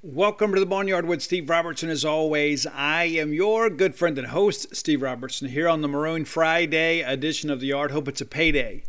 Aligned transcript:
Welcome 0.00 0.54
to 0.54 0.60
the 0.60 0.64
Boneyard 0.64 1.06
with 1.06 1.22
Steve 1.22 1.50
Robertson. 1.50 1.90
As 1.90 2.04
always, 2.04 2.68
I 2.68 3.06
am 3.06 3.32
your 3.32 3.68
good 3.68 3.96
friend 3.96 4.16
and 4.16 4.28
host, 4.28 4.76
Steve 4.76 5.02
Robertson, 5.02 5.48
here 5.48 5.68
on 5.68 5.82
the 5.82 5.88
Maroon 5.88 6.24
Friday 6.24 7.00
edition 7.00 7.50
of 7.50 7.58
the 7.58 7.66
Yard. 7.66 7.90
Hope 7.90 8.06
it's 8.06 8.20
a 8.20 8.24
payday 8.24 8.84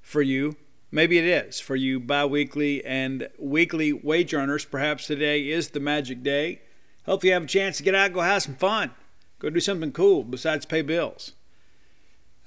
for 0.00 0.22
you. 0.22 0.56
Maybe 0.90 1.18
it 1.18 1.26
is 1.26 1.60
for 1.60 1.76
you 1.76 2.00
bi 2.00 2.24
weekly 2.24 2.82
and 2.82 3.28
weekly 3.38 3.92
wage 3.92 4.32
earners. 4.32 4.64
Perhaps 4.64 5.06
today 5.06 5.50
is 5.50 5.68
the 5.68 5.80
magic 5.80 6.22
day. 6.22 6.62
Hope 7.04 7.24
you 7.24 7.32
have 7.34 7.44
a 7.44 7.46
chance 7.46 7.76
to 7.76 7.82
get 7.82 7.94
out, 7.94 8.14
go 8.14 8.22
have 8.22 8.44
some 8.44 8.54
fun, 8.54 8.92
go 9.40 9.50
do 9.50 9.60
something 9.60 9.92
cool 9.92 10.24
besides 10.24 10.64
pay 10.64 10.80
bills. 10.80 11.34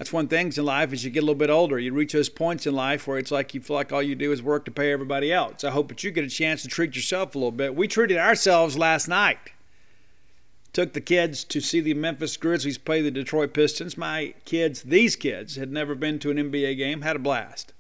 That's 0.02 0.12
one 0.12 0.28
thing 0.28 0.52
in 0.58 0.66
life 0.66 0.94
as 0.94 1.06
you 1.06 1.12
get 1.12 1.20
a 1.20 1.28
little 1.28 1.36
bit 1.36 1.52
older. 1.52 1.78
You 1.78 1.94
reach 1.94 2.14
those 2.14 2.28
points 2.28 2.66
in 2.66 2.74
life 2.74 3.06
where 3.06 3.20
it's 3.20 3.30
like 3.30 3.54
you 3.54 3.62
feel 3.62 3.76
like 3.76 3.94
all 3.94 4.02
you 4.02 4.16
do 4.16 4.32
is 4.32 4.42
work 4.42 4.66
to 4.66 4.72
pay 4.72 4.92
everybody 4.92 5.32
else. 5.32 5.64
I 5.64 5.70
hope 5.70 5.90
that 5.90 6.04
you 6.04 6.10
get 6.10 6.26
a 6.26 6.28
chance 6.28 6.64
to 6.64 6.68
treat 6.68 6.96
yourself 6.96 7.36
a 7.36 7.38
little 7.38 7.52
bit. 7.52 7.76
We 7.76 7.88
treated 7.88 8.18
ourselves 8.18 8.80
last 8.80 9.08
night. 9.08 9.38
Took 10.74 10.94
the 10.94 11.02
kids 11.02 11.44
to 11.44 11.62
see 11.62 11.82
the 11.82 11.94
Memphis 11.94 12.36
Grizzlies 12.36 12.80
play 12.80 13.04
the 13.04 13.12
Detroit 13.12 13.54
Pistons. 13.54 13.96
My 13.96 14.34
kids, 14.44 14.82
these 14.82 15.16
kids, 15.16 15.56
had 15.56 15.72
never 15.72 15.94
been 15.94 16.18
to 16.18 16.32
an 16.32 16.38
NBA 16.38 16.78
game, 16.78 17.02
had 17.02 17.18
a 17.18 17.20
blast. 17.20 17.72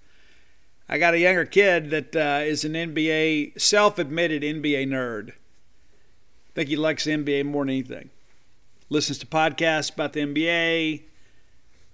I 0.87 0.99
got 0.99 1.15
a 1.15 1.19
younger 1.19 1.45
kid 1.45 1.89
that 1.89 2.15
uh, 2.15 2.43
is 2.43 2.63
an 2.63 2.73
NBA, 2.73 3.59
self 3.59 3.97
admitted 3.97 4.43
NBA 4.43 4.87
nerd. 4.89 5.29
I 5.29 6.53
think 6.53 6.69
he 6.69 6.75
likes 6.75 7.05
the 7.05 7.13
NBA 7.13 7.45
more 7.45 7.63
than 7.63 7.71
anything. 7.71 8.11
Listens 8.89 9.17
to 9.17 9.25
podcasts 9.25 9.91
about 9.91 10.13
the 10.13 10.19
NBA, 10.19 11.01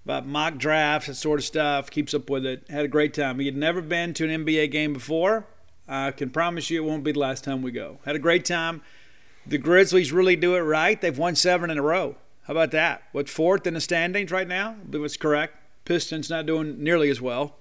about 0.08 0.26
mock 0.26 0.58
drafts, 0.58 1.08
that 1.08 1.16
sort 1.16 1.38
of 1.38 1.44
stuff. 1.44 1.92
Keeps 1.92 2.14
up 2.14 2.30
with 2.30 2.46
it. 2.46 2.64
Had 2.70 2.86
a 2.86 2.88
great 2.88 3.14
time. 3.14 3.40
He 3.40 3.46
had 3.46 3.58
never 3.58 3.82
been 3.82 4.14
to 4.14 4.24
an 4.24 4.46
NBA 4.46 4.72
game 4.72 4.94
before. 4.94 5.46
I 5.86 6.12
can 6.12 6.30
promise 6.30 6.70
you 6.70 6.82
it 6.82 6.88
won't 6.88 7.04
be 7.04 7.12
the 7.12 7.20
last 7.20 7.44
time 7.44 7.62
we 7.62 7.72
go. 7.72 8.00
Had 8.06 8.16
a 8.16 8.20
great 8.20 8.46
time. 8.46 8.82
The 9.46 9.58
Grizzlies 9.58 10.14
really 10.14 10.38
do 10.38 10.56
it 10.56 10.62
right. 10.62 11.00
They've 11.02 11.18
won 11.18 11.36
seven 11.36 11.70
in 11.70 11.78
a 11.78 11.82
row. 11.82 12.16
How 12.44 12.54
about 12.54 12.72
that? 12.72 13.04
What 13.12 13.28
fourth 13.28 13.68
in 13.68 13.74
the 13.74 13.82
standings 13.82 14.32
right 14.32 14.48
now? 14.48 14.78
I 14.82 14.86
believe 14.86 15.04
it's 15.04 15.18
correct. 15.18 15.58
Pistons 15.84 16.30
not 16.30 16.46
doing 16.46 16.82
nearly 16.82 17.10
as 17.10 17.20
well. 17.20 17.58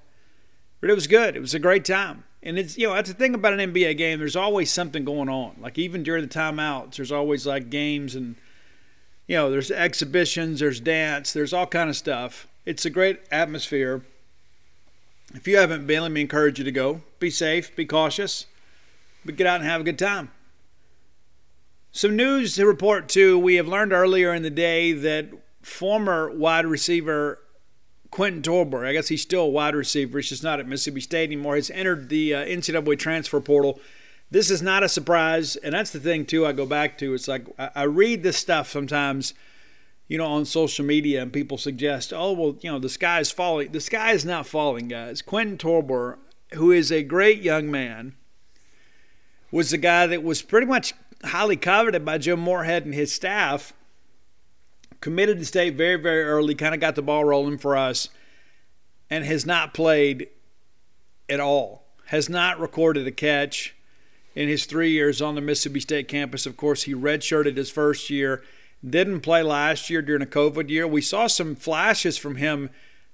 But 0.80 0.90
it 0.90 0.94
was 0.94 1.08
good. 1.08 1.34
It 1.34 1.40
was 1.40 1.54
a 1.54 1.58
great 1.58 1.84
time. 1.84 2.22
And 2.44 2.60
it's 2.60 2.78
you 2.78 2.86
know, 2.86 2.94
that's 2.94 3.10
the 3.10 3.16
thing 3.16 3.34
about 3.34 3.58
an 3.58 3.72
NBA 3.72 3.96
game, 3.96 4.20
there's 4.20 4.36
always 4.36 4.70
something 4.70 5.04
going 5.04 5.28
on. 5.28 5.56
Like 5.60 5.78
even 5.78 6.04
during 6.04 6.22
the 6.22 6.32
timeouts, 6.32 6.94
there's 6.94 7.10
always 7.10 7.44
like 7.44 7.70
games 7.70 8.14
and 8.14 8.36
you 9.26 9.36
know, 9.36 9.50
there's 9.50 9.70
exhibitions, 9.70 10.60
there's 10.60 10.80
dance, 10.80 11.32
there's 11.32 11.52
all 11.52 11.66
kind 11.66 11.90
of 11.90 11.96
stuff. 11.96 12.46
It's 12.64 12.84
a 12.84 12.90
great 12.90 13.20
atmosphere. 13.30 14.02
If 15.34 15.48
you 15.48 15.56
haven't 15.56 15.86
been, 15.86 16.02
let 16.02 16.12
me 16.12 16.20
encourage 16.20 16.58
you 16.58 16.64
to 16.64 16.72
go. 16.72 17.02
Be 17.18 17.30
safe, 17.30 17.74
be 17.74 17.84
cautious, 17.84 18.46
but 19.24 19.36
get 19.36 19.46
out 19.46 19.60
and 19.60 19.68
have 19.68 19.80
a 19.80 19.84
good 19.84 19.98
time. 19.98 20.30
Some 21.90 22.14
news 22.14 22.54
to 22.56 22.66
report 22.66 23.08
too. 23.08 23.38
We 23.38 23.56
have 23.56 23.66
learned 23.66 23.92
earlier 23.92 24.34
in 24.34 24.42
the 24.42 24.50
day 24.50 24.92
that 24.92 25.30
former 25.62 26.30
wide 26.30 26.66
receiver 26.66 27.40
Quentin 28.10 28.42
Torbert, 28.42 28.86
I 28.86 28.92
guess 28.92 29.08
he's 29.08 29.22
still 29.22 29.42
a 29.42 29.48
wide 29.48 29.74
receiver, 29.74 30.18
he's 30.18 30.28
just 30.28 30.44
not 30.44 30.60
at 30.60 30.68
Mississippi 30.68 31.00
State 31.00 31.24
anymore, 31.24 31.56
has 31.56 31.70
entered 31.70 32.08
the 32.08 32.34
uh, 32.34 32.44
NCAA 32.44 32.98
transfer 32.98 33.40
portal. 33.40 33.80
This 34.30 34.50
is 34.50 34.60
not 34.60 34.82
a 34.82 34.88
surprise, 34.88 35.56
and 35.56 35.72
that's 35.72 35.92
the 35.92 36.00
thing 36.00 36.26
too. 36.26 36.46
I 36.46 36.52
go 36.52 36.66
back 36.66 36.98
to 36.98 37.14
it's 37.14 37.28
like 37.28 37.46
I, 37.58 37.84
read 37.84 38.22
this 38.22 38.36
stuff 38.36 38.68
sometimes, 38.68 39.34
you 40.08 40.18
know, 40.18 40.26
on 40.26 40.44
social 40.44 40.84
media, 40.84 41.22
and 41.22 41.32
people 41.32 41.58
suggest, 41.58 42.12
oh 42.12 42.32
well, 42.32 42.56
you 42.60 42.70
know, 42.70 42.80
the 42.80 42.88
sky 42.88 43.20
is 43.20 43.30
falling. 43.30 43.70
The 43.70 43.80
sky 43.80 44.12
is 44.12 44.24
not 44.24 44.46
falling, 44.46 44.88
guys. 44.88 45.22
Quentin 45.22 45.58
Torbert, 45.58 46.18
who 46.54 46.72
is 46.72 46.90
a 46.90 47.04
great 47.04 47.40
young 47.40 47.70
man, 47.70 48.16
was 49.52 49.70
the 49.70 49.78
guy 49.78 50.08
that 50.08 50.24
was 50.24 50.42
pretty 50.42 50.66
much 50.66 50.92
highly 51.24 51.56
coveted 51.56 52.04
by 52.04 52.18
Joe 52.18 52.36
Moorhead 52.36 52.84
and 52.84 52.94
his 52.94 53.12
staff. 53.12 53.72
Committed 55.00 55.38
to 55.38 55.44
state 55.44 55.76
very, 55.76 55.96
very 55.96 56.24
early, 56.24 56.54
kind 56.54 56.74
of 56.74 56.80
got 56.80 56.96
the 56.96 57.02
ball 57.02 57.24
rolling 57.24 57.58
for 57.58 57.76
us, 57.76 58.08
and 59.08 59.24
has 59.24 59.46
not 59.46 59.72
played 59.72 60.30
at 61.28 61.38
all. 61.38 61.84
Has 62.06 62.28
not 62.28 62.58
recorded 62.58 63.06
a 63.06 63.12
catch 63.12 63.76
in 64.36 64.48
his 64.48 64.66
three 64.66 64.92
years 64.92 65.20
on 65.22 65.34
the 65.34 65.40
Mississippi 65.40 65.80
State 65.80 66.06
campus. 66.06 66.46
Of 66.46 66.56
course, 66.56 66.84
he 66.84 66.94
redshirted 66.94 67.56
his 67.56 67.70
first 67.70 68.10
year, 68.10 68.44
didn't 68.88 69.22
play 69.22 69.42
last 69.42 69.90
year 69.90 70.02
during 70.02 70.22
a 70.22 70.26
COVID 70.26 70.68
year. 70.68 70.86
We 70.86 71.00
saw 71.00 71.26
some 71.26 71.56
flashes 71.56 72.18
from 72.18 72.36
him 72.36 72.70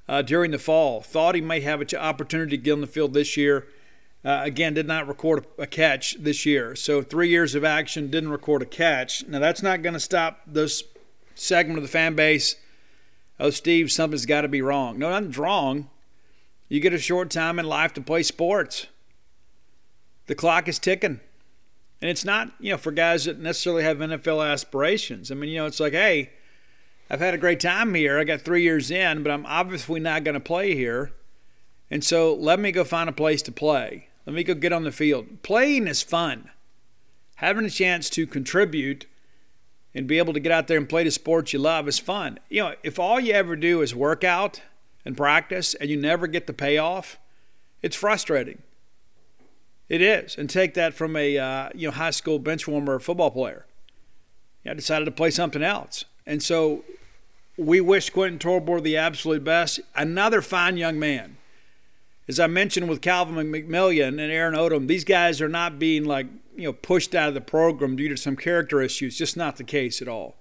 uh, 0.08 0.22
during 0.22 0.50
the 0.50 0.58
fall. 0.58 1.00
Thought 1.00 1.36
he 1.36 1.40
may 1.40 1.60
have 1.60 1.80
an 1.80 1.86
opportunity 1.96 2.56
to 2.56 2.62
get 2.62 2.72
on 2.72 2.80
the 2.80 2.86
field 2.88 3.14
this 3.14 3.36
year. 3.36 3.68
Uh, 4.24 4.40
again, 4.42 4.74
did 4.74 4.86
not 4.86 5.08
record 5.08 5.46
a 5.58 5.66
catch 5.66 6.16
this 6.18 6.44
year. 6.44 6.76
So 6.76 7.02
three 7.02 7.28
years 7.28 7.54
of 7.54 7.64
action, 7.64 8.10
didn't 8.10 8.30
record 8.30 8.62
a 8.62 8.66
catch. 8.66 9.26
Now 9.26 9.38
that's 9.38 9.62
not 9.62 9.82
going 9.82 9.94
to 9.94 10.00
stop 10.00 10.40
this 10.46 10.82
segment 11.34 11.78
of 11.78 11.82
the 11.82 11.88
fan 11.88 12.14
base. 12.14 12.56
Oh, 13.40 13.50
Steve, 13.50 13.90
something's 13.90 14.26
got 14.26 14.42
to 14.42 14.48
be 14.48 14.62
wrong. 14.62 14.98
No, 14.98 15.10
nothing's 15.10 15.38
wrong. 15.38 15.88
You 16.68 16.80
get 16.80 16.92
a 16.92 16.98
short 16.98 17.30
time 17.30 17.58
in 17.58 17.66
life 17.66 17.92
to 17.94 18.00
play 18.00 18.22
sports. 18.22 18.86
The 20.32 20.36
clock 20.36 20.66
is 20.66 20.78
ticking. 20.78 21.20
And 22.00 22.10
it's 22.10 22.24
not, 22.24 22.54
you 22.58 22.72
know, 22.72 22.78
for 22.78 22.90
guys 22.90 23.26
that 23.26 23.38
necessarily 23.38 23.82
have 23.82 23.98
NFL 23.98 24.50
aspirations. 24.50 25.30
I 25.30 25.34
mean, 25.34 25.50
you 25.50 25.58
know, 25.58 25.66
it's 25.66 25.78
like, 25.78 25.92
hey, 25.92 26.30
I've 27.10 27.20
had 27.20 27.34
a 27.34 27.36
great 27.36 27.60
time 27.60 27.92
here. 27.92 28.18
I 28.18 28.24
got 28.24 28.40
three 28.40 28.62
years 28.62 28.90
in, 28.90 29.22
but 29.22 29.30
I'm 29.30 29.44
obviously 29.44 30.00
not 30.00 30.24
going 30.24 30.32
to 30.32 30.40
play 30.40 30.74
here. 30.74 31.12
And 31.90 32.02
so 32.02 32.32
let 32.32 32.58
me 32.58 32.72
go 32.72 32.82
find 32.82 33.10
a 33.10 33.12
place 33.12 33.42
to 33.42 33.52
play. 33.52 34.08
Let 34.24 34.34
me 34.34 34.42
go 34.42 34.54
get 34.54 34.72
on 34.72 34.84
the 34.84 34.90
field. 34.90 35.42
Playing 35.42 35.86
is 35.86 36.02
fun. 36.02 36.48
Having 37.34 37.66
a 37.66 37.70
chance 37.70 38.08
to 38.08 38.26
contribute 38.26 39.04
and 39.94 40.06
be 40.06 40.16
able 40.16 40.32
to 40.32 40.40
get 40.40 40.50
out 40.50 40.66
there 40.66 40.78
and 40.78 40.88
play 40.88 41.04
the 41.04 41.10
sports 41.10 41.52
you 41.52 41.58
love 41.58 41.86
is 41.88 41.98
fun. 41.98 42.38
You 42.48 42.62
know, 42.62 42.74
if 42.82 42.98
all 42.98 43.20
you 43.20 43.34
ever 43.34 43.54
do 43.54 43.82
is 43.82 43.94
work 43.94 44.24
out 44.24 44.62
and 45.04 45.14
practice 45.14 45.74
and 45.74 45.90
you 45.90 45.98
never 45.98 46.26
get 46.26 46.46
the 46.46 46.54
payoff, 46.54 47.18
it's 47.82 47.96
frustrating. 47.96 48.62
It 49.92 50.00
is. 50.00 50.36
And 50.38 50.48
take 50.48 50.72
that 50.72 50.94
from 50.94 51.14
a 51.16 51.36
uh, 51.36 51.68
you 51.74 51.86
know 51.86 51.92
high 51.92 52.12
school 52.12 52.38
bench 52.38 52.66
warmer 52.66 52.98
football 52.98 53.30
player. 53.30 53.66
I 54.66 54.72
decided 54.72 55.04
to 55.04 55.10
play 55.10 55.30
something 55.30 55.62
else. 55.62 56.06
And 56.24 56.42
so 56.42 56.82
we 57.58 57.78
wish 57.82 58.08
Quentin 58.08 58.38
Torbert 58.38 58.84
the 58.84 58.96
absolute 58.96 59.44
best. 59.44 59.80
Another 59.94 60.40
fine 60.40 60.78
young 60.78 60.98
man. 60.98 61.36
As 62.26 62.40
I 62.40 62.46
mentioned 62.46 62.88
with 62.88 63.02
Calvin 63.02 63.34
McMillian 63.34 64.08
and 64.08 64.20
Aaron 64.20 64.54
Odom, 64.54 64.86
these 64.86 65.04
guys 65.04 65.42
are 65.42 65.48
not 65.48 65.78
being 65.78 66.04
like, 66.04 66.26
you 66.56 66.64
know, 66.64 66.72
pushed 66.72 67.14
out 67.14 67.28
of 67.28 67.34
the 67.34 67.42
program 67.42 67.94
due 67.94 68.08
to 68.08 68.16
some 68.16 68.36
character 68.36 68.80
issues. 68.80 69.18
Just 69.18 69.36
not 69.36 69.56
the 69.56 69.64
case 69.64 70.00
at 70.00 70.08
all. 70.08 70.36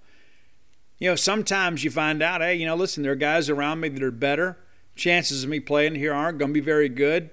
You 0.98 1.10
know, 1.10 1.16
sometimes 1.16 1.84
you 1.84 1.92
find 1.92 2.24
out, 2.24 2.40
hey, 2.40 2.56
you 2.56 2.66
know, 2.66 2.76
listen, 2.76 3.04
there 3.04 3.12
are 3.12 3.16
guys 3.16 3.50
around 3.50 3.82
me 3.82 3.90
that 3.90 4.04
are 4.04 4.12
better. 4.12 4.60
Chances 4.96 5.44
of 5.44 5.50
me 5.50 5.60
playing 5.60 5.96
here 5.96 6.14
aren't 6.14 6.38
going 6.38 6.52
to 6.52 6.54
be 6.54 6.62
very 6.62 6.88
good. 6.88 7.32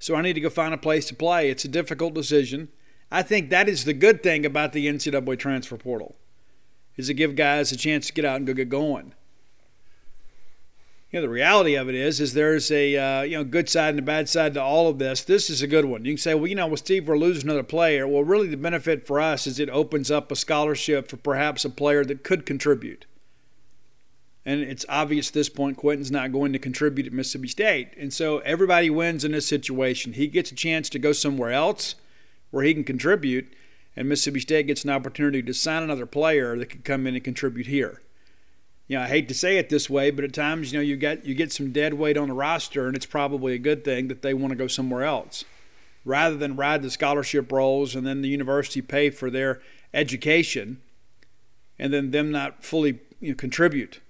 So 0.00 0.16
I 0.16 0.22
need 0.22 0.32
to 0.32 0.40
go 0.40 0.50
find 0.50 0.74
a 0.74 0.78
place 0.78 1.06
to 1.06 1.14
play. 1.14 1.48
It's 1.48 1.64
a 1.64 1.68
difficult 1.68 2.14
decision. 2.14 2.68
I 3.12 3.22
think 3.22 3.50
that 3.50 3.68
is 3.68 3.84
the 3.84 3.92
good 3.92 4.22
thing 4.22 4.44
about 4.44 4.72
the 4.72 4.88
NCAA 4.88 5.38
transfer 5.38 5.76
portal, 5.76 6.16
is 6.96 7.06
to 7.06 7.14
give 7.14 7.36
guys 7.36 7.70
a 7.70 7.76
chance 7.76 8.08
to 8.08 8.12
get 8.12 8.24
out 8.24 8.36
and 8.36 8.46
go 8.46 8.54
get 8.54 8.68
going 8.68 9.14
you 11.10 11.18
know 11.18 11.22
the 11.22 11.28
reality 11.28 11.74
of 11.74 11.88
it 11.88 11.94
is 11.94 12.20
is 12.20 12.34
there's 12.34 12.70
a 12.70 12.96
uh, 12.96 13.22
you 13.22 13.36
know 13.36 13.44
good 13.44 13.68
side 13.68 13.90
and 13.90 13.98
a 13.98 14.02
bad 14.02 14.28
side 14.28 14.54
to 14.54 14.62
all 14.62 14.88
of 14.88 14.98
this. 14.98 15.24
This 15.24 15.50
is 15.50 15.60
a 15.60 15.66
good 15.66 15.84
one. 15.84 16.04
You 16.04 16.12
can 16.12 16.18
say, 16.18 16.34
well, 16.34 16.46
you 16.46 16.54
know, 16.54 16.68
well, 16.68 16.76
Steve, 16.76 17.08
we're 17.08 17.18
losing 17.18 17.44
another 17.44 17.64
player. 17.64 18.06
Well, 18.06 18.22
really, 18.22 18.46
the 18.46 18.56
benefit 18.56 19.06
for 19.06 19.20
us 19.20 19.46
is 19.46 19.58
it 19.58 19.68
opens 19.70 20.10
up 20.10 20.30
a 20.30 20.36
scholarship 20.36 21.08
for 21.08 21.16
perhaps 21.16 21.64
a 21.64 21.70
player 21.70 22.04
that 22.04 22.22
could 22.22 22.46
contribute. 22.46 23.06
And 24.50 24.62
it's 24.62 24.84
obvious 24.88 25.28
at 25.28 25.34
this 25.34 25.48
point 25.48 25.76
Quentin's 25.76 26.10
not 26.10 26.32
going 26.32 26.52
to 26.52 26.58
contribute 26.58 27.06
at 27.06 27.12
Mississippi 27.12 27.46
State, 27.46 27.94
and 27.96 28.12
so 28.12 28.38
everybody 28.38 28.90
wins 28.90 29.24
in 29.24 29.30
this 29.30 29.46
situation. 29.46 30.14
He 30.14 30.26
gets 30.26 30.50
a 30.50 30.56
chance 30.56 30.88
to 30.88 30.98
go 30.98 31.12
somewhere 31.12 31.52
else 31.52 31.94
where 32.50 32.64
he 32.64 32.74
can 32.74 32.82
contribute, 32.82 33.46
and 33.94 34.08
Mississippi 34.08 34.40
State 34.40 34.66
gets 34.66 34.82
an 34.82 34.90
opportunity 34.90 35.40
to 35.40 35.54
sign 35.54 35.84
another 35.84 36.04
player 36.04 36.58
that 36.58 36.66
could 36.66 36.82
come 36.82 37.06
in 37.06 37.14
and 37.14 37.22
contribute 37.22 37.68
here. 37.68 38.02
You 38.88 38.96
know, 38.96 39.04
I 39.04 39.06
hate 39.06 39.28
to 39.28 39.34
say 39.34 39.56
it 39.56 39.68
this 39.68 39.88
way, 39.88 40.10
but 40.10 40.24
at 40.24 40.32
times, 40.32 40.72
you 40.72 40.80
know, 40.80 40.82
you 40.82 40.96
get 40.96 41.24
you 41.24 41.36
get 41.36 41.52
some 41.52 41.70
dead 41.70 41.94
weight 41.94 42.16
on 42.16 42.26
the 42.26 42.34
roster, 42.34 42.88
and 42.88 42.96
it's 42.96 43.06
probably 43.06 43.54
a 43.54 43.58
good 43.58 43.84
thing 43.84 44.08
that 44.08 44.22
they 44.22 44.34
want 44.34 44.50
to 44.50 44.56
go 44.56 44.66
somewhere 44.66 45.04
else, 45.04 45.44
rather 46.04 46.36
than 46.36 46.56
ride 46.56 46.82
the 46.82 46.90
scholarship 46.90 47.52
rolls 47.52 47.94
and 47.94 48.04
then 48.04 48.20
the 48.20 48.28
university 48.28 48.82
pay 48.82 49.10
for 49.10 49.30
their 49.30 49.62
education, 49.94 50.80
and 51.78 51.92
then 51.92 52.10
them 52.10 52.32
not 52.32 52.64
fully 52.64 52.98
you 53.20 53.28
know, 53.28 53.36
contribute 53.36 54.00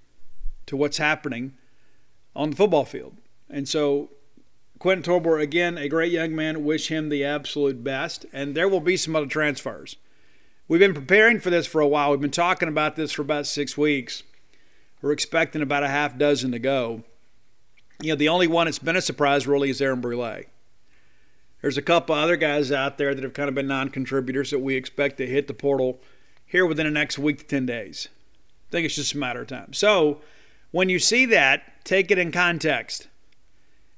to 0.70 0.76
what's 0.76 0.98
happening 0.98 1.52
on 2.34 2.50
the 2.50 2.56
football 2.56 2.84
field. 2.84 3.16
And 3.48 3.68
so, 3.68 4.10
Quentin 4.78 5.02
Torbert, 5.02 5.38
again, 5.38 5.76
a 5.76 5.88
great 5.88 6.10
young 6.10 6.34
man. 6.34 6.64
Wish 6.64 6.88
him 6.88 7.10
the 7.10 7.24
absolute 7.24 7.84
best, 7.84 8.24
and 8.32 8.54
there 8.54 8.68
will 8.68 8.80
be 8.80 8.96
some 8.96 9.14
other 9.14 9.26
transfers. 9.26 9.96
We've 10.66 10.80
been 10.80 10.94
preparing 10.94 11.40
for 11.40 11.50
this 11.50 11.66
for 11.66 11.80
a 11.80 11.88
while. 11.88 12.10
We've 12.10 12.20
been 12.20 12.30
talking 12.30 12.68
about 12.68 12.96
this 12.96 13.12
for 13.12 13.22
about 13.22 13.46
six 13.46 13.76
weeks 13.76 14.22
we're 15.02 15.12
expecting 15.12 15.62
about 15.62 15.82
a 15.82 15.88
half 15.88 16.18
dozen 16.18 16.52
to 16.52 16.58
go. 16.58 17.02
You 18.02 18.10
know, 18.10 18.16
the 18.16 18.28
only 18.28 18.46
one 18.46 18.66
that's 18.66 18.78
been 18.78 18.96
a 18.96 19.00
surprise 19.00 19.46
really 19.46 19.70
is 19.70 19.80
Aaron 19.80 20.00
Brule. 20.00 20.42
There's 21.62 21.78
a 21.78 21.82
couple 21.82 22.14
other 22.14 22.36
guys 22.36 22.72
out 22.72 22.96
there 22.96 23.14
that 23.14 23.22
have 23.22 23.34
kind 23.34 23.48
of 23.48 23.54
been 23.54 23.66
non 23.66 23.90
contributors 23.90 24.50
that 24.50 24.60
we 24.60 24.76
expect 24.76 25.18
to 25.18 25.26
hit 25.26 25.46
the 25.46 25.54
portal 25.54 26.00
here 26.46 26.64
within 26.64 26.86
the 26.86 26.90
next 26.90 27.18
week 27.18 27.38
to 27.38 27.44
10 27.44 27.66
days. 27.66 28.08
I 28.68 28.72
think 28.72 28.86
it's 28.86 28.94
just 28.94 29.14
a 29.14 29.18
matter 29.18 29.42
of 29.42 29.48
time. 29.48 29.72
So 29.72 30.20
when 30.70 30.88
you 30.88 30.98
see 30.98 31.26
that, 31.26 31.84
take 31.84 32.10
it 32.10 32.18
in 32.18 32.32
context. 32.32 33.08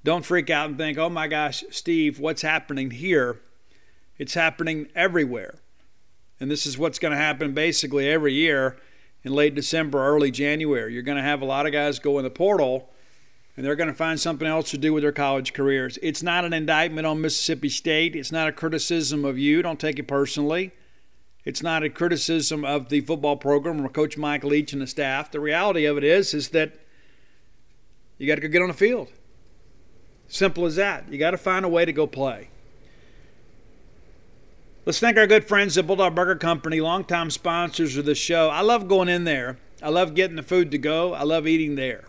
Don't 0.04 0.24
freak 0.24 0.50
out 0.50 0.68
and 0.68 0.78
think, 0.78 0.98
oh 0.98 1.08
my 1.08 1.28
gosh, 1.28 1.64
Steve, 1.70 2.18
what's 2.18 2.42
happening 2.42 2.90
here? 2.90 3.40
It's 4.18 4.34
happening 4.34 4.88
everywhere. 4.94 5.56
And 6.40 6.50
this 6.50 6.66
is 6.66 6.76
what's 6.76 6.98
going 6.98 7.12
to 7.12 7.18
happen 7.18 7.54
basically 7.54 8.08
every 8.08 8.32
year 8.32 8.76
in 9.22 9.32
late 9.32 9.54
December, 9.54 10.04
early 10.04 10.30
January. 10.30 10.92
You're 10.92 11.02
going 11.02 11.18
to 11.18 11.22
have 11.22 11.40
a 11.40 11.46
lot 11.46 11.66
of 11.66 11.72
guys 11.72 11.98
go 11.98 12.18
in 12.18 12.24
the 12.24 12.30
portal 12.30 12.90
and 13.56 13.64
they're 13.64 13.76
going 13.76 13.88
to 13.88 13.94
find 13.94 14.18
something 14.18 14.48
else 14.48 14.70
to 14.70 14.78
do 14.78 14.92
with 14.92 15.02
their 15.02 15.12
college 15.12 15.52
careers. 15.52 15.98
It's 16.02 16.22
not 16.22 16.44
an 16.44 16.52
indictment 16.52 17.06
on 17.06 17.20
Mississippi 17.20 17.68
State. 17.68 18.16
It's 18.16 18.32
not 18.32 18.48
a 18.48 18.52
criticism 18.52 19.24
of 19.24 19.38
you. 19.38 19.62
Don't 19.62 19.78
take 19.78 19.98
it 19.98 20.08
personally. 20.08 20.72
It's 21.44 21.62
not 21.62 21.82
a 21.82 21.90
criticism 21.90 22.64
of 22.64 22.88
the 22.88 23.00
football 23.00 23.36
program 23.36 23.84
or 23.84 23.88
Coach 23.88 24.16
Mike 24.16 24.44
Leach 24.44 24.72
and 24.72 24.80
the 24.80 24.86
staff. 24.86 25.30
The 25.30 25.40
reality 25.40 25.84
of 25.86 25.98
it 25.98 26.04
is, 26.04 26.34
is 26.34 26.50
that 26.50 26.74
you 28.18 28.26
got 28.28 28.36
to 28.36 28.40
go 28.42 28.48
get 28.48 28.62
on 28.62 28.68
the 28.68 28.74
field. 28.74 29.08
Simple 30.28 30.64
as 30.66 30.76
that. 30.76 31.12
You 31.12 31.18
got 31.18 31.32
to 31.32 31.38
find 31.38 31.64
a 31.64 31.68
way 31.68 31.84
to 31.84 31.92
go 31.92 32.06
play. 32.06 32.48
Let's 34.86 34.98
thank 34.98 35.16
our 35.16 35.26
good 35.26 35.46
friends 35.46 35.76
at 35.78 35.86
Bulldog 35.86 36.14
Burger 36.14 36.36
Company, 36.36 36.80
longtime 36.80 37.30
sponsors 37.30 37.96
of 37.96 38.04
the 38.04 38.14
show. 38.14 38.48
I 38.48 38.62
love 38.62 38.88
going 38.88 39.08
in 39.08 39.24
there. 39.24 39.58
I 39.82 39.90
love 39.90 40.14
getting 40.14 40.36
the 40.36 40.42
food 40.42 40.70
to 40.70 40.78
go. 40.78 41.12
I 41.12 41.22
love 41.22 41.46
eating 41.46 41.74
there. 41.74 42.04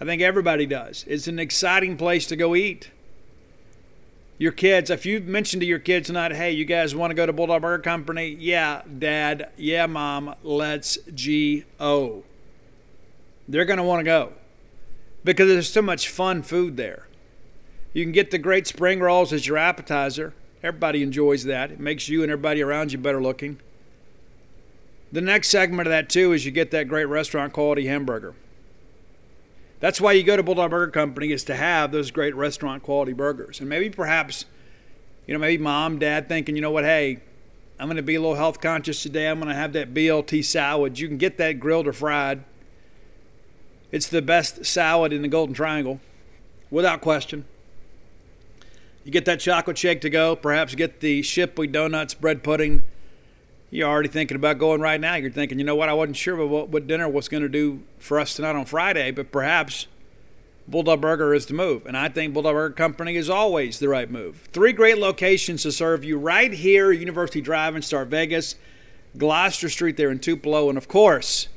I 0.00 0.04
think 0.04 0.22
everybody 0.22 0.66
does. 0.66 1.04
It's 1.08 1.28
an 1.28 1.38
exciting 1.38 1.96
place 1.96 2.26
to 2.26 2.36
go 2.36 2.54
eat. 2.54 2.90
Your 4.38 4.52
kids, 4.52 4.90
if 4.90 5.06
you've 5.06 5.26
mentioned 5.26 5.62
to 5.62 5.66
your 5.66 5.78
kids 5.78 6.08
tonight, 6.08 6.32
hey, 6.32 6.52
you 6.52 6.66
guys 6.66 6.94
want 6.94 7.10
to 7.10 7.14
go 7.14 7.24
to 7.24 7.32
Bulldog 7.32 7.62
Burger 7.62 7.82
Company? 7.82 8.36
Yeah, 8.38 8.82
Dad. 8.98 9.50
Yeah, 9.56 9.86
Mom. 9.86 10.34
Let's 10.42 10.98
G-O. 11.14 12.22
They're 13.48 13.64
going 13.64 13.78
to 13.78 13.82
want 13.82 14.00
to 14.00 14.04
go 14.04 14.32
because 15.24 15.48
there's 15.48 15.72
so 15.72 15.80
much 15.80 16.10
fun 16.10 16.42
food 16.42 16.76
there. 16.76 17.06
You 17.94 18.04
can 18.04 18.12
get 18.12 18.30
the 18.30 18.38
great 18.38 18.66
spring 18.66 19.00
rolls 19.00 19.32
as 19.32 19.46
your 19.46 19.56
appetizer. 19.56 20.34
Everybody 20.62 21.02
enjoys 21.02 21.44
that. 21.44 21.70
It 21.70 21.80
makes 21.80 22.08
you 22.08 22.22
and 22.22 22.30
everybody 22.30 22.62
around 22.62 22.92
you 22.92 22.98
better 22.98 23.22
looking. 23.22 23.58
The 25.12 25.22
next 25.22 25.48
segment 25.48 25.86
of 25.86 25.90
that, 25.92 26.10
too, 26.10 26.32
is 26.32 26.44
you 26.44 26.50
get 26.50 26.72
that 26.72 26.88
great 26.88 27.06
restaurant 27.06 27.54
quality 27.54 27.86
hamburger. 27.86 28.34
That's 29.78 30.00
why 30.00 30.12
you 30.12 30.22
go 30.22 30.36
to 30.36 30.42
Bulldog 30.42 30.70
Burger 30.70 30.90
Company 30.90 31.32
is 31.32 31.44
to 31.44 31.54
have 31.54 31.92
those 31.92 32.10
great 32.10 32.34
restaurant 32.34 32.82
quality 32.82 33.12
burgers. 33.12 33.60
And 33.60 33.68
maybe 33.68 33.90
perhaps, 33.90 34.46
you 35.26 35.34
know, 35.34 35.40
maybe 35.40 35.62
mom, 35.62 35.98
dad 35.98 36.28
thinking, 36.28 36.56
you 36.56 36.62
know 36.62 36.70
what, 36.70 36.84
hey, 36.84 37.20
I'm 37.78 37.88
going 37.88 37.96
to 37.96 38.02
be 38.02 38.14
a 38.14 38.20
little 38.20 38.36
health 38.36 38.60
conscious 38.60 39.02
today. 39.02 39.28
I'm 39.28 39.38
going 39.38 39.50
to 39.50 39.54
have 39.54 39.74
that 39.74 39.92
BLT 39.92 40.44
salad. 40.44 40.98
You 40.98 41.08
can 41.08 41.18
get 41.18 41.36
that 41.36 41.60
grilled 41.60 41.86
or 41.86 41.92
fried. 41.92 42.42
It's 43.92 44.08
the 44.08 44.22
best 44.22 44.64
salad 44.64 45.12
in 45.12 45.22
the 45.22 45.28
Golden 45.28 45.54
Triangle, 45.54 46.00
without 46.70 47.02
question. 47.02 47.44
You 49.04 49.12
get 49.12 49.26
that 49.26 49.40
chocolate 49.40 49.78
shake 49.78 50.00
to 50.00 50.10
go, 50.10 50.34
perhaps 50.34 50.74
get 50.74 51.00
the 51.00 51.22
Shipley 51.22 51.66
Donuts 51.66 52.14
bread 52.14 52.42
pudding. 52.42 52.82
You're 53.70 53.88
already 53.88 54.08
thinking 54.08 54.36
about 54.36 54.58
going 54.58 54.80
right 54.80 55.00
now. 55.00 55.16
You're 55.16 55.30
thinking, 55.30 55.58
you 55.58 55.64
know 55.64 55.74
what, 55.74 55.88
I 55.88 55.92
wasn't 55.92 56.16
sure 56.16 56.46
what, 56.46 56.68
what 56.68 56.86
dinner 56.86 57.08
was 57.08 57.28
going 57.28 57.42
to 57.42 57.48
do 57.48 57.82
for 57.98 58.20
us 58.20 58.34
tonight 58.34 58.54
on 58.54 58.64
Friday, 58.64 59.10
but 59.10 59.32
perhaps 59.32 59.88
Bulldog 60.68 61.00
Burger 61.00 61.34
is 61.34 61.46
the 61.46 61.54
move. 61.54 61.84
And 61.86 61.96
I 61.96 62.08
think 62.08 62.32
Bulldog 62.32 62.54
Burger 62.54 62.74
Company 62.74 63.16
is 63.16 63.28
always 63.28 63.78
the 63.78 63.88
right 63.88 64.10
move. 64.10 64.48
Three 64.52 64.72
great 64.72 64.98
locations 64.98 65.62
to 65.62 65.72
serve 65.72 66.04
you 66.04 66.16
right 66.16 66.52
here, 66.52 66.92
University 66.92 67.40
Drive 67.40 67.74
in 67.74 67.82
Star 67.82 68.04
Vegas, 68.04 68.54
Gloster 69.18 69.68
Street 69.68 69.96
there 69.96 70.10
in 70.10 70.20
Tupelo, 70.20 70.68
and 70.68 70.78
of 70.78 70.88
course, 70.88 71.48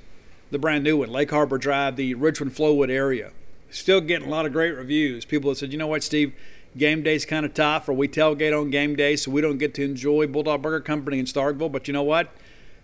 the 0.50 0.60
brand 0.60 0.84
new 0.84 0.98
one, 0.98 1.10
Lake 1.10 1.30
Harbor 1.30 1.58
Drive, 1.60 1.96
the 1.96 2.16
Richmond 2.16 2.56
Flowood 2.56 2.90
area. 2.90 3.32
Still 3.70 4.02
getting 4.02 4.28
a 4.28 4.32
lot 4.32 4.48
of 4.48 4.52
great 4.52 4.72
reviews. 4.72 5.26
People 5.26 5.52
have 5.52 5.60
said, 5.60 5.72
you 5.72 5.78
know 5.78 5.86
what, 5.86 6.02
Steve, 6.02 6.34
game 6.78 7.04
day's 7.04 7.26
kind 7.26 7.46
of 7.46 7.54
tough, 7.54 7.90
or 7.90 7.94
we 7.94 8.08
tailgate 8.08 8.60
on 8.60 8.70
game 8.70 8.96
day, 8.96 9.16
so 9.16 9.32
we 9.32 9.42
don't 9.42 9.58
get 9.58 9.74
to 9.76 9.84
enjoy 9.84 10.28
Bulldog 10.28 10.62
Burger 10.62 10.82
Company 10.82 11.20
in 11.20 11.26
Starkville. 11.26 11.72
But 11.72 11.88
you 11.88 11.94
know 11.94 12.04
what? 12.04 12.32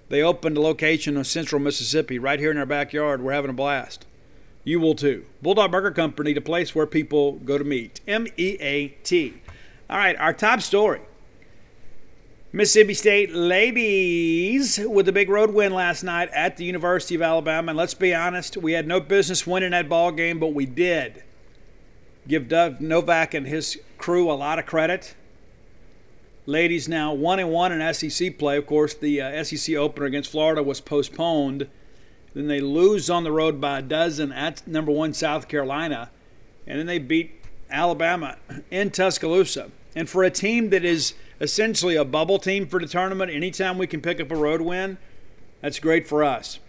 They 0.09 0.21
opened 0.21 0.57
a 0.57 0.61
location 0.61 1.17
in 1.17 1.23
central 1.23 1.61
Mississippi 1.61 2.19
right 2.19 2.39
here 2.39 2.51
in 2.51 2.57
our 2.57 2.65
backyard. 2.65 3.21
We're 3.21 3.33
having 3.33 3.49
a 3.49 3.53
blast. 3.53 4.05
You 4.63 4.79
will 4.79 4.95
too. 4.95 5.25
Bulldog 5.41 5.71
Burger 5.71 5.91
Company, 5.91 6.33
the 6.33 6.41
place 6.41 6.73
where 6.73 6.87
people 6.87 7.33
go 7.33 7.57
to 7.57 7.63
meet. 7.63 8.01
M 8.07 8.27
E 8.37 8.57
A 8.59 8.87
T. 9.03 9.33
All 9.89 9.97
right, 9.97 10.15
our 10.17 10.33
top 10.33 10.61
story. 10.61 11.01
Mississippi 12.51 12.93
State 12.93 13.33
ladies 13.33 14.79
with 14.79 15.09
a 15.09 15.11
big 15.11 15.27
road 15.27 15.53
win 15.53 15.73
last 15.73 16.03
night 16.03 16.29
at 16.29 16.55
the 16.55 16.63
University 16.63 17.13
of 17.15 17.21
Alabama. 17.21 17.71
And 17.71 17.77
let's 17.77 17.93
be 17.93 18.15
honest, 18.15 18.55
we 18.55 18.71
had 18.71 18.87
no 18.87 19.01
business 19.01 19.45
winning 19.45 19.71
that 19.71 19.89
ball 19.89 20.11
game, 20.13 20.39
but 20.39 20.53
we 20.53 20.65
did 20.65 21.21
give 22.27 22.47
Doug 22.47 22.81
Novak 22.81 23.33
and 23.33 23.47
his 23.47 23.79
crew 23.97 24.31
a 24.31 24.33
lot 24.33 24.59
of 24.59 24.65
credit. 24.65 25.15
Ladies 26.45 26.87
now 26.87 27.13
one 27.13 27.39
and 27.39 27.49
one 27.49 27.71
in 27.71 27.93
SEC 27.93 28.37
play. 28.37 28.57
Of 28.57 28.67
course, 28.67 28.93
the 28.93 29.21
uh, 29.21 29.43
SEC 29.43 29.75
opener 29.75 30.05
against 30.05 30.31
Florida 30.31 30.61
was 30.61 30.79
postponed. 30.81 31.67
Then 32.33 32.47
they 32.47 32.59
lose 32.59 33.09
on 33.09 33.23
the 33.23 33.31
road 33.31 33.61
by 33.61 33.79
a 33.79 33.81
dozen 33.81 34.31
at 34.31 34.67
number 34.67 34.91
one 34.91 35.13
South 35.13 35.47
Carolina, 35.47 36.11
and 36.67 36.77
then 36.77 36.85
they 36.85 36.99
beat 36.99 37.41
Alabama 37.69 38.37
in 38.69 38.91
Tuscaloosa. 38.91 39.71
And 39.95 40.09
for 40.09 40.23
a 40.23 40.29
team 40.29 40.69
that 40.69 40.83
is 40.83 41.13
essentially 41.39 41.95
a 41.95 42.03
bubble 42.03 42.37
team 42.37 42.67
for 42.67 42.79
the 42.79 42.87
tournament, 42.87 43.31
anytime 43.31 43.77
we 43.77 43.87
can 43.87 44.01
pick 44.01 44.19
up 44.19 44.31
a 44.31 44.35
road 44.35 44.61
win, 44.61 44.97
that's 45.61 45.79
great 45.79 46.07
for 46.07 46.23
us. 46.23 46.59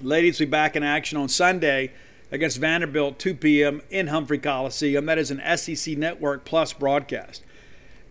Ladies 0.00 0.38
will 0.38 0.46
be 0.46 0.50
back 0.50 0.76
in 0.76 0.82
action 0.82 1.18
on 1.18 1.28
Sunday 1.28 1.92
against 2.34 2.58
Vanderbilt, 2.58 3.20
2 3.20 3.34
p.m. 3.36 3.80
in 3.90 4.08
Humphrey 4.08 4.38
Coliseum. 4.38 5.06
That 5.06 5.18
is 5.18 5.30
an 5.30 5.40
SEC 5.56 5.96
Network 5.96 6.44
Plus 6.44 6.72
broadcast. 6.72 7.44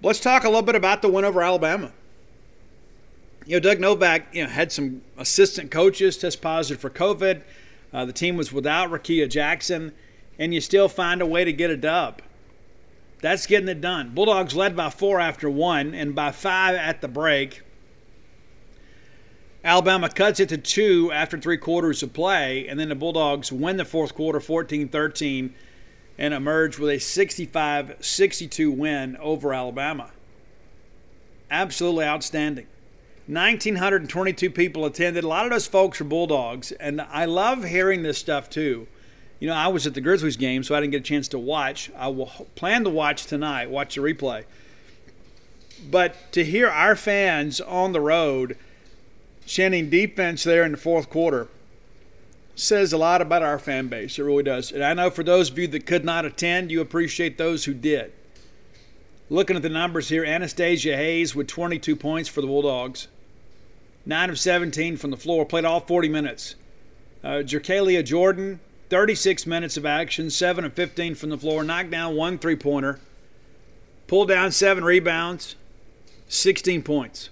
Let's 0.01 0.21
talk 0.21 0.45
a 0.45 0.47
little 0.47 0.61
bit 0.61 0.75
about 0.75 1.01
the 1.01 1.09
win 1.09 1.25
over 1.25 1.43
Alabama. 1.43 1.91
You 3.45 3.57
know, 3.57 3.59
Doug 3.59 3.81
Novak 3.81 4.33
you 4.33 4.43
know, 4.43 4.49
had 4.49 4.71
some 4.71 5.01
assistant 5.17 5.71
coaches 5.71 6.17
test 6.17 6.41
positive 6.41 6.79
for 6.79 6.89
COVID. 6.89 7.41
Uh, 7.91 8.05
the 8.05 8.13
team 8.13 8.37
was 8.37 8.53
without 8.53 8.89
Rickea 8.89 9.29
Jackson, 9.29 9.91
and 10.39 10.53
you 10.53 10.61
still 10.61 10.87
find 10.87 11.21
a 11.21 11.25
way 11.25 11.43
to 11.43 11.51
get 11.51 11.69
a 11.69 11.75
dub. 11.75 12.21
That's 13.19 13.45
getting 13.45 13.67
it 13.67 13.81
done. 13.81 14.11
Bulldogs 14.13 14.55
led 14.55 14.73
by 14.73 14.89
four 14.89 15.19
after 15.19 15.49
one 15.49 15.93
and 15.93 16.15
by 16.15 16.31
five 16.31 16.75
at 16.75 17.01
the 17.01 17.09
break. 17.09 17.61
Alabama 19.63 20.09
cuts 20.09 20.39
it 20.41 20.49
to 20.49 20.57
two 20.57 21.11
after 21.13 21.37
three 21.37 21.57
quarters 21.57 22.03
of 22.03 22.11
play, 22.11 22.67
and 22.67 22.79
then 22.79 22.89
the 22.89 22.95
Bulldogs 22.95 23.51
win 23.51 23.77
the 23.77 23.85
fourth 23.85 24.13
quarter 24.13 24.41
14 24.41 24.89
13 24.89 25.53
and 26.17 26.33
emerge 26.33 26.77
with 26.77 26.89
a 26.89 26.99
65 26.99 27.95
62 27.99 28.71
win 28.71 29.15
over 29.17 29.53
Alabama. 29.53 30.11
Absolutely 31.49 32.05
outstanding. 32.05 32.67
1,922 33.27 34.49
people 34.49 34.85
attended. 34.85 35.23
A 35.23 35.27
lot 35.27 35.45
of 35.45 35.51
those 35.51 35.65
folks 35.65 36.01
are 36.01 36.05
Bulldogs, 36.05 36.73
and 36.73 36.99
I 36.99 37.23
love 37.23 37.63
hearing 37.63 38.03
this 38.03 38.17
stuff 38.17 38.49
too. 38.49 38.87
You 39.39 39.47
know, 39.47 39.55
I 39.55 39.67
was 39.67 39.87
at 39.87 39.93
the 39.93 40.01
Grizzlies 40.01 40.35
game, 40.35 40.63
so 40.63 40.75
I 40.75 40.81
didn't 40.81 40.91
get 40.91 41.01
a 41.01 41.05
chance 41.05 41.29
to 41.29 41.39
watch. 41.39 41.89
I 41.97 42.09
will 42.09 42.27
plan 42.55 42.83
to 42.83 42.89
watch 42.89 43.25
tonight, 43.25 43.69
watch 43.69 43.95
the 43.95 44.01
replay. 44.01 44.43
But 45.89 46.15
to 46.33 46.43
hear 46.43 46.67
our 46.67 46.95
fans 46.95 47.61
on 47.61 47.93
the 47.93 48.01
road 48.01 48.57
chanting 49.45 49.89
defense 49.89 50.43
there 50.43 50.63
in 50.63 50.71
the 50.71 50.77
fourth 50.77 51.09
quarter 51.09 51.47
says 52.55 52.93
a 52.93 52.97
lot 52.97 53.21
about 53.21 53.41
our 53.41 53.57
fan 53.57 53.87
base. 53.87 54.19
It 54.19 54.23
really 54.23 54.43
does. 54.43 54.71
And 54.71 54.83
I 54.83 54.93
know 54.93 55.09
for 55.09 55.23
those 55.23 55.49
of 55.49 55.57
you 55.57 55.67
that 55.67 55.85
could 55.85 56.05
not 56.05 56.25
attend, 56.25 56.71
you 56.71 56.81
appreciate 56.81 57.37
those 57.37 57.65
who 57.65 57.73
did. 57.73 58.11
Looking 59.29 59.55
at 59.55 59.63
the 59.63 59.69
numbers 59.69 60.09
here, 60.09 60.23
Anastasia 60.23 60.95
Hayes 60.95 61.33
with 61.33 61.47
22 61.47 61.95
points 61.95 62.29
for 62.29 62.41
the 62.41 62.47
Bulldogs. 62.47 63.07
9 64.05 64.29
of 64.29 64.37
17 64.37 64.97
from 64.97 65.11
the 65.11 65.17
floor, 65.17 65.45
played 65.45 65.65
all 65.65 65.79
40 65.79 66.09
minutes. 66.09 66.55
Uh, 67.23 67.41
Jerkaila 67.41 68.03
Jordan, 68.03 68.59
36 68.89 69.47
minutes 69.47 69.77
of 69.77 69.85
action, 69.85 70.29
7 70.29 70.65
of 70.65 70.73
15 70.73 71.15
from 71.15 71.29
the 71.29 71.37
floor, 71.37 71.63
knocked 71.63 71.89
down 71.89 72.15
one 72.15 72.37
three 72.37 72.57
pointer, 72.57 72.99
pulled 74.07 74.27
down 74.27 74.51
seven 74.51 74.83
rebounds, 74.83 75.55
16 76.27 76.83
points. 76.83 77.29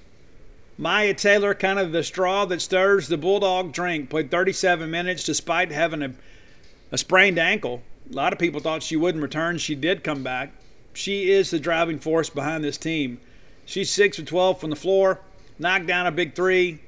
Myah 0.78 1.13
Taylor, 1.13 1.54
kind 1.54 1.80
of 1.80 1.92
the 1.92 2.04
straw 2.04 2.46
that 2.46 2.62
stirs 2.62 3.08
the 3.08 3.18
Bulldog 3.18 3.72
drink, 3.72 4.10
played 4.10 4.32
37 4.32 4.90
minutes 4.90 5.24
despite 5.24 5.72
having 5.72 6.01
a, 6.01 6.13
a 6.92 6.98
sprained 6.98 7.38
ankle. 7.38 7.84
A 8.10 8.16
lot 8.16 8.34
of 8.34 8.40
people 8.40 8.62
thought 8.62 8.84
she 8.84 8.96
wouldn't 8.96 9.22
return. 9.22 9.58
She 9.58 9.75
did 9.75 10.04
come 10.04 10.24
back. 10.24 10.54
She 10.94 11.32
is 11.32 11.51
the 11.51 11.60
driving 11.60 12.00
force 12.00 12.30
behind 12.30 12.63
this 12.63 12.78
team. 12.78 13.20
She's 13.66 13.92
6 13.92 14.20
of 14.20 14.25
12 14.25 14.60
from 14.60 14.70
the 14.70 14.75
floor, 14.75 15.22
knocked 15.60 15.88
down 15.88 16.08
a 16.08 16.12
big 16.12 16.36
three, 16.36 16.80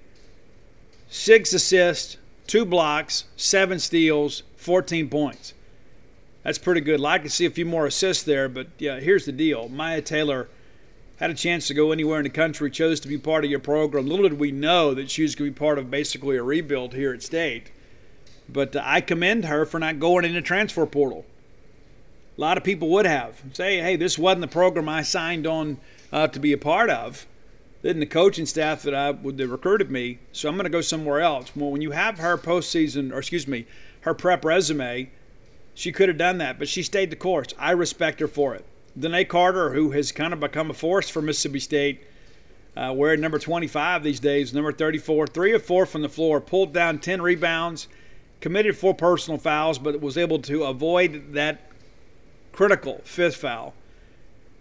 six 1.08 1.54
assists, 1.54 2.18
two 2.48 2.66
blocks, 2.66 3.26
seven 3.38 3.80
steals, 3.80 4.44
14 4.58 5.08
points. 5.10 5.54
That's 6.42 6.58
pretty 6.58 6.82
good. 6.82 7.00
Like 7.00 7.24
to 7.24 7.30
see 7.30 7.46
a 7.46 7.50
few 7.50 7.66
more 7.66 7.86
assists 7.86 8.24
there, 8.24 8.50
but 8.50 8.68
yeah, 8.80 9.00
here's 9.00 9.26
the 9.26 9.32
deal. 9.32 9.70
Myah 9.70 10.02
Taylor– 10.02 10.50
had 11.18 11.30
a 11.30 11.36
chance 11.36 11.68
to 11.68 11.74
go 11.74 11.92
anywhere 11.92 12.20
in 12.20 12.24
the 12.24 12.30
country, 12.30 12.70
chose 12.70 13.00
to 13.02 13.08
be 13.08 13.18
part 13.18 13.46
of 13.46 13.52
your 13.52 13.60
program. 13.60 14.08
Little 14.08 14.28
did 14.28 14.40
we 14.40 14.52
know 14.52 14.94
that 14.94 15.12
she 15.12 15.22
was 15.22 15.36
going 15.36 15.52
to 15.52 15.54
be 15.54 15.60
part 15.60 15.78
of 15.78 15.92
basically 15.92 16.38
a 16.38 16.44
rebuild 16.44 16.94
here 16.94 17.14
at 17.14 17.22
State. 17.22 17.72
But 18.50 18.76
uh, 18.76 18.82
I 18.84 19.02
commend 19.02 19.46
her 19.46 19.66
for 19.66 19.80
not 19.80 20.00
going 20.00 20.26
in 20.26 20.34
the 20.34 20.42
transfer 20.42 20.86
portal. 20.86 21.26
A 22.38 22.42
lot 22.42 22.58
of 22.58 22.64
people 22.64 22.90
would 22.90 23.06
have 23.06 23.42
say, 23.54 23.80
"Hey, 23.80 23.96
this 23.96 24.18
wasn't 24.18 24.42
the 24.42 24.48
program 24.48 24.90
I 24.90 25.04
signed 25.04 25.46
on 25.46 25.78
uh, 26.12 26.28
to 26.28 26.40
be 26.40 26.52
a 26.52 26.58
part 26.58 26.90
of." 26.90 27.28
Then 27.84 28.00
the 28.00 28.06
coaching 28.06 28.46
staff 28.46 28.82
that 28.84 28.96
I 28.96 29.12
would 29.12 29.38
that 29.38 29.48
recruited 29.48 29.92
me, 29.92 30.20
so 30.32 30.50
I'm 30.50 30.56
going 30.56 30.64
to 30.64 30.70
go 30.70 30.82
somewhere 30.82 31.22
else. 31.22 31.52
Well, 31.56 31.70
when 31.70 31.82
you 31.82 31.92
have 31.92 32.18
her 32.20 32.38
postseason, 32.38 33.14
or 33.14 33.20
excuse 33.20 33.48
me, 33.48 33.66
her 34.02 34.14
prep 34.14 34.44
resume, 34.44 35.12
she 35.76 35.92
could 35.92 36.10
have 36.10 36.18
done 36.18 36.38
that, 36.40 36.58
but 36.58 36.68
she 36.68 36.82
stayed 36.82 37.12
the 37.12 37.16
course. 37.16 37.50
I 37.60 37.72
respect 37.72 38.20
her 38.20 38.28
for 38.28 38.56
it. 38.56 38.66
Danae 38.98 39.26
Carter, 39.26 39.72
who 39.72 39.92
has 39.92 40.12
kind 40.12 40.34
of 40.34 40.40
become 40.40 40.70
a 40.70 40.74
force 40.74 41.10
for 41.10 41.22
Mississippi 41.22 41.60
State, 41.60 42.04
uh, 42.76 42.94
number 42.94 43.40
25 43.40 44.04
these 44.04 44.20
days, 44.20 44.54
number 44.54 44.72
34, 44.72 45.28
three 45.28 45.54
of 45.54 45.64
four 45.64 45.86
from 45.86 46.02
the 46.02 46.10
floor, 46.10 46.42
pulled 46.42 46.74
down 46.74 47.00
10 47.00 47.22
rebounds, 47.22 47.88
committed 48.42 48.78
four 48.78 48.94
personal 48.94 49.40
fouls, 49.40 49.80
but 49.80 50.00
was 50.02 50.18
able 50.18 50.40
to 50.40 50.64
avoid 50.64 51.34
that 51.34 51.72
critical 52.52 53.02
fifth 53.04 53.38
foul. 53.38 53.74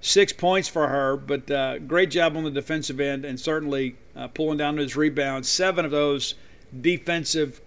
Six 0.00 0.32
points 0.32 0.68
for 0.68 0.88
her, 0.88 1.16
but 1.16 1.50
uh, 1.50 1.78
great 1.78 2.10
job 2.10 2.36
on 2.36 2.44
the 2.44 2.50
defensive 2.50 3.00
end 3.00 3.24
and 3.24 3.38
certainly 3.38 3.96
uh, 4.16 4.28
pulling 4.28 4.58
down 4.58 4.76
those 4.76 4.96
rebounds. 4.96 5.48
Seven 5.48 5.84
of 5.84 5.90
those 5.90 6.34
defensive 6.80 7.60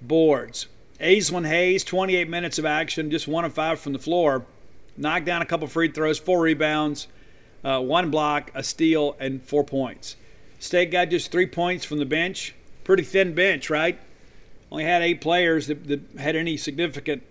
boards. 0.00 0.66
Aislynn 1.00 1.48
Hayes, 1.48 1.82
28 1.82 2.28
minutes 2.28 2.58
of 2.58 2.64
action, 2.64 3.10
just 3.10 3.26
one 3.26 3.44
of 3.44 3.52
five 3.52 3.80
from 3.80 3.92
the 3.92 3.98
floor 3.98 4.46
knocked 4.96 5.26
down 5.26 5.42
a 5.42 5.46
couple 5.46 5.66
free 5.68 5.90
throws, 5.90 6.18
four 6.18 6.40
rebounds, 6.40 7.08
uh, 7.64 7.80
one 7.80 8.10
block, 8.10 8.50
a 8.54 8.62
steal, 8.62 9.16
and 9.18 9.42
four 9.42 9.64
points. 9.64 10.16
State 10.58 10.90
got 10.90 11.10
just 11.10 11.32
three 11.32 11.46
points 11.46 11.84
from 11.84 11.98
the 11.98 12.06
bench. 12.06 12.54
Pretty 12.84 13.02
thin 13.02 13.34
bench, 13.34 13.70
right? 13.70 13.98
Only 14.70 14.84
had 14.84 15.02
eight 15.02 15.20
players 15.20 15.66
that, 15.66 15.86
that 15.88 16.00
had 16.18 16.36
any 16.36 16.56
significant 16.56 17.22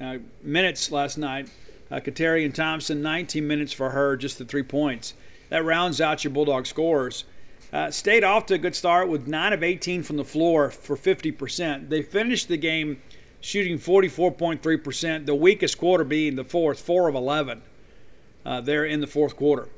uh, 0.00 0.18
minutes 0.42 0.90
last 0.90 1.18
night. 1.18 1.48
Uh, 1.90 2.00
and 2.06 2.54
Thompson, 2.54 3.02
19 3.02 3.46
minutes 3.46 3.72
for 3.72 3.90
her, 3.90 4.16
just 4.16 4.38
the 4.38 4.44
three 4.44 4.62
points. 4.62 5.12
That 5.50 5.64
rounds 5.64 6.00
out 6.00 6.24
your 6.24 6.32
Bulldog 6.32 6.66
scores. 6.66 7.24
Uh, 7.72 7.90
State 7.90 8.24
off 8.24 8.46
to 8.46 8.54
a 8.54 8.58
good 8.58 8.74
start 8.74 9.08
with 9.08 9.26
9 9.26 9.52
of 9.52 9.62
18 9.62 10.02
from 10.02 10.16
the 10.16 10.24
floor 10.24 10.70
for 10.70 10.96
50%. 10.96 11.90
They 11.90 12.02
finished 12.02 12.48
the 12.48 12.56
game 12.56 13.02
shooting 13.42 13.76
44.3%, 13.76 15.26
the 15.26 15.34
weakest 15.34 15.76
quarter 15.76 16.04
being 16.04 16.36
the 16.36 16.44
fourth, 16.44 16.80
4 16.80 17.08
of 17.08 17.14
11 17.14 17.60
uh, 18.46 18.60
there 18.62 18.84
in 18.84 19.00
the 19.00 19.06
fourth 19.06 19.36
quarter. 19.36 19.68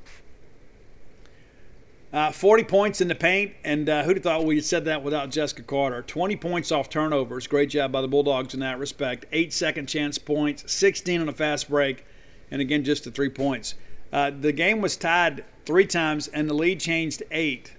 Uh, 2.13 2.31
40 2.31 2.63
points 2.65 3.01
in 3.01 3.09
the 3.09 3.15
paint, 3.15 3.53
and 3.65 3.89
uh, 3.89 4.05
who'd 4.05 4.19
have 4.19 4.23
thought 4.23 4.45
we'd 4.45 4.65
said 4.65 4.85
that 4.85 5.03
without 5.03 5.31
Jessica 5.31 5.63
Carter? 5.63 6.03
20 6.03 6.37
points 6.37 6.71
off 6.71 6.89
turnovers. 6.89 7.49
Great 7.49 7.71
job 7.71 7.91
by 7.91 8.01
the 8.01 8.07
Bulldogs 8.07 8.55
in 8.55 8.61
that 8.61 8.79
respect. 8.79 9.25
Eight 9.33 9.53
second 9.53 9.89
chance 9.89 10.17
points, 10.17 10.71
16 10.73 11.23
on 11.23 11.29
a 11.29 11.33
fast 11.33 11.69
break, 11.69 12.05
and 12.53 12.61
again, 12.61 12.85
just 12.85 13.03
the 13.03 13.11
three 13.11 13.31
points. 13.31 13.75
Uh, 14.13 14.31
the 14.31 14.53
game 14.53 14.81
was 14.81 14.97
tied 14.97 15.45
three 15.67 15.87
times, 15.87 16.29
and 16.29 16.49
the 16.49 16.55
lead 16.55 16.79
changed 16.79 17.25
eight. 17.33 17.73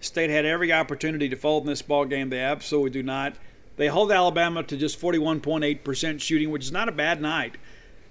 State 0.00 0.30
had 0.30 0.44
every 0.44 0.72
opportunity 0.72 1.28
to 1.28 1.36
fold 1.36 1.62
in 1.62 1.68
this 1.68 1.82
ball 1.82 2.04
game. 2.04 2.30
They 2.30 2.40
absolutely 2.40 2.90
do 2.90 3.02
not. 3.04 3.36
They 3.78 3.86
hold 3.86 4.10
Alabama 4.10 4.64
to 4.64 4.76
just 4.76 5.00
41.8% 5.00 6.20
shooting, 6.20 6.50
which 6.50 6.64
is 6.64 6.72
not 6.72 6.88
a 6.88 6.92
bad 6.92 7.22
night. 7.22 7.54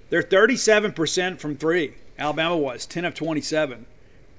They're 0.10 0.24
37% 0.24 1.40
from 1.40 1.58
three. 1.58 1.96
Alabama 2.18 2.58
was 2.58 2.86
10 2.86 3.04
of 3.04 3.14
27. 3.14 3.86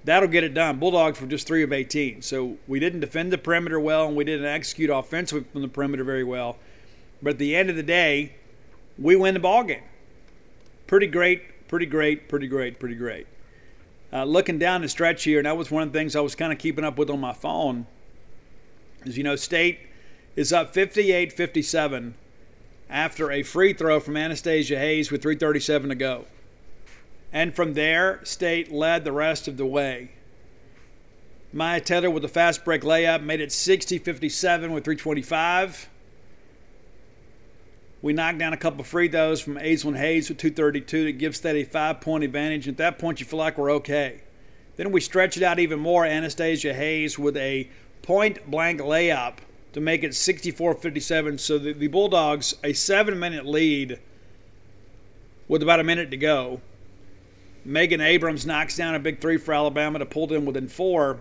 That'll 0.05 0.29
get 0.29 0.43
it 0.43 0.55
done. 0.55 0.79
Bulldogs 0.79 1.21
were 1.21 1.27
just 1.27 1.47
3 1.47 1.63
of 1.63 1.73
18. 1.73 2.23
So 2.23 2.57
we 2.67 2.81
didn't 2.81 3.01
defend 3.01 3.31
the 3.31 3.37
perimeter 3.37 3.79
well 3.79 4.09
and 4.09 4.17
we 4.17 4.25
didn't 4.25 4.47
execute 4.47 4.89
offensively 4.89 5.45
from 5.53 5.61
the 5.61 5.69
perimeter 5.69 6.03
very 6.03 6.25
well. 6.25 6.57
But 7.23 7.35
at 7.35 7.39
the 7.39 7.55
end 7.55 7.69
of 7.69 7.77
the 7.77 7.83
day, 7.83 8.33
we 8.99 9.15
win 9.15 9.35
the 9.35 9.41
ball 9.41 9.65
game. 9.65 9.83
Pretty 10.87 11.09
great, 11.09 11.69
pretty 11.69 11.85
great, 11.85 12.31
pretty 12.31 12.47
great, 12.47 12.81
pretty 12.81 12.95
great. 12.95 13.27
Uh, 14.11 14.25
looking 14.25 14.59
down 14.59 14.81
the 14.81 14.89
stretch 14.89 15.25
here, 15.25 15.39
and 15.39 15.45
that 15.45 15.59
was 15.59 15.71
one 15.71 15.83
of 15.83 15.93
the 15.93 15.99
things 15.99 16.17
I 16.17 16.21
was 16.21 16.35
kind 16.35 16.55
of 16.55 16.59
keeping 16.59 16.85
up 16.85 16.97
with 16.97 17.11
on 17.11 17.21
my 17.21 17.35
phone. 17.35 17.87
Is 19.05 19.19
you 19.19 19.25
know, 19.25 19.37
State 19.37 19.81
is 20.39 20.53
up 20.53 20.73
58 20.73 21.33
57 21.33 22.15
after 22.89 23.33
a 23.33 23.43
free 23.43 23.73
throw 23.73 23.99
from 23.99 24.17
Anastasia 24.17 24.79
Hayes 24.79 25.11
with 25.11 25.21
3.37 25.21 25.89
to 25.89 25.95
go. 25.97 26.27
And 27.33 27.57
from 27.57 27.75
there, 27.75 28.21
State 28.23 28.71
led 28.71 29.05
the 29.05 29.11
rest 29.11 29.49
of 29.49 29.57
the 29.57 29.67
way. 29.67 30.13
Myah 31.53 31.81
Taylor 31.81 32.09
with 32.09 32.25
a 32.25 32.29
fast 32.29 32.65
break 32.65 32.83
layup 32.83 33.21
made 33.25 33.41
it 33.41 33.51
60 33.51 33.99
57 33.99 34.73
with 34.73 34.85
325. 34.85 35.89
We 38.01 38.13
knocked 38.13 38.39
down 38.39 38.53
a 38.53 38.57
couple 38.57 38.85
free 38.85 39.09
throws 39.09 39.41
from 39.41 39.57
Aislynn 39.57 39.99
Hayes 39.99 40.29
with 40.29 40.39
232 40.39 41.07
to 41.07 41.13
give 41.13 41.35
State 41.35 41.57
a 41.57 41.69
five 41.69 42.01
point 42.01 42.23
advantage. 42.23 42.69
At 42.69 42.77
that 42.77 43.01
point, 43.01 43.19
you 43.19 43.27
feel 43.27 43.41
like 43.41 43.59
we're 43.59 43.73
okay. 43.73 44.21
Then 44.77 44.93
we 44.93 45.01
stretch 45.01 45.37
it 45.37 45.43
out 45.43 45.59
even 45.59 45.81
more. 45.81 46.07
Anastasia 46.07 46.75
Hayes 46.75 47.19
with 47.19 47.37
a 47.37 47.69
point 48.03 48.49
blank 48.49 48.81
layup 48.81 49.39
to 49.73 49.81
make 49.81 50.03
it 50.03 50.15
64 50.15 50.75
57. 50.75 51.39
So 51.39 51.59
the, 51.59 51.73
the 51.73 51.89
Bulldogs, 51.89 52.55
a 52.65 52.73
seven 52.73 53.19
minute 53.19 53.47
lead 53.47 54.01
with 55.47 55.63
about 55.63 55.81
a 55.81 55.85
minute 55.85 56.11
to 56.11 56.17
go. 56.17 56.61
Megan 57.65 58.01
Abrams 58.01 58.47
knocks 58.47 58.77
down 58.77 58.95
a 58.95 58.99
big 58.99 59.21
three 59.21 59.37
for 59.37 59.53
Alabama 59.53 59.99
to 59.99 60.07
pull 60.07 60.27
them 60.27 60.45
within 60.45 60.69
four. 60.69 61.19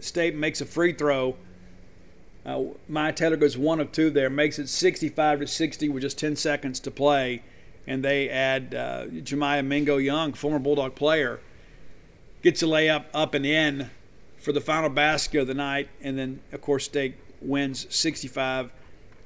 State 0.00 0.34
makes 0.34 0.60
a 0.60 0.66
free 0.66 0.92
throw. 0.92 1.36
Uh, 2.44 2.64
Myah 2.88 3.14
Taylor 3.14 3.36
goes 3.36 3.56
one 3.56 3.80
of 3.80 3.90
two 3.92 4.10
there, 4.10 4.28
makes 4.28 4.58
it 4.58 4.68
65 4.68 5.40
to 5.40 5.46
60 5.46 5.88
with 5.88 6.02
just 6.02 6.18
10 6.18 6.36
seconds 6.36 6.80
to 6.80 6.90
play. 6.90 7.42
And 7.86 8.04
they 8.04 8.28
add 8.28 8.74
uh, 8.74 9.06
JaMya 9.06 9.64
Mingo 9.64 9.98
Young, 9.98 10.32
former 10.32 10.58
Bulldog 10.58 10.94
player, 10.94 11.40
gets 12.42 12.62
a 12.62 12.66
layup 12.66 13.04
up 13.14 13.34
and 13.34 13.46
in 13.46 13.90
for 14.38 14.52
the 14.52 14.60
final 14.60 14.90
basket 14.90 15.40
of 15.40 15.46
the 15.46 15.54
night. 15.54 15.88
And 16.02 16.18
then, 16.18 16.40
of 16.52 16.60
course, 16.60 16.84
State 16.84 17.14
wins 17.44 17.86
65 17.94 18.70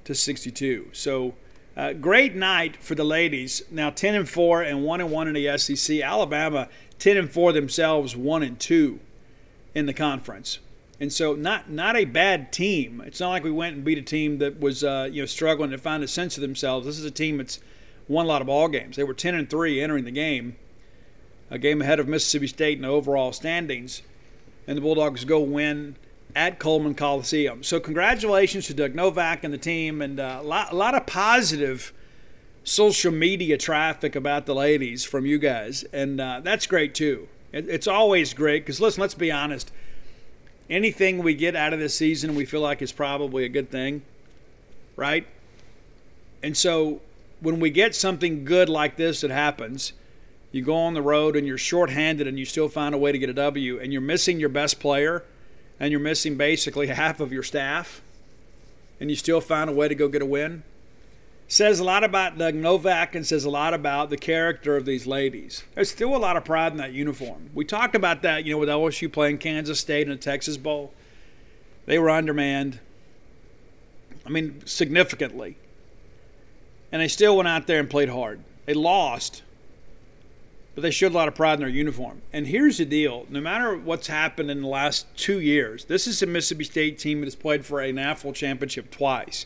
to 0.05 0.15
62. 0.15 0.89
So 0.93 1.35
Uh, 1.77 1.93
great 1.93 2.35
night 2.35 2.77
for 2.83 2.97
the 2.97 3.05
ladies. 3.05 3.63
Now 3.71 3.91
10 3.91 4.17
and 4.17 4.29
4 4.29 4.63
and 4.63 4.83
1 4.83 5.01
and 5.01 5.13
1 5.13 5.29
in 5.29 5.35
the 5.35 5.57
SEC. 5.57 6.01
Alabama 6.01 6.69
10 6.99 7.17
and 7.17 7.31
4 7.31 7.53
themselves, 7.53 8.17
1 8.17 8.43
and 8.43 8.59
2 8.59 8.99
in 9.77 9.87
the 9.87 9.93
conference. 9.93 10.59
And 10.99 11.13
so 11.13 11.35
not 11.35 11.71
not 11.71 11.97
a 11.97 12.05
bad 12.05 12.51
team. 12.53 13.01
It's 13.07 13.21
not 13.21 13.29
like 13.31 13.45
we 13.45 13.53
went 13.53 13.77
and 13.77 13.85
beat 13.85 13.97
a 13.99 14.03
team 14.03 14.39
that 14.39 14.59
was 14.59 14.83
uh, 14.83 15.09
you 15.13 15.23
know 15.23 15.27
struggling 15.27 15.71
to 15.71 15.79
find 15.79 16.03
a 16.03 16.09
sense 16.09 16.37
of 16.37 16.41
themselves. 16.41 16.85
This 16.85 16.99
is 16.99 17.05
a 17.05 17.13
team 17.13 17.37
that's 17.37 17.61
won 18.09 18.25
a 18.25 18.29
lot 18.29 18.41
of 18.41 18.49
ball 18.49 18.67
games. 18.67 18.97
They 18.97 19.05
were 19.05 19.15
10 19.15 19.37
and 19.37 19.49
3 19.49 19.81
entering 19.81 20.05
the 20.05 20.11
game, 20.11 20.57
a 21.49 21.59
game 21.59 21.81
ahead 21.81 22.01
of 22.01 22.09
Mississippi 22.09 22.49
State 22.49 22.79
in 22.79 22.83
the 22.83 22.89
overall 22.89 23.33
standings, 23.33 24.03
and 24.67 24.77
the 24.77 24.83
Bulldogs 24.83 25.25
go 25.25 25.39
win 25.39 25.95
at 26.35 26.59
Coleman 26.59 26.95
Coliseum. 26.95 27.63
So 27.63 27.81
congratulations 27.81 28.67
to 28.67 28.75
Doug 28.75 28.95
Novak 28.95 29.45
and 29.45 29.53
the 29.53 29.59
team, 29.59 30.03
and 30.03 30.21
uh, 30.21 30.39
a, 30.41 30.43
lot, 30.43 30.73
a 30.73 30.77
lot 30.77 30.95
of 30.95 31.07
positive 31.07 31.93
social 32.65 33.13
media 33.13 33.57
traffic 33.57 34.15
about 34.15 34.47
the 34.47 34.55
ladies 34.55 35.05
from 35.05 35.25
you 35.25 35.39
guys, 35.39 35.85
and 35.85 36.21
uh, 36.21 36.41
that's 36.43 36.67
great 36.67 36.95
too. 36.95 37.29
It, 37.53 37.69
it's 37.69 37.87
always 37.87 38.35
great 38.35 38.65
because 38.65 38.81
listen, 38.81 39.01
let's 39.01 39.15
be 39.15 39.33
honest. 39.33 39.73
Anything 40.69 41.23
we 41.23 41.35
get 41.35 41.57
out 41.57 41.73
of 41.73 41.79
this 41.79 41.95
season, 41.95 42.35
we 42.35 42.45
feel 42.45 42.61
like 42.61 42.83
is 42.83 42.93
probably 42.93 43.45
a 43.45 43.49
good 43.49 43.71
thing, 43.71 44.03
right? 44.97 45.27
And 46.43 46.55
so 46.55 47.01
when 47.41 47.59
we 47.59 47.71
get 47.71 47.95
something 47.95 48.45
good 48.45 48.69
like 48.69 48.97
this 48.97 49.23
that 49.23 49.31
happens, 49.31 49.95
you 50.53 50.63
go 50.63 50.77
on 50.77 50.93
the 50.93 51.03
road 51.03 51.37
and 51.37 51.47
you're 51.47 51.57
shorthanded 51.57 52.27
and 52.27 52.39
you 52.39 52.45
still 52.45 52.69
find 52.69 52.95
a 52.95 52.99
way 52.99 53.13
to 53.13 53.19
get 53.19 53.31
a 53.31 53.35
W, 53.35 53.81
and 53.81 53.93
you're 53.93 54.03
missing 54.03 54.39
your 54.39 54.51
best 54.51 54.79
player 54.79 55.25
and 55.81 55.91
you're 55.91 56.01
missing 56.01 56.37
basically 56.37 56.87
half 56.89 57.21
of 57.21 57.33
your 57.33 57.43
staff, 57.43 58.03
and 59.01 59.11
you 59.11 59.17
still 59.17 59.41
find 59.41 59.71
a 59.71 59.73
way 59.73 59.89
to 59.89 59.95
go 59.95 60.09
get 60.09 60.23
a 60.23 60.27
win, 60.27 60.63
says 61.47 61.81
a 61.81 61.85
lot 61.85 62.05
about 62.05 62.37
Doug 62.37 62.55
Novak 62.55 63.15
and 63.15 63.27
says 63.27 63.45
a 63.45 63.51
lot 63.51 63.73
about 63.73 64.11
the 64.11 64.19
character 64.19 64.77
of 64.77 64.85
these 64.85 65.07
ladies. 65.07 65.65
There's 65.75 65.91
still 65.91 66.15
a 66.15 66.19
lot 66.19 66.37
of 66.37 66.45
pride 66.45 66.73
in 66.73 66.79
that 66.79 66.93
uniform. 66.93 67.51
We 67.55 67.65
talked 67.65 67.95
about 67.95 68.23
that, 68.23 68.45
you 68.45 68.53
know, 68.53 68.59
with 68.59 68.69
LSU 68.69 69.11
playing 69.11 69.39
Kansas 69.39 69.81
State 69.81 70.03
in 70.03 70.11
the 70.11 70.17
Texas 70.17 70.59
Bowl. 70.59 70.93
They 71.87 71.99
were 71.99 72.11
undermanned. 72.11 72.81
I 74.27 74.29
mean, 74.29 74.61
significantly. 74.67 75.57
And 76.93 77.01
they 77.01 77.09
still 77.09 77.37
went 77.37 77.49
out 77.49 77.67
there 77.67 77.81
and 77.81 77.89
played 77.89 78.11
hard. 78.11 78.41
They 78.67 78.75
lost, 78.75 79.43
but 80.79 80.83
they 80.83 80.93
showed 80.93 81.11
a 81.11 81.17
lot 81.17 81.27
of 81.27 81.35
pride 81.35 81.55
in 81.55 81.59
their 81.59 81.69
uniform. 81.69 82.23
And 82.33 82.47
here's 82.47 82.79
the 82.79 82.85
deal 82.85 83.27
no 83.29 83.41
matter 83.41 83.77
what's 83.77 84.07
happened 84.07 84.49
in 84.49 84.63
the 84.63 84.69
last 84.69 85.09
two 85.17 85.41
years, 85.41 85.87
this 85.87 86.07
is 86.07 86.23
a 86.23 86.27
Mississippi 86.27 86.63
State 86.63 87.01
team 87.01 87.19
that 87.19 87.27
has 87.27 87.35
played 87.35 87.67
for 87.67 87.81
a 87.81 87.91
national 87.91 88.33
championship 88.33 88.93
twice. 88.93 89.45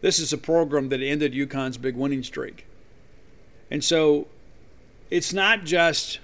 This 0.00 0.18
is 0.18 0.32
a 0.32 0.38
program 0.38 0.88
that 0.88 1.02
ended 1.02 1.34
UConn's 1.34 1.76
big 1.76 1.96
winning 1.96 2.22
streak. 2.22 2.64
And 3.70 3.84
so 3.84 4.28
it's 5.10 5.34
not 5.34 5.64
just 5.64 6.18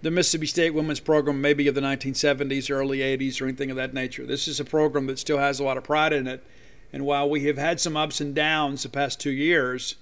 the 0.00 0.10
Mississippi 0.10 0.46
State 0.46 0.70
women's 0.70 1.00
program, 1.00 1.42
maybe 1.42 1.68
of 1.68 1.74
the 1.74 1.82
1970s, 1.82 2.70
early 2.70 3.00
80s, 3.00 3.38
or 3.38 3.44
anything 3.44 3.70
of 3.70 3.76
that 3.76 3.92
nature. 3.92 4.24
This 4.24 4.48
is 4.48 4.58
a 4.58 4.64
program 4.64 5.08
that 5.08 5.18
still 5.18 5.36
has 5.36 5.60
a 5.60 5.64
lot 5.64 5.76
of 5.76 5.84
pride 5.84 6.14
in 6.14 6.26
it. 6.26 6.42
And 6.90 7.04
while 7.04 7.28
we 7.28 7.44
have 7.44 7.58
had 7.58 7.80
some 7.80 7.98
ups 7.98 8.18
and 8.18 8.34
downs 8.34 8.82
the 8.82 8.88
past 8.88 9.20
two 9.20 9.28
years, 9.28 9.96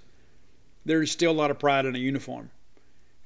there's 0.84 1.10
still 1.10 1.32
a 1.32 1.40
lot 1.40 1.50
of 1.50 1.58
pride 1.58 1.84
in 1.84 1.96
a 1.96 1.98
uniform 1.98 2.50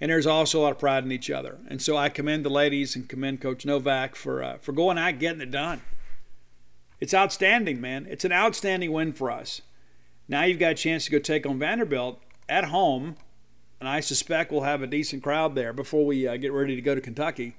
and 0.03 0.11
there's 0.11 0.27
also 0.27 0.59
a 0.59 0.63
lot 0.63 0.73
of 0.73 0.81
pride 0.81 1.05
in 1.05 1.13
each 1.13 1.31
other. 1.31 1.59
And 1.69 1.81
so 1.81 1.97
I 1.97 2.09
commend 2.09 2.45
the 2.45 2.51
ladies 2.51 2.97
and 2.97 3.09
commend 3.09 3.41
Coach 3.41 3.65
Novak 3.65 4.17
for 4.17 4.43
uh, 4.43 4.59
for 4.59 4.73
going 4.73 4.99
out 4.99 5.11
and 5.11 5.21
getting 5.21 5.41
it 5.41 5.53
done. 5.53 5.81
It's 7.01 7.15
outstanding, 7.15 7.81
man. 7.81 8.09
It's 8.11 8.25
an 8.25 8.33
outstanding 8.33 8.91
win 8.91 9.13
for 9.13 9.31
us. 9.31 9.63
Now 10.27 10.43
you've 10.43 10.59
got 10.59 10.73
a 10.73 10.75
chance 10.75 11.05
to 11.05 11.13
go 11.13 11.21
take 11.21 11.47
on 11.47 11.61
Vanderbilt 11.61 12.21
at 12.49 12.65
home, 12.65 13.15
and 13.79 13.89
I 13.89 14.01
suspect 14.01 14.51
we'll 14.51 14.63
have 14.63 14.83
a 14.83 14.89
decent 14.89 15.23
crowd 15.23 15.55
there 15.55 15.73
before 15.73 16.05
we 16.05 16.27
uh, 16.27 16.37
get 16.37 16.53
ready 16.53 16.75
to 16.75 16.83
go 16.83 16.97
to 16.97 17.01
Kentucky. 17.01 17.55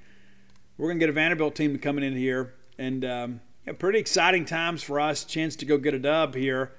We're 0.78 0.90
going 0.90 1.00
to 1.00 1.06
get 1.06 1.10
a 1.10 1.14
Vanderbilt 1.14 1.56
team 1.56 1.80
coming 1.80 2.04
in 2.04 2.18
here, 2.18 2.56
and 2.78 3.06
um, 3.06 3.42
yeah, 3.66 3.72
pretty 3.72 4.00
exciting 4.00 4.44
times 4.44 4.84
for 4.84 5.00
us. 5.00 5.24
Chance 5.24 5.56
to 5.58 5.66
go 5.66 5.78
get 5.78 5.94
a 5.94 6.00
dub 6.00 6.36
here. 6.36 6.74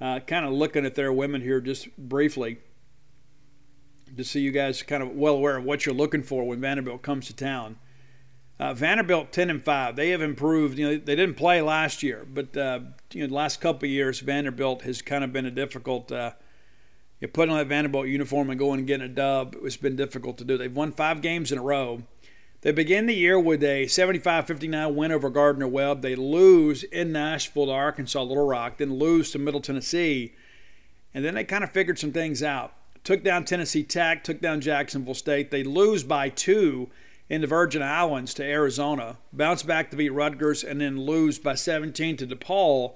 Uh, 0.00 0.20
kind 0.20 0.46
of 0.46 0.52
looking 0.52 0.86
at 0.86 0.94
their 0.94 1.12
women 1.12 1.42
here 1.42 1.60
just 1.60 1.94
briefly 1.98 2.58
to 4.16 4.24
see 4.24 4.40
you 4.40 4.50
guys 4.50 4.82
kind 4.82 5.02
of 5.02 5.10
well 5.10 5.34
aware 5.34 5.56
of 5.56 5.64
what 5.64 5.84
you're 5.86 5.94
looking 5.94 6.22
for 6.22 6.44
when 6.44 6.60
Vanderbilt 6.60 7.02
comes 7.02 7.26
to 7.26 7.36
town. 7.36 7.76
Uh, 8.58 8.72
Vanderbilt 8.72 9.32
10 9.32 9.50
and 9.50 9.64
5. 9.64 9.96
They 9.96 10.10
have 10.10 10.22
improved. 10.22 10.78
You 10.78 10.86
know, 10.86 10.96
they 10.96 11.16
didn't 11.16 11.34
play 11.34 11.60
last 11.60 12.02
year, 12.02 12.24
but 12.32 12.56
uh, 12.56 12.80
you 13.12 13.22
know, 13.22 13.26
the 13.26 13.34
last 13.34 13.60
couple 13.60 13.88
years, 13.88 14.20
Vanderbilt 14.20 14.82
has 14.82 15.02
kind 15.02 15.24
of 15.24 15.32
been 15.32 15.46
a 15.46 15.50
difficult. 15.50 16.12
Uh, 16.12 16.32
you 17.20 17.28
put 17.28 17.48
on 17.48 17.56
that 17.56 17.66
Vanderbilt 17.66 18.06
uniform 18.06 18.50
and 18.50 18.58
going 18.58 18.78
and 18.78 18.86
getting 18.86 19.06
a 19.06 19.08
dub. 19.08 19.56
It's 19.62 19.76
been 19.76 19.96
difficult 19.96 20.38
to 20.38 20.44
do. 20.44 20.58
They've 20.58 20.74
won 20.74 20.92
five 20.92 21.20
games 21.20 21.50
in 21.50 21.58
a 21.58 21.62
row. 21.62 22.02
They 22.60 22.72
begin 22.72 23.06
the 23.06 23.14
year 23.14 23.38
with 23.38 23.62
a 23.62 23.84
75-59 23.84 24.94
win 24.94 25.12
over 25.12 25.28
Gardner 25.30 25.68
Webb. 25.68 26.00
They 26.00 26.14
lose 26.14 26.82
in 26.82 27.12
Nashville 27.12 27.66
to 27.66 27.72
Arkansas 27.72 28.22
Little 28.22 28.46
Rock, 28.46 28.78
then 28.78 28.94
lose 28.94 29.30
to 29.32 29.38
Middle 29.38 29.60
Tennessee, 29.60 30.34
and 31.12 31.24
then 31.24 31.34
they 31.34 31.44
kind 31.44 31.62
of 31.62 31.72
figured 31.72 31.98
some 31.98 32.12
things 32.12 32.42
out 32.42 32.72
took 33.04 33.22
down 33.22 33.44
Tennessee 33.44 33.84
Tech, 33.84 34.24
took 34.24 34.40
down 34.40 34.60
Jacksonville 34.60 35.14
State. 35.14 35.50
They 35.50 35.62
lose 35.62 36.02
by 36.02 36.30
two 36.30 36.90
in 37.28 37.42
the 37.42 37.46
Virgin 37.46 37.82
Islands 37.82 38.34
to 38.34 38.44
Arizona, 38.44 39.18
bounce 39.32 39.62
back 39.62 39.90
to 39.90 39.96
beat 39.96 40.10
Rutgers, 40.10 40.64
and 40.64 40.80
then 40.80 41.00
lose 41.00 41.38
by 41.38 41.54
17 41.54 42.16
to 42.18 42.26
DePaul. 42.26 42.94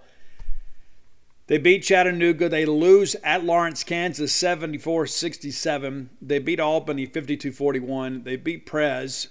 They 1.46 1.56
beat 1.56 1.82
Chattanooga. 1.82 2.48
They 2.48 2.66
lose 2.66 3.14
at 3.24 3.42
Lawrence, 3.42 3.82
Kansas, 3.82 4.34
74 4.34 5.06
67. 5.06 6.10
They 6.20 6.38
beat 6.38 6.60
Albany, 6.60 7.06
52 7.06 7.52
41. 7.52 8.24
They 8.24 8.36
beat 8.36 8.66
Prez, 8.66 9.28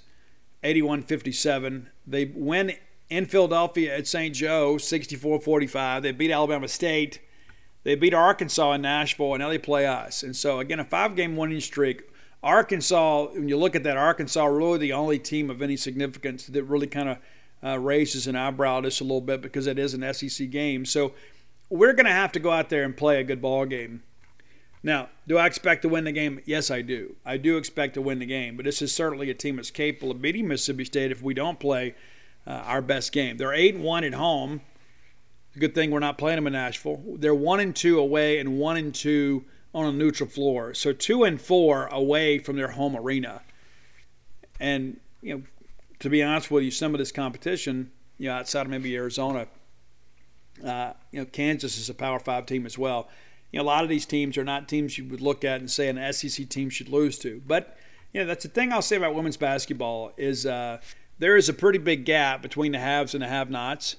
81 0.63 1.03
57. 1.03 1.89
They 2.07 2.25
win 2.25 2.73
in 3.09 3.25
Philadelphia 3.27 3.95
at 3.95 4.07
St. 4.07 4.33
Joe, 4.33 4.79
64 4.79 5.41
45. 5.41 6.03
They 6.03 6.11
beat 6.11 6.31
Alabama 6.31 6.67
State, 6.67 7.19
they 7.88 7.95
beat 7.95 8.13
Arkansas 8.13 8.73
in 8.73 8.82
Nashville, 8.82 9.34
and 9.34 9.41
now 9.41 9.47
they 9.47 9.58
play 9.58 9.86
us. 9.86 10.21
And 10.21 10.36
so, 10.36 10.60
again, 10.60 10.82
a 10.82 10.84
five 10.84 11.15
game 11.15 11.38
winning 11.38 11.62
streak. 11.62 12.04
Arkansas, 12.43 13.28
when 13.28 13.47
you 13.47 13.56
look 13.56 13.78
at 13.78 13.84
that, 13.84 13.95
Arkansas 13.95 14.43
really 14.43 14.78
the 14.78 14.91
only 14.91 15.17
team 15.17 15.50
of 15.50 15.62
any 15.62 15.78
significance 15.78 16.47
that 16.47 16.63
really 16.65 16.88
kind 16.88 17.08
of 17.08 17.17
uh, 17.63 17.80
raises 17.80 18.28
an 18.28 18.36
eyebrow 18.36 18.82
just 18.82 19.00
a 19.00 19.06
little 19.06 19.21
bit 19.21 19.41
because 19.41 19.67
it 19.67 19.80
is 19.80 19.93
an 19.93 20.13
SEC 20.13 20.50
game. 20.50 20.84
So 20.84 21.13
we're 21.69 21.93
going 21.93 22.08
to 22.08 22.12
have 22.12 22.34
to 22.34 22.41
go 22.41 22.52
out 22.52 22.67
there 22.67 22.84
and 22.84 22.95
play 22.95 23.21
a 23.21 23.23
good 23.23 23.41
ball 23.41 23.65
game. 23.65 24.04
Now, 24.84 25.08
do 25.26 25.38
I 25.38 25.45
expect 25.45 25.84
to 25.84 25.89
win 25.89 26.04
the 26.04 26.12
game? 26.12 26.41
Yes, 26.43 26.69
I 26.69 26.82
do. 26.82 27.15
I 27.26 27.38
do 27.38 27.56
expect 27.56 27.93
to 27.93 28.02
win 28.02 28.19
the 28.19 28.26
game, 28.26 28.58
but 28.58 28.65
this 28.65 28.82
is 28.82 28.93
certainly 28.93 29.30
a 29.30 29.34
team 29.34 29.56
that's 29.56 29.71
capable 29.71 30.12
of 30.12 30.21
beating 30.21 30.50
Mississippi 30.50 30.84
State 30.84 31.13
if 31.13 31.23
we 31.23 31.34
don't 31.34 31.58
play 31.58 31.95
uh, 32.45 32.50
our 32.50 32.82
best 32.82 33.13
game. 33.13 33.38
They're 33.38 33.54
eight 33.54 33.76
and 33.76 33.84
one 33.86 34.04
at 34.04 34.13
home. 34.13 34.60
Good 35.58 35.74
thing 35.74 35.91
we're 35.91 36.00
not 36.00 36.17
playing 36.17 36.38
them 36.38 36.48
in 36.48 36.54
Nashville. 36.54 37.02
They're 37.17 37.34
one 37.36 37.60
and 37.60 37.76
two 37.76 38.00
away 38.00 38.39
and 38.39 38.58
one 38.58 38.78
and 38.78 38.93
two 38.93 39.46
on 39.74 39.86
a 39.86 39.91
neutral 39.91 40.30
floor. 40.30 40.74
So 40.74 40.93
two 40.93 41.24
and 41.24 41.39
four 41.39 41.88
away 41.88 42.39
from 42.39 42.56
their 42.56 42.70
home 42.70 42.96
arena. 42.96 43.41
And 44.60 45.00
you 45.22 45.36
know, 45.36 45.43
to 46.00 46.10
be 46.10 46.24
honest 46.24 46.52
with 46.52 46.63
you, 46.63 46.72
some 46.72 46.93
of 46.93 47.00
this 47.00 47.12
competition, 47.12 47.91
you 48.17 48.30
know, 48.30 48.36
outside 48.36 48.62
of 48.62 48.70
maybe 48.70 48.96
Arizona, 48.96 49.48
uh, 50.65 50.93
you 51.12 51.20
know, 51.20 51.26
Kansas 51.26 51.78
is 51.78 51.89
a 51.89 51.93
Power 51.93 52.20
Five 52.20 52.46
team 52.46 52.65
as 52.65 52.78
well. 52.78 53.10
You 53.52 53.58
know, 53.58 53.63
a 53.63 53.67
lot 53.67 53.84
of 53.84 53.89
these 53.89 54.06
teams 54.06 54.38
are 54.38 54.43
not 54.43 54.67
teams 54.67 54.98
you 54.98 55.06
would 55.06 55.22
look 55.22 55.43
at 55.43 55.60
and 55.60 55.70
say 55.70 55.88
an 55.88 56.13
SEC 56.13 56.50
team 56.50 56.70
should 56.70 56.89
lose 56.89 57.17
to. 57.20 57.41
But 57.46 57.78
you 58.13 58.22
know, 58.22 58.28
that's 58.28 58.43
the 58.43 58.50
thing 58.50 58.74
I'll 58.74 58.82
say 58.82 58.96
about 58.96 59.15
women's 59.15 59.38
basketball 59.38 60.12
is 60.17 60.46
uh, 60.46 60.80
there 61.20 61.38
is 61.38 61.50
a 61.50 61.54
pretty 61.54 61.80
big 61.80 62.06
gap 62.06 62.41
between 62.41 62.72
the 62.72 62.80
haves 62.80 63.13
and 63.13 63.24
the 63.24 63.28
have-nots. 63.28 63.98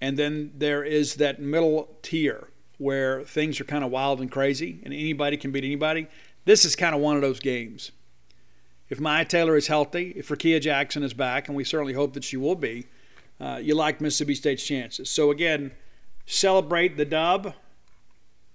And 0.00 0.16
then 0.16 0.52
there 0.56 0.82
is 0.82 1.16
that 1.16 1.40
middle 1.40 1.96
tier 2.02 2.48
where 2.78 3.22
things 3.24 3.60
are 3.60 3.64
kind 3.64 3.84
of 3.84 3.90
wild 3.90 4.20
and 4.20 4.30
crazy 4.30 4.80
and 4.84 4.94
anybody 4.94 5.36
can 5.36 5.52
beat 5.52 5.64
anybody. 5.64 6.06
This 6.46 6.64
is 6.64 6.74
kind 6.74 6.94
of 6.94 7.00
one 7.00 7.16
of 7.16 7.22
those 7.22 7.40
games. 7.40 7.92
If 8.88 8.98
Myah 8.98 9.24
Taylor 9.24 9.56
is 9.56 9.68
healthy, 9.68 10.14
if 10.16 10.28
Rickea 10.28 10.60
Jackson 10.60 11.02
is 11.02 11.14
back, 11.14 11.46
and 11.46 11.56
we 11.56 11.62
certainly 11.62 11.92
hope 11.92 12.14
that 12.14 12.24
she 12.24 12.36
will 12.36 12.56
be, 12.56 12.86
uh, 13.40 13.60
you 13.62 13.74
like 13.74 14.00
Mississippi 14.00 14.34
State's 14.34 14.66
chances. 14.66 15.08
So, 15.08 15.30
again, 15.30 15.72
celebrate 16.26 16.96
the 16.96 17.04
dub. 17.04 17.54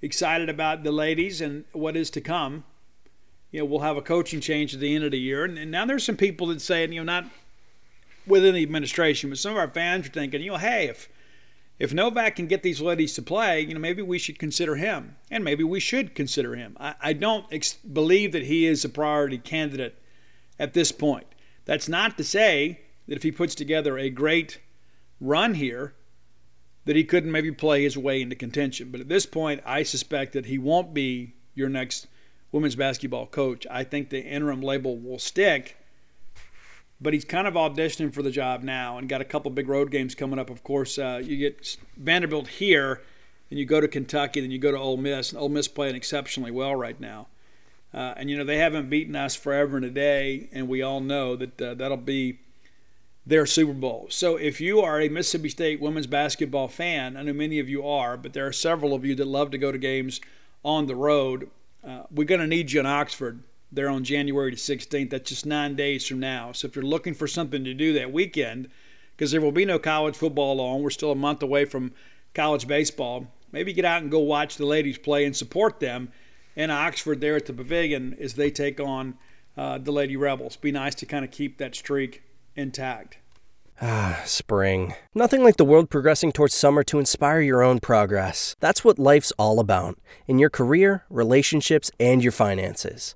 Excited 0.02 0.50
about 0.50 0.84
the 0.84 0.92
ladies 0.92 1.40
and 1.42 1.64
what 1.72 1.96
is 1.96 2.10
to 2.12 2.22
come. 2.22 2.66
You 3.52 3.60
know, 3.60 3.66
we'll 3.66 3.80
have 3.80 3.96
a 3.96 4.02
coaching 4.02 4.42
change 4.42 4.74
at 4.74 4.82
the 4.82 4.94
end 4.94 5.06
of 5.06 5.12
the 5.12 5.20
year. 5.20 5.46
And, 5.46 5.58
and 5.58 5.72
now 5.72 5.86
there's 5.86 6.04
some 6.04 6.18
people 6.18 6.48
that 6.48 6.62
say, 6.62 6.82
you 6.86 6.96
know, 6.96 7.04
not 7.04 7.32
within 8.28 8.56
the 8.56 8.64
administration, 8.64 9.30
but 9.30 9.40
some 9.40 9.52
of 9.52 9.58
our 9.58 9.70
fans 9.70 10.08
are 10.08 10.12
thinking, 10.12 10.42
you 10.42 10.52
know, 10.52 10.58
hey, 10.58 10.88
if 10.88 11.08
if 11.78 11.94
Novak 11.94 12.38
can 12.38 12.48
get 12.48 12.64
these 12.64 12.80
ladies 12.82 13.14
to 13.16 13.22
play, 13.22 13.62
you 13.62 13.74
know, 13.74 13.80
maybe 13.80 14.02
we 14.02 14.18
should 14.18 14.40
consider 14.40 14.76
him, 14.76 15.18
and 15.30 15.44
maybe 15.44 15.64
we 15.64 15.80
should 15.80 16.16
consider 16.16 16.56
him. 16.56 16.78
I, 16.80 16.96
I 17.02 17.14
don't 17.14 17.46
ex- 17.52 17.74
believe 17.74 18.32
that 18.32 18.46
he 18.46 18.66
is 18.66 18.86
a 18.86 18.90
priority 18.90 19.38
candidate 19.38 20.02
at 20.58 20.74
this 20.74 20.92
point. 20.92 21.28
That's 21.66 21.90
not 21.90 22.18
to 22.18 22.24
say 22.24 22.82
that 23.08 23.16
if 23.16 23.24
he 23.24 23.32
puts 23.32 23.56
together 23.56 23.98
a 23.98 24.10
great 24.10 24.62
run 25.20 25.56
here, 25.56 25.96
that 26.86 26.96
he 26.96 27.04
couldn't 27.04 27.32
maybe 27.32 27.52
play 27.52 27.84
his 27.84 27.98
way 27.98 28.22
into 28.22 28.36
contention. 28.36 28.90
But 28.92 29.02
at 29.02 29.10
this 29.10 29.26
point, 29.26 29.62
I 29.66 29.84
suspect 29.84 30.34
that 30.34 30.46
he 30.46 30.58
won't 30.58 30.94
be 30.94 31.34
your 31.56 31.68
next 31.68 32.08
women's 32.52 32.76
basketball 32.76 33.26
coach. 33.26 33.66
I 33.70 33.84
think 33.84 34.10
the 34.10 34.24
interim 34.24 34.62
label 34.62 34.98
will 34.98 35.20
stick, 35.20 35.78
but 37.02 37.14
he's 37.14 37.26
kind 37.26 37.48
of 37.48 37.56
auditioning 37.56 38.14
for 38.14 38.22
the 38.22 38.32
job 38.32 38.64
now 38.64 38.98
and 38.98 39.10
got 39.10 39.22
a 39.22 39.26
couple 39.26 39.52
big 39.52 39.68
road 39.68 39.92
games 39.92 40.16
coming 40.16 40.40
up. 40.40 40.50
Of 40.50 40.64
course, 40.64 40.98
uh, 40.98 41.22
you 41.24 41.38
get 41.38 41.78
Vanderbilt 41.98 42.48
here, 42.48 43.02
and 43.50 43.60
you 43.60 43.66
go 43.66 43.82
to 43.82 43.88
Kentucky, 43.88 44.42
then 44.42 44.52
you 44.52 44.58
go 44.58 44.72
to 44.72 44.78
Ole 44.78 44.98
Miss, 44.98 45.32
and 45.32 45.40
Ole 45.40 45.50
Miss 45.50 45.68
playing 45.68 45.96
exceptionally 45.96 46.52
well 46.52 46.76
right 46.76 47.00
now. 47.00 47.28
Uh, 47.94 48.14
and 48.18 48.30
you 48.30 48.38
know 48.38 48.44
they 48.44 48.58
haven't 48.58 48.90
beaten 48.90 49.16
us 49.16 49.36
forever 49.36 49.78
and 49.78 49.86
a 49.86 49.90
day, 49.90 50.50
and 50.52 50.68
we 50.68 50.82
all 50.82 51.00
know 51.00 51.36
that 51.36 51.62
uh, 51.62 51.74
that'll 51.74 51.98
be 51.98 52.40
their 53.26 53.46
Super 53.46 53.74
Bowl. 53.74 54.08
So 54.10 54.36
if 54.36 54.62
you 54.62 54.82
are 54.82 55.02
a 55.02 55.10
Mississippi 55.10 55.50
State 55.50 55.82
women's 55.82 56.08
basketball 56.08 56.68
fan, 56.68 57.18
I 57.18 57.24
know 57.24 57.34
many 57.34 57.60
of 57.60 57.70
you 57.70 57.88
are, 57.88 58.18
but 58.18 58.34
there 58.34 58.46
are 58.46 58.54
several 58.54 58.94
of 58.94 59.06
you 59.06 59.16
that 59.16 59.28
love 59.28 59.52
to 59.52 59.58
go 59.58 59.72
to 59.72 59.78
games 59.78 60.22
on 60.64 60.88
the 60.88 60.96
road. 60.96 61.50
Uh, 61.86 62.04
we're 62.12 62.26
going 62.26 62.42
to 62.42 62.48
need 62.48 62.72
you 62.72 62.80
in 62.80 62.86
Oxford 62.86 63.42
there 63.72 63.90
on 63.90 64.04
January 64.04 64.54
16th. 64.54 65.10
That's 65.10 65.30
just 65.30 65.46
nine 65.46 65.76
days 65.76 66.08
from 66.08 66.20
now. 66.20 66.52
So 66.52 66.68
if 66.68 66.76
you're 66.76 66.86
looking 66.86 67.14
for 67.14 67.28
something 67.28 67.64
to 67.64 67.74
do 67.74 67.94
that 67.94 68.12
weekend, 68.12 68.70
because 69.16 69.32
there 69.32 69.42
will 69.42 69.52
be 69.52 69.66
no 69.66 69.80
college 69.80 70.16
football 70.16 70.60
on, 70.60 70.82
we're 70.82 70.90
still 70.90 71.12
a 71.12 71.16
month 71.16 71.42
away 71.42 71.66
from 71.66 71.94
college 72.34 72.68
baseball. 72.68 73.28
Maybe 73.52 73.74
get 73.74 73.86
out 73.86 74.02
and 74.02 74.12
go 74.12 74.20
watch 74.20 74.58
the 74.58 74.66
ladies 74.66 74.98
play 74.98 75.26
and 75.26 75.36
support 75.36 75.80
them 75.80 76.12
in 76.56 76.72
Oxford 76.72 77.22
there 77.22 77.36
at 77.36 77.46
the 77.46 77.54
Pavilion 77.54 78.16
as 78.20 78.34
they 78.34 78.52
take 78.52 78.80
on 78.80 79.18
uh, 79.58 79.78
the 79.78 79.92
Lady 79.92 80.18
Rebels. 80.18 80.58
Be 80.58 80.72
nice 80.72 80.96
to 80.96 81.06
kind 81.06 81.24
of 81.24 81.32
keep 81.32 81.58
that 81.58 81.76
streak 81.76 82.24
intact. 82.56 83.18
Ah, 83.82 84.22
spring. 84.26 84.94
Nothing 85.14 85.44
like 85.44 85.58
the 85.58 85.66
world 85.66 85.90
progressing 85.90 86.32
towards 86.32 86.54
summer 86.54 86.82
to 86.86 87.00
inspire 87.00 87.42
your 87.42 87.62
own 87.62 87.80
progress. 87.80 88.56
That's 88.62 88.86
what 88.86 88.98
life's 88.98 89.34
all 89.38 89.60
about 89.60 90.00
in 90.28 90.40
your 90.40 90.50
career, 90.50 91.04
relationships, 91.10 91.92
and 92.00 92.24
your 92.24 92.32
finances. 92.32 93.16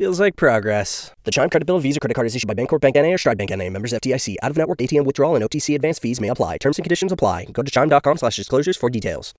Feels 0.00 0.18
like 0.18 0.34
progress. 0.34 1.12
The 1.24 1.30
Chime 1.30 1.50
Credit 1.50 1.66
Bill 1.66 1.78
Visa 1.78 2.00
Credit 2.00 2.14
Card 2.14 2.26
is 2.26 2.34
issued 2.34 2.48
by 2.48 2.54
Bancorp 2.54 2.80
Bank 2.80 2.96
NA 2.96 3.08
or 3.12 3.18
Stride 3.18 3.36
Bank 3.36 3.50
NA. 3.50 3.68
Members 3.68 3.92
FDIC. 3.92 4.36
Out 4.42 4.50
of 4.50 4.56
network 4.56 4.78
ATM 4.78 5.04
withdrawal 5.04 5.36
and 5.36 5.44
OTC 5.44 5.74
advance 5.74 5.98
fees 5.98 6.22
may 6.22 6.28
apply. 6.28 6.56
Terms 6.56 6.78
and 6.78 6.84
conditions 6.84 7.12
apply. 7.12 7.44
Go 7.52 7.62
to 7.62 7.70
chime.com 7.70 8.16
slash 8.16 8.36
disclosures 8.36 8.78
for 8.78 8.88
details. 8.88 9.34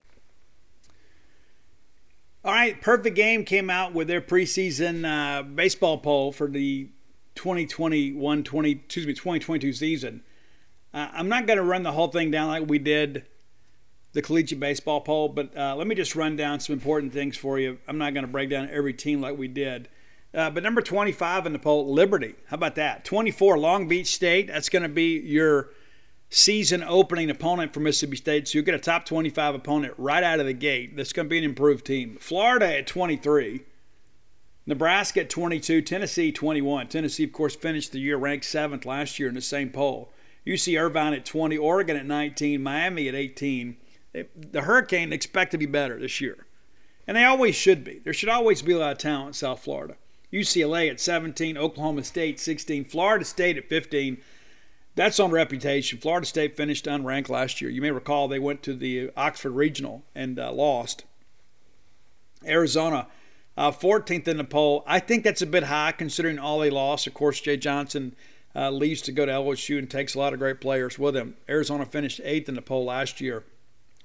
All 2.44 2.52
right, 2.52 2.80
Perfect 2.80 3.16
Game 3.16 3.44
came 3.44 3.70
out 3.70 3.92
with 3.92 4.06
their 4.06 4.20
preseason 4.20 5.04
uh, 5.04 5.42
baseball 5.42 5.98
poll 5.98 6.30
for 6.30 6.46
the 6.46 6.90
2021 7.34 8.44
20 8.44 8.70
excuse 8.70 9.04
me 9.04 9.14
2022 9.14 9.72
season. 9.72 10.22
Uh, 10.94 11.08
I'm 11.12 11.28
not 11.28 11.48
going 11.48 11.56
to 11.56 11.64
run 11.64 11.82
the 11.82 11.90
whole 11.90 12.06
thing 12.06 12.30
down 12.30 12.46
like 12.46 12.68
we 12.68 12.78
did 12.78 13.26
the 14.12 14.22
collegiate 14.22 14.60
baseball 14.60 15.00
poll, 15.00 15.28
but 15.28 15.58
uh, 15.58 15.74
let 15.74 15.88
me 15.88 15.96
just 15.96 16.14
run 16.14 16.36
down 16.36 16.60
some 16.60 16.74
important 16.74 17.12
things 17.12 17.36
for 17.36 17.58
you. 17.58 17.78
I'm 17.88 17.98
not 17.98 18.14
going 18.14 18.24
to 18.24 18.30
break 18.30 18.48
down 18.48 18.68
every 18.70 18.94
team 18.94 19.20
like 19.20 19.36
we 19.36 19.48
did. 19.48 19.88
Uh, 20.34 20.50
but 20.50 20.62
number 20.62 20.80
25 20.80 21.46
in 21.46 21.52
the 21.52 21.58
poll, 21.58 21.92
Liberty. 21.92 22.34
How 22.46 22.54
about 22.54 22.74
that? 22.76 23.04
24, 23.04 23.58
Long 23.58 23.86
Beach 23.86 24.06
State. 24.06 24.46
That's 24.46 24.68
going 24.68 24.82
to 24.82 24.88
be 24.88 25.20
your 25.20 25.70
season 26.30 26.82
opening 26.82 27.28
opponent 27.28 27.74
for 27.74 27.80
Mississippi 27.80 28.16
State. 28.16 28.48
So 28.48 28.56
you 28.56 28.62
get 28.62 28.74
a 28.74 28.78
top 28.78 29.04
25 29.04 29.54
opponent 29.54 29.94
right 29.98 30.24
out 30.24 30.40
of 30.40 30.46
the 30.46 30.54
gate. 30.54 30.96
That's 30.96 31.12
going 31.12 31.26
to 31.26 31.30
be 31.30 31.38
an 31.38 31.44
improved 31.44 31.84
team. 31.84 32.16
Florida 32.18 32.78
at 32.78 32.86
23. 32.86 33.62
Nebraska 34.64 35.20
at 35.20 35.30
22. 35.30 35.82
Tennessee 35.82 36.32
21. 36.32 36.88
Tennessee, 36.88 37.24
of 37.24 37.32
course, 37.32 37.54
finished 37.54 37.92
the 37.92 38.00
year 38.00 38.16
ranked 38.16 38.46
seventh 38.46 38.86
last 38.86 39.18
year 39.18 39.28
in 39.28 39.34
the 39.34 39.42
same 39.42 39.68
poll. 39.68 40.12
UC 40.46 40.80
Irvine 40.80 41.12
at 41.12 41.26
20. 41.26 41.58
Oregon 41.58 41.96
at 41.96 42.06
19. 42.06 42.62
Miami 42.62 43.08
at 43.08 43.14
18. 43.14 43.76
The 44.14 44.62
Hurricane 44.62 45.12
expect 45.12 45.50
to 45.50 45.58
be 45.58 45.66
better 45.66 45.98
this 45.98 46.22
year. 46.22 46.46
And 47.06 47.16
they 47.16 47.24
always 47.24 47.54
should 47.54 47.84
be. 47.84 48.00
There 48.04 48.14
should 48.14 48.28
always 48.30 48.62
be 48.62 48.72
a 48.72 48.78
lot 48.78 48.92
of 48.92 48.98
talent 48.98 49.28
in 49.28 49.32
South 49.34 49.60
Florida. 49.60 49.96
UCLA 50.32 50.90
at 50.90 50.98
17, 50.98 51.58
Oklahoma 51.58 52.02
State 52.04 52.40
16, 52.40 52.86
Florida 52.86 53.24
State 53.24 53.58
at 53.58 53.68
15. 53.68 54.18
That's 54.94 55.20
on 55.20 55.30
reputation. 55.30 55.98
Florida 55.98 56.26
State 56.26 56.56
finished 56.56 56.86
unranked 56.86 57.28
last 57.28 57.60
year. 57.60 57.70
You 57.70 57.82
may 57.82 57.90
recall 57.90 58.28
they 58.28 58.38
went 58.38 58.62
to 58.62 58.74
the 58.74 59.10
Oxford 59.16 59.52
Regional 59.52 60.02
and 60.14 60.38
uh, 60.38 60.52
lost. 60.52 61.04
Arizona, 62.44 63.08
uh, 63.56 63.70
14th 63.70 64.26
in 64.26 64.38
the 64.38 64.44
poll. 64.44 64.84
I 64.86 64.98
think 64.98 65.22
that's 65.22 65.42
a 65.42 65.46
bit 65.46 65.64
high 65.64 65.92
considering 65.92 66.38
all 66.38 66.58
they 66.58 66.70
lost. 66.70 67.06
Of 67.06 67.14
course, 67.14 67.40
Jay 67.40 67.56
Johnson 67.56 68.16
uh, 68.56 68.70
leaves 68.70 69.02
to 69.02 69.12
go 69.12 69.26
to 69.26 69.32
LSU 69.32 69.78
and 69.78 69.90
takes 69.90 70.14
a 70.14 70.18
lot 70.18 70.32
of 70.32 70.38
great 70.38 70.60
players 70.60 70.98
with 70.98 71.16
him. 71.16 71.36
Arizona 71.48 71.84
finished 71.86 72.20
eighth 72.24 72.48
in 72.48 72.54
the 72.54 72.62
poll 72.62 72.86
last 72.86 73.20
year, 73.20 73.44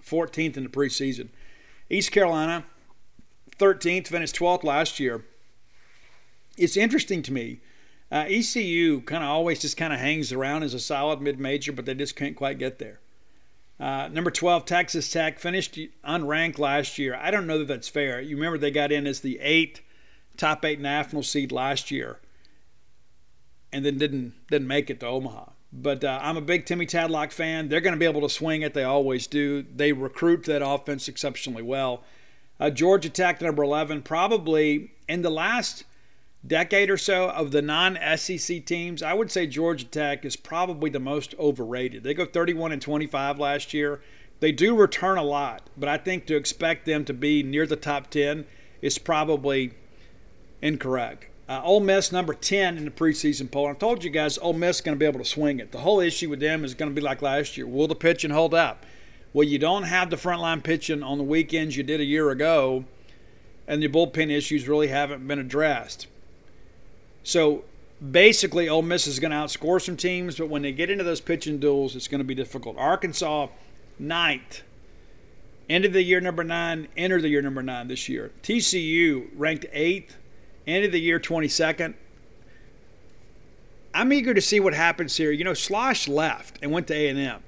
14th 0.04 0.58
in 0.58 0.64
the 0.64 0.70
preseason. 0.70 1.30
East 1.90 2.12
Carolina, 2.12 2.66
13th, 3.58 4.08
finished 4.08 4.36
12th 4.36 4.64
last 4.64 5.00
year 5.00 5.24
it's 6.58 6.76
interesting 6.76 7.22
to 7.24 7.34
me. 7.34 7.62
Uh, 8.12 8.26
ECU 8.28 9.02
kind 9.02 9.24
of 9.24 9.30
always 9.30 9.60
just 9.60 9.78
kind 9.78 9.94
of 9.94 10.00
hangs 10.00 10.32
around 10.32 10.64
as 10.64 10.74
a 10.74 10.80
solid 10.80 11.22
mid 11.22 11.40
major, 11.40 11.72
but 11.72 11.86
they 11.86 11.94
just 11.94 12.16
can't 12.16 12.36
quite 12.36 12.58
get 12.58 12.80
there. 12.80 13.00
Uh, 13.80 14.10
number 14.12 14.32
12, 14.32 14.66
Texas 14.66 15.12
Tech 15.12 15.40
finished 15.40 15.78
unranked 16.06 16.58
last 16.58 16.98
year. 16.98 17.16
I 17.22 17.30
don't 17.30 17.46
know 17.46 17.60
that 17.60 17.68
that's 17.68 17.88
fair. 17.88 18.20
You 18.20 18.36
remember 18.36 18.58
they 18.58 18.72
got 18.72 18.92
in 18.92 19.06
as 19.06 19.20
the 19.20 19.40
eighth, 19.40 19.82
top 20.36 20.66
eight 20.66 20.80
national 20.80 21.22
seed 21.22 21.52
last 21.52 21.92
year, 21.92 22.20
and 23.72 23.86
then 23.86 23.98
didn't 23.98 24.34
didn't 24.50 24.68
make 24.68 24.90
it 24.90 25.02
to 25.02 25.08
Omaha. 25.08 25.52
But 25.72 26.04
uh, 26.04 26.20
I'm 26.24 26.38
a 26.38 26.42
big 26.42 26.66
Timmy 26.66 26.88
Tadlock 26.88 27.34
fan. 27.34 27.68
They're 27.68 27.82
going 27.82 27.94
to 27.94 28.00
be 28.00 28.06
able 28.06 28.22
to 28.22 28.30
swing 28.30 28.62
it. 28.62 28.74
They 28.74 28.86
always 28.86 29.28
do. 29.28 29.64
They 29.64 29.92
recruit 29.92 30.46
that 30.46 30.66
offense 30.66 31.10
exceptionally 31.10 31.62
well. 31.62 32.04
Uh, 32.60 32.70
Georgia 32.70 33.10
Tech, 33.10 33.42
number 33.42 33.64
11, 33.64 34.02
probably 34.04 34.94
in 35.10 35.24
the 35.24 35.30
last– 35.30 35.84
decade 36.48 36.90
or 36.90 36.98
so 36.98 37.30
of 37.30 37.52
the 37.52 37.62
non 37.62 37.98
SEC 38.16 38.66
teams, 38.66 39.04
I 39.04 39.14
would 39.14 39.32
say 39.32 39.48
Georgia 39.48 39.86
Tech 39.86 40.26
is 40.26 40.36
probably 40.36 40.90
the 40.90 41.00
most 41.00 41.36
overrated. 41.38 42.04
They 42.04 42.14
go 42.14 42.26
31 42.26 42.72
and 42.72 42.82
25 42.82 43.40
last 43.40 43.74
year. 43.74 44.02
They 44.40 44.52
do 44.52 44.76
return 44.76 45.18
a 45.18 45.24
lot, 45.24 45.70
but 45.76 45.90
I 45.90 45.98
think 45.98 46.28
to 46.28 46.36
expect 46.36 46.86
them 46.86 47.06
to 47.06 47.14
be 47.14 47.42
near 47.42 47.66
the 47.66 47.76
top 47.76 48.10
10 48.10 48.46
is 48.82 48.98
probably 49.00 49.74
incorrect. 50.62 51.28
Uh, 51.50 51.62
Ole 51.64 51.80
Miss 51.80 52.12
number 52.12 52.34
10 52.34 52.78
in 52.78 52.86
the 52.86 52.92
preseason 52.92 53.50
poll. 53.50 53.68
I 53.68 53.74
told 53.74 54.04
you 54.04 54.10
guys 54.10 54.38
Ole 54.38 54.54
Miss 54.54 54.78
is 54.78 54.82
going 54.82 54.96
to 54.96 55.00
be 55.00 55.06
able 55.06 55.20
to 55.20 55.26
swing 55.26 55.60
it. 55.60 55.72
The 55.72 55.80
whole 55.80 56.00
issue 56.00 56.30
with 56.30 56.40
them 56.40 56.64
is 56.64 56.76
going 56.76 56.92
to 56.92 56.96
be 56.96 57.02
like 57.02 57.22
last 57.22 57.58
year. 57.58 57.66
Will 57.66 57.88
the 57.88 57.96
pitching 57.96 58.32
hold 58.32 58.54
up? 58.54 58.86
Well, 59.34 59.48
you 59.48 59.58
don't 59.58 59.84
have 59.84 60.10
the 60.10 60.18
frontline 60.18 60.64
pitching 60.64 61.04
on 61.04 61.18
the 61.18 61.24
weekends 61.24 61.78
you 61.78 61.84
did 61.84 62.02
a 62.02 62.06
year 62.06 62.30
ago, 62.30 62.86
and 63.68 63.82
the 63.82 63.88
bullpen 63.88 64.30
issues 64.30 64.68
really 64.68 64.88
haven't 64.88 65.28
been 65.28 65.40
addressed. 65.40 66.08
So 67.28 67.66
basically, 68.10 68.70
Ole 68.70 68.84
Miss 68.84 69.06
is 69.06 69.20
going 69.20 69.32
to 69.32 69.38
outscore 69.38 69.82
some 69.82 69.98
teams, 69.98 70.38
but 70.38 70.48
when 70.48 70.62
they 70.62 70.72
get 70.72 70.90
into 70.90 71.04
those 71.04 71.20
pitching 71.20 71.60
duels, 71.60 71.94
it's 71.94 72.08
going 72.08 72.20
to 72.20 72.26
be 72.26 72.34
difficult. 72.34 72.78
Arkansas, 72.78 73.48
ninth. 74.00 74.62
End 75.70 75.84
of 75.84 75.92
the 75.92 76.02
year 76.02 76.22
number 76.22 76.46
nine, 76.46 76.88
enter 76.96 77.20
the 77.20 77.28
year 77.28 77.42
number 77.42 77.62
nine 77.62 77.90
this 77.90 78.08
year. 78.08 78.32
TCU 78.44 79.28
ranked 79.36 79.66
eighth, 79.74 80.16
end 80.66 80.86
of 80.86 80.94
the 80.94 81.02
year 81.02 81.20
22nd. 81.20 81.96
I'm 83.94 84.14
eager 84.14 84.34
to 84.34 84.42
see 84.42 84.62
what 84.62 84.74
happens 84.74 85.18
here. 85.18 85.32
You 85.32 85.44
know, 85.44 85.52
Schloss 85.52 86.08
left 86.08 86.60
and 86.62 86.72
went 86.72 86.88
to 86.88 86.94
A&M. 86.94 87.44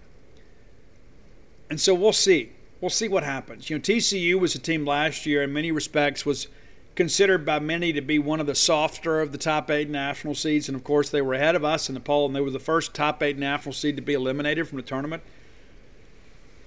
And 1.69 1.79
so 1.79 1.93
we'll 1.93 2.11
see. 2.11 2.51
We'll 2.81 2.89
see 2.89 3.07
what 3.07 3.23
happens. 3.23 3.69
You 3.69 3.77
know, 3.77 3.81
TCU 3.81 4.37
was 4.37 4.55
a 4.55 4.59
team 4.59 4.85
last 4.85 5.25
year 5.25 5.41
in 5.41 5.53
many 5.53 5.71
respects 5.71 6.25
was 6.25 6.49
considered 6.99 7.45
by 7.45 7.59
many 7.59 7.93
to 7.93 8.01
be 8.01 8.19
one 8.19 8.41
of 8.41 8.45
the 8.45 8.53
softer 8.53 9.21
of 9.21 9.31
the 9.31 9.37
top 9.37 9.71
eight 9.71 9.89
national 9.89 10.35
seeds. 10.35 10.67
And 10.67 10.75
of 10.75 10.83
course, 10.83 11.09
they 11.09 11.21
were 11.21 11.33
ahead 11.33 11.55
of 11.55 11.63
us 11.63 11.87
in 11.87 11.93
the 11.93 12.01
poll, 12.01 12.25
and 12.25 12.35
they 12.35 12.41
were 12.41 12.49
the 12.49 12.59
first 12.59 12.93
top 12.93 13.23
eight 13.23 13.37
national 13.37 13.71
seed 13.71 13.95
to 13.95 14.01
be 14.01 14.15
eliminated 14.15 14.67
from 14.67 14.75
the 14.75 14.83
tournament. 14.83 15.23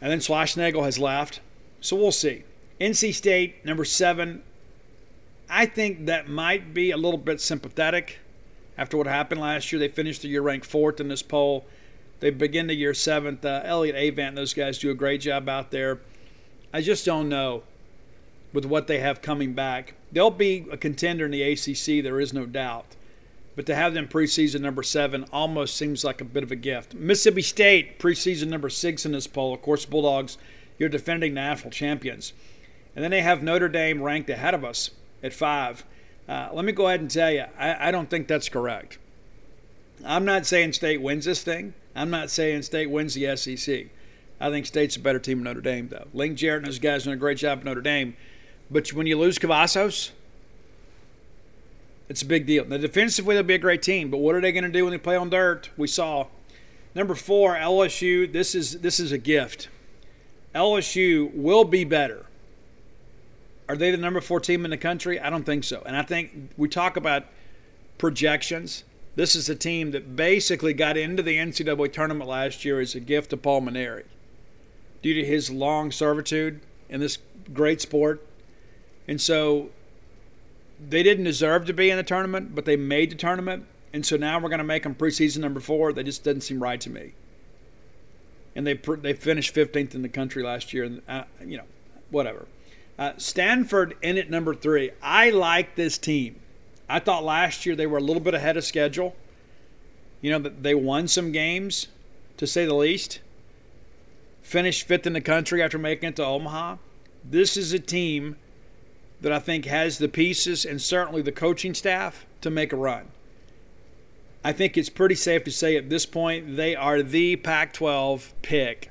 And 0.01 0.11
then 0.11 0.21
Schlossnagle 0.21 0.85
has 0.85 0.99
left. 0.99 1.41
So 1.83 1.97
we'll 1.97 2.13
see. 2.13 2.45
NC 2.81 3.13
State, 3.13 3.63
number 3.63 3.85
seven. 3.85 4.43
I 5.51 5.67
think 5.67 6.07
that 6.07 6.31
might 6.31 6.73
be 6.73 6.93
a 6.93 6.97
little 6.97 7.19
bit 7.19 7.39
sympathetic 7.39 8.19
after 8.79 8.97
what 8.97 9.07
happened 9.07 9.43
last 9.43 9.71
year. 9.71 9.81
They 9.81 9.89
finished 9.89 10.23
the 10.23 10.29
year 10.29 10.41
ranked 10.41 10.65
fourth 10.65 10.99
in 10.99 11.09
this 11.09 11.23
poll. 11.23 11.67
They 12.21 12.31
begin 12.31 12.69
the 12.69 12.75
year 12.75 12.95
seventh. 12.95 13.45
Uh, 13.45 13.61
Elliott 13.67 13.97
Avent, 13.97 14.35
those 14.37 14.55
guys 14.55 14.79
do 14.79 14.91
a 14.91 14.95
great 14.95 15.21
job 15.21 15.47
out 15.51 15.73
there. 15.73 16.01
I 16.73 16.81
just 16.81 17.05
don't 17.05 17.29
know 17.29 17.65
with 18.55 18.65
what 18.65 18.87
they 18.87 19.01
have 19.01 19.21
coming 19.21 19.53
back. 19.53 19.93
They'll 20.13 20.31
be 20.31 20.67
a 20.71 20.77
contender 20.77 21.25
in 21.25 21.31
the 21.31 21.43
ACC, 21.43 22.03
there 22.03 22.21
is 22.21 22.33
no 22.33 22.47
doubt. 22.47 22.97
But 23.55 23.67
to 23.67 23.75
have 23.75 23.95
them 23.95 24.09
preseason 24.09 24.61
number 24.61 24.83
seven 24.83 25.27
almost 25.33 25.77
seems 25.77 26.05
like 26.05 26.21
a 26.21 26.25
bit 26.25 26.43
of 26.43 26.51
a 26.51 26.57
gift. 26.57 26.95
Mississippi 26.95 27.43
State, 27.43 27.99
preseason 27.99 28.49
number 28.49 28.71
six 28.71 29.05
in 29.05 29.13
this 29.13 29.27
poll. 29.27 29.53
Of 29.53 29.63
course, 29.63 29.85
Bulldogs, 29.85 30.39
you're 30.79 30.89
defending 30.89 31.35
national 31.35 31.71
champions. 31.71 32.33
And 32.95 33.05
then 33.05 33.11
they 33.11 33.21
have 33.23 33.43
Notre 33.43 33.69
Dame 33.69 34.03
ranked 34.03 34.31
ahead 34.31 34.55
of 34.55 34.65
us 34.65 34.91
at 35.23 35.33
five. 35.33 35.85
Uh, 36.29 36.49
let 36.53 36.65
me 36.65 36.73
go 36.73 36.89
ahead 36.89 37.01
and 37.01 37.11
tell 37.11 37.31
you, 37.31 37.45
I, 37.59 37.89
I 37.89 37.91
don't 37.91 38.09
think 38.09 38.27
that's 38.27 38.49
correct. 38.49 38.99
I'm 40.05 40.25
not 40.25 40.47
saying 40.47 40.73
State 40.73 41.03
wins 41.03 41.25
this 41.25 41.43
thing. 41.43 41.75
I'm 41.95 42.11
not 42.11 42.31
saying 42.31 42.63
State 42.63 42.91
wins 42.91 43.15
the 43.15 43.37
SEC. 43.37 43.87
I 44.41 44.51
think 44.51 44.67
State's 44.67 44.97
a 44.97 45.01
better 45.01 45.19
team 45.19 45.39
than 45.39 45.45
Notre 45.45 45.61
Dame, 45.61 45.89
though. 45.89 46.09
Link 46.13 46.37
Jarrett 46.37 46.59
and 46.59 46.67
those 46.67 46.79
guys 46.79 47.05
doing 47.05 47.15
a 47.15 47.19
great 47.19 47.39
job 47.39 47.61
at 47.61 47.65
Notre 47.65 47.81
Dame. 47.81 48.17
But 48.73 48.93
when 48.93 49.07
you 49.07 49.19
lose 49.19 49.39
Kavadas, 49.39 50.11
it's 52.09 52.23
a 52.23 52.27
big 52.27 52.47
deal. 52.47 52.65
Now, 52.65 52.79
defensively, 52.79 53.35
they'll 53.35 53.45
be 53.45 53.55
a 53.55 53.59
great 53.59 53.83
team, 53.83 54.11
but 54.11 54.19
what 54.19 54.35
are 54.35 54.41
they 54.41 54.53
going 54.53 54.65
to 54.65 54.71
do 54.71 54.85
when 54.85 54.93
they 54.93 54.99
play 54.99 55.17
on 55.17 55.31
dirt? 55.31 55.71
We 55.77 55.87
saw. 55.87 56.27
Number 56.95 57.15
four, 57.15 57.55
LSU. 57.55 58.31
This 58.31 58.55
is 58.55 58.81
this 58.81 58.99
is 58.99 59.13
a 59.13 59.19
gift. 59.19 59.69
LSU 60.55 61.35
will 61.35 61.65
be 61.65 61.85
better. 61.85 62.27
Are 63.69 63.77
they 63.77 63.91
the 63.91 63.97
number 63.97 64.21
four 64.21 64.41
team 64.41 64.65
in 64.65 64.71
the 64.71 64.77
country? 64.77 65.19
I 65.19 65.31
don't 65.31 65.45
think 65.45 65.65
so. 65.65 65.83
And 65.87 65.97
I 65.97 66.03
think 66.03 66.51
we 66.57 66.69
talk 66.69 66.97
about 66.97 67.25
projections. 67.97 68.85
This 69.15 69.35
is 69.35 69.49
a 69.49 69.55
team 69.55 69.93
that 69.93 70.17
basically 70.17 70.75
got 70.75 70.97
into 70.97 71.23
the 71.23 71.37
NCAA 71.37 71.93
tournament 71.93 72.29
last 72.29 72.65
year 72.65 72.81
as 72.81 72.95
a 72.95 73.01
gift 73.01 73.31
to 73.31 73.37
Paul 73.37 73.63
Mainieri 73.63 74.05
due 75.01 75.15
to 75.15 75.25
his 75.25 75.51
long 75.51 75.91
servitude 75.91 76.61
in 76.89 77.01
this 77.01 77.19
great 77.55 77.81
sport. 77.81 78.23
And 79.09 79.21
so 79.21 79.71
they 80.89 81.03
didn't 81.03 81.25
deserve 81.25 81.67
to 81.67 81.73
be 81.73 81.91
in 81.91 81.97
the 81.97 82.03
tournament, 82.03 82.55
but 82.55 82.65
they 82.65 82.77
made 82.77 83.11
the 83.11 83.17
tournament. 83.17 83.67
And 83.93 84.05
so 84.05 84.17
now 84.17 84.39
we're 84.39 84.49
going 84.49 84.59
to 84.59 84.65
make 84.65 84.85
them 84.85 84.95
preseason 84.95 85.39
number 85.39 85.61
four. 85.61 85.93
That 85.93 86.05
just 86.05 86.25
doesn't 86.25 86.43
seem 86.43 86.63
right 86.63 86.81
to 86.81 86.91
me. 86.91 87.13
And 88.55 88.67
they 88.67 88.75
they 88.75 89.15
finished 89.15 89.55
15th 89.55 89.95
in 89.95 90.03
the 90.03 90.09
country 90.09 90.43
last 90.43 90.75
year, 90.75 90.85
and 90.85 91.03
uh, 91.09 91.25
you 91.45 91.57
know, 91.57 91.65
whatever. 92.11 92.47
Uh, 92.99 93.13
Stanford 93.17 93.97
in 94.03 94.19
at 94.19 94.29
number 94.29 94.55
three. 94.55 94.91
I 95.03 95.31
like 95.31 95.75
this 95.75 95.97
team. 95.97 96.37
I 96.89 96.99
thought 96.99 97.25
last 97.25 97.65
year 97.65 97.75
they 97.75 97.87
were 97.87 97.99
a 97.99 98.03
little 98.03 98.23
bit 98.23 98.35
ahead 98.35 98.57
of 98.57 98.65
schedule. 98.65 99.17
You 100.21 100.31
know, 100.33 100.39
that 100.41 100.63
they 100.63 100.75
won 100.75 101.09
some 101.09 101.33
games, 101.33 101.89
to 102.37 102.47
say 102.47 102.67
the 102.67 102.75
least. 102.75 103.21
Finished 104.43 104.87
fifth 104.87 105.07
in 105.07 105.15
the 105.15 105.21
country 105.21 105.63
after 105.63 105.79
making 105.79 106.11
it 106.11 106.17
to 106.17 106.25
Omaha. 106.25 106.77
This 107.25 107.57
is 107.57 107.73
a 107.73 107.79
team 107.79 108.37
that 109.23 109.33
I 109.33 109.39
think 109.39 109.65
has 109.65 109.99
the 109.99 110.09
pieces 110.09 110.65
and 110.65 110.81
certainly 110.81 111.23
the 111.23 111.33
coaching 111.33 111.75
staff 111.75 112.27
to 112.43 112.51
make 112.51 112.73
a 112.73 112.77
run. 112.77 113.07
I 114.45 114.53
think 114.53 114.77
it's 114.77 114.89
pretty 114.89 115.15
safe 115.15 115.45
to 115.45 115.53
say 115.53 115.77
at 115.77 115.89
this 115.89 116.05
point 116.05 116.57
they 116.57 116.75
are 116.75 117.03
the 117.03 117.37
Pac 117.37 117.73
12 117.73 118.35
pick 118.43 118.91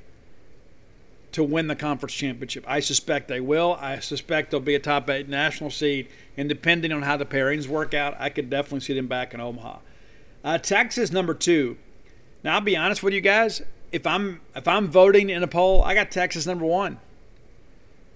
to 1.32 1.44
win 1.44 1.66
the 1.66 1.76
conference 1.76 2.14
championship. 2.14 2.64
I 2.66 2.80
suspect 2.80 3.28
they 3.28 3.40
will. 3.40 3.76
I 3.80 3.98
suspect 4.00 4.50
they'll 4.50 4.60
be 4.60 4.74
a 4.74 4.78
top 4.78 5.08
eight 5.10 5.28
national 5.28 5.70
seed. 5.70 6.08
And 6.36 6.48
depending 6.48 6.92
on 6.92 7.02
how 7.02 7.16
the 7.16 7.26
pairings 7.26 7.68
work 7.68 7.94
out, 7.94 8.16
I 8.18 8.30
could 8.30 8.48
definitely 8.48 8.80
see 8.80 8.94
them 8.94 9.06
back 9.06 9.34
in 9.34 9.40
Omaha. 9.40 9.78
Uh, 10.44 10.58
Texas 10.58 11.12
number 11.12 11.34
two. 11.34 11.76
Now 12.42 12.54
I'll 12.54 12.60
be 12.60 12.76
honest 12.76 13.02
with 13.02 13.14
you 13.14 13.20
guys. 13.20 13.62
If 13.92 14.06
I'm 14.06 14.40
if 14.56 14.66
I'm 14.66 14.88
voting 14.88 15.28
in 15.28 15.42
a 15.42 15.46
poll, 15.46 15.82
I 15.82 15.94
got 15.94 16.10
Texas 16.10 16.46
number 16.46 16.64
one 16.64 16.98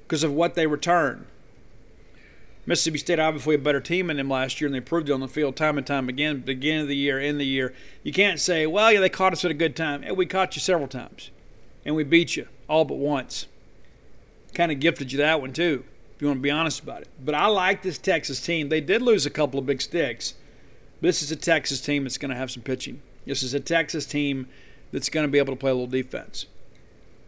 because 0.02 0.24
of 0.24 0.32
what 0.32 0.54
they 0.54 0.66
return. 0.66 1.26
Mississippi 2.66 2.98
State 2.98 3.20
obviously 3.20 3.54
a 3.54 3.58
better 3.58 3.80
team 3.80 4.08
than 4.08 4.16
them 4.16 4.28
last 4.28 4.60
year, 4.60 4.66
and 4.66 4.74
they 4.74 4.80
proved 4.80 5.08
it 5.08 5.12
on 5.12 5.20
the 5.20 5.28
field 5.28 5.56
time 5.56 5.78
and 5.78 5.86
time 5.86 6.08
again. 6.08 6.40
Beginning 6.40 6.82
of 6.82 6.88
the 6.88 6.96
year, 6.96 7.18
end 7.18 7.32
of 7.32 7.38
the 7.38 7.46
year, 7.46 7.72
you 8.02 8.12
can't 8.12 8.40
say, 8.40 8.66
"Well, 8.66 8.92
yeah, 8.92 9.00
they 9.00 9.08
caught 9.08 9.32
us 9.32 9.44
at 9.44 9.52
a 9.52 9.54
good 9.54 9.76
time." 9.76 10.02
Yeah, 10.02 10.12
we 10.12 10.26
caught 10.26 10.56
you 10.56 10.60
several 10.60 10.88
times, 10.88 11.30
and 11.84 11.94
we 11.94 12.02
beat 12.02 12.36
you 12.36 12.48
all 12.68 12.84
but 12.84 12.98
once. 12.98 13.46
Kind 14.52 14.72
of 14.72 14.80
gifted 14.80 15.12
you 15.12 15.18
that 15.18 15.40
one 15.40 15.52
too, 15.52 15.84
if 16.14 16.22
you 16.22 16.26
want 16.26 16.38
to 16.38 16.42
be 16.42 16.50
honest 16.50 16.82
about 16.82 17.02
it. 17.02 17.08
But 17.24 17.34
I 17.34 17.46
like 17.46 17.82
this 17.82 17.98
Texas 17.98 18.40
team. 18.40 18.68
They 18.68 18.80
did 18.80 19.00
lose 19.00 19.26
a 19.26 19.30
couple 19.30 19.60
of 19.60 19.66
big 19.66 19.80
sticks. 19.80 20.34
This 21.00 21.22
is 21.22 21.30
a 21.30 21.36
Texas 21.36 21.80
team 21.80 22.04
that's 22.04 22.18
going 22.18 22.30
to 22.30 22.36
have 22.36 22.50
some 22.50 22.62
pitching. 22.62 23.00
This 23.26 23.42
is 23.42 23.54
a 23.54 23.60
Texas 23.60 24.06
team 24.06 24.48
that's 24.92 25.08
going 25.08 25.26
to 25.26 25.30
be 25.30 25.38
able 25.38 25.52
to 25.52 25.58
play 25.58 25.70
a 25.70 25.74
little 25.74 25.86
defense. 25.86 26.46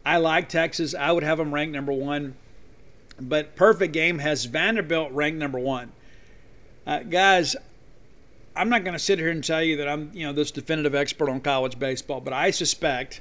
I 0.07 0.17
like 0.17 0.49
Texas. 0.49 0.95
I 0.95 1.13
would 1.13 1.23
have 1.23 1.39
them 1.39 1.53
ranked 1.53 1.75
number 1.75 1.93
one. 1.93 2.35
But 3.21 3.57
Perfect 3.57 3.93
Game 3.93 4.19
has 4.19 4.45
Vanderbilt 4.45 5.13
ranked 5.13 5.39
number 5.39 5.59
one. 5.59 5.93
Uh, 6.87 7.01
guys, 7.01 7.57
I'm 8.57 8.69
not 8.69 8.85
going 8.85 8.95
to 8.95 8.99
sit 8.99 9.19
here 9.19 9.31
and 9.31 9.43
tell 9.43 9.63
you 9.63 9.77
that 9.77 9.89
I'm, 9.89 10.11
you 10.15 10.27
know, 10.27 10.33
this 10.33 10.51
definitive 10.51 10.95
expert 10.95 11.29
on 11.29 11.41
college 11.41 11.79
baseball, 11.79 12.21
but 12.21 12.33
I 12.33 12.51
suspect, 12.51 13.21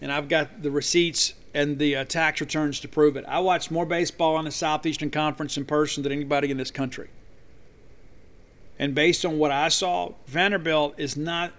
and 0.00 0.12
I've 0.12 0.28
got 0.28 0.62
the 0.62 0.70
receipts 0.70 1.34
and 1.54 1.78
the 1.78 1.96
uh, 1.96 2.04
tax 2.04 2.40
returns 2.40 2.80
to 2.80 2.88
prove 2.88 3.16
it. 3.16 3.24
I 3.26 3.40
watched 3.40 3.70
more 3.70 3.86
baseball 3.86 4.36
on 4.36 4.44
the 4.44 4.50
Southeastern 4.50 5.10
Conference 5.10 5.56
in 5.56 5.64
person 5.64 6.02
than 6.02 6.12
anybody 6.12 6.50
in 6.50 6.56
this 6.56 6.70
country. 6.70 7.10
And 8.78 8.94
based 8.94 9.24
on 9.24 9.38
what 9.38 9.50
I 9.50 9.68
saw, 9.68 10.12
Vanderbilt 10.26 10.94
is 10.98 11.16
not 11.16 11.52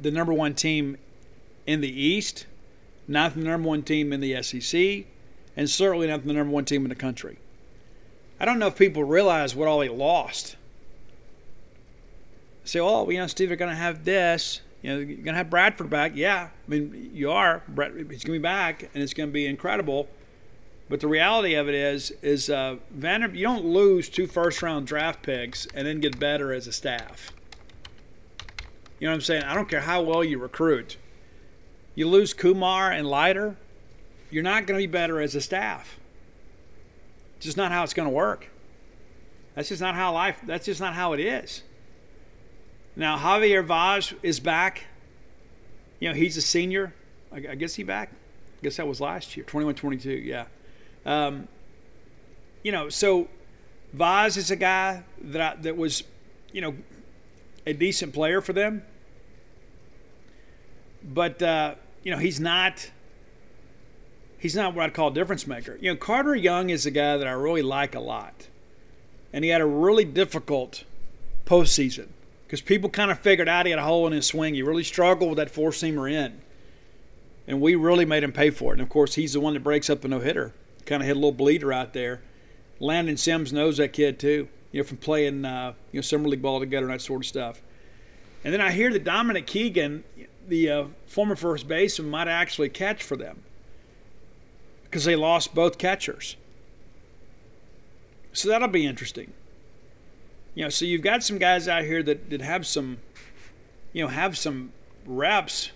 the 0.00 0.10
number 0.10 0.32
one 0.32 0.54
team 0.54 0.96
in 1.66 1.80
the 1.80 1.88
East, 1.88 2.46
not 3.06 3.34
the 3.34 3.40
number 3.40 3.68
one 3.68 3.82
team 3.82 4.12
in 4.12 4.20
the 4.20 4.42
SEC, 4.42 5.06
and 5.58 5.68
certainly 5.68 6.06
not 6.06 6.24
the 6.24 6.32
number 6.32 6.52
one 6.52 6.64
team 6.64 6.84
in 6.84 6.88
the 6.88 6.94
country. 6.94 7.36
I 8.38 8.44
don't 8.44 8.60
know 8.60 8.68
if 8.68 8.78
people 8.78 9.02
realize 9.02 9.56
what 9.56 9.66
all 9.66 9.80
they 9.80 9.88
lost. 9.88 10.56
Say, 12.62 12.78
oh, 12.78 13.10
you 13.10 13.18
know, 13.18 13.26
Steve, 13.26 13.48
they're 13.48 13.56
going 13.56 13.72
to 13.72 13.76
have 13.76 14.04
this. 14.04 14.60
You 14.82 14.90
know, 14.90 14.98
you're 14.98 15.16
going 15.16 15.24
to 15.24 15.34
have 15.34 15.50
Bradford 15.50 15.90
back. 15.90 16.12
Yeah, 16.14 16.50
I 16.50 16.70
mean, 16.70 17.10
you 17.12 17.32
are. 17.32 17.64
Brad, 17.66 17.92
he's 17.92 18.06
going 18.06 18.18
to 18.18 18.30
be 18.32 18.38
back, 18.38 18.88
and 18.94 19.02
it's 19.02 19.12
going 19.12 19.30
to 19.30 19.32
be 19.32 19.46
incredible. 19.46 20.08
But 20.88 21.00
the 21.00 21.08
reality 21.08 21.54
of 21.54 21.68
it 21.68 21.74
is, 21.74 22.12
is 22.22 22.48
uh, 22.48 22.76
Vanderbilt, 22.92 23.36
you 23.36 23.44
don't 23.44 23.64
lose 23.64 24.08
two 24.08 24.28
first-round 24.28 24.86
draft 24.86 25.24
picks 25.24 25.66
and 25.74 25.84
then 25.84 25.98
get 25.98 26.20
better 26.20 26.52
as 26.52 26.68
a 26.68 26.72
staff. 26.72 27.32
You 29.00 29.06
know 29.06 29.10
what 29.10 29.16
I'm 29.16 29.20
saying? 29.22 29.42
I 29.42 29.54
don't 29.54 29.68
care 29.68 29.80
how 29.80 30.02
well 30.02 30.22
you 30.22 30.38
recruit. 30.38 30.98
You 31.96 32.06
lose 32.06 32.32
Kumar 32.32 32.92
and 32.92 33.08
Leiter, 33.08 33.56
you're 34.30 34.42
not 34.42 34.66
going 34.66 34.78
to 34.78 34.86
be 34.86 34.90
better 34.90 35.20
as 35.20 35.34
a 35.34 35.40
staff. 35.40 35.98
It's 37.36 37.46
just 37.46 37.56
not 37.56 37.72
how 37.72 37.84
it's 37.84 37.94
going 37.94 38.08
to 38.08 38.14
work. 38.14 38.48
That's 39.54 39.68
just 39.68 39.80
not 39.80 39.94
how 39.94 40.12
life. 40.12 40.40
That's 40.44 40.66
just 40.66 40.80
not 40.80 40.94
how 40.94 41.12
it 41.12 41.20
is. 41.20 41.62
Now 42.94 43.16
Javier 43.16 43.64
Vaz 43.64 44.12
is 44.22 44.40
back. 44.40 44.84
You 46.00 46.08
know 46.08 46.14
he's 46.14 46.36
a 46.36 46.42
senior. 46.42 46.94
I, 47.32 47.40
guess 47.40 47.74
he 47.74 47.82
back. 47.82 48.10
I 48.10 48.62
guess 48.62 48.76
that 48.76 48.86
was 48.86 49.00
last 49.00 49.36
year, 49.36 49.44
21-22. 49.44 50.24
Yeah. 50.24 50.46
Um, 51.04 51.46
you 52.62 52.72
know, 52.72 52.88
so 52.88 53.28
Vaz 53.92 54.36
is 54.36 54.50
a 54.50 54.56
guy 54.56 55.04
that 55.20 55.40
I, 55.40 55.60
that 55.62 55.76
was, 55.76 56.04
you 56.52 56.60
know, 56.60 56.74
a 57.66 57.72
decent 57.72 58.14
player 58.14 58.40
for 58.40 58.52
them. 58.52 58.82
But 61.02 61.42
uh, 61.42 61.74
you 62.02 62.10
know 62.10 62.18
he's 62.18 62.40
not 62.40 62.90
he's 64.38 64.54
not 64.54 64.74
what 64.74 64.84
I'd 64.84 64.94
call 64.94 65.08
a 65.08 65.14
difference 65.14 65.46
maker. 65.46 65.76
You 65.80 65.90
know, 65.90 65.96
Carter 65.96 66.34
Young 66.34 66.70
is 66.70 66.86
a 66.86 66.90
guy 66.90 67.16
that 67.16 67.26
I 67.26 67.32
really 67.32 67.62
like 67.62 67.94
a 67.94 68.00
lot. 68.00 68.48
And 69.32 69.44
he 69.44 69.50
had 69.50 69.60
a 69.60 69.66
really 69.66 70.04
difficult 70.04 70.84
postseason 71.44 72.08
because 72.46 72.62
people 72.62 72.88
kind 72.88 73.10
of 73.10 73.18
figured 73.18 73.48
out 73.48 73.66
he 73.66 73.70
had 73.70 73.78
a 73.78 73.84
hole 73.84 74.06
in 74.06 74.12
his 74.12 74.26
swing. 74.26 74.54
He 74.54 74.62
really 74.62 74.84
struggled 74.84 75.28
with 75.30 75.36
that 75.36 75.50
four 75.50 75.70
seamer 75.70 76.10
in. 76.10 76.40
And 77.46 77.60
we 77.60 77.74
really 77.74 78.04
made 78.04 78.22
him 78.22 78.32
pay 78.32 78.50
for 78.50 78.72
it. 78.72 78.74
And 78.74 78.82
of 78.82 78.88
course, 78.88 79.16
he's 79.16 79.34
the 79.34 79.40
one 79.40 79.54
that 79.54 79.64
breaks 79.64 79.90
up 79.90 80.00
the 80.00 80.08
no 80.08 80.20
hitter. 80.20 80.54
Kind 80.86 81.02
of 81.02 81.06
hit 81.06 81.16
a 81.16 81.20
little 81.20 81.32
bleeder 81.32 81.72
out 81.72 81.92
there. 81.92 82.22
Landon 82.80 83.16
Sims 83.16 83.52
knows 83.52 83.78
that 83.78 83.92
kid 83.92 84.18
too, 84.18 84.48
you 84.70 84.80
know, 84.80 84.86
from 84.86 84.98
playing 84.98 85.44
uh, 85.44 85.74
you 85.90 85.98
know 85.98 86.02
summer 86.02 86.28
league 86.28 86.40
ball 86.40 86.60
together 86.60 86.86
and 86.86 86.94
that 86.94 87.02
sort 87.02 87.22
of 87.22 87.26
stuff. 87.26 87.60
And 88.44 88.54
then 88.54 88.60
I 88.60 88.70
hear 88.70 88.92
that 88.92 89.02
Dominic 89.02 89.46
Keegan, 89.46 90.04
the 90.46 90.70
uh, 90.70 90.84
former 91.06 91.36
first 91.36 91.66
baseman, 91.66 92.10
might 92.10 92.28
actually 92.28 92.68
catch 92.68 93.02
for 93.02 93.16
them 93.16 93.42
because 94.88 95.04
they 95.04 95.16
lost 95.16 95.54
both 95.54 95.78
catchers. 95.78 96.36
So 98.32 98.48
that'll 98.48 98.68
be 98.68 98.86
interesting. 98.86 99.32
You 100.54 100.64
know, 100.64 100.68
so 100.70 100.84
you've 100.84 101.02
got 101.02 101.22
some 101.22 101.38
guys 101.38 101.68
out 101.68 101.84
here 101.84 102.02
that, 102.02 102.30
that 102.30 102.40
have 102.40 102.66
some, 102.66 102.98
you 103.92 104.02
know, 104.02 104.08
have 104.08 104.36
some 104.36 104.72
reps, 105.06 105.70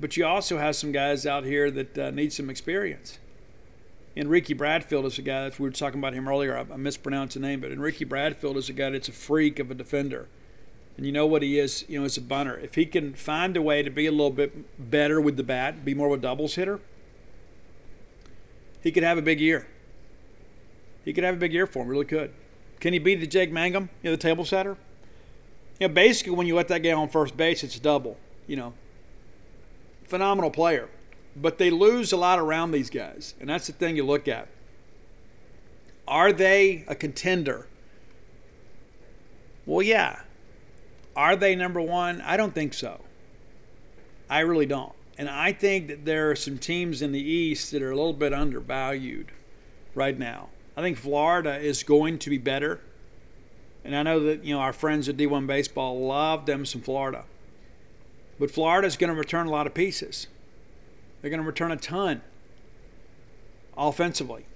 but 0.00 0.16
you 0.16 0.24
also 0.24 0.58
have 0.58 0.76
some 0.76 0.92
guys 0.92 1.26
out 1.26 1.44
here 1.44 1.70
that 1.70 1.98
uh, 1.98 2.10
need 2.10 2.32
some 2.32 2.48
experience. 2.48 3.18
Enrique 4.14 4.54
Bradfield 4.54 5.06
is 5.06 5.18
a 5.18 5.22
guy 5.22 5.48
that 5.48 5.58
we 5.58 5.64
were 5.64 5.70
talking 5.70 5.98
about 5.98 6.14
him 6.14 6.28
earlier. 6.28 6.56
I, 6.56 6.60
I 6.72 6.76
mispronounced 6.76 7.34
the 7.34 7.40
name, 7.40 7.60
but 7.60 7.72
Enrique 7.72 8.04
Bradfield 8.04 8.56
is 8.56 8.68
a 8.68 8.72
guy 8.72 8.90
that's 8.90 9.08
a 9.08 9.12
freak 9.12 9.58
of 9.58 9.70
a 9.70 9.74
defender. 9.74 10.28
And 10.96 11.06
you 11.06 11.12
know 11.12 11.26
what 11.26 11.42
he 11.42 11.58
is, 11.58 11.86
you 11.88 11.98
know, 11.98 12.04
as 12.04 12.18
a 12.18 12.20
bunter. 12.20 12.58
If 12.58 12.74
he 12.74 12.84
can 12.84 13.14
find 13.14 13.56
a 13.56 13.62
way 13.62 13.82
to 13.82 13.88
be 13.88 14.06
a 14.06 14.10
little 14.10 14.30
bit 14.30 14.90
better 14.90 15.20
with 15.20 15.38
the 15.38 15.42
bat, 15.42 15.84
be 15.84 15.94
more 15.94 16.08
of 16.08 16.12
a 16.12 16.16
doubles 16.18 16.54
hitter– 16.54 16.80
he 18.82 18.92
could 18.92 19.02
have 19.02 19.18
a 19.18 19.22
big 19.22 19.40
year. 19.40 19.66
He 21.04 21.12
could 21.12 21.24
have 21.24 21.34
a 21.34 21.38
big 21.38 21.52
year 21.52 21.66
for 21.66 21.82
him, 21.82 21.88
really 21.88 22.04
could. 22.04 22.32
Can 22.80 22.92
he 22.92 22.98
beat 22.98 23.20
the 23.20 23.26
Jake 23.26 23.52
Mangum, 23.52 23.90
you 24.02 24.10
know, 24.10 24.16
the 24.16 24.22
table 24.22 24.44
setter? 24.44 24.76
You 25.78 25.88
know, 25.88 25.94
basically, 25.94 26.34
when 26.34 26.46
you 26.46 26.54
let 26.54 26.68
that 26.68 26.80
guy 26.80 26.92
on 26.92 27.08
first 27.08 27.36
base, 27.36 27.64
it's 27.64 27.78
double. 27.78 28.16
You 28.46 28.56
know, 28.56 28.74
phenomenal 30.06 30.50
player. 30.50 30.88
But 31.34 31.58
they 31.58 31.70
lose 31.70 32.12
a 32.12 32.16
lot 32.16 32.38
around 32.38 32.72
these 32.72 32.90
guys, 32.90 33.34
and 33.40 33.48
that's 33.48 33.66
the 33.66 33.72
thing 33.72 33.96
you 33.96 34.04
look 34.04 34.28
at. 34.28 34.48
Are 36.06 36.32
they 36.32 36.84
a 36.88 36.94
contender? 36.94 37.68
Well, 39.64 39.82
yeah. 39.82 40.20
Are 41.16 41.36
they 41.36 41.54
number 41.54 41.80
one? 41.80 42.20
I 42.20 42.36
don't 42.36 42.54
think 42.54 42.74
so. 42.74 43.00
I 44.28 44.40
really 44.40 44.66
don't. 44.66 44.92
And 45.18 45.28
I 45.28 45.52
think 45.52 45.88
that 45.88 46.04
there 46.04 46.30
are 46.30 46.36
some 46.36 46.58
teams 46.58 47.02
in 47.02 47.12
the 47.12 47.22
East 47.22 47.70
that 47.72 47.82
are 47.82 47.90
a 47.90 47.96
little 47.96 48.12
bit 48.12 48.32
undervalued 48.32 49.30
right 49.94 50.18
now. 50.18 50.48
I 50.76 50.80
think 50.80 50.96
Florida 50.96 51.58
is 51.58 51.82
going 51.82 52.18
to 52.20 52.30
be 52.30 52.38
better. 52.38 52.80
And 53.84 53.94
I 53.94 54.02
know 54.02 54.20
that, 54.20 54.44
you 54.44 54.54
know, 54.54 54.60
our 54.60 54.72
friends 54.72 55.08
at 55.08 55.16
D1 55.16 55.46
Baseball 55.46 56.06
love 56.06 56.46
them 56.46 56.64
some 56.64 56.80
Florida. 56.80 57.24
But 58.38 58.50
Florida 58.50 58.86
is 58.86 58.96
going 58.96 59.12
to 59.12 59.18
return 59.18 59.46
a 59.46 59.50
lot 59.50 59.66
of 59.66 59.74
pieces. 59.74 60.28
They're 61.20 61.30
going 61.30 61.42
to 61.42 61.46
return 61.46 61.72
a 61.72 61.76
ton 61.76 62.22
offensively. 63.76 64.46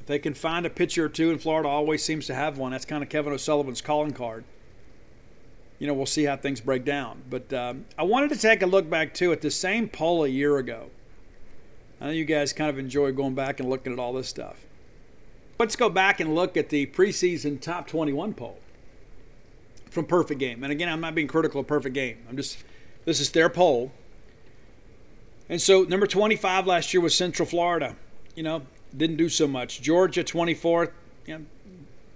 If 0.00 0.06
they 0.06 0.18
can 0.18 0.34
find 0.34 0.66
a 0.66 0.70
pitcher 0.70 1.06
or 1.06 1.08
two, 1.08 1.30
and 1.30 1.40
Florida 1.40 1.68
always 1.68 2.04
seems 2.04 2.26
to 2.26 2.34
have 2.34 2.58
one, 2.58 2.72
that's 2.72 2.84
kind 2.84 3.02
of 3.02 3.08
Kevin 3.08 3.32
O'Sullivan's 3.32 3.80
calling 3.80 4.12
card 4.12 4.44
you 5.78 5.86
know, 5.86 5.94
we'll 5.94 6.06
see 6.06 6.24
how 6.24 6.36
things 6.36 6.60
break 6.60 6.84
down. 6.84 7.22
But 7.28 7.52
um, 7.52 7.86
I 7.96 8.02
wanted 8.02 8.30
to 8.30 8.38
take 8.38 8.62
a 8.62 8.66
look 8.66 8.88
back 8.90 9.14
too 9.14 9.32
at 9.32 9.40
the 9.40 9.50
same 9.50 9.88
poll 9.88 10.24
a 10.24 10.28
year 10.28 10.58
ago. 10.58 10.90
I 12.00 12.06
know 12.06 12.10
you 12.12 12.24
guys 12.24 12.52
kind 12.52 12.70
of 12.70 12.78
enjoy 12.78 13.12
going 13.12 13.34
back 13.34 13.60
and 13.60 13.68
looking 13.68 13.92
at 13.92 13.98
all 13.98 14.12
this 14.12 14.28
stuff. 14.28 14.64
Let's 15.58 15.74
go 15.74 15.88
back 15.88 16.20
and 16.20 16.34
look 16.34 16.56
at 16.56 16.68
the 16.68 16.86
preseason 16.86 17.60
top 17.60 17.88
21 17.88 18.34
poll 18.34 18.58
from 19.90 20.04
Perfect 20.04 20.38
Game. 20.38 20.62
And 20.62 20.70
again, 20.70 20.88
I'm 20.88 21.00
not 21.00 21.14
being 21.14 21.26
critical 21.26 21.60
of 21.60 21.66
Perfect 21.66 21.94
Game. 21.94 22.18
I'm 22.28 22.36
just, 22.36 22.62
this 23.04 23.20
is 23.20 23.30
their 23.30 23.48
poll. 23.48 23.92
And 25.48 25.60
so 25.60 25.82
number 25.82 26.06
25 26.06 26.66
last 26.66 26.92
year 26.92 27.00
was 27.00 27.14
Central 27.14 27.46
Florida. 27.46 27.96
You 28.36 28.42
know, 28.42 28.62
didn't 28.96 29.16
do 29.16 29.28
so 29.28 29.48
much. 29.48 29.82
Georgia 29.82 30.22
24th, 30.22 30.92
you 31.26 31.38
know, 31.38 31.44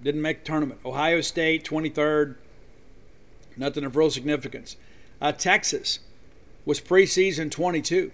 didn't 0.02 0.22
make 0.22 0.40
the 0.40 0.44
tournament. 0.44 0.80
Ohio 0.84 1.20
State 1.20 1.64
23rd, 1.64 2.36
Nothing 3.56 3.84
of 3.84 3.96
real 3.96 4.10
significance. 4.10 4.76
Uh, 5.20 5.32
Texas 5.32 6.00
was 6.64 6.80
preseason 6.80 7.50
22. 7.50 8.12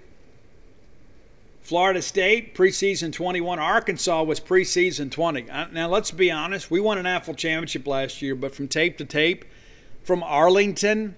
Florida 1.62 2.01
State, 2.01 2.55
preseason 2.55 3.12
21. 3.12 3.59
Arkansas 3.59 4.22
was 4.22 4.40
preseason 4.40 5.11
20. 5.11 5.51
Uh, 5.51 5.66
now, 5.70 5.87
let's 5.87 6.11
be 6.11 6.31
honest. 6.31 6.70
We 6.70 6.81
won 6.81 6.96
an 6.96 7.05
AFL 7.05 7.37
championship 7.37 7.87
last 7.87 8.22
year, 8.22 8.35
but 8.35 8.55
from 8.55 8.68
tape 8.68 8.96
to 8.98 9.05
tape, 9.05 9.44
from 10.03 10.22
Arlington 10.22 11.14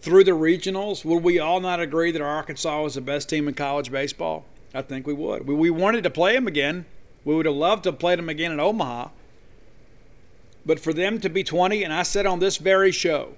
through 0.00 0.22
the 0.22 0.30
regionals, 0.30 1.04
would 1.04 1.24
we 1.24 1.40
all 1.40 1.58
not 1.58 1.80
agree 1.80 2.12
that 2.12 2.22
Arkansas 2.22 2.82
was 2.82 2.94
the 2.94 3.00
best 3.00 3.28
team 3.28 3.48
in 3.48 3.54
college 3.54 3.90
baseball? 3.90 4.44
I 4.72 4.82
think 4.82 5.08
we 5.08 5.12
would. 5.12 5.48
We, 5.48 5.54
we 5.54 5.70
wanted 5.70 6.04
to 6.04 6.10
play 6.10 6.34
them 6.34 6.46
again. 6.46 6.84
We 7.24 7.34
would 7.34 7.46
have 7.46 7.56
loved 7.56 7.82
to 7.82 7.90
have 7.90 7.98
played 7.98 8.18
them 8.18 8.28
again 8.28 8.52
in 8.52 8.60
Omaha. 8.60 9.08
But 10.68 10.78
for 10.78 10.92
them 10.92 11.18
to 11.20 11.30
be 11.30 11.42
20, 11.42 11.82
and 11.82 11.94
I 11.94 12.02
said 12.02 12.26
on 12.26 12.40
this 12.40 12.58
very 12.58 12.92
show 12.92 13.32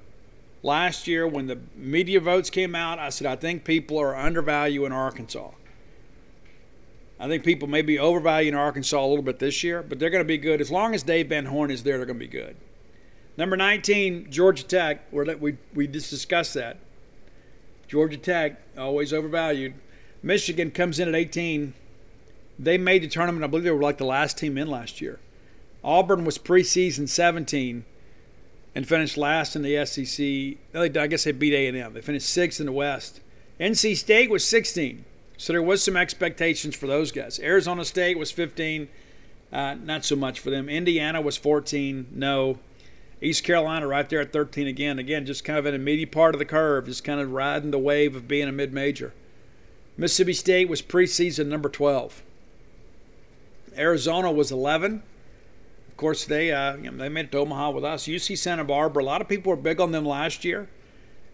last 0.64 1.06
year 1.06 1.28
when 1.28 1.46
the 1.46 1.60
media 1.76 2.18
votes 2.18 2.50
came 2.50 2.74
out, 2.74 2.98
I 2.98 3.10
said, 3.10 3.28
I 3.28 3.36
think 3.36 3.62
people 3.62 4.00
are 4.00 4.16
undervaluing 4.16 4.90
Arkansas. 4.90 5.52
I 7.20 7.28
think 7.28 7.44
people 7.44 7.68
may 7.68 7.82
be 7.82 8.00
overvaluing 8.00 8.56
Arkansas 8.56 8.98
a 8.98 9.06
little 9.06 9.22
bit 9.22 9.38
this 9.38 9.62
year, 9.62 9.80
but 9.80 10.00
they're 10.00 10.10
going 10.10 10.24
to 10.24 10.28
be 10.28 10.38
good. 10.38 10.60
As 10.60 10.72
long 10.72 10.92
as 10.92 11.04
Dave 11.04 11.28
Van 11.28 11.46
Horn 11.46 11.70
is 11.70 11.84
there, 11.84 11.98
they're 11.98 12.06
going 12.06 12.18
to 12.18 12.26
be 12.26 12.32
good. 12.32 12.56
Number 13.36 13.56
19, 13.56 14.26
Georgia 14.28 14.64
Tech. 14.64 15.06
we 15.12 15.56
we 15.72 15.86
just 15.86 16.10
discussed 16.10 16.54
that. 16.54 16.78
Georgia 17.86 18.16
Tech, 18.16 18.60
always 18.76 19.12
overvalued. 19.12 19.74
Michigan 20.20 20.72
comes 20.72 20.98
in 20.98 21.06
at 21.06 21.14
18. 21.14 21.74
They 22.58 22.76
made 22.76 23.04
the 23.04 23.08
tournament. 23.08 23.44
I 23.44 23.46
believe 23.46 23.62
they 23.62 23.70
were 23.70 23.80
like 23.80 23.98
the 23.98 24.04
last 24.04 24.36
team 24.36 24.58
in 24.58 24.66
last 24.66 25.00
year. 25.00 25.20
Auburn 25.82 26.24
was 26.24 26.38
preseason 26.38 27.08
17 27.08 27.84
and 28.74 28.88
finished 28.88 29.16
last 29.16 29.56
in 29.56 29.62
the 29.62 29.84
SEC. 29.84 30.58
I 30.74 31.06
guess 31.06 31.24
they 31.24 31.32
beat 31.32 31.54
A&M. 31.54 31.92
They 31.92 32.00
finished 32.00 32.28
sixth 32.28 32.60
in 32.60 32.66
the 32.66 32.72
West. 32.72 33.20
NC 33.58 33.96
State 33.96 34.30
was 34.30 34.44
16, 34.44 35.04
so 35.36 35.52
there 35.52 35.62
was 35.62 35.82
some 35.82 35.96
expectations 35.96 36.74
for 36.74 36.86
those 36.86 37.12
guys. 37.12 37.38
Arizona 37.40 37.84
State 37.84 38.18
was 38.18 38.30
15, 38.30 38.88
uh, 39.52 39.74
not 39.74 40.04
so 40.04 40.16
much 40.16 40.40
for 40.40 40.50
them. 40.50 40.68
Indiana 40.68 41.20
was 41.20 41.36
14, 41.36 42.08
no. 42.12 42.58
East 43.22 43.44
Carolina 43.44 43.86
right 43.86 44.08
there 44.08 44.20
at 44.20 44.32
13 44.32 44.66
again. 44.66 44.98
Again, 44.98 45.26
just 45.26 45.44
kind 45.44 45.58
of 45.58 45.66
in 45.66 45.74
a 45.74 45.78
meaty 45.78 46.06
part 46.06 46.34
of 46.34 46.38
the 46.38 46.46
curve, 46.46 46.86
just 46.86 47.04
kind 47.04 47.20
of 47.20 47.32
riding 47.32 47.70
the 47.70 47.78
wave 47.78 48.16
of 48.16 48.26
being 48.26 48.48
a 48.48 48.52
mid-major. 48.52 49.12
Mississippi 49.98 50.32
State 50.32 50.68
was 50.70 50.80
preseason 50.80 51.46
number 51.46 51.68
12. 51.68 52.22
Arizona 53.76 54.32
was 54.32 54.50
11 54.50 55.02
course, 56.00 56.24
they 56.24 56.50
uh, 56.50 56.76
you 56.76 56.90
know, 56.90 56.96
they 56.96 57.08
made 57.08 57.26
it 57.26 57.32
to 57.32 57.38
Omaha 57.38 57.70
with 57.70 57.84
us. 57.84 58.04
UC 58.04 58.38
Santa 58.38 58.64
Barbara. 58.64 59.02
A 59.02 59.04
lot 59.04 59.20
of 59.20 59.28
people 59.28 59.50
were 59.50 59.56
big 59.56 59.80
on 59.80 59.92
them 59.92 60.04
last 60.04 60.44
year. 60.44 60.68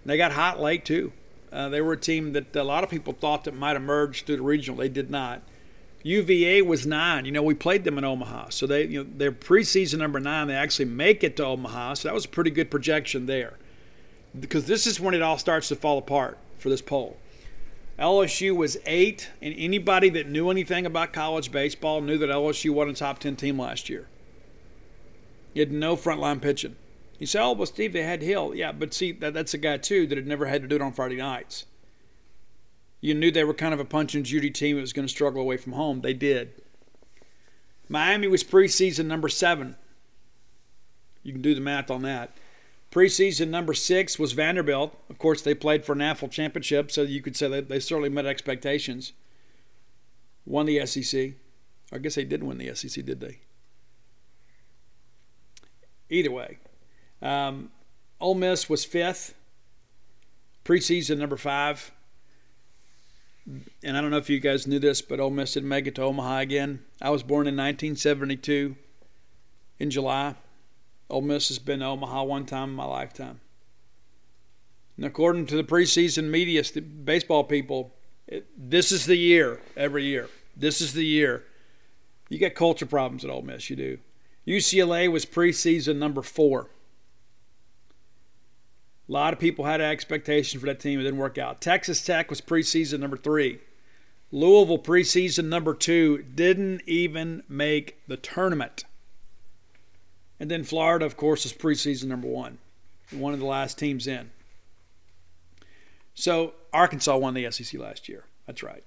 They 0.05 0.16
got 0.16 0.33
hot 0.33 0.61
late 0.61 0.85
too. 0.85 1.12
Uh, 1.52 1.68
they 1.68 1.81
were 1.81 1.92
a 1.92 1.96
team 1.96 2.33
that 2.33 2.55
a 2.55 2.64
lot 2.64 2.85
of 2.85 2.90
people 2.90 3.12
thought 3.12 3.44
that 3.44 3.55
might 3.55 3.76
emerge 3.76 4.24
through 4.24 4.37
the 4.37 4.42
regional. 4.42 4.79
They 4.79 4.88
did 4.88 5.11
not. 5.11 5.42
UVA 6.02 6.62
was 6.62 6.87
nine. 6.87 7.24
You 7.24 7.33
know, 7.33 7.42
we 7.42 7.55
played 7.55 7.85
them 7.85 7.96
in 7.96 8.05
Omaha, 8.05 8.50
so 8.50 8.66
they 8.66 8.85
you 8.85 9.05
know 9.05 9.11
their 9.16 9.33
preseason 9.33 9.98
number 9.98 10.20
nine. 10.20 10.48
They 10.48 10.55
actually 10.55 10.85
make 10.87 11.24
it 11.24 11.37
to 11.37 11.44
Omaha, 11.44 11.94
so 11.94 12.09
that 12.09 12.14
was 12.14 12.24
a 12.24 12.29
pretty 12.29 12.50
good 12.50 12.70
projection 12.70 13.26
there. 13.26 13.55
Because 14.38 14.66
this 14.66 14.87
is 14.87 15.00
when 15.00 15.14
it 15.14 15.22
all 15.22 15.38
starts 15.38 15.68
to 15.68 15.76
fall 15.76 15.98
apart 15.98 16.38
for 16.59 16.68
this 16.68 16.83
poll. 16.83 17.16
LSU 17.98 18.55
was 18.55 18.76
eight, 18.85 19.31
and 19.40 19.55
anybody 19.57 20.11
that 20.11 20.29
knew 20.29 20.50
anything 20.50 20.85
about 20.85 21.12
college 21.12 21.50
baseball 21.50 22.00
knew 22.00 22.18
that 22.18 22.29
LSU 22.29 22.70
won 22.70 22.90
a 22.90 22.92
top 22.92 23.20
ten 23.20 23.37
team 23.37 23.59
last 23.59 23.88
year. 23.88 24.07
He 25.56 25.60
had 25.60 25.72
no 25.72 25.96
frontline 25.96 26.42
pitching. 26.42 26.76
You 27.18 27.26
say, 27.26 27.40
oh, 27.40 27.52
well, 27.52 27.64
Steve, 27.64 27.94
they 27.94 28.02
had 28.02 28.20
Hill. 28.20 28.54
Yeah, 28.54 28.72
but 28.72 28.92
see, 28.92 29.12
that, 29.12 29.32
that's 29.32 29.54
a 29.54 29.58
guy, 29.58 29.78
too, 29.78 30.06
that 30.06 30.18
had 30.18 30.26
never 30.26 30.44
had 30.44 30.60
to 30.60 30.68
do 30.68 30.76
it 30.76 30.82
on 30.82 30.92
Friday 30.92 31.16
nights. 31.16 31.64
You 33.00 33.14
knew 33.14 33.30
they 33.30 33.42
were 33.42 33.54
kind 33.54 33.72
of 33.72 33.80
a 33.80 33.84
punch 33.86 34.14
and 34.14 34.26
Judy 34.26 34.50
team 34.50 34.76
that 34.76 34.82
was 34.82 34.92
going 34.92 35.06
to 35.06 35.10
struggle 35.10 35.40
away 35.40 35.56
from 35.56 35.72
home. 35.72 36.02
They 36.02 36.12
did. 36.12 36.60
Miami 37.88 38.28
was 38.28 38.44
preseason 38.44 39.06
number 39.06 39.30
seven. 39.30 39.76
You 41.22 41.32
can 41.32 41.40
do 41.40 41.54
the 41.54 41.62
math 41.62 41.90
on 41.90 42.02
that. 42.02 42.36
Preseason 42.90 43.48
number 43.48 43.72
six 43.72 44.18
was 44.18 44.32
Vanderbilt. 44.32 44.94
Of 45.08 45.18
course, 45.18 45.40
they 45.40 45.54
played 45.54 45.86
for 45.86 45.94
an 45.94 46.00
AFL 46.00 46.30
championship, 46.30 46.90
so 46.90 47.00
you 47.00 47.22
could 47.22 47.34
say 47.34 47.48
that 47.48 47.70
they 47.70 47.80
certainly 47.80 48.10
met 48.10 48.26
expectations. 48.26 49.14
Won 50.44 50.66
the 50.66 50.84
SEC. 50.84 51.32
I 51.90 51.96
guess 51.96 52.16
they 52.16 52.24
did 52.24 52.42
win 52.42 52.58
the 52.58 52.74
SEC, 52.74 53.02
did 53.06 53.20
they? 53.20 53.38
Either 56.08 56.30
way, 56.30 56.58
um, 57.20 57.70
Ole 58.20 58.34
Miss 58.34 58.68
was 58.68 58.84
fifth, 58.84 59.34
preseason 60.64 61.18
number 61.18 61.36
five. 61.36 61.92
And 63.84 63.96
I 63.96 64.00
don't 64.00 64.10
know 64.10 64.16
if 64.16 64.28
you 64.28 64.40
guys 64.40 64.66
knew 64.66 64.80
this, 64.80 65.00
but 65.02 65.20
Ole 65.20 65.30
Miss 65.30 65.54
didn't 65.54 65.68
make 65.68 65.86
it 65.86 65.94
to 65.96 66.02
Omaha 66.02 66.38
again. 66.38 66.80
I 67.00 67.10
was 67.10 67.22
born 67.22 67.46
in 67.46 67.54
1972 67.54 68.74
in 69.78 69.90
July. 69.90 70.34
Ole 71.08 71.20
Miss 71.20 71.48
has 71.48 71.60
been 71.60 71.80
to 71.80 71.86
Omaha 71.86 72.24
one 72.24 72.46
time 72.46 72.70
in 72.70 72.74
my 72.74 72.84
lifetime. 72.84 73.40
And 74.96 75.04
according 75.04 75.46
to 75.46 75.56
the 75.56 75.64
preseason 75.64 76.24
media, 76.24 76.64
baseball 77.04 77.44
people, 77.44 77.94
it, 78.26 78.46
this 78.56 78.90
is 78.90 79.06
the 79.06 79.16
year 79.16 79.60
every 79.76 80.04
year. 80.04 80.28
This 80.56 80.80
is 80.80 80.94
the 80.94 81.04
year. 81.04 81.44
You 82.28 82.38
get 82.38 82.54
culture 82.54 82.86
problems 82.86 83.24
at 83.24 83.30
Ole 83.30 83.42
Miss, 83.42 83.70
you 83.70 83.76
do. 83.76 83.98
UCLA 84.46 85.11
was 85.11 85.26
preseason 85.26 85.96
number 85.96 86.22
four. 86.22 86.70
A 89.09 89.12
lot 89.12 89.32
of 89.32 89.38
people 89.38 89.64
had 89.64 89.80
expectations 89.80 90.61
for 90.61 90.66
that 90.66 90.80
team. 90.80 90.98
It 90.98 91.04
didn't 91.04 91.18
work 91.18 91.38
out. 91.38 91.61
Texas 91.61 92.04
Tech 92.04 92.28
was 92.28 92.40
preseason 92.40 93.00
number 93.00 93.16
three. 93.16 93.61
Louisville 94.32 94.78
preseason 94.78 95.44
number 95.44 95.74
two 95.74 96.24
didn't 96.34 96.82
even 96.86 97.44
make 97.49 97.99
the 98.09 98.16
tournament. 98.16 98.84
And 100.40 100.51
then 100.51 100.64
Florida, 100.64 101.07
of 101.07 101.16
course, 101.16 101.47
is 101.47 101.53
preseason 101.53 102.05
number 102.07 102.26
one, 102.26 102.59
one 103.11 103.32
of 103.32 103.38
the 103.38 103.47
last 103.47 103.78
teams 103.78 104.07
in. 104.07 104.30
So 106.14 106.55
Arkansas 106.72 107.16
won 107.16 107.34
the 107.34 107.51
SEC 107.51 107.80
last 107.80 108.09
year. 108.09 108.24
That's 108.47 108.62
right. 108.62 108.84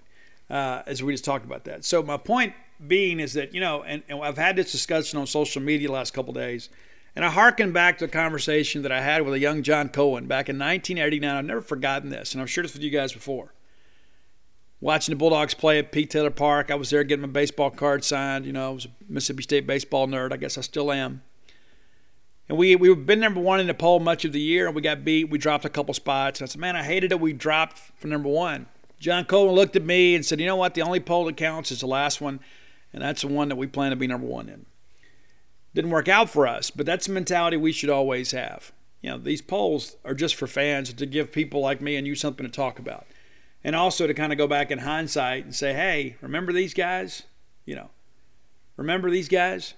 Uh, 0.50 0.82
as 0.86 1.02
we 1.02 1.14
just 1.14 1.26
talked 1.26 1.46
about 1.46 1.64
that. 1.66 1.86
So 1.86 2.04
my 2.04 2.18
point 2.18 2.54
being 2.86 3.20
is 3.20 3.34
that 3.34 3.54
you 3.54 3.60
know, 3.60 3.84
and, 3.84 4.04
and 4.10 4.22
I've 4.22 4.38
had 4.38 4.56
this 4.56 4.72
discussion 4.72 5.20
on 5.20 5.28
social 5.28 5.62
media 5.62 5.92
last 5.92 6.14
couple 6.14 6.34
days, 6.34 6.70
and 7.16 7.26
I 7.26 7.30
harken 7.30 7.72
back 7.72 7.98
to 8.00 8.06
a 8.06 8.10
conversation 8.10 8.82
that 8.84 8.92
I 8.92 9.02
had 9.02 9.24
with 9.24 9.34
a 9.34 9.40
young 9.40 9.64
John 9.64 9.90
Cohen 9.90 10.28
back 10.28 10.50
in 10.50 10.58
1989. 10.58 11.36
I've 11.36 11.46
never 11.46 11.62
forgotten 11.62 12.10
this, 12.10 12.34
and 12.34 12.42
I've 12.42 12.50
shared 12.50 12.66
this 12.66 12.74
with 12.74 12.84
you 12.84 12.90
guys 12.90 13.14
before. 13.14 13.54
watching 14.82 15.14
the 15.14 15.18
Bulldogs 15.18 15.54
play 15.54 15.80
at 15.80 15.92
Pete 15.92 16.10
Taylor 16.10 16.32
Park. 16.32 16.72
I 16.72 16.76
was 16.76 16.90
there 16.90 17.04
getting 17.04 17.22
my 17.22 17.28
baseball 17.28 17.70
card 17.70 18.04
signed. 18.04 18.46
You 18.46 18.54
know, 18.54 18.70
I 18.70 18.74
was 18.74 18.86
a 18.86 18.90
Mississippi 19.08 19.44
State 19.44 19.68
baseball 19.68 20.08
nerd. 20.08 20.32
I 20.32 20.38
guess 20.38 20.58
I 20.58 20.62
still 20.62 20.92
am. 20.92 21.22
And 22.48 22.58
we 22.58 22.76
we've 22.76 23.06
been 23.06 23.20
number 23.20 23.40
one 23.40 23.60
in 23.60 23.68
the 23.68 23.76
poll 23.76 24.00
much 24.00 24.26
of 24.26 24.32
the 24.32 24.42
year, 24.42 24.66
and 24.66 24.76
we 24.76 24.82
got 24.82 25.06
beat. 25.06 25.30
We 25.30 25.38
dropped 25.38 25.66
a 25.66 25.70
couple 25.70 25.94
spots. 25.94 26.40
And 26.40 26.48
I 26.48 26.52
said, 26.52 26.60
man, 26.60 26.76
I 26.76 26.84
hated 26.84 27.12
that 27.12 27.18
we 27.18 27.32
dropped 27.32 27.78
from 27.96 28.10
number 28.10 28.30
one. 28.30 28.66
John 29.00 29.24
Cohen 29.26 29.54
looked 29.56 29.76
at 29.76 29.86
me 29.86 30.16
and 30.16 30.26
said, 30.26 30.40
you 30.40 30.46
know 30.46 30.58
what? 30.58 30.74
The 30.74 30.82
only 30.82 31.00
poll 31.00 31.26
that 31.26 31.38
counts 31.38 31.72
is 31.72 31.80
the 31.80 31.88
last 31.88 32.20
one, 32.20 32.40
and 32.94 33.02
that's 33.02 33.22
the 33.22 33.28
one 33.28 33.50
that 33.50 33.56
we 33.56 33.68
plan 33.68 33.92
to 33.92 33.96
be 33.96 34.08
number 34.08 34.28
one 34.28 34.50
in. 34.50 34.66
Didn't 35.74 35.92
work 35.92 36.08
out 36.08 36.30
for 36.30 36.48
us, 36.48 36.72
but 36.72 36.86
that's 36.86 37.08
the 37.08 37.14
mentality 37.14 37.58
we 37.58 37.72
should 37.72 37.90
always 37.90 38.32
have. 38.32 38.72
You 39.02 39.12
know, 39.12 39.18
these 39.18 39.42
polls 39.42 39.96
are 40.04 40.14
just 40.14 40.36
for 40.36 40.48
fans 40.48 40.92
to 40.92 41.06
give 41.06 41.32
people 41.32 41.62
like 41.62 41.82
me 41.82 41.96
and 41.96 42.06
you 42.06 42.16
something 42.16 42.46
to 42.46 42.52
talk 42.52 42.80
about. 42.80 43.06
And 43.64 43.76
also 43.76 44.08
to 44.08 44.14
kind 44.14 44.32
of 44.32 44.38
go 44.38 44.48
back 44.48 44.72
in 44.72 44.80
hindsight 44.80 45.46
and 45.46 45.54
say, 45.54 45.74
hey, 45.74 46.16
remember 46.22 46.52
these 46.52 46.74
guys? 46.74 47.24
You 47.66 47.76
know, 47.76 47.90
remember 48.78 49.10
these 49.10 49.30
guys? 49.30 49.74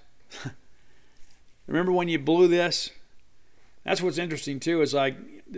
remember 1.66 1.92
when 1.92 2.08
you 2.08 2.18
blew 2.18 2.48
this? 2.48 2.90
That's 3.84 4.00
what's 4.00 4.18
interesting 4.18 4.60
too, 4.60 4.80
is 4.82 4.94
like 4.94 5.16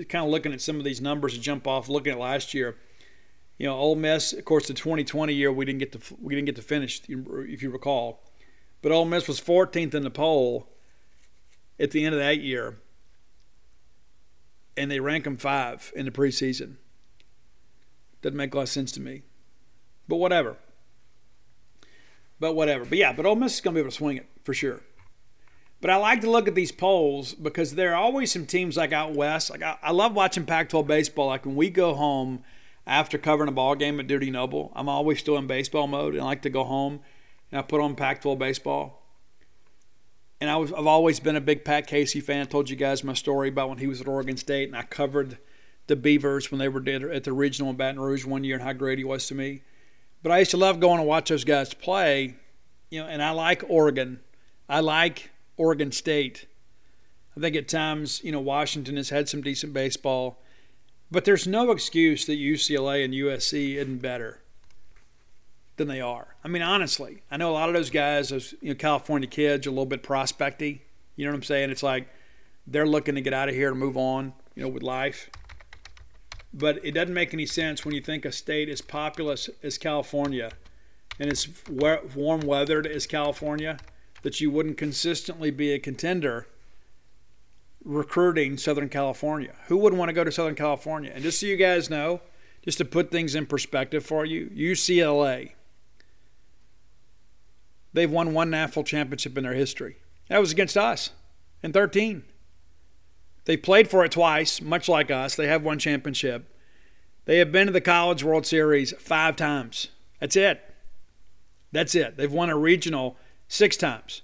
kind 0.08 0.24
of 0.24 0.30
looking 0.30 0.52
at 0.52 0.60
some 0.60 0.78
of 0.78 0.84
these 0.84 1.00
numbers 1.00 1.34
to 1.34 1.40
jump 1.40 1.66
off, 1.66 1.88
looking 1.88 2.12
at 2.12 2.18
last 2.18 2.54
year. 2.54 2.76
You 3.58 3.66
know, 3.66 3.76
Ole 3.76 3.96
Miss, 3.96 4.32
of 4.32 4.44
course, 4.44 4.66
the 4.66 4.74
2020 4.74 5.32
year 5.32 5.52
we 5.52 5.64
didn't 5.64 5.78
get 5.78 5.92
to 5.92 6.16
we 6.20 6.34
didn't 6.34 6.46
get 6.46 6.56
to 6.56 6.62
finish, 6.62 7.00
if 7.08 7.62
you 7.62 7.70
recall. 7.70 8.22
But 8.82 8.92
Ole 8.92 9.04
Miss 9.04 9.28
was 9.28 9.40
14th 9.40 9.94
in 9.94 10.02
the 10.02 10.10
poll 10.10 10.68
at 11.78 11.90
the 11.90 12.04
end 12.04 12.14
of 12.14 12.20
that 12.20 12.40
year, 12.40 12.76
and 14.76 14.90
they 14.90 15.00
rank 15.00 15.24
them 15.24 15.36
five 15.36 15.92
in 15.94 16.04
the 16.04 16.10
preseason. 16.10 16.76
Doesn't 18.22 18.36
make 18.36 18.54
a 18.54 18.56
lot 18.56 18.62
of 18.64 18.68
sense 18.68 18.92
to 18.92 19.00
me, 19.00 19.22
but 20.08 20.16
whatever. 20.16 20.56
But 22.40 22.54
whatever. 22.54 22.84
But 22.84 22.98
yeah, 22.98 23.12
but 23.12 23.24
Ole 23.24 23.36
Miss 23.36 23.54
is 23.54 23.60
going 23.60 23.74
to 23.74 23.78
be 23.78 23.80
able 23.80 23.90
to 23.90 23.96
swing 23.96 24.16
it 24.16 24.26
for 24.42 24.52
sure. 24.52 24.80
But 25.80 25.90
I 25.90 25.96
like 25.96 26.22
to 26.22 26.30
look 26.30 26.48
at 26.48 26.54
these 26.54 26.72
polls 26.72 27.34
because 27.34 27.74
there 27.74 27.92
are 27.92 27.96
always 27.96 28.32
some 28.32 28.46
teams 28.46 28.76
like 28.76 28.92
out 28.92 29.12
west. 29.12 29.50
Like 29.50 29.62
I, 29.62 29.76
I 29.82 29.92
love 29.92 30.14
watching 30.14 30.46
Pac-12 30.46 30.86
baseball. 30.86 31.26
Like 31.26 31.44
when 31.44 31.56
we 31.56 31.70
go 31.70 31.94
home 31.94 32.42
after 32.86 33.18
covering 33.18 33.48
a 33.48 33.52
ball 33.52 33.74
game 33.74 33.98
at 34.00 34.06
Dudy 34.06 34.30
Noble, 34.30 34.72
I'm 34.74 34.88
always 34.88 35.18
still 35.18 35.36
in 35.36 35.46
baseball 35.46 35.86
mode 35.86 36.14
and 36.14 36.22
I 36.22 36.26
like 36.26 36.42
to 36.42 36.50
go 36.50 36.64
home 36.64 37.00
and 37.50 37.58
I 37.58 37.62
put 37.62 37.80
on 37.80 37.94
Pac-12 37.94 38.38
baseball. 38.38 39.00
And 40.40 40.50
I 40.50 40.56
was, 40.56 40.72
I've 40.72 40.86
always 40.86 41.20
been 41.20 41.36
a 41.36 41.40
big 41.40 41.64
Pat 41.64 41.86
Casey 41.86 42.20
fan. 42.20 42.42
I 42.42 42.44
told 42.44 42.68
you 42.68 42.76
guys 42.76 43.04
my 43.04 43.14
story 43.14 43.48
about 43.48 43.68
when 43.68 43.78
he 43.78 43.86
was 43.86 44.00
at 44.00 44.08
Oregon 44.08 44.36
State, 44.36 44.68
and 44.68 44.76
I 44.76 44.82
covered 44.82 45.38
the 45.86 45.96
Beavers 45.96 46.50
when 46.50 46.58
they 46.58 46.68
were 46.68 46.82
at 47.10 47.24
the 47.24 47.32
regional 47.32 47.70
in 47.70 47.76
Baton 47.76 48.00
Rouge 48.00 48.24
one 48.24 48.44
year 48.44 48.56
and 48.56 48.64
how 48.64 48.72
great 48.72 48.98
he 48.98 49.04
was 49.04 49.26
to 49.28 49.34
me. 49.34 49.62
But 50.22 50.32
I 50.32 50.40
used 50.40 50.50
to 50.50 50.56
love 50.56 50.80
going 50.80 50.98
to 50.98 51.04
watch 51.04 51.28
those 51.28 51.44
guys 51.44 51.72
play, 51.74 52.36
you 52.90 53.00
know. 53.00 53.06
And 53.06 53.22
I 53.22 53.30
like 53.30 53.62
Oregon. 53.68 54.20
I 54.68 54.80
like 54.80 55.30
Oregon 55.56 55.92
State. 55.92 56.46
I 57.36 57.40
think 57.40 57.56
at 57.56 57.68
times, 57.68 58.22
you 58.24 58.32
know, 58.32 58.40
Washington 58.40 58.96
has 58.96 59.10
had 59.10 59.28
some 59.28 59.42
decent 59.42 59.72
baseball, 59.72 60.42
but 61.14 61.24
there's 61.24 61.46
no 61.46 61.70
excuse 61.70 62.26
that 62.26 62.38
UCLA 62.38 63.04
and 63.04 63.14
USC 63.14 63.76
isn't 63.76 64.02
better 64.02 64.40
than 65.76 65.86
they 65.86 66.00
are. 66.00 66.34
I 66.42 66.48
mean, 66.48 66.60
honestly, 66.60 67.22
I 67.30 67.36
know 67.36 67.50
a 67.50 67.54
lot 67.54 67.68
of 67.68 67.74
those 67.74 67.88
guys, 67.88 68.30
those 68.30 68.52
you 68.60 68.70
know, 68.70 68.74
California 68.74 69.28
kids, 69.28 69.66
are 69.66 69.70
a 69.70 69.72
little 69.72 69.86
bit 69.86 70.02
prospecty. 70.02 70.82
You 71.14 71.24
know 71.24 71.30
what 71.30 71.36
I'm 71.36 71.42
saying? 71.44 71.70
It's 71.70 71.84
like 71.84 72.08
they're 72.66 72.86
looking 72.86 73.14
to 73.14 73.20
get 73.20 73.32
out 73.32 73.48
of 73.48 73.54
here 73.54 73.70
and 73.70 73.78
move 73.78 73.96
on, 73.96 74.32
you 74.56 74.64
know, 74.64 74.68
with 74.68 74.82
life. 74.82 75.30
But 76.52 76.84
it 76.84 76.92
doesn't 76.92 77.14
make 77.14 77.32
any 77.32 77.46
sense 77.46 77.84
when 77.84 77.94
you 77.94 78.00
think 78.00 78.24
a 78.24 78.32
state 78.32 78.68
as 78.68 78.80
populous 78.80 79.48
as 79.62 79.78
California 79.78 80.50
and 81.20 81.30
as 81.30 81.48
warm 81.68 82.40
weathered 82.40 82.88
as 82.88 83.06
California 83.06 83.78
that 84.22 84.40
you 84.40 84.50
wouldn't 84.50 84.78
consistently 84.78 85.52
be 85.52 85.72
a 85.72 85.78
contender 85.78 86.48
recruiting 87.84 88.56
Southern 88.56 88.88
California. 88.88 89.54
Who 89.66 89.76
would 89.78 89.94
want 89.94 90.08
to 90.08 90.14
go 90.14 90.24
to 90.24 90.32
Southern 90.32 90.54
California? 90.54 91.12
And 91.14 91.22
just 91.22 91.40
so 91.40 91.46
you 91.46 91.56
guys 91.56 91.90
know, 91.90 92.20
just 92.62 92.78
to 92.78 92.84
put 92.84 93.10
things 93.10 93.34
in 93.34 93.46
perspective 93.46 94.04
for 94.04 94.24
you, 94.24 94.50
UCLA 94.54 95.52
They've 97.94 98.10
won 98.10 98.34
one 98.34 98.50
national 98.50 98.84
championship 98.84 99.38
in 99.38 99.44
their 99.44 99.54
history. 99.54 99.96
That 100.28 100.40
was 100.40 100.52
against 100.52 100.76
us 100.76 101.10
in 101.62 101.72
13. 101.72 102.24
They 103.46 103.56
played 103.56 103.88
for 103.88 104.04
it 104.04 104.12
twice, 104.12 104.60
much 104.60 104.88
like 104.88 105.10
us. 105.10 105.36
They 105.36 105.46
have 105.46 105.62
one 105.62 105.78
championship. 105.78 106.52
They 107.24 107.38
have 107.38 107.52
been 107.52 107.68
to 107.68 107.72
the 107.72 107.80
College 107.80 108.24
World 108.24 108.46
Series 108.46 108.92
five 108.98 109.36
times. 109.36 109.88
That's 110.20 110.36
it. 110.36 110.60
That's 111.72 111.94
it. 111.94 112.16
They've 112.16 112.32
won 112.32 112.50
a 112.50 112.56
regional 112.56 113.16
six 113.48 113.76
times. 113.76 114.22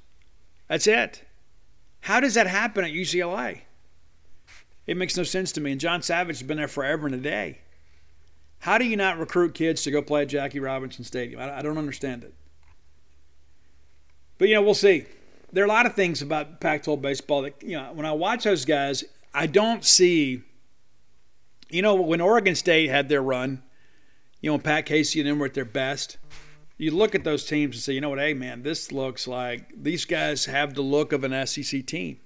That's 0.68 0.86
it. 0.86 1.22
How 2.00 2.20
does 2.20 2.34
that 2.34 2.46
happen 2.46 2.84
at 2.84 2.90
UCLA? 2.90 3.62
It 4.86 4.96
makes 4.96 5.16
no 5.16 5.22
sense 5.22 5.52
to 5.52 5.60
me. 5.60 5.72
And 5.72 5.80
John 5.80 6.02
Savage 6.02 6.38
has 6.38 6.46
been 6.46 6.56
there 6.56 6.68
forever 6.68 7.06
and 7.06 7.14
a 7.14 7.18
day. 7.18 7.58
How 8.60 8.76
do 8.78 8.84
you 8.84 8.96
not 8.96 9.18
recruit 9.18 9.54
kids 9.54 9.82
to 9.82 9.90
go 9.90 10.02
play 10.02 10.22
at 10.22 10.28
Jackie 10.28 10.60
Robinson 10.60 11.04
Stadium? 11.04 11.40
I 11.40 11.62
don't 11.62 11.78
understand 11.78 12.24
it. 12.24 12.34
But 14.38 14.48
you 14.48 14.54
know, 14.54 14.62
we'll 14.62 14.74
see. 14.74 15.06
There 15.52 15.64
are 15.64 15.66
a 15.66 15.70
lot 15.70 15.86
of 15.86 15.94
things 15.94 16.22
about 16.22 16.60
Pac-12 16.60 17.00
baseball 17.00 17.42
that 17.42 17.62
you 17.62 17.76
know. 17.76 17.92
When 17.92 18.06
I 18.06 18.12
watch 18.12 18.44
those 18.44 18.64
guys, 18.64 19.04
I 19.34 19.46
don't 19.46 19.84
see. 19.84 20.42
You 21.68 21.82
know, 21.82 21.94
when 21.94 22.20
Oregon 22.20 22.54
State 22.54 22.88
had 22.88 23.08
their 23.08 23.22
run, 23.22 23.62
you 24.40 24.50
know, 24.50 24.58
Pat 24.58 24.86
Casey 24.86 25.20
and 25.20 25.28
them 25.28 25.38
were 25.38 25.46
at 25.46 25.54
their 25.54 25.64
best. 25.64 26.18
You 26.80 26.92
look 26.92 27.14
at 27.14 27.24
those 27.24 27.44
teams 27.44 27.76
and 27.76 27.82
say, 27.82 27.92
you 27.92 28.00
know 28.00 28.08
what, 28.08 28.18
hey 28.18 28.32
man, 28.32 28.62
this 28.62 28.90
looks 28.90 29.28
like 29.28 29.70
these 29.76 30.06
guys 30.06 30.46
have 30.46 30.72
the 30.72 30.80
look 30.80 31.12
of 31.12 31.24
an 31.24 31.46
SEC 31.46 31.84
team. 31.84 32.20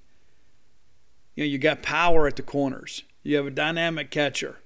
You 1.34 1.42
know, 1.42 1.48
you 1.48 1.58
got 1.58 1.82
power 1.82 2.28
at 2.28 2.36
the 2.36 2.42
corners. 2.42 3.02
You 3.24 3.36
have 3.36 3.48
a 3.48 3.50
dynamic 3.50 4.12
catcher. 4.12 4.60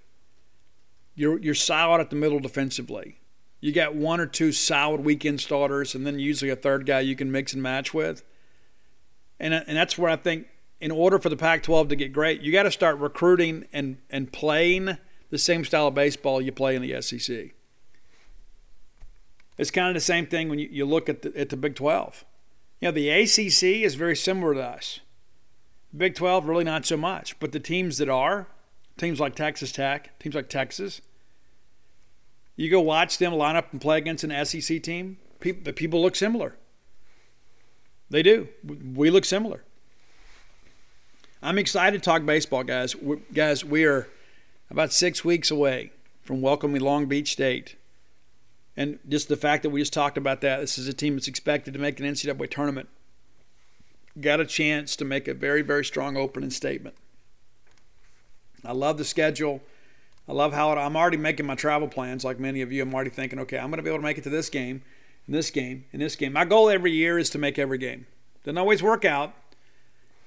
You're 1.14 1.38
you're 1.38 1.54
solid 1.54 2.02
at 2.02 2.10
the 2.10 2.16
middle 2.16 2.38
defensively. 2.38 3.20
You 3.62 3.72
got 3.72 3.94
one 3.94 4.20
or 4.20 4.26
two 4.26 4.52
solid 4.52 5.00
weekend 5.00 5.40
starters, 5.40 5.94
and 5.94 6.06
then 6.06 6.18
usually 6.18 6.50
a 6.50 6.56
third 6.56 6.84
guy 6.84 7.00
you 7.00 7.16
can 7.16 7.32
mix 7.32 7.54
and 7.54 7.62
match 7.62 7.94
with. 7.94 8.22
And, 9.40 9.54
and 9.54 9.74
that's 9.74 9.96
where 9.96 10.10
I 10.10 10.16
think, 10.16 10.48
in 10.82 10.90
order 10.90 11.18
for 11.18 11.30
the 11.30 11.36
Pac 11.36 11.62
12 11.62 11.88
to 11.88 11.96
get 11.96 12.12
great, 12.12 12.42
you 12.42 12.52
got 12.52 12.64
to 12.64 12.70
start 12.70 12.98
recruiting 12.98 13.64
and, 13.72 13.96
and 14.10 14.30
playing 14.30 14.98
the 15.30 15.38
same 15.38 15.64
style 15.64 15.86
of 15.86 15.94
baseball 15.94 16.42
you 16.42 16.52
play 16.52 16.76
in 16.76 16.82
the 16.82 17.00
SEC. 17.00 17.54
It's 19.58 19.70
kind 19.72 19.88
of 19.88 19.94
the 19.94 20.00
same 20.00 20.26
thing 20.26 20.48
when 20.48 20.58
you, 20.58 20.68
you 20.70 20.86
look 20.86 21.08
at 21.08 21.22
the, 21.22 21.36
at 21.38 21.50
the 21.50 21.56
Big 21.56 21.74
12. 21.74 22.24
You 22.80 22.88
know, 22.88 22.92
the 22.92 23.10
ACC 23.10 23.84
is 23.84 23.96
very 23.96 24.16
similar 24.16 24.54
to 24.54 24.62
us. 24.62 25.00
Big 25.94 26.14
12, 26.14 26.46
really 26.46 26.64
not 26.64 26.86
so 26.86 26.96
much. 26.96 27.38
But 27.40 27.52
the 27.52 27.60
teams 27.60 27.98
that 27.98 28.08
are, 28.08 28.46
teams 28.96 29.18
like 29.18 29.34
Texas 29.34 29.72
Tech, 29.72 30.16
teams 30.20 30.34
like 30.34 30.48
Texas, 30.48 31.00
you 32.54 32.70
go 32.70 32.80
watch 32.80 33.18
them 33.18 33.32
line 33.32 33.56
up 33.56 33.72
and 33.72 33.80
play 33.80 33.98
against 33.98 34.24
an 34.24 34.44
SEC 34.44 34.82
team, 34.82 35.18
people, 35.40 35.62
the 35.64 35.72
people 35.72 36.00
look 36.00 36.14
similar. 36.14 36.54
They 38.10 38.22
do. 38.22 38.48
We 38.64 39.10
look 39.10 39.24
similar. 39.24 39.64
I'm 41.42 41.58
excited 41.58 42.02
to 42.02 42.04
talk 42.04 42.24
baseball, 42.24 42.64
guys. 42.64 42.96
we 42.96 43.18
guys, 43.32 43.64
we 43.64 43.84
are 43.84 44.08
about 44.70 44.92
six 44.92 45.24
weeks 45.24 45.50
away 45.50 45.92
from 46.22 46.40
welcoming 46.42 46.80
Long 46.80 47.06
Beach 47.06 47.32
State. 47.32 47.76
And 48.78 49.00
just 49.08 49.26
the 49.26 49.36
fact 49.36 49.64
that 49.64 49.70
we 49.70 49.80
just 49.80 49.92
talked 49.92 50.16
about 50.16 50.40
that, 50.42 50.60
this 50.60 50.78
is 50.78 50.86
a 50.86 50.92
team 50.92 51.14
that's 51.16 51.26
expected 51.26 51.74
to 51.74 51.80
make 51.80 51.98
an 51.98 52.06
NCAA 52.06 52.48
tournament. 52.48 52.88
Got 54.20 54.38
a 54.38 54.46
chance 54.46 54.94
to 54.94 55.04
make 55.04 55.26
a 55.26 55.34
very, 55.34 55.62
very 55.62 55.84
strong 55.84 56.16
opening 56.16 56.50
statement. 56.50 56.94
I 58.64 58.70
love 58.70 58.96
the 58.96 59.04
schedule. 59.04 59.62
I 60.28 60.32
love 60.32 60.52
how 60.52 60.70
it, 60.70 60.76
I'm 60.76 60.96
already 60.96 61.16
making 61.16 61.44
my 61.44 61.56
travel 61.56 61.88
plans. 61.88 62.24
Like 62.24 62.38
many 62.38 62.62
of 62.62 62.70
you, 62.70 62.80
I'm 62.84 62.94
already 62.94 63.10
thinking, 63.10 63.40
okay, 63.40 63.58
I'm 63.58 63.68
going 63.70 63.78
to 63.78 63.82
be 63.82 63.88
able 63.88 63.98
to 63.98 64.04
make 64.04 64.16
it 64.16 64.22
to 64.24 64.30
this 64.30 64.48
game, 64.48 64.82
and 65.26 65.34
this 65.34 65.50
game, 65.50 65.84
and 65.92 66.00
this 66.00 66.14
game. 66.14 66.32
My 66.32 66.44
goal 66.44 66.70
every 66.70 66.92
year 66.92 67.18
is 67.18 67.30
to 67.30 67.38
make 67.38 67.58
every 67.58 67.78
game. 67.78 68.06
Doesn't 68.44 68.58
always 68.58 68.80
work 68.80 69.04
out. 69.04 69.34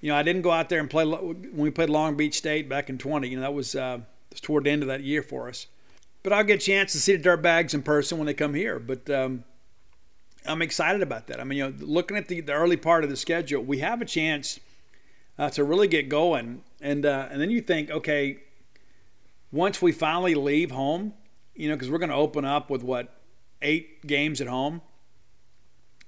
You 0.01 0.09
know, 0.11 0.17
I 0.17 0.23
didn't 0.23 0.41
go 0.41 0.51
out 0.51 0.67
there 0.67 0.81
and 0.81 0.89
play 0.89 1.05
when 1.05 1.53
we 1.55 1.71
played 1.71 1.89
Long 1.89 2.17
Beach 2.17 2.35
State 2.35 2.67
back 2.67 2.89
in 2.89 2.97
20. 2.97 3.29
You 3.29 3.37
know, 3.37 3.43
that 3.43 3.53
was, 3.53 3.75
uh, 3.75 3.99
was 4.29 4.41
toward 4.41 4.65
the 4.65 4.71
end 4.71 4.81
of 4.81 4.89
that 4.89 5.03
year 5.03 5.23
for 5.23 5.47
us. 5.47 5.67
But 6.23 6.33
I'll 6.33 6.43
get 6.43 6.61
a 6.61 6.65
chance 6.65 6.91
to 6.91 6.99
see 6.99 7.15
the 7.15 7.23
dirt 7.23 7.41
bags 7.41 7.73
in 7.73 7.81
person 7.81 8.17
when 8.17 8.27
they 8.27 8.33
come 8.33 8.53
here. 8.53 8.79
But 8.79 9.09
um, 9.09 9.43
I'm 10.45 10.61
excited 10.61 11.01
about 11.01 11.27
that. 11.27 11.39
I 11.39 11.43
mean, 11.43 11.57
you 11.57 11.69
know, 11.69 11.73
looking 11.79 12.17
at 12.17 12.27
the, 12.27 12.41
the 12.41 12.53
early 12.53 12.77
part 12.77 13.03
of 13.03 13.09
the 13.09 13.17
schedule, 13.17 13.63
we 13.63 13.79
have 13.79 14.01
a 14.01 14.05
chance 14.05 14.59
uh, 15.39 15.49
to 15.51 15.63
really 15.63 15.87
get 15.87 16.09
going. 16.09 16.63
And 16.79 17.05
uh, 17.05 17.27
and 17.31 17.41
then 17.41 17.49
you 17.49 17.61
think, 17.61 17.89
okay, 17.89 18.39
once 19.51 19.81
we 19.81 19.91
finally 19.91 20.35
leave 20.35 20.71
home, 20.71 21.13
you 21.55 21.69
know, 21.69 21.75
because 21.75 21.89
we're 21.89 21.97
going 21.97 22.09
to 22.09 22.15
open 22.15 22.45
up 22.45 22.69
with 22.69 22.83
what, 22.83 23.13
eight 23.61 24.05
games 24.05 24.41
at 24.41 24.47
home? 24.47 24.81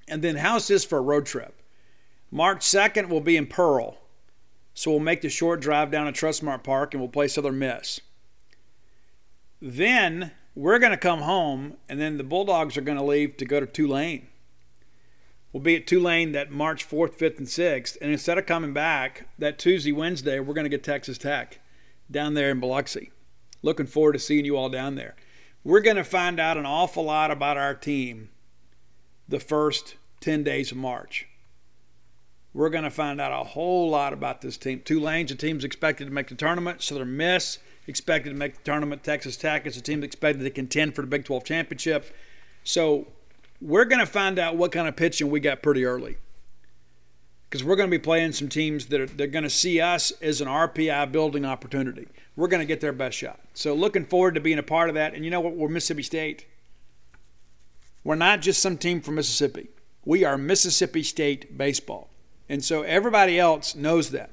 And 0.08 0.22
then 0.22 0.36
how's 0.36 0.68
this 0.68 0.84
for 0.84 0.98
a 0.98 1.02
road 1.02 1.26
trip? 1.26 1.62
March 2.32 2.62
2nd, 2.62 3.10
we'll 3.10 3.22
be 3.22 3.38
in 3.38 3.48
Pearl. 3.48 3.98
So 4.74 4.92
we'll 4.92 5.00
make 5.00 5.22
the 5.22 5.30
short 5.30 5.62
drive 5.62 5.92
down 5.92 6.12
to 6.12 6.12
Trustmark 6.12 6.64
Park 6.64 6.94
and 6.94 7.02
we'll 7.02 7.10
play 7.10 7.28
Southern 7.28 7.60
Miss. 7.60 8.02
Then 9.66 10.32
we're 10.56 10.78
going 10.78 10.92
to 10.92 10.98
come 10.98 11.22
home, 11.22 11.78
and 11.88 11.98
then 11.98 12.18
the 12.18 12.24
Bulldogs 12.26 12.76
are 12.76 12.82
going 12.82 12.98
to 12.98 13.04
leave 13.04 13.38
to 13.38 13.46
go 13.46 13.62
to 13.62 13.66
Tulane. 13.66 14.28
We'll 15.54 15.64
be 15.64 15.78
at 15.78 15.88
Tulane 15.88 16.34
that 16.34 16.52
March 16.52 16.86
4th, 16.86 17.18
5th, 17.18 17.38
and 17.38 17.48
6th. 17.48 17.98
And 18.02 18.12
instead 18.12 18.38
of 18.38 18.46
coming 18.46 18.74
back 18.74 19.30
that 19.40 19.58
Tuesday, 19.58 19.94
Wednesday, 19.94 20.42
we're 20.42 20.54
going 20.54 20.66
to 20.66 20.70
get 20.70 20.84
Texas 20.84 21.18
Tech 21.18 21.62
down 22.12 22.34
there 22.34 22.52
in 22.52 22.60
Biloxi. 22.60 23.12
Looking 23.62 23.86
forward 23.86 24.14
to 24.14 24.20
seeing 24.20 24.44
you 24.44 24.58
all 24.58 24.68
down 24.68 24.96
there. 24.96 25.16
We're 25.64 25.80
going 25.80 25.96
to 25.96 26.04
find 26.04 26.42
out 26.42 26.58
an 26.58 26.66
awful 26.66 27.06
lot 27.06 27.32
about 27.32 27.56
our 27.56 27.74
team 27.74 28.32
the 29.30 29.40
first 29.40 29.96
10 30.20 30.44
days 30.44 30.74
of 30.74 30.78
March. 30.78 31.26
We're 32.54 32.70
going 32.70 32.84
to 32.84 32.92
find 32.92 33.22
out 33.22 33.32
a 33.32 33.46
whole 33.46 33.90
lot 33.90 34.12
about 34.12 34.42
this 34.42 34.58
team. 34.58 34.82
Tulane's 34.84 35.32
a 35.32 35.36
team's 35.36 35.64
expected 35.64 36.04
to 36.06 36.12
make 36.12 36.28
the 36.28 36.36
tournament. 36.36 36.82
so 36.82 36.96
they're 36.96 37.06
Miss 37.06 37.60
expected 37.88 38.30
to 38.30 38.36
make 38.36 38.56
the 38.56 38.64
tournament. 38.64 39.04
Texas 39.04 39.38
Tech 39.38 39.66
is 39.66 39.78
a 39.78 39.82
team 39.82 40.02
that's 40.02 40.14
expected 40.14 40.44
to 40.44 40.50
contend 40.50 40.96
for 40.96 41.02
the 41.02 41.08
Big 41.08 41.26
12 41.26 41.44
championship. 41.44 42.14
So 42.64 43.08
we're 43.62 43.86
going 43.86 44.00
to 44.00 44.06
find 44.06 44.40
out 44.40 44.56
what 44.56 44.72
kind 44.72 44.88
of 44.88 44.96
pitching 44.96 45.30
we 45.30 45.40
got 45.40 45.62
pretty 45.62 45.86
early. 45.86 46.18
Because 47.50 47.64
we're 47.64 47.76
going 47.76 47.90
to 47.90 47.98
be 47.98 48.02
playing 48.02 48.32
some 48.32 48.50
teams 48.50 48.88
that 48.88 49.00
are 49.00 49.06
they're 49.06 49.28
going 49.28 49.44
to 49.44 49.50
see 49.50 49.80
us 49.80 50.12
as 50.22 50.42
an 50.42 50.48
RPI 50.48 51.12
building 51.12 51.46
opportunity. 51.46 52.08
We're 52.36 52.48
going 52.48 52.62
to 52.62 52.66
get 52.66 52.82
their 52.82 52.94
best 52.94 53.18
shot. 53.18 53.40
So 53.54 53.76
looking 53.76 54.06
forward 54.06 54.34
to 54.36 54.42
being 54.42 54.58
a 54.58 54.64
part 54.64 54.90
of 54.90 54.96
that. 54.96 55.14
And 55.14 55.24
you 55.24 55.30
know 55.30 55.40
what? 55.40 55.54
We're 55.54 55.70
Mississippi 55.70 56.02
State. 56.04 56.48
We're 58.04 58.16
not 58.16 58.42
just 58.42 58.62
some 58.62 58.78
team 58.78 59.02
from 59.02 59.16
Mississippi. 59.16 59.70
We 60.04 60.26
are 60.26 60.38
Mississippi 60.38 61.04
State 61.04 61.58
baseball. 61.58 62.10
And 62.50 62.64
so 62.64 62.82
everybody 62.82 63.40
else 63.40 63.76
knows 63.76 64.10
that. 64.12 64.32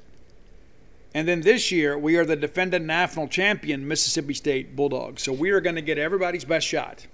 And 1.13 1.27
then 1.27 1.41
this 1.41 1.71
year, 1.71 1.97
we 1.97 2.15
are 2.15 2.25
the 2.25 2.35
defending 2.35 2.85
national 2.85 3.27
champion 3.27 3.87
Mississippi 3.87 4.33
State 4.33 4.75
Bulldogs. 4.75 5.23
So 5.23 5.33
we 5.33 5.49
are 5.51 5.59
going 5.59 5.75
to 5.75 5.81
get 5.81 5.97
everybody's 5.97 6.45
best 6.45 6.65
shot. 6.65 7.05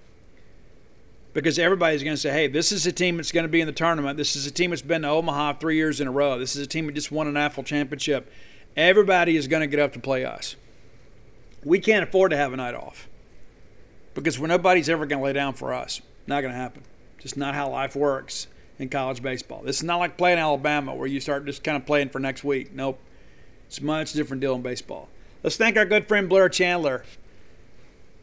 Because 1.33 1.59
everybody's 1.59 2.03
going 2.03 2.15
to 2.15 2.21
say, 2.21 2.31
hey, 2.31 2.47
this 2.47 2.71
is 2.71 2.85
a 2.85 2.91
team 2.91 3.17
that's 3.17 3.31
going 3.31 3.43
to 3.43 3.49
be 3.49 3.61
in 3.61 3.67
the 3.67 3.73
tournament. 3.73 4.17
This 4.17 4.35
is 4.35 4.45
a 4.45 4.51
team 4.51 4.71
that's 4.71 4.81
been 4.81 5.01
to 5.03 5.09
Omaha 5.09 5.53
three 5.53 5.75
years 5.75 5.99
in 5.99 6.07
a 6.07 6.11
row. 6.11 6.37
This 6.39 6.55
is 6.55 6.65
a 6.65 6.67
team 6.67 6.87
that 6.87 6.93
just 6.93 7.11
won 7.11 7.27
a 7.27 7.31
national 7.31 7.63
championship. 7.63 8.31
Everybody 8.75 9.35
is 9.35 9.47
going 9.47 9.61
to 9.61 9.67
get 9.67 9.79
up 9.79 9.93
to 9.93 9.99
play 9.99 10.25
us. 10.25 10.55
We 11.63 11.79
can't 11.79 12.03
afford 12.03 12.31
to 12.31 12.37
have 12.37 12.53
a 12.53 12.57
night 12.57 12.75
off 12.75 13.07
because 14.13 14.39
when 14.39 14.49
nobody's 14.49 14.89
ever 14.89 15.05
going 15.05 15.19
to 15.19 15.25
lay 15.25 15.33
down 15.33 15.53
for 15.53 15.73
us. 15.73 16.01
Not 16.27 16.41
going 16.41 16.53
to 16.53 16.59
happen. 16.59 16.83
Just 17.19 17.37
not 17.37 17.55
how 17.55 17.69
life 17.69 17.95
works 17.95 18.47
in 18.79 18.89
college 18.89 19.21
baseball. 19.21 19.61
This 19.63 19.77
is 19.77 19.83
not 19.83 19.97
like 19.97 20.17
playing 20.17 20.39
Alabama 20.39 20.93
where 20.93 21.07
you 21.07 21.19
start 21.19 21.45
just 21.45 21.63
kind 21.63 21.77
of 21.77 21.85
playing 21.85 22.09
for 22.09 22.19
next 22.19 22.43
week. 22.43 22.73
Nope. 22.73 22.99
It's 23.67 23.79
a 23.79 23.83
much 23.83 24.13
different 24.13 24.41
deal 24.41 24.55
in 24.55 24.61
baseball. 24.61 25.09
Let's 25.43 25.57
thank 25.57 25.77
our 25.77 25.85
good 25.85 26.07
friend 26.07 26.27
Blair 26.27 26.49
Chandler. 26.49 27.03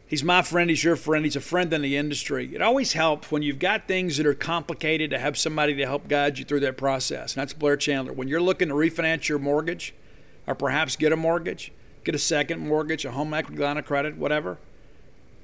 He's 0.07 0.23
my 0.23 0.41
friend. 0.41 0.69
He's 0.69 0.83
your 0.83 0.95
friend. 0.95 1.25
He's 1.25 1.35
a 1.35 1.41
friend 1.41 1.73
in 1.73 1.81
the 1.81 1.97
industry. 1.97 2.53
It 2.53 2.61
always 2.61 2.93
helps 2.93 3.31
when 3.31 3.41
you've 3.41 3.57
got 3.57 3.87
things 3.87 4.17
that 4.17 4.27
are 4.27 4.35
complicated 4.35 5.09
to 5.11 5.19
have 5.19 5.37
somebody 5.37 5.73
to 5.75 5.85
help 5.85 6.07
guide 6.07 6.37
you 6.37 6.45
through 6.45 6.59
that 6.61 6.77
process. 6.77 7.33
And 7.33 7.41
that's 7.41 7.53
Blair 7.53 7.77
Chandler. 7.77 8.13
When 8.13 8.27
you're 8.27 8.41
looking 8.41 8.67
to 8.67 8.75
refinance 8.75 9.27
your 9.27 9.39
mortgage 9.39 9.95
or 10.45 10.53
perhaps 10.53 10.95
get 10.95 11.11
a 11.11 11.15
mortgage, 11.15 11.71
get 12.03 12.13
a 12.13 12.19
second 12.19 12.59
mortgage, 12.59 13.05
a 13.05 13.11
home 13.11 13.33
equity 13.33 13.61
line 13.61 13.77
of 13.77 13.85
credit, 13.85 14.17
whatever, 14.17 14.59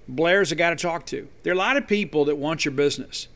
Blair's 0.07 0.51
a 0.51 0.55
guy 0.55 0.69
to 0.69 0.75
talk 0.75 1.05
to. 1.07 1.27
There 1.41 1.51
are 1.51 1.55
a 1.55 1.59
lot 1.59 1.77
of 1.77 1.87
people 1.87 2.25
that 2.25 2.35
want 2.35 2.65
your 2.65 2.73
business. 2.73 3.27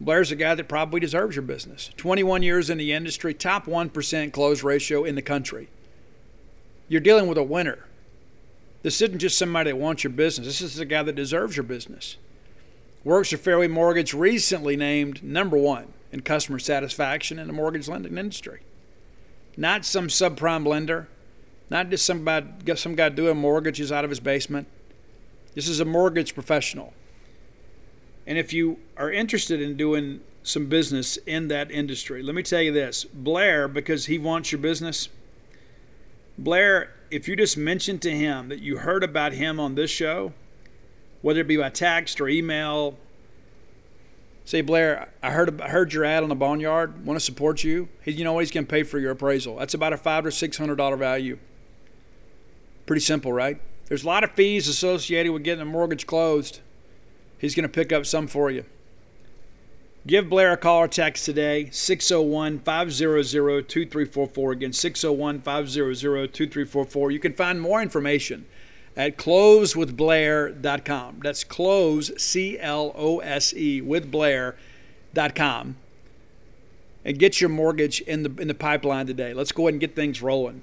Blair's 0.00 0.30
a 0.32 0.36
guy 0.36 0.54
that 0.54 0.68
probably 0.68 1.00
deserves 1.00 1.36
your 1.36 1.44
business. 1.44 1.90
21 1.96 2.42
years 2.42 2.68
in 2.68 2.76
the 2.76 2.92
industry, 2.92 3.32
top 3.32 3.66
1% 3.66 4.32
close 4.32 4.62
ratio 4.62 5.04
in 5.04 5.14
the 5.14 5.22
country 5.22 5.68
you're 6.88 7.00
dealing 7.00 7.26
with 7.26 7.38
a 7.38 7.42
winner. 7.42 7.86
This 8.82 9.00
isn't 9.00 9.18
just 9.18 9.38
somebody 9.38 9.70
that 9.70 9.76
wants 9.76 10.04
your 10.04 10.12
business. 10.12 10.46
This 10.46 10.60
is 10.60 10.78
a 10.78 10.84
guy 10.84 11.02
that 11.02 11.14
deserves 11.14 11.56
your 11.56 11.64
business. 11.64 12.16
Works 13.04 13.30
for 13.30 13.36
Fairway 13.36 13.68
Mortgage 13.68 14.14
recently 14.14 14.76
named 14.76 15.22
number 15.22 15.56
one 15.56 15.92
in 16.12 16.20
customer 16.20 16.58
satisfaction 16.58 17.38
in 17.38 17.46
the 17.46 17.52
mortgage 17.52 17.88
lending 17.88 18.18
industry. 18.18 18.60
Not 19.56 19.84
some 19.84 20.08
subprime 20.08 20.66
lender, 20.66 21.08
not 21.70 21.90
just 21.90 22.04
somebody, 22.04 22.46
some 22.76 22.94
guy 22.94 23.08
doing 23.08 23.36
mortgages 23.36 23.90
out 23.90 24.04
of 24.04 24.10
his 24.10 24.20
basement. 24.20 24.66
This 25.54 25.68
is 25.68 25.80
a 25.80 25.84
mortgage 25.84 26.34
professional. 26.34 26.92
And 28.26 28.38
if 28.38 28.52
you 28.52 28.78
are 28.96 29.10
interested 29.10 29.60
in 29.60 29.76
doing 29.76 30.20
some 30.42 30.66
business 30.66 31.16
in 31.18 31.48
that 31.48 31.70
industry, 31.70 32.22
let 32.22 32.34
me 32.34 32.42
tell 32.42 32.62
you 32.62 32.72
this 32.72 33.04
Blair, 33.04 33.68
because 33.68 34.06
he 34.06 34.18
wants 34.18 34.52
your 34.52 34.60
business, 34.60 35.08
Blair, 36.38 36.94
if 37.10 37.28
you 37.28 37.36
just 37.36 37.56
mention 37.56 37.98
to 38.00 38.10
him 38.10 38.48
that 38.48 38.60
you 38.60 38.78
heard 38.78 39.04
about 39.04 39.32
him 39.32 39.60
on 39.60 39.74
this 39.74 39.90
show, 39.90 40.32
whether 41.20 41.40
it 41.40 41.48
be 41.48 41.56
by 41.56 41.68
text 41.68 42.20
or 42.20 42.28
email, 42.28 42.96
say, 44.44 44.60
Blair, 44.60 45.10
I 45.22 45.30
heard 45.30 45.60
I 45.60 45.68
heard 45.68 45.92
your 45.92 46.04
ad 46.04 46.22
on 46.22 46.28
the 46.28 46.34
Boneyard. 46.34 47.04
Want 47.06 47.18
to 47.18 47.24
support 47.24 47.62
you? 47.62 47.88
He, 48.02 48.12
you 48.12 48.24
know 48.24 48.32
what? 48.32 48.40
He's 48.40 48.50
going 48.50 48.66
to 48.66 48.70
pay 48.70 48.82
for 48.82 48.98
your 48.98 49.12
appraisal. 49.12 49.56
That's 49.56 49.74
about 49.74 49.92
a 49.92 49.96
five 49.96 50.26
or 50.26 50.30
six 50.30 50.56
hundred 50.56 50.76
dollar 50.76 50.96
value. 50.96 51.38
Pretty 52.86 53.02
simple, 53.02 53.32
right? 53.32 53.60
There's 53.86 54.04
a 54.04 54.06
lot 54.06 54.24
of 54.24 54.32
fees 54.32 54.68
associated 54.68 55.32
with 55.32 55.44
getting 55.44 55.62
a 55.62 55.66
mortgage 55.66 56.06
closed. 56.06 56.60
He's 57.38 57.54
going 57.54 57.64
to 57.64 57.68
pick 57.68 57.92
up 57.92 58.06
some 58.06 58.26
for 58.26 58.50
you. 58.50 58.64
Give 60.04 60.28
Blair 60.28 60.52
a 60.52 60.56
call 60.56 60.78
or 60.78 60.88
text 60.88 61.24
today, 61.24 61.68
601 61.70 62.58
500 62.60 63.68
2344. 63.68 64.52
Again, 64.52 64.72
601 64.72 65.42
500 65.42 66.34
2344. 66.34 67.10
You 67.12 67.20
can 67.20 67.34
find 67.34 67.60
more 67.60 67.80
information 67.80 68.46
at 68.96 69.16
closewithblair.com. 69.16 71.20
That's 71.22 71.44
close, 71.44 72.10
C 72.20 72.58
L 72.58 72.92
O 72.96 73.20
S 73.20 73.54
E, 73.54 73.80
with 73.80 74.10
Blair.com. 74.10 75.76
And 77.04 77.18
get 77.18 77.40
your 77.40 77.50
mortgage 77.50 78.00
in 78.00 78.24
the, 78.24 78.34
in 78.40 78.48
the 78.48 78.54
pipeline 78.54 79.06
today. 79.06 79.32
Let's 79.34 79.52
go 79.52 79.64
ahead 79.64 79.74
and 79.74 79.80
get 79.80 79.94
things 79.94 80.20
rolling. 80.20 80.62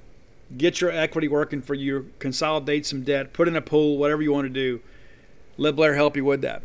Get 0.57 0.81
your 0.81 0.91
equity 0.91 1.29
working 1.29 1.61
for 1.61 1.75
you, 1.75 2.11
consolidate 2.19 2.85
some 2.85 3.03
debt, 3.03 3.31
put 3.33 3.47
in 3.47 3.55
a 3.55 3.61
pool, 3.61 3.97
whatever 3.97 4.21
you 4.21 4.33
want 4.33 4.45
to 4.45 4.49
do. 4.49 4.81
Let 5.57 5.77
Blair 5.77 5.95
help 5.95 6.17
you 6.17 6.25
with 6.25 6.41
that. 6.41 6.63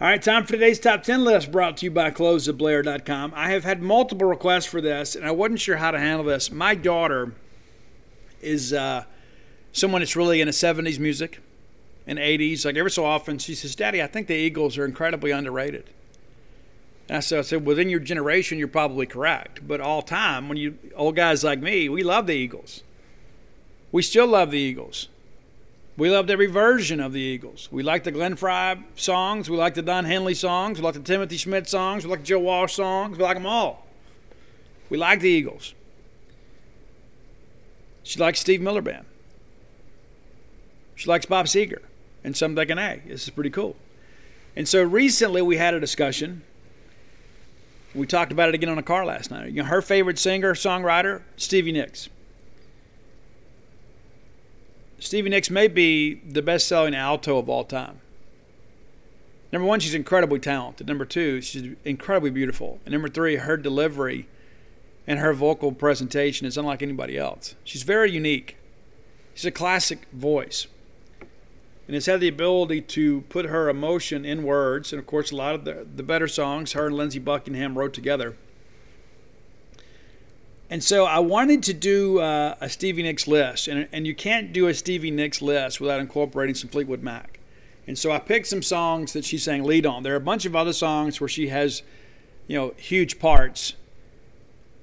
All 0.00 0.06
right, 0.06 0.22
time 0.22 0.44
for 0.46 0.52
today's 0.52 0.78
top 0.78 1.02
10 1.02 1.24
list 1.24 1.50
brought 1.50 1.78
to 1.78 1.86
you 1.86 1.90
by 1.90 2.12
closeofblair.com. 2.12 3.32
I 3.34 3.50
have 3.50 3.64
had 3.64 3.82
multiple 3.82 4.28
requests 4.28 4.66
for 4.66 4.80
this, 4.80 5.16
and 5.16 5.26
I 5.26 5.32
wasn't 5.32 5.58
sure 5.58 5.78
how 5.78 5.90
to 5.90 5.98
handle 5.98 6.24
this. 6.24 6.52
My 6.52 6.76
daughter 6.76 7.32
is 8.40 8.72
uh, 8.72 9.02
someone 9.72 10.00
that's 10.00 10.14
really 10.14 10.40
into 10.40 10.52
70s 10.52 11.00
music 11.00 11.40
and 12.06 12.16
80s. 12.16 12.64
Like 12.64 12.76
every 12.76 12.92
so 12.92 13.04
often, 13.04 13.38
she 13.38 13.56
says, 13.56 13.74
Daddy, 13.74 14.00
I 14.00 14.06
think 14.06 14.28
the 14.28 14.36
Eagles 14.36 14.78
are 14.78 14.84
incredibly 14.84 15.32
underrated. 15.32 15.90
And 17.08 17.16
I 17.16 17.20
said, 17.20 17.40
I 17.40 17.42
said, 17.42 17.66
within 17.66 17.90
your 17.90 17.98
generation, 17.98 18.56
you're 18.56 18.68
probably 18.68 19.06
correct. 19.06 19.66
But 19.66 19.80
all 19.80 20.02
time, 20.02 20.48
when 20.48 20.58
you 20.58 20.78
old 20.94 21.16
guys 21.16 21.42
like 21.42 21.58
me, 21.58 21.88
we 21.88 22.04
love 22.04 22.28
the 22.28 22.34
Eagles. 22.34 22.84
We 23.90 24.02
still 24.02 24.28
love 24.28 24.52
the 24.52 24.60
Eagles. 24.60 25.08
We 25.98 26.10
loved 26.10 26.30
every 26.30 26.46
version 26.46 27.00
of 27.00 27.12
the 27.12 27.20
Eagles. 27.20 27.68
We 27.72 27.82
liked 27.82 28.04
the 28.04 28.12
Glenn 28.12 28.36
Frey 28.36 28.76
songs. 28.94 29.50
We 29.50 29.56
liked 29.56 29.74
the 29.74 29.82
Don 29.82 30.04
Henley 30.04 30.32
songs. 30.32 30.78
We 30.78 30.84
liked 30.84 30.96
the 30.96 31.02
Timothy 31.02 31.36
Schmit 31.36 31.66
songs. 31.66 32.04
We 32.04 32.10
liked 32.10 32.22
the 32.22 32.28
Joe 32.28 32.38
Walsh 32.38 32.74
songs. 32.74 33.18
We 33.18 33.24
liked 33.24 33.40
them 33.40 33.46
all. 33.46 33.84
We 34.90 34.96
liked 34.96 35.22
the 35.22 35.28
Eagles. 35.28 35.74
She 38.04 38.20
likes 38.20 38.38
Steve 38.38 38.60
Miller 38.60 38.80
Band. 38.80 39.06
She 40.94 41.08
likes 41.08 41.26
Bob 41.26 41.46
Seger 41.46 41.82
and 42.22 42.36
some 42.36 42.54
thinking, 42.54 42.78
hey, 42.78 43.02
this 43.04 43.24
is 43.24 43.30
pretty 43.30 43.50
cool. 43.50 43.74
And 44.54 44.68
so 44.68 44.84
recently 44.84 45.42
we 45.42 45.56
had 45.56 45.74
a 45.74 45.80
discussion. 45.80 46.42
We 47.92 48.06
talked 48.06 48.30
about 48.30 48.48
it 48.48 48.54
again 48.54 48.68
on 48.68 48.78
a 48.78 48.84
car 48.84 49.04
last 49.04 49.32
night. 49.32 49.50
You 49.50 49.62
know, 49.62 49.68
her 49.68 49.82
favorite 49.82 50.20
singer, 50.20 50.54
songwriter, 50.54 51.22
Stevie 51.36 51.72
Nicks. 51.72 52.08
Stevie 55.00 55.30
Nicks 55.30 55.50
may 55.50 55.68
be 55.68 56.14
the 56.14 56.42
best 56.42 56.66
selling 56.66 56.94
alto 56.94 57.38
of 57.38 57.48
all 57.48 57.64
time. 57.64 58.00
Number 59.52 59.66
one, 59.66 59.80
she's 59.80 59.94
incredibly 59.94 60.40
talented. 60.40 60.86
Number 60.86 61.04
two, 61.04 61.40
she's 61.40 61.74
incredibly 61.84 62.30
beautiful. 62.30 62.80
And 62.84 62.92
number 62.92 63.08
three, 63.08 63.36
her 63.36 63.56
delivery 63.56 64.26
and 65.06 65.20
her 65.20 65.32
vocal 65.32 65.72
presentation 65.72 66.46
is 66.46 66.58
unlike 66.58 66.82
anybody 66.82 67.16
else. 67.16 67.54
She's 67.64 67.82
very 67.82 68.10
unique. 68.10 68.56
She's 69.34 69.46
a 69.46 69.50
classic 69.50 70.06
voice. 70.12 70.66
And 71.86 71.94
has 71.94 72.04
had 72.04 72.20
the 72.20 72.28
ability 72.28 72.82
to 72.82 73.22
put 73.22 73.46
her 73.46 73.70
emotion 73.70 74.26
in 74.26 74.42
words. 74.42 74.92
And 74.92 75.00
of 75.00 75.06
course, 75.06 75.30
a 75.30 75.36
lot 75.36 75.54
of 75.54 75.64
the, 75.64 75.86
the 75.96 76.02
better 76.02 76.28
songs 76.28 76.72
her 76.72 76.88
and 76.88 76.96
Lindsey 76.96 77.18
Buckingham 77.18 77.78
wrote 77.78 77.94
together 77.94 78.36
and 80.70 80.84
so 80.84 81.06
I 81.06 81.18
wanted 81.18 81.62
to 81.64 81.74
do 81.74 82.20
uh, 82.20 82.56
a 82.60 82.68
Stevie 82.68 83.02
Nicks 83.02 83.26
list, 83.26 83.68
and, 83.68 83.88
and 83.92 84.06
you 84.06 84.14
can't 84.14 84.52
do 84.52 84.66
a 84.68 84.74
Stevie 84.74 85.10
Nicks 85.10 85.40
list 85.40 85.80
without 85.80 86.00
incorporating 86.00 86.54
some 86.54 86.68
Fleetwood 86.68 87.02
Mac. 87.02 87.38
And 87.86 87.98
so 87.98 88.12
I 88.12 88.18
picked 88.18 88.46
some 88.46 88.62
songs 88.62 89.14
that 89.14 89.24
she 89.24 89.38
sang 89.38 89.64
lead 89.64 89.86
on. 89.86 90.02
There 90.02 90.12
are 90.12 90.16
a 90.16 90.20
bunch 90.20 90.44
of 90.44 90.54
other 90.54 90.74
songs 90.74 91.22
where 91.22 91.28
she 91.28 91.48
has, 91.48 91.82
you 92.46 92.58
know, 92.58 92.74
huge 92.76 93.18
parts. 93.18 93.74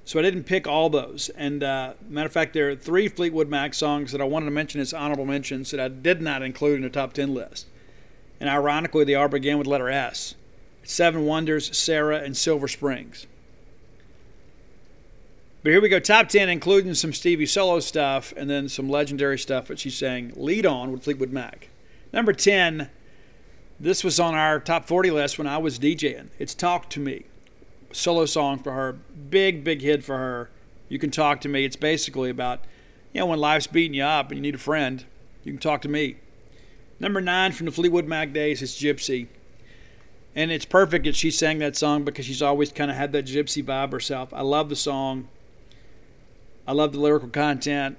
So 0.04 0.18
I 0.18 0.22
didn't 0.22 0.42
pick 0.42 0.66
all 0.66 0.90
those. 0.90 1.28
And 1.30 1.62
uh, 1.62 1.94
matter 2.08 2.26
of 2.26 2.32
fact, 2.32 2.52
there 2.52 2.70
are 2.70 2.74
three 2.74 3.06
Fleetwood 3.06 3.48
Mac 3.48 3.74
songs 3.74 4.10
that 4.10 4.20
I 4.20 4.24
wanted 4.24 4.46
to 4.46 4.50
mention 4.50 4.80
as 4.80 4.92
honorable 4.92 5.24
mentions 5.24 5.70
that 5.70 5.78
I 5.78 5.86
did 5.86 6.20
not 6.20 6.42
include 6.42 6.78
in 6.78 6.82
the 6.82 6.90
top 6.90 7.12
10 7.12 7.32
list. 7.32 7.66
And 8.40 8.50
ironically, 8.50 9.04
they 9.04 9.14
all 9.14 9.28
begin 9.28 9.56
with 9.56 9.68
letter 9.68 9.88
S. 9.88 10.34
Seven 10.82 11.26
Wonders, 11.26 11.76
Sara, 11.76 12.18
and 12.18 12.36
Silver 12.36 12.66
Springs. 12.66 13.26
But 15.66 15.72
here 15.72 15.80
we 15.80 15.88
go, 15.88 15.98
top 15.98 16.28
10, 16.28 16.48
including 16.48 16.94
some 16.94 17.12
Stevie 17.12 17.44
solo 17.44 17.80
stuff 17.80 18.32
and 18.36 18.48
then 18.48 18.68
some 18.68 18.88
legendary 18.88 19.36
stuff 19.36 19.66
that 19.66 19.80
she's 19.80 19.96
saying. 19.98 20.34
Lead 20.36 20.64
on 20.64 20.92
with 20.92 21.02
Fleetwood 21.02 21.32
Mac. 21.32 21.70
Number 22.12 22.32
10, 22.32 22.88
this 23.80 24.04
was 24.04 24.20
on 24.20 24.36
our 24.36 24.60
top 24.60 24.84
40 24.84 25.10
list 25.10 25.38
when 25.38 25.48
I 25.48 25.58
was 25.58 25.80
DJing. 25.80 26.28
It's 26.38 26.54
Talk 26.54 26.88
to 26.90 27.00
Me. 27.00 27.24
Solo 27.90 28.26
song 28.26 28.60
for 28.60 28.74
her. 28.74 28.92
Big, 28.92 29.64
big 29.64 29.82
hit 29.82 30.04
for 30.04 30.16
her. 30.16 30.50
You 30.88 31.00
can 31.00 31.10
talk 31.10 31.40
to 31.40 31.48
me. 31.48 31.64
It's 31.64 31.74
basically 31.74 32.30
about, 32.30 32.60
you 33.12 33.18
know, 33.18 33.26
when 33.26 33.40
life's 33.40 33.66
beating 33.66 33.94
you 33.94 34.04
up 34.04 34.28
and 34.28 34.38
you 34.38 34.42
need 34.42 34.54
a 34.54 34.58
friend, 34.58 35.04
you 35.42 35.50
can 35.50 35.60
talk 35.60 35.82
to 35.82 35.88
me. 35.88 36.14
Number 37.00 37.20
nine 37.20 37.50
from 37.50 37.66
the 37.66 37.72
Fleetwood 37.72 38.06
Mac 38.06 38.32
days 38.32 38.62
is 38.62 38.70
Gypsy. 38.70 39.26
And 40.32 40.52
it's 40.52 40.64
perfect 40.64 41.06
that 41.06 41.16
she 41.16 41.32
sang 41.32 41.58
that 41.58 41.74
song 41.74 42.04
because 42.04 42.24
she's 42.24 42.40
always 42.40 42.70
kind 42.70 42.88
of 42.88 42.96
had 42.96 43.10
that 43.14 43.26
gypsy 43.26 43.64
vibe 43.64 43.90
herself. 43.90 44.32
I 44.32 44.42
love 44.42 44.68
the 44.68 44.76
song. 44.76 45.26
I 46.66 46.72
love 46.72 46.92
the 46.92 47.00
lyrical 47.00 47.28
content. 47.28 47.96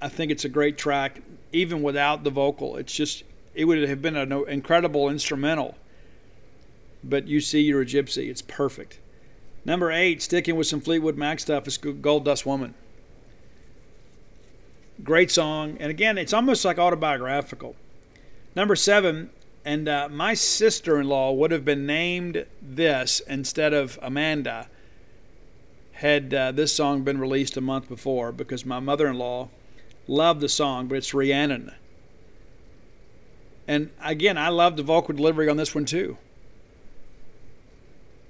I 0.00 0.08
think 0.08 0.30
it's 0.30 0.44
a 0.44 0.48
great 0.48 0.76
track, 0.76 1.22
even 1.52 1.82
without 1.82 2.24
the 2.24 2.30
vocal. 2.30 2.76
It's 2.76 2.92
just, 2.92 3.24
it 3.54 3.64
would 3.64 3.88
have 3.88 4.02
been 4.02 4.16
an 4.16 4.32
incredible 4.48 5.08
instrumental. 5.08 5.76
But 7.04 7.26
you 7.26 7.40
see, 7.40 7.60
you're 7.60 7.82
a 7.82 7.86
gypsy. 7.86 8.28
It's 8.28 8.42
perfect. 8.42 8.98
Number 9.64 9.90
eight, 9.90 10.22
sticking 10.22 10.56
with 10.56 10.66
some 10.66 10.80
Fleetwood 10.80 11.16
Mac 11.16 11.40
stuff, 11.40 11.66
is 11.66 11.78
Gold 11.78 12.24
Dust 12.24 12.44
Woman. 12.44 12.74
Great 15.02 15.30
song. 15.30 15.76
And 15.80 15.90
again, 15.90 16.18
it's 16.18 16.32
almost 16.32 16.64
like 16.64 16.78
autobiographical. 16.78 17.76
Number 18.54 18.76
seven, 18.76 19.30
and 19.64 19.88
uh, 19.88 20.08
my 20.10 20.34
sister 20.34 21.00
in 21.00 21.08
law 21.08 21.32
would 21.32 21.50
have 21.52 21.64
been 21.64 21.86
named 21.86 22.44
this 22.60 23.20
instead 23.26 23.72
of 23.72 23.98
Amanda 24.02 24.68
had 26.02 26.34
uh, 26.34 26.50
this 26.50 26.74
song 26.74 27.04
been 27.04 27.18
released 27.18 27.56
a 27.56 27.60
month 27.60 27.88
before 27.88 28.32
because 28.32 28.66
my 28.66 28.80
mother 28.80 29.06
in 29.06 29.16
law 29.16 29.48
loved 30.08 30.40
the 30.40 30.48
song, 30.48 30.88
but 30.88 30.98
it's 30.98 31.14
Rhiannon. 31.14 31.70
And 33.68 33.90
again, 34.02 34.36
I 34.36 34.48
love 34.48 34.76
the 34.76 34.82
vocal 34.82 35.14
delivery 35.14 35.48
on 35.48 35.56
this 35.56 35.76
one 35.76 35.84
too. 35.84 36.18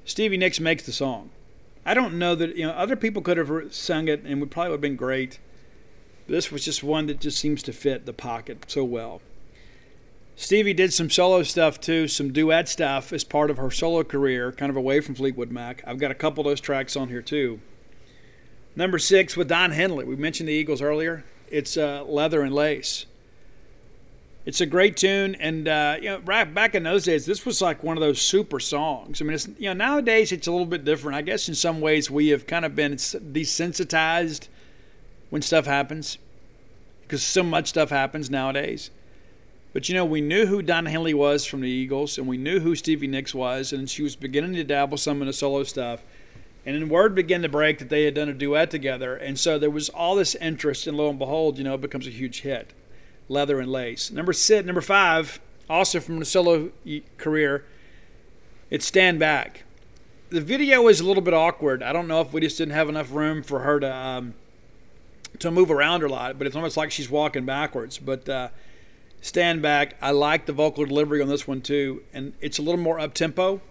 Stevie 0.04 0.36
Nicks 0.36 0.60
makes 0.60 0.82
the 0.82 0.92
song. 0.92 1.30
I 1.86 1.94
don't 1.94 2.18
know 2.18 2.34
that 2.34 2.56
you 2.56 2.66
know 2.66 2.72
other 2.72 2.94
people 2.94 3.22
could 3.22 3.38
have 3.38 3.72
sung 3.72 4.06
it 4.06 4.22
and 4.22 4.38
would 4.40 4.50
probably 4.50 4.72
have 4.72 4.82
been 4.82 4.96
great. 4.96 5.38
This 6.28 6.52
was 6.52 6.66
just 6.66 6.84
one 6.84 7.06
that 7.06 7.20
just 7.20 7.38
seems 7.38 7.62
to 7.62 7.72
fit 7.72 8.04
the 8.04 8.12
pocket 8.12 8.66
so 8.68 8.84
well. 8.84 9.22
Stevie 10.34 10.74
did 10.74 10.92
some 10.92 11.10
solo 11.10 11.42
stuff 11.42 11.80
too, 11.80 12.08
some 12.08 12.32
duet 12.32 12.68
stuff 12.68 13.12
as 13.12 13.22
part 13.22 13.50
of 13.50 13.58
her 13.58 13.70
solo 13.70 14.02
career, 14.02 14.50
kind 14.50 14.70
of 14.70 14.76
away 14.76 15.00
from 15.00 15.14
Fleetwood 15.14 15.50
Mac. 15.50 15.82
I've 15.86 15.98
got 15.98 16.10
a 16.10 16.14
couple 16.14 16.40
of 16.40 16.50
those 16.50 16.60
tracks 16.60 16.96
on 16.96 17.08
here 17.08 17.22
too. 17.22 17.60
Number 18.74 18.98
six 18.98 19.36
with 19.36 19.48
Don 19.48 19.70
Henley. 19.70 20.04
We 20.04 20.16
mentioned 20.16 20.48
the 20.48 20.54
Eagles 20.54 20.80
earlier. 20.80 21.24
It's 21.48 21.76
uh, 21.76 22.04
Leather 22.04 22.40
and 22.42 22.54
Lace. 22.54 23.04
It's 24.44 24.60
a 24.60 24.66
great 24.66 24.96
tune, 24.96 25.36
and 25.36 25.68
uh, 25.68 25.96
you 25.98 26.08
know, 26.08 26.18
right 26.24 26.52
back 26.52 26.74
in 26.74 26.82
those 26.82 27.04
days, 27.04 27.26
this 27.26 27.46
was 27.46 27.62
like 27.62 27.84
one 27.84 27.96
of 27.96 28.00
those 28.00 28.20
super 28.20 28.58
songs. 28.58 29.20
I 29.20 29.24
mean, 29.24 29.34
it's 29.34 29.46
you 29.58 29.68
know, 29.68 29.74
nowadays 29.74 30.32
it's 30.32 30.48
a 30.48 30.50
little 30.50 30.66
bit 30.66 30.84
different. 30.84 31.16
I 31.16 31.22
guess 31.22 31.48
in 31.48 31.54
some 31.54 31.80
ways 31.80 32.10
we 32.10 32.28
have 32.28 32.48
kind 32.48 32.64
of 32.64 32.74
been 32.74 32.94
desensitized 32.94 34.48
when 35.30 35.42
stuff 35.42 35.66
happens, 35.66 36.18
because 37.02 37.22
so 37.22 37.44
much 37.44 37.68
stuff 37.68 37.90
happens 37.90 38.30
nowadays. 38.30 38.90
But 39.72 39.88
you 39.88 39.94
know, 39.94 40.04
we 40.04 40.20
knew 40.20 40.46
who 40.46 40.60
Don 40.62 40.86
Henley 40.86 41.14
was 41.14 41.46
from 41.46 41.62
the 41.62 41.70
Eagles, 41.70 42.18
and 42.18 42.26
we 42.28 42.36
knew 42.36 42.60
who 42.60 42.74
Stevie 42.74 43.06
Nicks 43.06 43.34
was, 43.34 43.72
and 43.72 43.88
she 43.88 44.02
was 44.02 44.16
beginning 44.16 44.54
to 44.54 44.64
dabble 44.64 44.98
some 44.98 45.20
in 45.22 45.26
the 45.26 45.32
solo 45.32 45.62
stuff. 45.64 46.02
And 46.64 46.76
then 46.76 46.88
word 46.88 47.14
began 47.14 47.42
to 47.42 47.48
break 47.48 47.78
that 47.78 47.88
they 47.88 48.04
had 48.04 48.14
done 48.14 48.28
a 48.28 48.34
duet 48.34 48.70
together, 48.70 49.16
and 49.16 49.38
so 49.38 49.58
there 49.58 49.70
was 49.70 49.88
all 49.88 50.14
this 50.14 50.34
interest, 50.36 50.86
and 50.86 50.96
lo 50.96 51.08
and 51.08 51.18
behold, 51.18 51.58
you 51.58 51.64
know, 51.64 51.74
it 51.74 51.80
becomes 51.80 52.06
a 52.06 52.10
huge 52.10 52.42
hit 52.42 52.72
leather 53.28 53.60
and 53.60 53.70
lace. 53.72 54.10
Number 54.10 54.32
six, 54.32 54.66
number 54.66 54.80
five, 54.80 55.40
also 55.68 56.00
from 56.00 56.18
the 56.18 56.24
solo 56.24 56.70
career, 57.16 57.64
it's 58.70 58.86
Stand 58.86 59.18
Back. 59.18 59.64
The 60.28 60.40
video 60.40 60.86
is 60.88 61.00
a 61.00 61.04
little 61.04 61.22
bit 61.22 61.34
awkward. 61.34 61.82
I 61.82 61.92
don't 61.92 62.08
know 62.08 62.20
if 62.20 62.32
we 62.32 62.40
just 62.40 62.58
didn't 62.58 62.74
have 62.74 62.88
enough 62.88 63.12
room 63.12 63.42
for 63.42 63.60
her 63.60 63.80
to 63.80 63.94
um, 63.94 64.34
to 65.38 65.50
move 65.50 65.70
around 65.70 66.02
a 66.02 66.08
lot, 66.08 66.38
but 66.38 66.46
it's 66.46 66.56
almost 66.56 66.76
like 66.76 66.90
she's 66.90 67.10
walking 67.10 67.44
backwards. 67.44 67.98
But 67.98 68.28
uh, 68.28 68.48
Stand 69.22 69.62
Back, 69.62 69.96
I 70.02 70.10
like 70.10 70.46
the 70.46 70.52
vocal 70.52 70.84
delivery 70.84 71.22
on 71.22 71.28
this 71.28 71.46
one 71.46 71.60
too, 71.60 72.02
and 72.12 72.32
it's 72.40 72.58
a 72.58 72.62
little 72.62 72.80
more 72.80 72.98
up 72.98 73.14
tempo. 73.14 73.62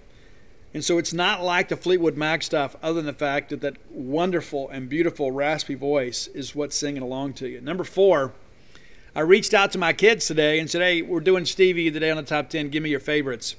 And 0.73 0.81
so 0.81 0.97
it's 0.97 1.11
not 1.11 1.43
like 1.43 1.67
the 1.67 1.75
Fleetwood 1.75 2.15
Mac 2.15 2.41
stuff, 2.41 2.77
other 2.81 2.95
than 2.95 3.05
the 3.05 3.13
fact 3.13 3.49
that 3.49 3.59
that 3.59 3.75
wonderful 3.91 4.69
and 4.69 4.87
beautiful 4.87 5.29
raspy 5.29 5.75
voice 5.75 6.27
is 6.27 6.55
what's 6.55 6.77
singing 6.77 7.03
along 7.03 7.33
to 7.33 7.49
you. 7.49 7.59
Number 7.59 7.83
four, 7.83 8.31
I 9.13 9.19
reached 9.19 9.53
out 9.53 9.73
to 9.73 9.77
my 9.77 9.91
kids 9.91 10.25
today 10.25 10.57
and 10.57 10.69
said, 10.69 10.81
hey, 10.81 11.01
we're 11.01 11.19
doing 11.19 11.43
Stevie 11.43 11.91
today 11.91 12.09
on 12.09 12.15
the 12.15 12.23
top 12.23 12.49
10. 12.49 12.69
Give 12.69 12.81
me 12.81 12.89
your 12.89 13.01
favorites. 13.01 13.57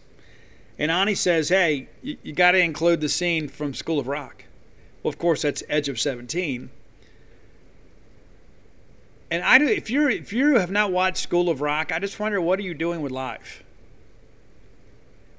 And 0.79 0.91
Ani 0.91 1.15
says, 1.15 1.51
hey, 1.51 1.91
you, 2.01 2.17
you 2.23 2.33
got 2.33 2.53
to 2.53 2.59
include 2.59 3.03
the 3.03 3.11
scene 3.11 3.49
from 3.49 3.75
School 3.75 3.99
of 3.99 4.09
Rock. 4.09 4.47
Well, 5.03 5.11
of 5.11 5.19
course, 5.19 5.43
that's 5.43 5.63
Edge 5.69 5.91
of 5.91 6.01
17. 6.01 6.71
And 9.33 9.43
I 9.43 9.57
do, 9.57 9.67
if 9.67 9.89
you're 9.89 10.11
if 10.11 10.31
you 10.35 10.57
have 10.57 10.71
not 10.71 10.93
watched 10.93 11.17
School 11.17 11.49
of 11.49 11.63
Rock, 11.63 11.91
I 11.91 11.99
just 11.99 12.21
wonder 12.21 12.39
what 12.39 12.59
are 12.59 12.63
you 12.63 12.75
doing 12.75 13.01
with 13.01 13.13
life. 13.13 13.65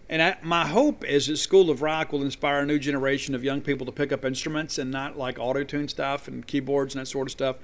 And 0.10 0.20
I, 0.20 0.38
my 0.42 0.66
hope 0.66 1.06
is 1.06 1.28
that 1.28 1.38
School 1.38 1.70
of 1.70 1.84
Rock 1.84 2.12
will 2.12 2.24
inspire 2.24 2.62
a 2.62 2.66
new 2.66 2.80
generation 2.80 3.36
of 3.36 3.44
young 3.44 3.62
people 3.62 3.86
to 3.86 3.92
pick 3.92 4.12
up 4.12 4.26
instruments 4.26 4.80
and 4.80 4.90
not 4.90 5.16
like 5.16 5.38
auto 5.38 5.64
tune 5.64 5.88
stuff 5.88 6.28
and 6.28 6.48
keyboards 6.48 6.96
and 6.96 7.02
that 7.02 7.06
sort 7.06 7.28
of 7.28 7.34
stuff, 7.34 7.58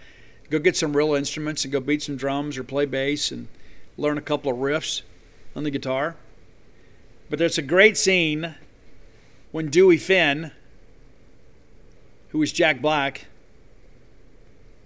go 0.52 0.60
get 0.60 0.78
some 0.78 0.96
real 0.96 1.16
instruments 1.16 1.66
and 1.66 1.72
go 1.72 1.80
beat 1.80 2.04
some 2.04 2.16
drums 2.16 2.60
or 2.60 2.64
play 2.64 2.86
bass 2.86 3.32
and 3.32 3.48
learn 3.98 4.20
a 4.20 4.22
couple 4.22 4.52
of 4.52 4.60
riffs 4.60 5.02
on 5.56 5.64
the 5.64 5.72
guitar. 5.72 6.16
But 7.32 7.40
there's 7.40 7.58
a 7.58 7.64
great 7.64 7.98
scene 7.98 8.54
when 9.52 9.70
Dewey 9.70 9.98
Finn, 9.98 10.52
who 12.28 12.44
is 12.44 12.52
Jack 12.52 12.84
Black, 12.84 13.26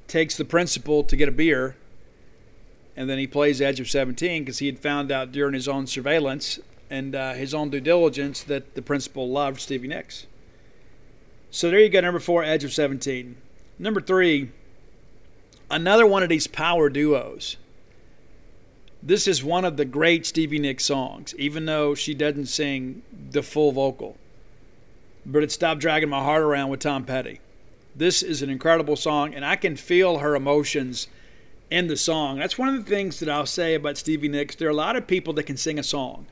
takes 0.07 0.37
the 0.37 0.45
principal 0.45 1.03
to 1.03 1.15
get 1.15 1.29
a 1.29 1.31
beer, 1.31 1.75
and 2.95 3.09
then 3.09 3.17
he 3.17 3.27
plays 3.27 3.61
Edge 3.61 3.79
of 3.79 3.89
17 3.89 4.43
because 4.43 4.59
he 4.59 4.67
had 4.67 4.79
found 4.79 5.11
out 5.11 5.31
during 5.31 5.53
his 5.53 5.67
own 5.67 5.87
surveillance 5.87 6.59
and 6.89 7.15
uh, 7.15 7.33
his 7.33 7.53
own 7.53 7.69
due 7.69 7.81
diligence 7.81 8.43
that 8.43 8.75
the 8.75 8.81
principal 8.81 9.29
loved 9.29 9.59
Stevie 9.59 9.87
Nicks. 9.87 10.27
So 11.49 11.69
there 11.69 11.79
you 11.79 11.89
go, 11.89 12.01
number 12.01 12.19
four, 12.19 12.43
Edge 12.43 12.63
of 12.63 12.73
17. 12.73 13.35
Number 13.79 14.01
three, 14.01 14.51
another 15.69 16.05
one 16.05 16.23
of 16.23 16.29
these 16.29 16.47
power 16.47 16.89
duos. 16.89 17.57
This 19.01 19.27
is 19.27 19.43
one 19.43 19.65
of 19.65 19.75
the 19.75 19.85
great 19.85 20.25
Stevie 20.25 20.59
Nicks 20.59 20.85
songs, 20.85 21.35
even 21.37 21.65
though 21.65 21.93
she 21.93 22.13
doesn't 22.13 22.45
sing 22.45 23.01
the 23.31 23.43
full 23.43 23.71
vocal. 23.71 24.17
But 25.25 25.43
it 25.43 25.51
stopped 25.51 25.81
dragging 25.81 26.09
my 26.09 26.23
heart 26.23 26.41
around 26.41 26.69
with 26.69 26.79
Tom 26.79 27.03
Petty. 27.05 27.39
This 27.95 28.23
is 28.23 28.41
an 28.41 28.49
incredible 28.49 28.95
song, 28.95 29.33
and 29.33 29.45
I 29.45 29.55
can 29.55 29.75
feel 29.75 30.19
her 30.19 30.35
emotions 30.35 31.07
in 31.69 31.87
the 31.87 31.97
song. 31.97 32.39
That's 32.39 32.57
one 32.57 32.69
of 32.69 32.75
the 32.75 32.89
things 32.89 33.19
that 33.19 33.29
I'll 33.29 33.45
say 33.45 33.75
about 33.75 33.97
Stevie 33.97 34.27
Nicks. 34.27 34.55
There 34.55 34.67
are 34.67 34.71
a 34.71 34.75
lot 34.75 34.95
of 34.95 35.07
people 35.07 35.33
that 35.33 35.43
can 35.43 35.57
sing 35.57 35.77
a 35.77 35.83
song. 35.83 36.25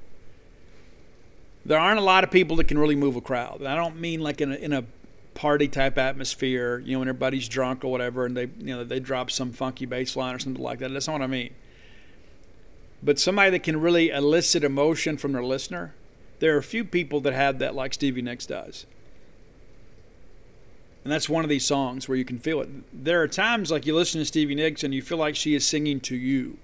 There 1.65 1.79
aren't 1.79 1.99
a 1.99 2.03
lot 2.03 2.23
of 2.23 2.31
people 2.31 2.55
that 2.57 2.67
can 2.67 2.77
really 2.77 2.95
move 2.95 3.15
a 3.15 3.21
crowd. 3.21 3.59
And 3.59 3.67
I 3.67 3.75
don't 3.75 3.99
mean 3.99 4.21
like 4.21 4.41
in 4.41 4.51
a, 4.51 4.55
in 4.55 4.73
a 4.73 4.83
party 5.33 5.67
type 5.67 5.97
atmosphere, 5.97 6.79
you 6.79 6.93
know, 6.93 6.99
when 6.99 7.07
everybody's 7.07 7.47
drunk 7.47 7.83
or 7.83 7.91
whatever, 7.91 8.25
and 8.25 8.35
they, 8.35 8.49
you 8.57 8.75
know, 8.75 8.83
they 8.83 8.99
drop 8.99 9.29
some 9.31 9.51
funky 9.51 9.85
bass 9.85 10.15
line 10.15 10.35
or 10.35 10.39
something 10.39 10.61
like 10.61 10.79
that. 10.79 10.91
That's 10.91 11.07
not 11.07 11.13
what 11.13 11.21
I 11.21 11.27
mean. 11.27 11.53
But 13.03 13.19
somebody 13.19 13.51
that 13.51 13.63
can 13.63 13.79
really 13.79 14.09
elicit 14.09 14.63
emotion 14.63 15.17
from 15.17 15.31
their 15.31 15.43
listener, 15.43 15.93
there 16.39 16.55
are 16.55 16.59
a 16.59 16.63
few 16.63 16.83
people 16.83 17.19
that 17.21 17.33
have 17.33 17.59
that, 17.59 17.75
like 17.75 17.93
Stevie 17.93 18.21
Nicks 18.21 18.45
does. 18.45 18.85
And 21.03 21.11
that's 21.11 21.27
one 21.27 21.43
of 21.43 21.49
these 21.49 21.65
songs 21.65 22.07
where 22.07 22.17
you 22.17 22.25
can 22.25 22.37
feel 22.37 22.61
it. 22.61 22.69
There 22.93 23.21
are 23.21 23.27
times 23.27 23.71
like 23.71 23.85
you 23.85 23.95
listen 23.95 24.21
to 24.21 24.25
Stevie 24.25 24.55
Nicks 24.55 24.83
and 24.83 24.93
you 24.93 25.01
feel 25.01 25.17
like 25.17 25.35
she 25.35 25.55
is 25.55 25.65
singing 25.65 25.99
to 26.01 26.15
you. 26.15 26.57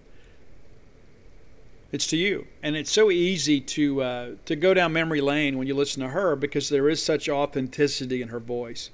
It's 1.92 2.08
to 2.08 2.18
you, 2.18 2.48
and 2.62 2.76
it's 2.76 2.92
so 2.92 3.10
easy 3.10 3.62
to 3.62 4.02
uh, 4.02 4.30
to 4.46 4.58
go 4.58 4.74
down 4.74 4.92
memory 4.92 5.22
lane 5.22 5.58
when 5.58 5.68
you 5.68 5.74
listen 5.74 6.04
to 6.04 6.10
her 6.10 6.36
because 6.36 6.68
there 6.68 6.90
is 6.90 7.02
such 7.02 7.30
authenticity 7.30 8.22
in 8.22 8.28
her 8.28 8.42
voice. 8.42 8.90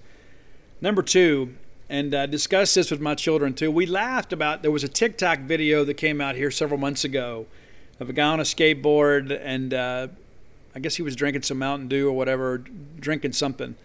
Number 0.79 1.01
two, 1.01 1.55
and 1.89 2.13
I 2.13 2.27
discussed 2.27 2.75
this 2.75 2.91
with 2.91 3.01
my 3.01 3.15
children 3.15 3.55
too. 3.55 3.71
We 3.71 3.87
laughed 3.87 4.31
about 4.31 4.61
there 4.61 4.69
was 4.69 4.83
a 4.83 4.87
TikTok 4.87 5.39
video 5.39 5.83
that 5.85 5.95
came 5.95 6.21
out 6.21 6.35
here 6.35 6.51
several 6.51 6.79
months 6.79 7.03
ago 7.03 7.47
of 7.99 8.09
a 8.09 8.13
guy 8.13 8.27
on 8.27 8.39
a 8.39 8.43
skateboard, 8.43 9.39
and 9.43 9.73
uh, 9.73 10.07
I 10.75 10.79
guess 10.79 10.95
he 10.95 11.01
was 11.01 11.15
drinking 11.15 11.41
some 11.41 11.57
Mountain 11.57 11.87
Dew 11.87 12.07
or 12.09 12.13
whatever, 12.13 12.59
drinking 12.99 13.33
something, 13.33 13.75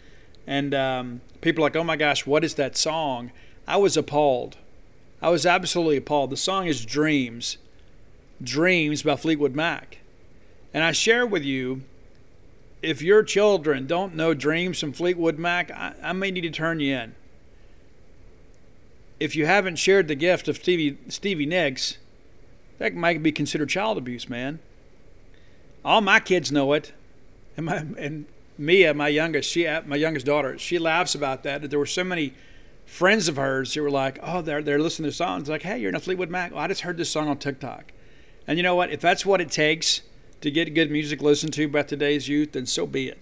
And 0.49 0.75
um, 0.75 1.21
people 1.43 1.63
are 1.63 1.67
like, 1.67 1.77
oh 1.77 1.85
my 1.85 1.97
gosh, 1.97 2.25
what 2.27 2.43
is 2.43 2.55
that 2.55 2.75
song? 2.75 3.33
I 3.67 3.77
was 3.77 3.99
appalled. 3.99 4.57
I 5.21 5.29
was 5.29 5.45
absolutely 5.45 5.99
appalled. 5.99 6.31
The 6.31 6.39
song 6.39 6.67
is 6.67 6.87
Dreams. 6.87 7.59
Dreams 8.43 9.03
by 9.03 9.17
Fleetwood 9.17 9.55
Mac. 9.55 9.99
And 10.73 10.83
I 10.83 10.93
share 10.93 11.27
with 11.27 11.45
you 11.45 11.83
if 12.81 13.03
your 13.03 13.23
children 13.23 13.87
don't 13.87 14.15
know 14.15 14.33
Dreams 14.33 14.81
from 14.81 14.95
Fleetwood 14.95 15.39
Mac, 15.39 15.71
I, 15.71 15.93
I 16.03 16.13
may 16.15 16.31
need 16.31 16.41
to 16.43 16.51
turn 16.51 16.81
you 16.81 16.97
in. 16.97 17.15
If 19.21 19.37
you 19.37 19.45
haven't 19.45 19.77
shared 19.77 20.09
the 20.09 20.15
gift 20.15 20.49
of 20.49 20.57
Stevie, 20.57 20.97
Stevie 21.09 21.45
Nicks, 21.45 21.99
that 22.79 22.95
might 22.95 23.23
be 23.23 23.33
considered 23.33 23.69
child 23.69 23.99
abuse, 23.99 24.31
man. 24.31 24.61
All 25.85 26.01
my 26.01 26.21
kids 26.21 26.51
know 26.51 26.73
it. 26.73 26.93
And, 27.55 27.67
my, 27.67 27.77
and 27.99 28.25
Mia, 28.59 28.93
my 28.93 29.07
youngest, 29.07 29.49
she, 29.49 29.67
uh, 29.67 29.83
my 29.87 29.97
youngest 29.97 30.27
daughter, 30.27 30.59
she 30.59 30.79
laughs 30.81 31.15
about 31.15 31.45
that. 31.45 31.71
There 31.71 31.79
were 31.79 31.87
so 31.87 32.03
many 32.03 32.35
friends 32.85 33.29
of 33.29 33.37
hers 33.37 33.75
who 33.75 33.83
were 33.83 33.91
like, 33.91 34.19
"Oh, 34.21 34.43
they're 34.43 34.63
they're 34.63 34.81
listening 34.81 35.11
to 35.11 35.17
songs 35.17 35.49
like, 35.49 35.63
hey, 35.63 35.79
you're 35.79 35.91
in 35.91 35.95
a 35.95 36.01
Fleetwood 36.01 36.29
Mac. 36.29 36.51
Well, 36.51 36.61
I 36.61 36.67
just 36.67 36.81
heard 36.81 36.97
this 36.97 37.09
song 37.09 37.29
on 37.29 37.39
TikTok." 37.39 37.93
And 38.49 38.59
you 38.59 38.63
know 38.65 38.75
what? 38.75 38.91
If 38.91 39.01
that's 39.01 39.25
what 39.25 39.41
it 39.41 39.51
takes 39.51 40.01
to 40.41 40.51
get 40.51 40.75
good 40.75 40.91
music 40.91 41.23
listened 41.23 41.53
to 41.53 41.69
by 41.69 41.83
today's 41.83 42.29
youth, 42.29 42.53
then 42.53 42.67
so 42.67 42.87
be 42.87 43.09
it. 43.09 43.19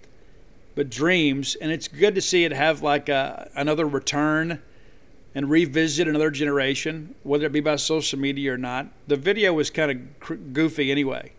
But 0.73 0.89
dreams, 0.89 1.55
and 1.55 1.71
it's 1.71 1.87
good 1.87 2.15
to 2.15 2.21
see 2.21 2.43
it 2.45 2.51
have 2.51 2.81
like 2.81 3.09
a, 3.09 3.49
another 3.55 3.87
return 3.87 4.61
and 5.35 5.49
revisit 5.49 6.07
another 6.07 6.31
generation, 6.31 7.13
whether 7.23 7.45
it 7.45 7.51
be 7.51 7.59
by 7.59 7.75
social 7.75 8.17
media 8.17 8.53
or 8.53 8.57
not. 8.57 8.87
The 9.07 9.17
video 9.17 9.53
was 9.53 9.69
kind 9.69 9.91
of 9.91 10.53
goofy 10.53 10.91
anyway, 10.91 11.33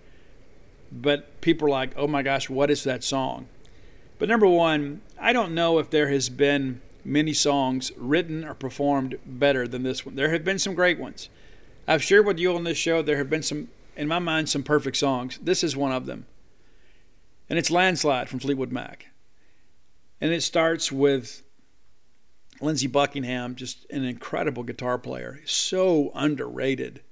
but 0.92 1.40
people 1.40 1.66
are 1.66 1.70
like, 1.70 1.92
"Oh 1.96 2.06
my 2.06 2.22
gosh, 2.22 2.48
what 2.48 2.70
is 2.70 2.84
that 2.84 3.02
song?" 3.02 3.48
But 4.18 4.28
number 4.28 4.46
one, 4.46 5.02
I 5.20 5.32
don't 5.32 5.54
know 5.54 5.78
if 5.78 5.90
there 5.90 6.08
has 6.08 6.28
been 6.28 6.80
many 7.04 7.32
songs 7.32 7.92
written 7.96 8.44
or 8.44 8.54
performed 8.54 9.18
better 9.24 9.66
than 9.66 9.82
this 9.82 10.04
one. 10.04 10.16
There 10.16 10.30
have 10.30 10.44
been 10.44 10.58
some 10.58 10.74
great 10.74 10.98
ones. 10.98 11.28
I've 11.86 12.02
shared 12.02 12.26
with 12.26 12.38
you 12.38 12.54
on 12.54 12.64
this 12.64 12.76
show. 12.76 13.00
There 13.00 13.16
have 13.16 13.30
been 13.30 13.42
some 13.42 13.68
in 13.96 14.06
my 14.06 14.20
mind, 14.20 14.48
some 14.48 14.62
perfect 14.62 14.96
songs. 14.96 15.38
This 15.42 15.64
is 15.64 15.76
one 15.76 15.92
of 15.92 16.06
them. 16.06 16.26
And 17.50 17.58
it's 17.58 17.70
Landslide 17.70 18.28
from 18.28 18.38
Fleetwood 18.38 18.70
Mac. 18.70 19.06
And 20.20 20.32
it 20.32 20.42
starts 20.42 20.92
with 20.92 21.42
Lindsey 22.60 22.86
Buckingham, 22.86 23.56
just 23.56 23.86
an 23.90 24.04
incredible 24.04 24.62
guitar 24.62 24.98
player. 24.98 25.40
So 25.46 26.12
underrated. 26.14 27.02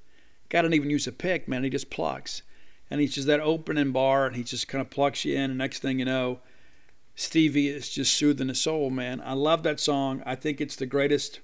Guy 0.49 0.63
don't 0.63 0.75
even 0.75 0.91
use 0.91 1.07
a 1.07 1.13
pick, 1.13 1.49
man. 1.49 1.65
He 1.65 1.71
just 1.71 1.91
plucks. 1.91 2.43
And 2.89 3.01
he's 3.01 3.15
just 3.15 3.27
that 3.27 3.41
opening 3.41 3.91
bar, 3.91 4.27
and 4.27 4.37
he 4.37 4.45
just 4.45 4.69
kind 4.69 4.81
of 4.81 4.91
plucks 4.91 5.25
you 5.25 5.35
in. 5.35 5.51
And 5.51 5.59
next 5.59 5.81
thing 5.81 5.99
you 5.99 6.05
know, 6.05 6.39
Stevie 7.19 7.69
is 7.69 7.89
just 7.89 8.15
soothing 8.15 8.49
the 8.49 8.55
soul, 8.55 8.91
man. 8.91 9.23
I 9.25 9.33
love 9.33 9.63
that 9.63 9.81
song. 9.81 10.23
I 10.27 10.35
think 10.35 10.61
it's 10.61 10.77
the 10.77 10.85
greatest 10.85 11.41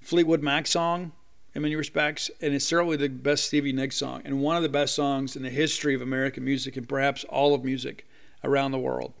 Fleetwood 0.00 0.42
Mac 0.42 0.66
song 0.66 1.12
in 1.54 1.62
many 1.62 1.76
respects, 1.76 2.32
and 2.40 2.52
it's 2.52 2.66
certainly 2.66 2.96
the 2.96 3.08
best 3.08 3.44
Stevie 3.44 3.72
Nicks 3.72 3.96
song, 3.96 4.22
and 4.24 4.40
one 4.40 4.56
of 4.56 4.64
the 4.64 4.68
best 4.68 4.96
songs 4.96 5.36
in 5.36 5.44
the 5.44 5.50
history 5.50 5.94
of 5.94 6.02
American 6.02 6.44
music, 6.44 6.76
and 6.76 6.88
perhaps 6.88 7.22
all 7.24 7.54
of 7.54 7.64
music 7.64 8.08
around 8.42 8.72
the 8.72 8.78
world. 8.78 9.12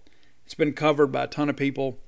It's 0.44 0.54
been 0.54 0.72
covered 0.72 1.12
by 1.12 1.24
a 1.24 1.28
ton 1.28 1.48
of 1.48 1.56
people, 1.56 1.98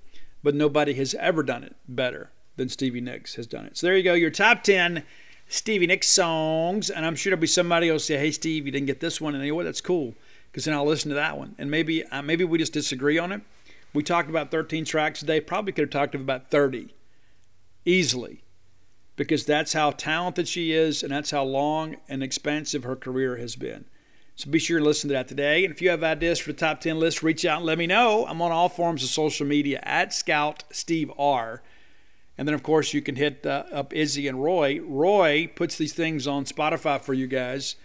but 0.42 0.56
nobody 0.56 0.94
has 0.94 1.14
ever 1.14 1.44
done 1.44 1.62
it 1.62 1.76
better 1.86 2.32
than 2.56 2.68
Stevie 2.68 3.00
Nicks 3.00 3.36
has 3.36 3.46
done 3.46 3.66
it. 3.66 3.76
So 3.76 3.86
there 3.86 3.96
you 3.96 4.02
go, 4.02 4.14
your 4.14 4.30
top 4.30 4.64
10 4.64 5.04
Stevie 5.46 5.86
Nicks 5.86 6.08
songs, 6.08 6.90
and 6.90 7.06
I'm 7.06 7.14
sure 7.14 7.30
there'll 7.30 7.40
be 7.40 7.46
somebody 7.46 7.86
who'll 7.86 8.00
say, 8.00 8.18
hey, 8.18 8.32
Steve, 8.32 8.66
you 8.66 8.72
didn't 8.72 8.86
get 8.86 8.98
this 8.98 9.20
one, 9.20 9.36
and 9.36 9.44
you 9.44 9.52
know 9.52 9.56
what, 9.56 9.64
that's 9.64 9.80
cool, 9.80 10.14
because 10.52 10.66
then 10.66 10.74
I'll 10.74 10.86
listen 10.86 11.08
to 11.08 11.14
that 11.14 11.38
one. 11.38 11.54
And 11.58 11.70
maybe, 11.70 12.04
uh, 12.04 12.20
maybe 12.20 12.44
we 12.44 12.58
just 12.58 12.74
disagree 12.74 13.18
on 13.18 13.32
it. 13.32 13.40
We 13.94 14.02
talked 14.02 14.28
about 14.28 14.50
13 14.50 14.84
tracks 14.84 15.20
today, 15.20 15.40
probably 15.40 15.72
could 15.72 15.82
have 15.82 15.90
talked 15.90 16.14
about 16.14 16.50
30 16.50 16.94
easily 17.84 18.44
because 19.16 19.44
that's 19.44 19.72
how 19.72 19.90
talented 19.90 20.48
she 20.48 20.72
is 20.72 21.02
and 21.02 21.12
that's 21.12 21.30
how 21.30 21.42
long 21.42 21.96
and 22.08 22.22
expansive 22.22 22.84
her 22.84 22.96
career 22.96 23.36
has 23.36 23.56
been. 23.56 23.84
So 24.34 24.50
be 24.50 24.58
sure 24.58 24.78
to 24.78 24.84
listen 24.84 25.08
to 25.08 25.14
that 25.14 25.28
today. 25.28 25.64
And 25.64 25.72
if 25.72 25.82
you 25.82 25.90
have 25.90 26.02
ideas 26.02 26.38
for 26.38 26.52
the 26.52 26.58
top 26.58 26.80
10 26.80 26.98
list, 26.98 27.22
reach 27.22 27.44
out 27.44 27.58
and 27.58 27.66
let 27.66 27.78
me 27.78 27.86
know. 27.86 28.26
I'm 28.26 28.40
on 28.40 28.50
all 28.50 28.68
forms 28.68 29.02
of 29.02 29.10
social 29.10 29.46
media 29.46 29.80
at 29.82 30.14
Scout 30.14 30.64
Steve 30.70 31.12
R. 31.18 31.62
And 32.38 32.48
then, 32.48 32.54
of 32.54 32.62
course, 32.62 32.94
you 32.94 33.02
can 33.02 33.16
hit 33.16 33.44
uh, 33.44 33.64
up 33.70 33.92
Izzy 33.92 34.26
and 34.26 34.42
Roy. 34.42 34.80
Roy 34.80 35.50
puts 35.54 35.76
these 35.76 35.92
things 35.92 36.26
on 36.26 36.46
Spotify 36.46 36.98
for 37.00 37.12
you 37.12 37.26
guys. 37.26 37.76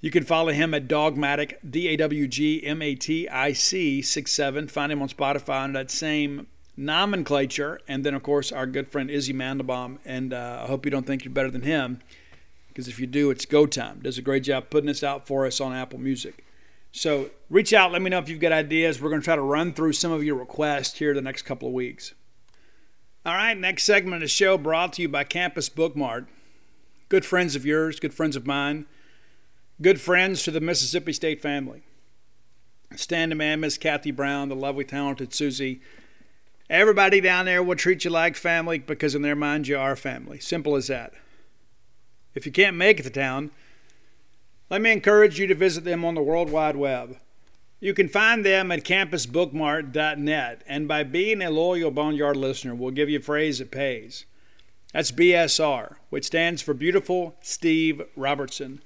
You 0.00 0.10
can 0.10 0.24
follow 0.24 0.50
him 0.52 0.72
at 0.72 0.88
Dawgmatic, 0.88 1.56
D 1.68 1.88
A 1.88 1.96
W 1.96 2.26
G 2.26 2.64
M 2.64 2.80
A 2.80 2.94
T 2.94 3.28
I 3.28 3.52
C 3.52 4.00
6 4.00 4.32
7. 4.32 4.68
Find 4.68 4.90
him 4.90 5.02
on 5.02 5.08
Spotify 5.08 5.64
under 5.64 5.78
that 5.78 5.90
same 5.90 6.46
nomenclature, 6.76 7.80
and 7.86 8.04
then 8.04 8.14
of 8.14 8.22
course 8.22 8.50
our 8.50 8.66
good 8.66 8.88
friend 8.88 9.10
Izzy 9.10 9.34
Mandelbaum. 9.34 9.98
And 10.04 10.32
uh, 10.32 10.62
I 10.64 10.66
hope 10.66 10.84
you 10.84 10.90
don't 10.90 11.06
think 11.06 11.24
you're 11.24 11.34
better 11.34 11.50
than 11.50 11.62
him, 11.62 12.00
because 12.68 12.88
if 12.88 12.98
you 12.98 13.06
do, 13.06 13.30
it's 13.30 13.44
go 13.44 13.66
time. 13.66 14.00
Does 14.02 14.16
a 14.16 14.22
great 14.22 14.44
job 14.44 14.70
putting 14.70 14.86
this 14.86 15.04
out 15.04 15.26
for 15.26 15.44
us 15.44 15.60
on 15.60 15.74
Apple 15.74 15.98
Music. 15.98 16.46
So 16.92 17.30
reach 17.50 17.72
out, 17.72 17.92
let 17.92 18.02
me 18.02 18.10
know 18.10 18.18
if 18.18 18.28
you've 18.28 18.40
got 18.40 18.52
ideas. 18.52 19.00
We're 19.00 19.10
going 19.10 19.20
to 19.20 19.24
try 19.24 19.36
to 19.36 19.42
run 19.42 19.72
through 19.72 19.92
some 19.92 20.10
of 20.10 20.24
your 20.24 20.34
requests 20.34 20.98
here 20.98 21.14
the 21.14 21.20
next 21.20 21.42
couple 21.42 21.68
of 21.68 21.74
weeks. 21.74 22.14
All 23.24 23.34
right, 23.34 23.56
next 23.56 23.84
segment 23.84 24.14
of 24.16 24.20
the 24.22 24.28
show 24.28 24.56
brought 24.56 24.94
to 24.94 25.02
you 25.02 25.08
by 25.08 25.24
Campus 25.24 25.68
Bookmart. 25.68 26.26
Good 27.10 27.24
friends 27.24 27.54
of 27.54 27.66
yours, 27.66 28.00
good 28.00 28.14
friends 28.14 28.34
of 28.34 28.46
mine, 28.46 28.86
good 29.80 30.00
friends 30.00 30.42
to 30.42 30.50
the 30.50 30.60
Mississippi 30.60 31.12
State 31.12 31.40
family. 31.40 31.82
Stand 32.96 33.34
man, 33.36 33.60
Miss 33.60 33.78
Kathy 33.78 34.10
Brown, 34.10 34.48
the 34.48 34.56
lovely, 34.56 34.84
talented 34.84 35.32
Susie, 35.32 35.80
Everybody 36.70 37.20
down 37.20 37.46
there 37.46 37.64
will 37.64 37.74
treat 37.74 38.04
you 38.04 38.12
like 38.12 38.36
family 38.36 38.78
because 38.78 39.16
in 39.16 39.22
their 39.22 39.34
mind 39.34 39.66
you 39.66 39.76
are 39.76 39.96
family. 39.96 40.38
Simple 40.38 40.76
as 40.76 40.86
that. 40.86 41.12
If 42.32 42.46
you 42.46 42.52
can't 42.52 42.76
make 42.76 43.00
it 43.00 43.02
to 43.02 43.10
town, 43.10 43.50
let 44.70 44.80
me 44.80 44.92
encourage 44.92 45.40
you 45.40 45.48
to 45.48 45.54
visit 45.56 45.82
them 45.82 46.04
on 46.04 46.14
the 46.14 46.22
World 46.22 46.48
Wide 46.48 46.76
Web. 46.76 47.16
You 47.80 47.92
can 47.92 48.08
find 48.08 48.46
them 48.46 48.70
at 48.70 48.84
campusbookmart.net, 48.84 50.62
and 50.64 50.86
by 50.86 51.02
being 51.02 51.42
a 51.42 51.50
loyal 51.50 51.90
Boneyard 51.90 52.36
listener, 52.36 52.76
we'll 52.76 52.92
give 52.92 53.10
you 53.10 53.18
a 53.18 53.22
phrase 53.22 53.58
that 53.58 53.72
pays. 53.72 54.26
That's 54.92 55.10
BSR, 55.10 55.96
which 56.08 56.26
stands 56.26 56.62
for 56.62 56.72
Beautiful 56.72 57.34
Steve 57.40 58.02
Robertson. 58.14 58.80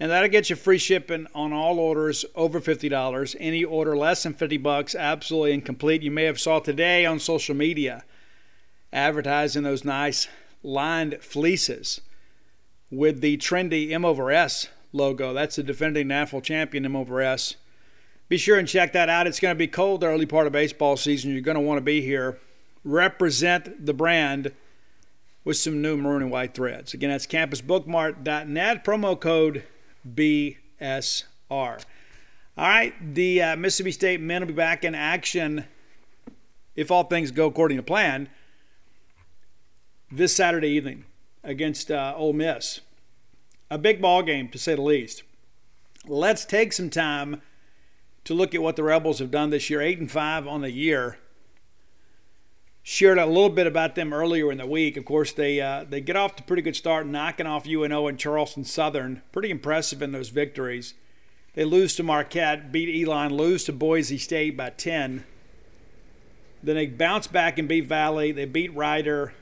And 0.00 0.10
that'll 0.10 0.28
get 0.28 0.48
you 0.48 0.56
free 0.56 0.78
shipping 0.78 1.26
on 1.34 1.52
all 1.52 1.80
orders 1.80 2.24
over 2.36 2.60
$50. 2.60 3.36
Any 3.40 3.64
order 3.64 3.96
less 3.96 4.22
than 4.22 4.34
50 4.34 4.56
bucks, 4.58 4.94
absolutely 4.94 5.52
incomplete. 5.52 6.02
You 6.02 6.12
may 6.12 6.24
have 6.24 6.40
saw 6.40 6.60
today 6.60 7.04
on 7.04 7.18
social 7.18 7.56
media 7.56 8.04
advertising 8.92 9.64
those 9.64 9.84
nice 9.84 10.28
lined 10.62 11.18
fleeces 11.20 12.00
with 12.90 13.20
the 13.20 13.36
trendy 13.38 13.90
M 13.90 14.04
over 14.04 14.30
S 14.30 14.68
logo. 14.92 15.32
That's 15.32 15.56
the 15.56 15.62
defending 15.62 16.08
national 16.08 16.42
champion 16.42 16.84
M 16.84 16.96
over 16.96 17.20
S. 17.20 17.56
Be 18.28 18.36
sure 18.36 18.58
and 18.58 18.68
check 18.68 18.92
that 18.92 19.08
out. 19.08 19.26
It's 19.26 19.40
going 19.40 19.54
to 19.54 19.58
be 19.58 19.66
cold 19.66 20.02
the 20.02 20.06
early 20.06 20.26
part 20.26 20.46
of 20.46 20.52
baseball 20.52 20.96
season. 20.96 21.32
You're 21.32 21.40
going 21.40 21.56
to 21.56 21.60
want 21.60 21.78
to 21.78 21.82
be 21.84 22.02
here. 22.02 22.38
Represent 22.84 23.84
the 23.84 23.94
brand 23.94 24.52
with 25.44 25.56
some 25.56 25.80
new 25.80 25.96
maroon 25.96 26.22
and 26.22 26.30
white 26.30 26.54
threads. 26.54 26.94
Again, 26.94 27.10
that's 27.10 27.26
campusbookmart.net. 27.26 28.84
Promo 28.84 29.18
code 29.18 29.64
BSR. 30.06 30.56
All 31.50 31.78
right, 32.56 33.14
the 33.14 33.42
uh, 33.42 33.56
Mississippi 33.56 33.92
State 33.92 34.20
men 34.20 34.42
will 34.42 34.48
be 34.48 34.54
back 34.54 34.84
in 34.84 34.94
action 34.94 35.64
if 36.74 36.90
all 36.90 37.04
things 37.04 37.30
go 37.30 37.46
according 37.46 37.76
to 37.76 37.82
plan 37.82 38.28
this 40.10 40.34
Saturday 40.34 40.68
evening 40.68 41.04
against 41.44 41.90
uh, 41.90 42.14
Ole 42.16 42.32
Miss. 42.32 42.80
A 43.70 43.78
big 43.78 44.00
ball 44.00 44.22
game, 44.22 44.48
to 44.48 44.58
say 44.58 44.74
the 44.74 44.82
least. 44.82 45.22
Let's 46.06 46.44
take 46.44 46.72
some 46.72 46.90
time 46.90 47.42
to 48.24 48.34
look 48.34 48.54
at 48.54 48.62
what 48.62 48.76
the 48.76 48.82
Rebels 48.82 49.18
have 49.18 49.30
done 49.30 49.50
this 49.50 49.68
year. 49.68 49.80
Eight 49.80 49.98
and 49.98 50.10
five 50.10 50.46
on 50.46 50.62
the 50.62 50.70
year 50.70 51.18
shared 52.88 53.18
a 53.18 53.26
little 53.26 53.50
bit 53.50 53.66
about 53.66 53.94
them 53.96 54.14
earlier 54.14 54.50
in 54.50 54.56
the 54.56 54.66
week. 54.66 54.96
Of 54.96 55.04
course, 55.04 55.30
they 55.30 55.60
uh, 55.60 55.84
they 55.86 56.00
get 56.00 56.16
off 56.16 56.36
to 56.36 56.42
a 56.42 56.46
pretty 56.46 56.62
good 56.62 56.74
start, 56.74 57.06
knocking 57.06 57.46
off 57.46 57.68
UNO 57.68 58.06
and 58.06 58.18
Charleston 58.18 58.64
Southern. 58.64 59.20
Pretty 59.30 59.50
impressive 59.50 60.00
in 60.00 60.12
those 60.12 60.30
victories. 60.30 60.94
They 61.52 61.66
lose 61.66 61.94
to 61.96 62.02
Marquette, 62.02 62.72
beat 62.72 63.06
Elon, 63.06 63.34
lose 63.34 63.64
to 63.64 63.74
Boise 63.74 64.16
State 64.16 64.56
by 64.56 64.70
10. 64.70 65.26
Then 66.62 66.76
they 66.76 66.86
bounce 66.86 67.26
back 67.26 67.58
and 67.58 67.68
beat 67.68 67.84
Valley. 67.84 68.32
They 68.32 68.46
beat 68.46 68.74
Rider. 68.74 69.34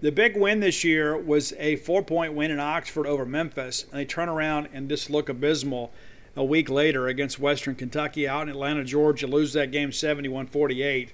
The 0.00 0.12
big 0.12 0.36
win 0.36 0.60
this 0.60 0.84
year 0.84 1.16
was 1.16 1.54
a 1.58 1.74
four 1.76 2.04
point 2.04 2.34
win 2.34 2.52
in 2.52 2.60
Oxford 2.60 3.08
over 3.08 3.26
Memphis, 3.26 3.84
and 3.90 3.98
they 3.98 4.04
turn 4.04 4.28
around 4.28 4.68
and 4.72 4.88
just 4.88 5.10
look 5.10 5.28
abysmal 5.28 5.90
a 6.36 6.44
week 6.44 6.70
later 6.70 7.08
against 7.08 7.40
Western 7.40 7.74
Kentucky 7.74 8.28
out 8.28 8.42
in 8.42 8.50
Atlanta, 8.50 8.84
Georgia, 8.84 9.26
lose 9.26 9.54
that 9.54 9.72
game 9.72 9.90
71 9.90 10.46
48. 10.46 11.12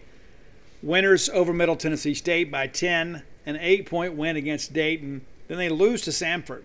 Winners 0.83 1.29
over 1.29 1.53
Middle 1.53 1.77
Tennessee 1.77 2.15
State 2.15 2.51
by 2.51 2.67
10, 2.67 3.23
an 3.47 3.57
eight 3.57 3.87
point 3.87 4.15
win 4.15 4.37
against 4.37 4.73
Dayton. 4.73 5.25
Then 5.49 5.59
they 5.59 5.69
lose 5.69 6.03
to 6.03 6.11
Samford. 6.11 6.65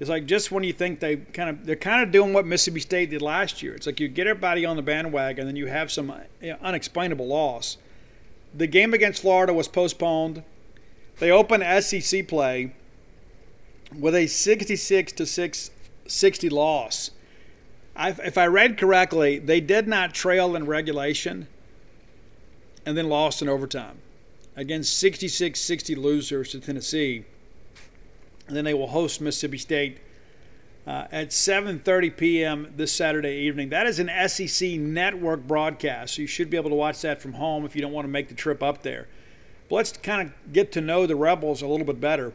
It's 0.00 0.10
like 0.10 0.26
just 0.26 0.50
when 0.50 0.64
you 0.64 0.72
think 0.72 1.00
they 1.00 1.16
kind 1.16 1.50
of 1.50 1.66
they're 1.66 1.76
kind 1.76 2.02
of 2.02 2.10
doing 2.10 2.32
what 2.32 2.46
Mississippi 2.46 2.80
State 2.80 3.10
did 3.10 3.22
last 3.22 3.62
year. 3.62 3.74
It's 3.74 3.86
like 3.86 4.00
you 4.00 4.08
get 4.08 4.26
everybody 4.26 4.64
on 4.64 4.76
the 4.76 4.82
bandwagon, 4.82 5.42
and 5.42 5.48
then 5.48 5.56
you 5.56 5.66
have 5.66 5.92
some 5.92 6.12
unexplainable 6.62 7.26
loss. 7.26 7.76
The 8.52 8.66
game 8.66 8.94
against 8.94 9.22
Florida 9.22 9.52
was 9.52 9.68
postponed. 9.68 10.42
They 11.20 11.30
opened 11.30 11.84
SEC 11.84 12.26
play 12.26 12.74
with 13.96 14.14
a 14.14 14.26
66 14.26 15.12
to 15.12 15.26
6 15.26 15.70
60 16.06 16.48
loss. 16.50 17.10
I, 17.96 18.10
if 18.10 18.36
I 18.36 18.46
read 18.46 18.76
correctly, 18.76 19.38
they 19.38 19.60
did 19.60 19.86
not 19.86 20.12
trail 20.12 20.56
in 20.56 20.66
regulation 20.66 21.46
and 22.86 22.96
then 22.96 23.08
lost 23.08 23.42
in 23.42 23.48
overtime 23.48 23.98
against 24.56 24.98
66 24.98 25.60
60 25.60 25.94
losers 25.94 26.50
to 26.50 26.60
Tennessee. 26.60 27.24
And 28.46 28.56
then 28.56 28.64
they 28.64 28.74
will 28.74 28.88
host 28.88 29.20
Mississippi 29.20 29.58
State 29.58 29.98
uh, 30.86 31.06
at 31.10 31.30
7:30 31.30 32.16
p.m. 32.16 32.72
this 32.76 32.92
Saturday 32.92 33.36
evening. 33.36 33.70
That 33.70 33.86
is 33.86 33.98
an 33.98 34.10
SEC 34.28 34.72
network 34.72 35.46
broadcast, 35.46 36.14
so 36.14 36.22
you 36.22 36.28
should 36.28 36.50
be 36.50 36.56
able 36.56 36.70
to 36.70 36.76
watch 36.76 37.00
that 37.02 37.22
from 37.22 37.34
home 37.34 37.64
if 37.64 37.74
you 37.74 37.80
don't 37.80 37.92
want 37.92 38.04
to 38.04 38.10
make 38.10 38.28
the 38.28 38.34
trip 38.34 38.62
up 38.62 38.82
there. 38.82 39.08
But 39.68 39.76
let's 39.76 39.92
kind 39.92 40.28
of 40.28 40.52
get 40.52 40.72
to 40.72 40.80
know 40.80 41.06
the 41.06 41.16
Rebels 41.16 41.62
a 41.62 41.66
little 41.66 41.86
bit 41.86 42.00
better. 42.00 42.34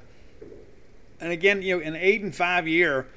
And 1.22 1.32
again, 1.32 1.62
you 1.62 1.78
know, 1.78 1.84
an 1.84 1.96
eight 1.96 2.22
and 2.22 2.34
five 2.34 2.68
year, 2.68 3.08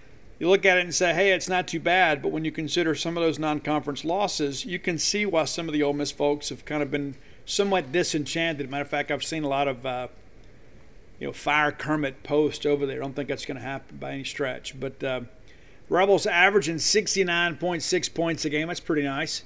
you 0.43 0.49
look 0.49 0.67
at 0.67 0.77
it 0.77 0.81
and 0.81 0.93
say, 0.93 1.15
"Hey, 1.15 1.31
it's 1.31 1.49
not 1.49 1.69
too 1.69 1.79
bad." 1.79 2.21
But 2.21 2.33
when 2.33 2.45
you 2.45 2.51
consider 2.51 2.97
some 2.97 3.17
of 3.17 3.23
those 3.23 3.39
non-conference 3.39 4.05
losses, 4.05 4.65
you 4.65 4.81
can 4.81 4.99
see 4.99 5.25
why 5.25 5.45
some 5.45 5.69
of 5.69 5.73
the 5.73 5.85
Ole 5.85 5.93
Miss 5.93 6.11
folks 6.11 6.49
have 6.49 6.65
kind 6.65 6.83
of 6.83 6.91
been 6.91 7.15
somewhat 7.47 7.93
disenchanted. 7.93 8.69
Matter 8.69 8.83
of 8.83 8.89
fact, 8.89 9.13
I've 9.13 9.23
seen 9.23 9.45
a 9.45 9.49
lot 9.49 9.69
of 9.69 9.87
uh, 9.87 10.09
you 11.21 11.29
know, 11.29 11.33
fire 11.33 11.71
Kermit 11.71 12.25
post 12.25 12.67
over 12.67 12.87
there. 12.87 12.97
I 12.97 13.03
don't 13.03 13.15
think 13.15 13.29
that's 13.29 13.47
going 13.47 13.57
to 13.57 13.63
happen 13.63 13.99
by 13.99 14.15
any 14.15 14.25
stretch. 14.25 14.81
But 14.81 15.05
uh, 15.05 15.21
Rebels 15.89 16.27
averaging 16.27 16.79
69.6 16.79 18.13
points 18.15 18.45
a 18.45 18.51
game. 18.51 18.67
That's 18.67 18.81
pretty 18.81 19.05
nice. 19.05 19.45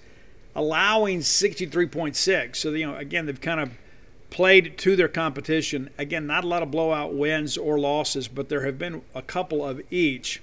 Allowing 0.55 1.18
63.6. 1.18 2.57
So, 2.57 2.70
you 2.70 2.86
know, 2.86 2.97
again, 2.97 3.26
they've 3.26 3.38
kind 3.38 3.61
of 3.61 3.72
played 4.30 4.78
to 4.78 4.97
their 4.97 5.09
competition. 5.09 5.90
Again, 5.99 6.26
not 6.26 6.44
a 6.44 6.47
lot 6.47 6.62
of 6.62 6.70
blowout 6.70 7.14
wins 7.14 7.59
or 7.59 7.78
losses, 7.78 8.26
but 8.26 8.49
there 8.49 8.64
have 8.64 8.78
been 8.78 9.03
a 9.14 9.20
couple 9.20 9.62
of 9.62 9.82
each. 9.92 10.40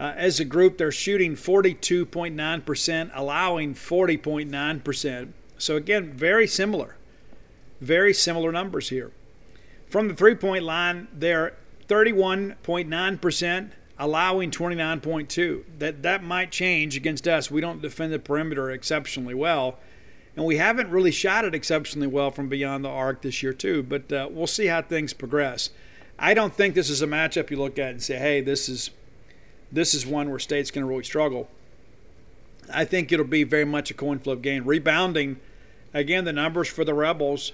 Uh, 0.00 0.14
as 0.16 0.38
a 0.38 0.44
group, 0.44 0.78
they're 0.78 0.92
shooting 0.92 1.34
42.9%, 1.34 3.10
allowing 3.14 3.74
40.9%. 3.74 5.28
So, 5.58 5.76
again, 5.76 6.12
very 6.12 6.46
similar. 6.46 6.96
Very 7.80 8.14
similar 8.14 8.52
numbers 8.52 8.90
here. 8.90 9.10
From 9.88 10.08
the 10.08 10.14
three 10.14 10.34
point 10.34 10.64
line, 10.64 11.08
they're 11.12 11.54
31.9%, 11.88 13.70
allowing 13.98 14.50
29.2. 14.50 15.64
That 15.78 16.02
that 16.02 16.22
might 16.22 16.52
change 16.52 16.96
against 16.96 17.26
us. 17.26 17.50
We 17.50 17.60
don't 17.60 17.82
defend 17.82 18.12
the 18.12 18.18
perimeter 18.18 18.70
exceptionally 18.70 19.34
well, 19.34 19.78
and 20.36 20.44
we 20.44 20.58
haven't 20.58 20.90
really 20.90 21.10
shot 21.10 21.44
it 21.44 21.54
exceptionally 21.54 22.06
well 22.06 22.30
from 22.30 22.48
beyond 22.48 22.84
the 22.84 22.90
arc 22.90 23.22
this 23.22 23.42
year 23.42 23.52
too. 23.52 23.82
But 23.82 24.12
uh, 24.12 24.28
we'll 24.30 24.46
see 24.46 24.66
how 24.66 24.82
things 24.82 25.12
progress. 25.12 25.70
I 26.18 26.34
don't 26.34 26.54
think 26.54 26.74
this 26.74 26.90
is 26.90 27.00
a 27.00 27.06
matchup 27.06 27.50
you 27.50 27.56
look 27.56 27.78
at 27.78 27.90
and 27.90 28.02
say, 28.02 28.18
"Hey, 28.18 28.40
this 28.40 28.68
is 28.68 28.90
this 29.70 29.94
is 29.94 30.06
one 30.06 30.30
where 30.30 30.38
State's 30.38 30.70
going 30.70 30.84
to 30.84 30.88
really 30.88 31.04
struggle." 31.04 31.48
I 32.72 32.84
think 32.84 33.10
it'll 33.12 33.24
be 33.24 33.44
very 33.44 33.64
much 33.64 33.90
a 33.90 33.94
coin 33.94 34.18
flip 34.18 34.42
game. 34.42 34.64
Rebounding, 34.64 35.40
again, 35.94 36.24
the 36.24 36.32
numbers 36.32 36.68
for 36.68 36.84
the 36.84 36.94
Rebels 36.94 37.52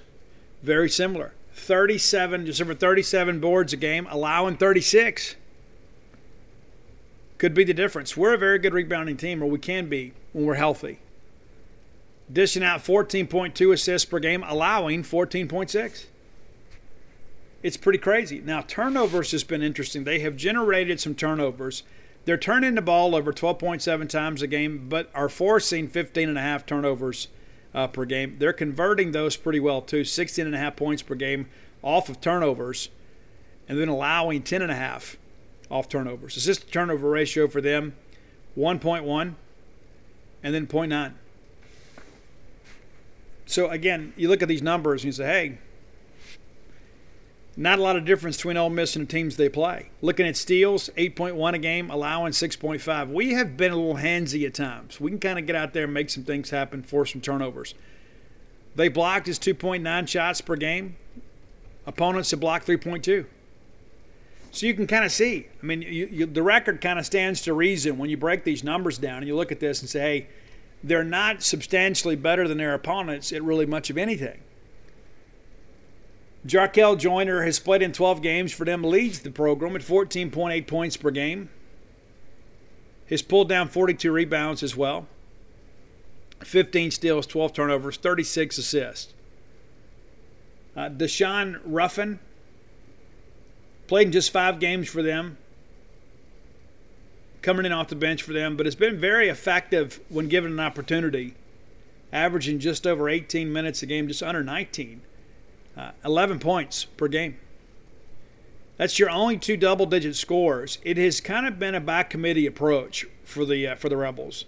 very 0.62 0.89
similar. 0.89 1.33
37, 1.53 2.47
just 2.47 2.61
over 2.61 2.75
37 2.75 3.39
boards 3.39 3.73
a 3.73 3.77
game, 3.77 4.09
allowing 4.11 4.57
36. 4.57 5.37
Could 7.39 7.55
be 7.55 7.65
the 7.65 7.75
difference. 7.75 8.17
We're 8.17 8.35
a 8.35 8.39
very 8.39 8.59
good 8.59 8.73
rebounding 8.73 9.17
team, 9.17 9.43
or 9.43 9.47
we 9.47 9.59
can 9.59 9.89
be 9.89 10.12
when 10.33 10.47
we're 10.47 10.55
healthy. 10.55 10.99
Dishing 12.33 12.65
out 12.65 12.83
14.2 12.83 13.73
assists 13.73 14.09
per 14.09 14.19
game, 14.19 14.43
allowing 14.43 15.03
14.6. 15.03 16.07
It's 17.62 17.77
pretty 17.77 17.99
crazy. 17.99 18.41
Now, 18.41 18.62
turnovers 18.62 19.33
has 19.33 19.45
been 19.45 19.62
interesting. 19.62 20.05
They 20.05 20.21
have 20.21 20.37
generated 20.37 21.01
some 21.01 21.15
turnovers. 21.15 21.83
They're 22.25 22.39
turning 22.39 22.75
the 22.75 22.83
ball 22.83 23.14
over 23.14 23.33
12.7 23.33 24.09
times 24.09 24.43
a 24.43 24.47
game, 24.47 24.89
but 24.89 25.11
are 25.14 25.29
forcing 25.29 25.89
15 25.89 26.29
and 26.29 26.39
a 26.39 26.41
half 26.41 26.64
turnovers 26.64 27.29
uh, 27.75 27.87
per 27.89 28.05
game. 28.05 28.37
They're 28.39 28.53
converting 28.53 29.12
those 29.12 29.37
pretty 29.37 29.61
well 29.61 29.83
too, 29.83 30.05
16 30.05 30.47
and 30.47 30.55
a 30.55 30.59
half 30.59 30.77
points 30.77 31.03
per 31.03 31.14
game 31.14 31.49
off 31.83 32.09
of 32.09 32.20
turnovers, 32.20 32.89
and 33.68 33.79
then 33.79 33.89
allowing 33.89 34.43
10 34.43 34.62
and 34.62 34.72
a 34.72 34.77
half 34.77 35.16
off 35.70 35.89
turnovers. 35.89 36.37
Assist 36.37 36.72
turnover 36.72 37.11
ratio 37.11 37.47
for 37.49 37.61
them 37.61 37.95
1.1 38.57 39.35
and 40.43 40.55
then 40.55 40.66
0.9. 40.66 41.12
So 43.47 43.68
again, 43.68 44.12
you 44.16 44.29
look 44.29 44.43
at 44.43 44.49
these 44.49 44.62
numbers 44.62 45.03
and 45.03 45.07
you 45.07 45.12
say, 45.12 45.25
hey, 45.25 45.59
not 47.57 47.79
a 47.79 47.83
lot 47.83 47.97
of 47.97 48.05
difference 48.05 48.37
between 48.37 48.57
Ole 48.57 48.71
Miss 48.71 48.97
and 48.97 49.07
the 49.07 49.11
teams 49.13 49.37
they 49.37 49.49
play. 49.49 49.91
Looking 50.03 50.27
at 50.27 50.37
steals, 50.37 50.91
8.1 50.97 51.55
a 51.55 51.59
game, 51.59 51.91
allowing 51.91 52.33
6.5. 52.33 53.13
We 53.13 53.35
have 53.35 53.57
been 53.57 53.73
a 53.73 53.77
little 53.77 53.97
handsy 53.97 54.45
at 54.47 54.55
times. 54.55 55.01
We 55.01 55.11
can 55.11 55.21
kind 55.21 55.39
of 55.39 55.47
get 55.47 55.55
out 55.55 55.73
there 55.73 55.85
and 55.85 55.95
make 55.95 56.11
some 56.11 56.25
things 56.25 56.51
happen, 56.51 56.83
force 56.83 57.13
some 57.13 57.21
turnovers. 57.21 57.75
They 58.75 58.89
blocked 58.89 59.27
his 59.27 59.39
2.9 59.39 60.09
shots 60.09 60.41
per 60.41 60.57
game. 60.57 60.97
Opponents 61.87 62.31
have 62.33 62.41
blocked 62.41 62.67
3.2. 62.67 63.27
So 64.51 64.67
you 64.67 64.75
can 64.75 64.87
kind 64.87 65.05
of 65.05 65.13
see. 65.13 65.49
I 65.63 65.67
mean, 65.67 65.83
you, 65.83 66.09
you, 66.11 66.27
the 66.27 66.43
record 66.43 66.81
kind 66.81 66.99
of 66.99 67.07
stands 67.07 67.41
to 67.43 67.53
reason 67.53 67.99
when 67.99 68.09
you 68.09 68.17
break 68.17 68.45
these 68.45 68.63
numbers 68.63 68.99
down 68.99 69.19
and 69.19 69.27
you 69.27 69.37
look 69.37 69.53
at 69.53 69.61
this 69.61 69.81
and 69.81 69.91
say, 69.91 70.01
hey, 70.01 70.27
they're 70.85 71.03
not 71.05 71.43
substantially 71.43 72.15
better 72.15 72.47
than 72.47 72.59
their 72.59 72.75
opponents 72.75 73.33
at 73.33 73.43
really 73.43 73.67
much 73.67 73.91
of 73.91 73.99
anything. 73.99 74.41
Jarkel 76.47 76.99
Joiner 76.99 77.43
has 77.43 77.59
played 77.59 77.81
in 77.81 77.93
12 77.93 78.21
games 78.21 78.53
for 78.53 78.65
them, 78.65 78.85
leads 78.85 79.21
the 79.21 79.31
program 79.31 79.75
at 79.77 79.83
14.8 79.83 80.67
points 80.67 80.97
per 80.97 81.11
game. 81.11 81.49
Has 83.09 83.23
pulled 83.23 83.49
down 83.49 83.69
42 83.69 84.13
rebounds 84.13 84.63
as 84.63 84.77
well. 84.77 85.07
15 86.43 86.91
steals, 86.91 87.27
12 87.27 87.55
turnovers, 87.55 87.97
36 87.97 88.59
assists. 88.59 89.15
Uh, 90.77 90.89
Daeshun 90.89 91.61
Ruffin 91.65 92.19
played 93.87 94.09
in 94.09 94.13
just 94.13 94.33
five 94.33 94.59
games 94.59 94.89
for 94.89 95.03
them, 95.03 95.39
coming 97.41 97.65
in 97.65 97.73
off 97.73 97.89
the 97.89 97.97
bench 97.97 98.23
for 98.23 98.33
them, 98.33 98.57
but 98.57 98.67
has 98.67 98.75
been 98.75 98.99
very 98.99 99.29
effective 99.29 100.01
when 100.09 100.29
given 100.29 100.53
an 100.53 100.61
opportunity, 100.61 101.35
averaging 102.13 102.59
just 102.59 102.87
over 102.87 103.09
18 103.09 103.53
minutes 103.53 103.83
a 103.83 103.87
game, 103.87 104.09
just 104.09 104.23
under 104.23 104.43
19 104.43 105.01
uh, 105.77 105.91
11 106.05 106.39
points 106.39 106.85
per 106.85 107.09
game. 107.09 107.37
That's 108.77 108.99
your 108.99 109.11
only 109.11 109.39
two 109.39 109.57
double-digit 109.57 110.16
scores. 110.16 110.79
It 110.83 110.97
has 110.97 111.20
kind 111.20 111.47
of 111.47 111.59
been 111.59 111.75
a 111.75 111.81
by 111.81 112.03
committee 112.03 112.47
approach 112.47 113.07
for 113.22 113.45
the 113.45 113.68
uh, 113.68 113.75
for 113.77 113.89
the 113.89 113.97
Rebels. 113.97 114.47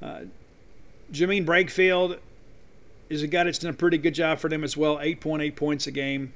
Uh, 0.00 0.22
Jaemyn 1.12 1.44
Brakefield 1.44 2.18
is 3.10 3.22
a 3.22 3.26
guy 3.26 3.44
that's 3.44 3.58
done 3.58 3.72
a 3.72 3.76
pretty 3.76 3.98
good 3.98 4.14
job 4.14 4.38
for 4.38 4.48
them 4.48 4.64
as 4.64 4.76
well. 4.76 4.96
8.8 4.96 5.56
points 5.56 5.86
a 5.86 5.90
game, 5.90 6.32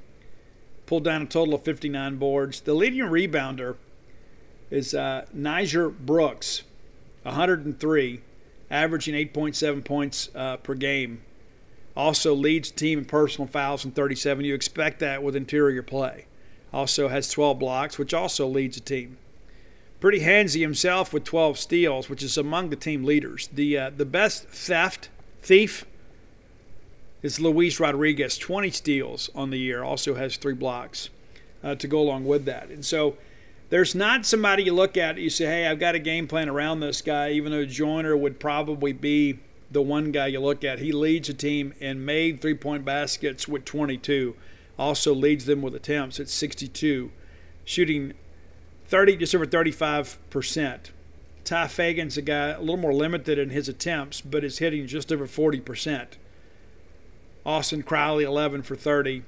pulled 0.84 1.04
down 1.04 1.22
a 1.22 1.26
total 1.26 1.54
of 1.54 1.62
59 1.62 2.16
boards. 2.16 2.60
The 2.60 2.74
leading 2.74 3.00
rebounder 3.00 3.76
is 4.70 4.92
uh, 4.92 5.24
Nysier 5.34 5.96
Brooks, 5.96 6.64
103, 7.22 8.20
averaging 8.70 9.14
8.7 9.14 9.84
points 9.84 10.28
uh, 10.34 10.56
per 10.58 10.74
game 10.74 11.22
also 11.96 12.34
leads 12.34 12.70
team 12.70 12.98
in 12.98 13.04
personal 13.04 13.46
fouls 13.46 13.84
in 13.84 13.92
37. 13.92 14.44
You 14.44 14.54
expect 14.54 14.98
that 15.00 15.22
with 15.22 15.36
interior 15.36 15.82
play. 15.82 16.26
Also 16.72 17.08
has 17.08 17.30
12 17.30 17.58
blocks, 17.58 17.98
which 17.98 18.12
also 18.12 18.46
leads 18.46 18.76
the 18.76 18.82
team. 18.82 19.16
Pretty 20.00 20.20
handsy 20.20 20.60
himself 20.60 21.12
with 21.12 21.24
12 21.24 21.58
steals, 21.58 22.10
which 22.10 22.22
is 22.22 22.36
among 22.36 22.70
the 22.70 22.76
team 22.76 23.04
leaders. 23.04 23.48
The 23.52 23.78
uh, 23.78 23.90
the 23.96 24.04
best 24.04 24.48
theft 24.48 25.08
thief 25.40 25.86
is 27.22 27.40
Luis 27.40 27.80
Rodriguez, 27.80 28.36
20 28.36 28.70
steals 28.70 29.30
on 29.34 29.50
the 29.50 29.58
year. 29.58 29.82
Also 29.82 30.14
has 30.14 30.36
three 30.36 30.54
blocks 30.54 31.08
uh, 31.62 31.74
to 31.76 31.88
go 31.88 32.00
along 32.00 32.26
with 32.26 32.44
that. 32.44 32.68
And 32.68 32.84
so 32.84 33.16
there's 33.70 33.94
not 33.94 34.26
somebody 34.26 34.64
you 34.64 34.74
look 34.74 34.96
at 34.96 35.16
you 35.16 35.30
say, 35.30 35.46
hey, 35.46 35.66
I've 35.66 35.80
got 35.80 35.94
a 35.94 35.98
game 35.98 36.28
plan 36.28 36.48
around 36.48 36.80
this 36.80 37.00
guy, 37.00 37.30
even 37.30 37.50
though 37.50 37.64
Joiner 37.64 38.16
would 38.16 38.38
probably 38.38 38.92
be 38.92 39.38
the 39.70 39.82
one 39.82 40.12
guy 40.12 40.28
you 40.28 40.40
look 40.40 40.64
at. 40.64 40.78
He 40.78 40.92
leads 40.92 41.28
the 41.28 41.34
team 41.34 41.74
in 41.80 42.04
made 42.04 42.40
three 42.40 42.54
point 42.54 42.84
baskets 42.84 43.48
with 43.48 43.64
22. 43.64 44.34
Also 44.78 45.14
leads 45.14 45.46
them 45.46 45.62
with 45.62 45.74
attempts 45.74 46.18
at 46.18 46.28
62, 46.28 47.10
shooting 47.64 48.12
30 48.86 49.16
just 49.16 49.34
over 49.34 49.46
35 49.46 50.18
percent. 50.30 50.90
Tye 51.44 51.68
Fagan's 51.68 52.16
a 52.16 52.22
guy 52.22 52.48
a 52.48 52.60
little 52.60 52.76
more 52.76 52.94
limited 52.94 53.38
in 53.38 53.50
his 53.50 53.68
attempts, 53.68 54.20
but 54.20 54.44
is 54.44 54.58
hitting 54.58 54.86
just 54.86 55.12
over 55.12 55.26
40 55.26 55.60
percent. 55.60 56.18
Austin 57.46 57.82
Crowley 57.82 58.24
11 58.24 58.62
for 58.62 58.74
30. 58.74 59.22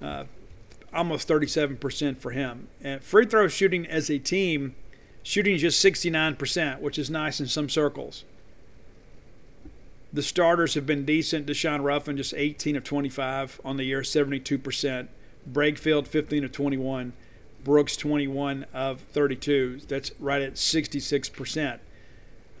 Uh, 0.00 0.24
almost 0.94 1.28
37% 1.28 2.18
for 2.18 2.30
him. 2.30 2.68
And 2.80 3.02
free 3.02 3.26
throw 3.26 3.48
shooting 3.48 3.86
as 3.86 4.08
a 4.08 4.18
team, 4.18 4.74
shooting 5.22 5.58
just 5.58 5.84
69%, 5.84 6.80
which 6.80 6.98
is 6.98 7.10
nice 7.10 7.40
in 7.40 7.46
some 7.46 7.68
circles. 7.68 8.24
The 10.14 10.22
starters 10.22 10.74
have 10.74 10.86
been 10.86 11.04
decent. 11.04 11.48
Daeshun 11.48 11.82
Ruffin 11.82 12.16
just 12.16 12.34
18 12.34 12.76
of 12.76 12.84
25 12.84 13.60
on 13.64 13.76
the 13.76 13.82
year, 13.82 14.02
72%. 14.02 15.08
Brakefield 15.50 16.06
15 16.06 16.44
of 16.44 16.52
21. 16.52 17.12
Brooks 17.64 17.96
21 17.96 18.64
of 18.72 19.00
32. 19.00 19.80
That's 19.88 20.12
right 20.20 20.40
at 20.40 20.54
66%. 20.54 21.80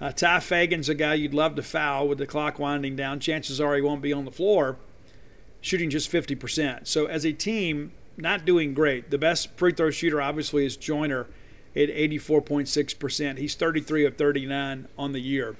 Uh, 0.00 0.10
Tye 0.10 0.40
Fagan's 0.40 0.88
a 0.88 0.96
guy 0.96 1.14
you'd 1.14 1.32
love 1.32 1.54
to 1.54 1.62
foul 1.62 2.08
with 2.08 2.18
the 2.18 2.26
clock 2.26 2.58
winding 2.58 2.96
down. 2.96 3.20
Chances 3.20 3.60
are 3.60 3.76
he 3.76 3.80
won't 3.80 4.02
be 4.02 4.12
on 4.12 4.24
the 4.24 4.32
floor, 4.32 4.76
shooting 5.60 5.90
just 5.90 6.10
50%. 6.10 6.88
So 6.88 7.06
as 7.06 7.24
a 7.24 7.32
team, 7.32 7.92
not 8.16 8.44
doing 8.44 8.74
great. 8.74 9.12
The 9.12 9.18
best 9.18 9.56
free 9.56 9.72
throw 9.72 9.90
shooter, 9.90 10.20
obviously, 10.20 10.66
is 10.66 10.76
Joiner 10.76 11.28
at 11.76 11.88
84.6%. 11.88 13.38
He's 13.38 13.54
33 13.54 14.06
of 14.06 14.16
39 14.16 14.88
on 14.98 15.12
the 15.12 15.20
year. 15.20 15.54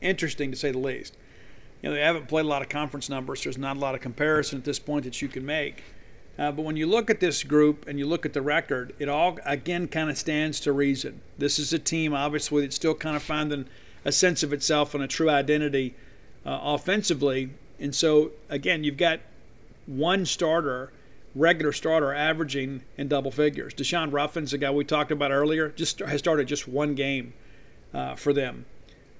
Interesting 0.00 0.50
to 0.50 0.56
say 0.56 0.72
the 0.72 0.78
least. 0.78 1.16
You 1.82 1.88
know, 1.88 1.94
they 1.94 2.02
haven't 2.02 2.28
played 2.28 2.44
a 2.44 2.48
lot 2.48 2.62
of 2.62 2.68
conference 2.68 3.08
numbers. 3.08 3.42
There's 3.42 3.58
not 3.58 3.76
a 3.76 3.80
lot 3.80 3.94
of 3.94 4.00
comparison 4.00 4.58
at 4.58 4.64
this 4.64 4.78
point 4.78 5.04
that 5.04 5.22
you 5.22 5.28
can 5.28 5.46
make. 5.46 5.82
Uh, 6.38 6.50
but 6.52 6.62
when 6.62 6.76
you 6.76 6.86
look 6.86 7.10
at 7.10 7.20
this 7.20 7.42
group 7.42 7.86
and 7.86 7.98
you 7.98 8.06
look 8.06 8.24
at 8.24 8.32
the 8.32 8.42
record, 8.42 8.94
it 8.98 9.08
all 9.08 9.38
again 9.44 9.88
kind 9.88 10.08
of 10.08 10.16
stands 10.16 10.60
to 10.60 10.72
reason. 10.72 11.20
This 11.38 11.58
is 11.58 11.72
a 11.72 11.78
team, 11.78 12.14
obviously, 12.14 12.62
that's 12.62 12.76
still 12.76 12.94
kind 12.94 13.16
of 13.16 13.22
finding 13.22 13.66
a 14.04 14.12
sense 14.12 14.42
of 14.42 14.52
itself 14.52 14.94
and 14.94 15.02
a 15.02 15.06
true 15.06 15.28
identity 15.28 15.94
uh, 16.46 16.58
offensively. 16.62 17.50
And 17.78 17.94
so, 17.94 18.32
again, 18.48 18.84
you've 18.84 18.96
got 18.96 19.20
one 19.86 20.24
starter, 20.24 20.92
regular 21.34 21.72
starter, 21.72 22.14
averaging 22.14 22.82
in 22.96 23.08
double 23.08 23.30
figures. 23.30 23.74
Daeshun 23.74 24.12
Ruffin's 24.12 24.52
a 24.52 24.58
guy 24.58 24.70
we 24.70 24.84
talked 24.84 25.10
about 25.10 25.30
earlier, 25.32 25.68
just 25.68 25.98
has 25.98 26.20
started 26.20 26.46
just 26.48 26.66
one 26.68 26.94
game 26.94 27.34
uh, 27.92 28.14
for 28.14 28.32
them. 28.32 28.64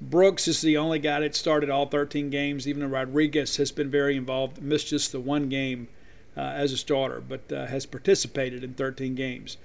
Brooks 0.01 0.49
is 0.49 0.63
the 0.63 0.79
only 0.79 0.99
guy 0.99 1.21
that 1.21 1.35
started 1.35 1.69
all 1.69 1.87
13 1.87 2.31
games. 2.31 2.67
Even 2.67 2.91
Rodriguez 2.91 3.57
has 3.57 3.71
been 3.71 3.91
very 3.91 4.17
involved, 4.17 4.63
missed 4.63 4.89
just 4.89 5.13
the 5.13 5.21
one 5.21 5.49
game 5.49 5.89
uh, 6.37 6.41
as 6.41 6.73
a 6.73 6.77
starter, 6.79 7.21
but 7.21 7.53
uh, 7.53 7.67
has 7.67 7.85
participated 7.85 8.65
in 8.65 8.75
13 8.75 9.15
games. 9.15 9.59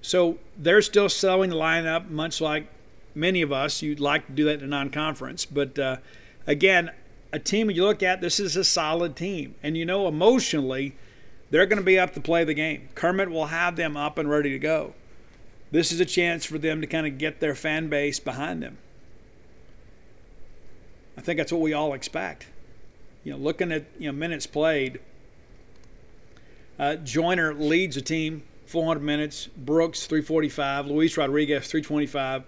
So 0.00 0.38
they're 0.56 0.82
still 0.82 1.08
selling 1.08 1.50
the 1.50 1.56
lineup, 1.56 2.08
much 2.08 2.40
like 2.40 2.68
many 3.14 3.42
of 3.42 3.50
us. 3.50 3.82
You'd 3.82 4.00
like 4.00 4.26
to 4.26 4.32
do 4.32 4.44
that 4.44 4.58
in 4.58 4.64
a 4.64 4.66
non 4.66 4.90
conference. 4.90 5.44
But 5.44 5.78
uh, 5.78 5.96
again, 6.46 6.90
a 7.32 7.38
team 7.40 7.70
you 7.70 7.84
look 7.84 8.02
at, 8.02 8.20
this 8.20 8.38
is 8.38 8.54
a 8.54 8.64
solid 8.64 9.16
team. 9.16 9.56
And 9.62 9.76
you 9.76 9.84
know, 9.84 10.06
emotionally, 10.06 10.94
they're 11.50 11.66
going 11.66 11.80
to 11.80 11.84
be 11.84 11.98
up 11.98 12.14
to 12.14 12.20
play 12.20 12.44
the 12.44 12.54
game. 12.54 12.90
Kermit 12.94 13.30
will 13.30 13.46
have 13.46 13.74
them 13.74 13.96
up 13.96 14.18
and 14.18 14.30
ready 14.30 14.50
to 14.50 14.58
go. 14.58 14.94
This 15.72 15.90
is 15.90 15.98
a 15.98 16.04
chance 16.04 16.44
for 16.44 16.58
them 16.58 16.80
to 16.80 16.86
kind 16.86 17.06
of 17.06 17.18
get 17.18 17.40
their 17.40 17.56
fan 17.56 17.88
base 17.88 18.20
behind 18.20 18.62
them. 18.62 18.78
I 21.16 21.20
think 21.20 21.38
that's 21.38 21.52
what 21.52 21.60
we 21.60 21.72
all 21.72 21.92
expect. 21.92 22.46
You 23.22 23.32
know, 23.32 23.38
looking 23.38 23.72
at 23.72 23.84
you 23.98 24.06
know 24.06 24.12
minutes 24.12 24.46
played, 24.46 25.00
uh, 26.78 26.96
Joiner 26.96 27.54
leads 27.54 27.96
the 27.96 28.02
team, 28.02 28.42
400 28.66 29.00
minutes. 29.00 29.48
Brooks 29.56 30.06
345, 30.06 30.88
Luis 30.88 31.16
Rodriguez 31.16 31.66
325, 31.68 32.44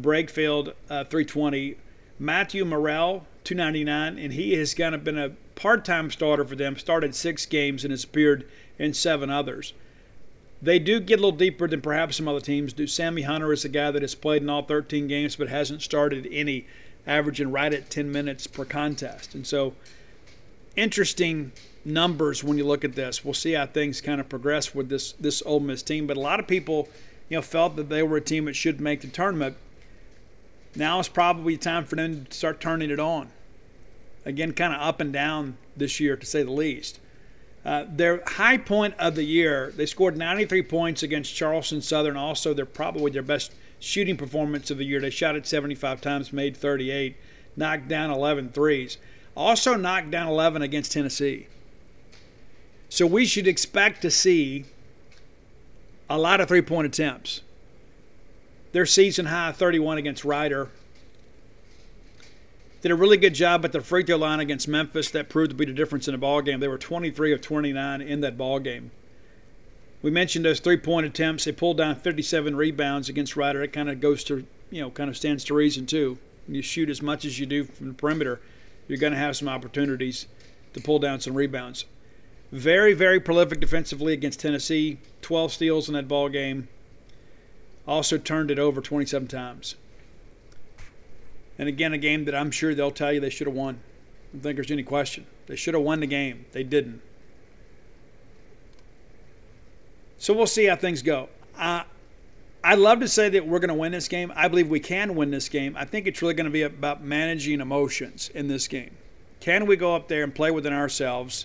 Brakefield 0.00 0.68
uh, 0.90 1.04
320, 1.04 1.76
Matthew 2.18 2.64
Murrell 2.64 3.26
299, 3.44 4.18
and 4.18 4.32
he 4.32 4.54
has 4.54 4.74
kind 4.74 4.94
of 4.94 5.04
been 5.04 5.18
a 5.18 5.30
part-time 5.54 6.10
starter 6.10 6.44
for 6.44 6.56
them. 6.56 6.76
Started 6.76 7.14
six 7.14 7.46
games 7.46 7.84
and 7.84 7.90
has 7.90 8.04
appeared 8.04 8.48
in 8.78 8.94
seven 8.94 9.30
others. 9.30 9.72
They 10.62 10.78
do 10.78 10.98
get 10.98 11.18
a 11.18 11.22
little 11.22 11.36
deeper 11.36 11.68
than 11.68 11.82
perhaps 11.82 12.16
some 12.16 12.28
other 12.28 12.40
teams 12.40 12.72
do. 12.72 12.86
Sammy 12.86 13.22
Hunter 13.22 13.52
is 13.52 13.64
a 13.64 13.68
guy 13.68 13.90
that 13.90 14.02
has 14.02 14.14
played 14.14 14.42
in 14.42 14.48
all 14.48 14.62
13 14.62 15.06
games 15.08 15.36
but 15.36 15.48
hasn't 15.48 15.82
started 15.82 16.26
any 16.30 16.66
averaging 17.06 17.50
right 17.50 17.72
at 17.72 17.90
10 17.90 18.10
minutes 18.10 18.46
per 18.46 18.64
contest. 18.64 19.34
And 19.34 19.46
so, 19.46 19.74
interesting 20.76 21.52
numbers 21.84 22.42
when 22.42 22.58
you 22.58 22.64
look 22.64 22.84
at 22.84 22.94
this. 22.94 23.24
We'll 23.24 23.34
see 23.34 23.52
how 23.52 23.66
things 23.66 24.00
kind 24.00 24.20
of 24.20 24.28
progress 24.28 24.74
with 24.74 24.88
this 24.88 25.12
this 25.12 25.42
Ole 25.44 25.60
Miss 25.60 25.82
team. 25.82 26.06
But 26.06 26.16
a 26.16 26.20
lot 26.20 26.40
of 26.40 26.46
people, 26.46 26.88
you 27.28 27.36
know, 27.36 27.42
felt 27.42 27.76
that 27.76 27.88
they 27.88 28.02
were 28.02 28.16
a 28.16 28.22
team 28.22 28.46
that 28.46 28.56
should 28.56 28.80
make 28.80 29.02
the 29.02 29.08
tournament. 29.08 29.56
Now 30.76 30.98
it's 30.98 31.08
probably 31.08 31.56
time 31.56 31.84
for 31.84 31.96
them 31.96 32.24
to 32.24 32.36
start 32.36 32.60
turning 32.60 32.90
it 32.90 32.98
on. 32.98 33.30
Again, 34.24 34.52
kind 34.52 34.74
of 34.74 34.80
up 34.80 35.00
and 35.00 35.12
down 35.12 35.58
this 35.76 36.00
year, 36.00 36.16
to 36.16 36.26
say 36.26 36.42
the 36.42 36.50
least. 36.50 36.98
Uh, 37.64 37.84
their 37.88 38.22
high 38.26 38.58
point 38.58 38.94
of 38.98 39.14
the 39.14 39.22
year, 39.22 39.72
they 39.76 39.86
scored 39.86 40.16
93 40.16 40.62
points 40.62 41.02
against 41.02 41.34
Charleston 41.34 41.80
Southern. 41.80 42.16
Also, 42.16 42.52
they're 42.52 42.66
probably 42.66 43.10
their 43.10 43.22
best 43.22 43.52
shooting 43.84 44.16
performance 44.16 44.70
of 44.70 44.78
the 44.78 44.84
year. 44.84 45.00
They 45.00 45.10
shot 45.10 45.36
it 45.36 45.46
75 45.46 46.00
times, 46.00 46.32
made 46.32 46.56
38, 46.56 47.16
knocked 47.56 47.88
down 47.88 48.10
11 48.10 48.50
threes. 48.50 48.98
Also 49.36 49.74
knocked 49.74 50.10
down 50.10 50.28
11 50.28 50.62
against 50.62 50.92
Tennessee. 50.92 51.48
So 52.88 53.06
we 53.06 53.26
should 53.26 53.48
expect 53.48 54.02
to 54.02 54.10
see 54.10 54.66
a 56.08 56.18
lot 56.18 56.40
of 56.40 56.48
three 56.48 56.62
point 56.62 56.86
attempts. 56.86 57.40
Their 58.72 58.86
season 58.86 59.26
high 59.26 59.52
31 59.52 59.98
against 59.98 60.24
Rider. 60.24 60.68
Did 62.82 62.90
a 62.92 62.96
really 62.96 63.16
good 63.16 63.34
job 63.34 63.64
at 63.64 63.72
the 63.72 63.80
free 63.80 64.04
throw 64.04 64.16
line 64.16 64.40
against 64.40 64.68
Memphis. 64.68 65.10
That 65.10 65.28
proved 65.28 65.50
to 65.50 65.56
be 65.56 65.64
the 65.64 65.72
difference 65.72 66.06
in 66.06 66.12
the 66.12 66.18
ball 66.18 66.42
game. 66.42 66.60
They 66.60 66.68
were 66.68 66.78
23 66.78 67.32
of 67.32 67.40
29 67.40 68.02
in 68.02 68.20
that 68.20 68.36
ball 68.36 68.58
game. 68.60 68.90
We 70.04 70.10
mentioned 70.10 70.44
those 70.44 70.60
three 70.60 70.76
point 70.76 71.06
attempts. 71.06 71.46
They 71.46 71.52
pulled 71.52 71.78
down 71.78 71.96
57 71.96 72.54
rebounds 72.54 73.08
against 73.08 73.36
Rider. 73.36 73.62
It 73.62 73.72
kind 73.72 73.88
of 73.88 74.00
goes 74.02 74.22
to, 74.24 74.46
you 74.70 74.82
know, 74.82 74.90
kind 74.90 75.08
of 75.08 75.16
stands 75.16 75.44
to 75.44 75.54
reason, 75.54 75.86
too. 75.86 76.18
When 76.46 76.54
you 76.54 76.60
shoot 76.60 76.90
as 76.90 77.00
much 77.00 77.24
as 77.24 77.38
you 77.38 77.46
do 77.46 77.64
from 77.64 77.88
the 77.88 77.94
perimeter, 77.94 78.38
you're 78.86 78.98
going 78.98 79.14
to 79.14 79.18
have 79.18 79.34
some 79.34 79.48
opportunities 79.48 80.26
to 80.74 80.82
pull 80.82 80.98
down 80.98 81.20
some 81.20 81.32
rebounds. 81.32 81.86
Very, 82.52 82.92
very 82.92 83.18
prolific 83.18 83.60
defensively 83.60 84.12
against 84.12 84.40
Tennessee. 84.40 84.98
12 85.22 85.54
steals 85.54 85.88
in 85.88 85.94
that 85.94 86.06
ball 86.06 86.28
game. 86.28 86.68
Also 87.88 88.18
turned 88.18 88.50
it 88.50 88.58
over 88.58 88.82
27 88.82 89.26
times. 89.26 89.74
And 91.58 91.66
again, 91.66 91.94
a 91.94 91.98
game 91.98 92.26
that 92.26 92.34
I'm 92.34 92.50
sure 92.50 92.74
they'll 92.74 92.90
tell 92.90 93.10
you 93.10 93.20
they 93.20 93.30
should 93.30 93.46
have 93.46 93.56
won. 93.56 93.76
I 93.76 94.32
don't 94.34 94.42
think 94.42 94.56
there's 94.56 94.70
any 94.70 94.82
question. 94.82 95.24
They 95.46 95.56
should 95.56 95.72
have 95.72 95.82
won 95.82 96.00
the 96.00 96.06
game. 96.06 96.44
They 96.52 96.62
didn't. 96.62 97.00
So 100.18 100.32
we'll 100.32 100.46
see 100.46 100.66
how 100.66 100.76
things 100.76 101.02
go. 101.02 101.28
Uh, 101.58 101.84
I'd 102.62 102.78
love 102.78 103.00
to 103.00 103.08
say 103.08 103.28
that 103.28 103.46
we're 103.46 103.58
going 103.58 103.68
to 103.68 103.74
win 103.74 103.92
this 103.92 104.08
game. 104.08 104.32
I 104.34 104.48
believe 104.48 104.68
we 104.68 104.80
can 104.80 105.14
win 105.14 105.30
this 105.30 105.50
game. 105.50 105.76
I 105.76 105.84
think 105.84 106.06
it's 106.06 106.22
really 106.22 106.34
going 106.34 106.46
to 106.46 106.50
be 106.50 106.62
about 106.62 107.04
managing 107.04 107.60
emotions 107.60 108.30
in 108.34 108.48
this 108.48 108.68
game. 108.68 108.96
Can 109.40 109.66
we 109.66 109.76
go 109.76 109.94
up 109.94 110.08
there 110.08 110.24
and 110.24 110.34
play 110.34 110.50
within 110.50 110.72
ourselves, 110.72 111.44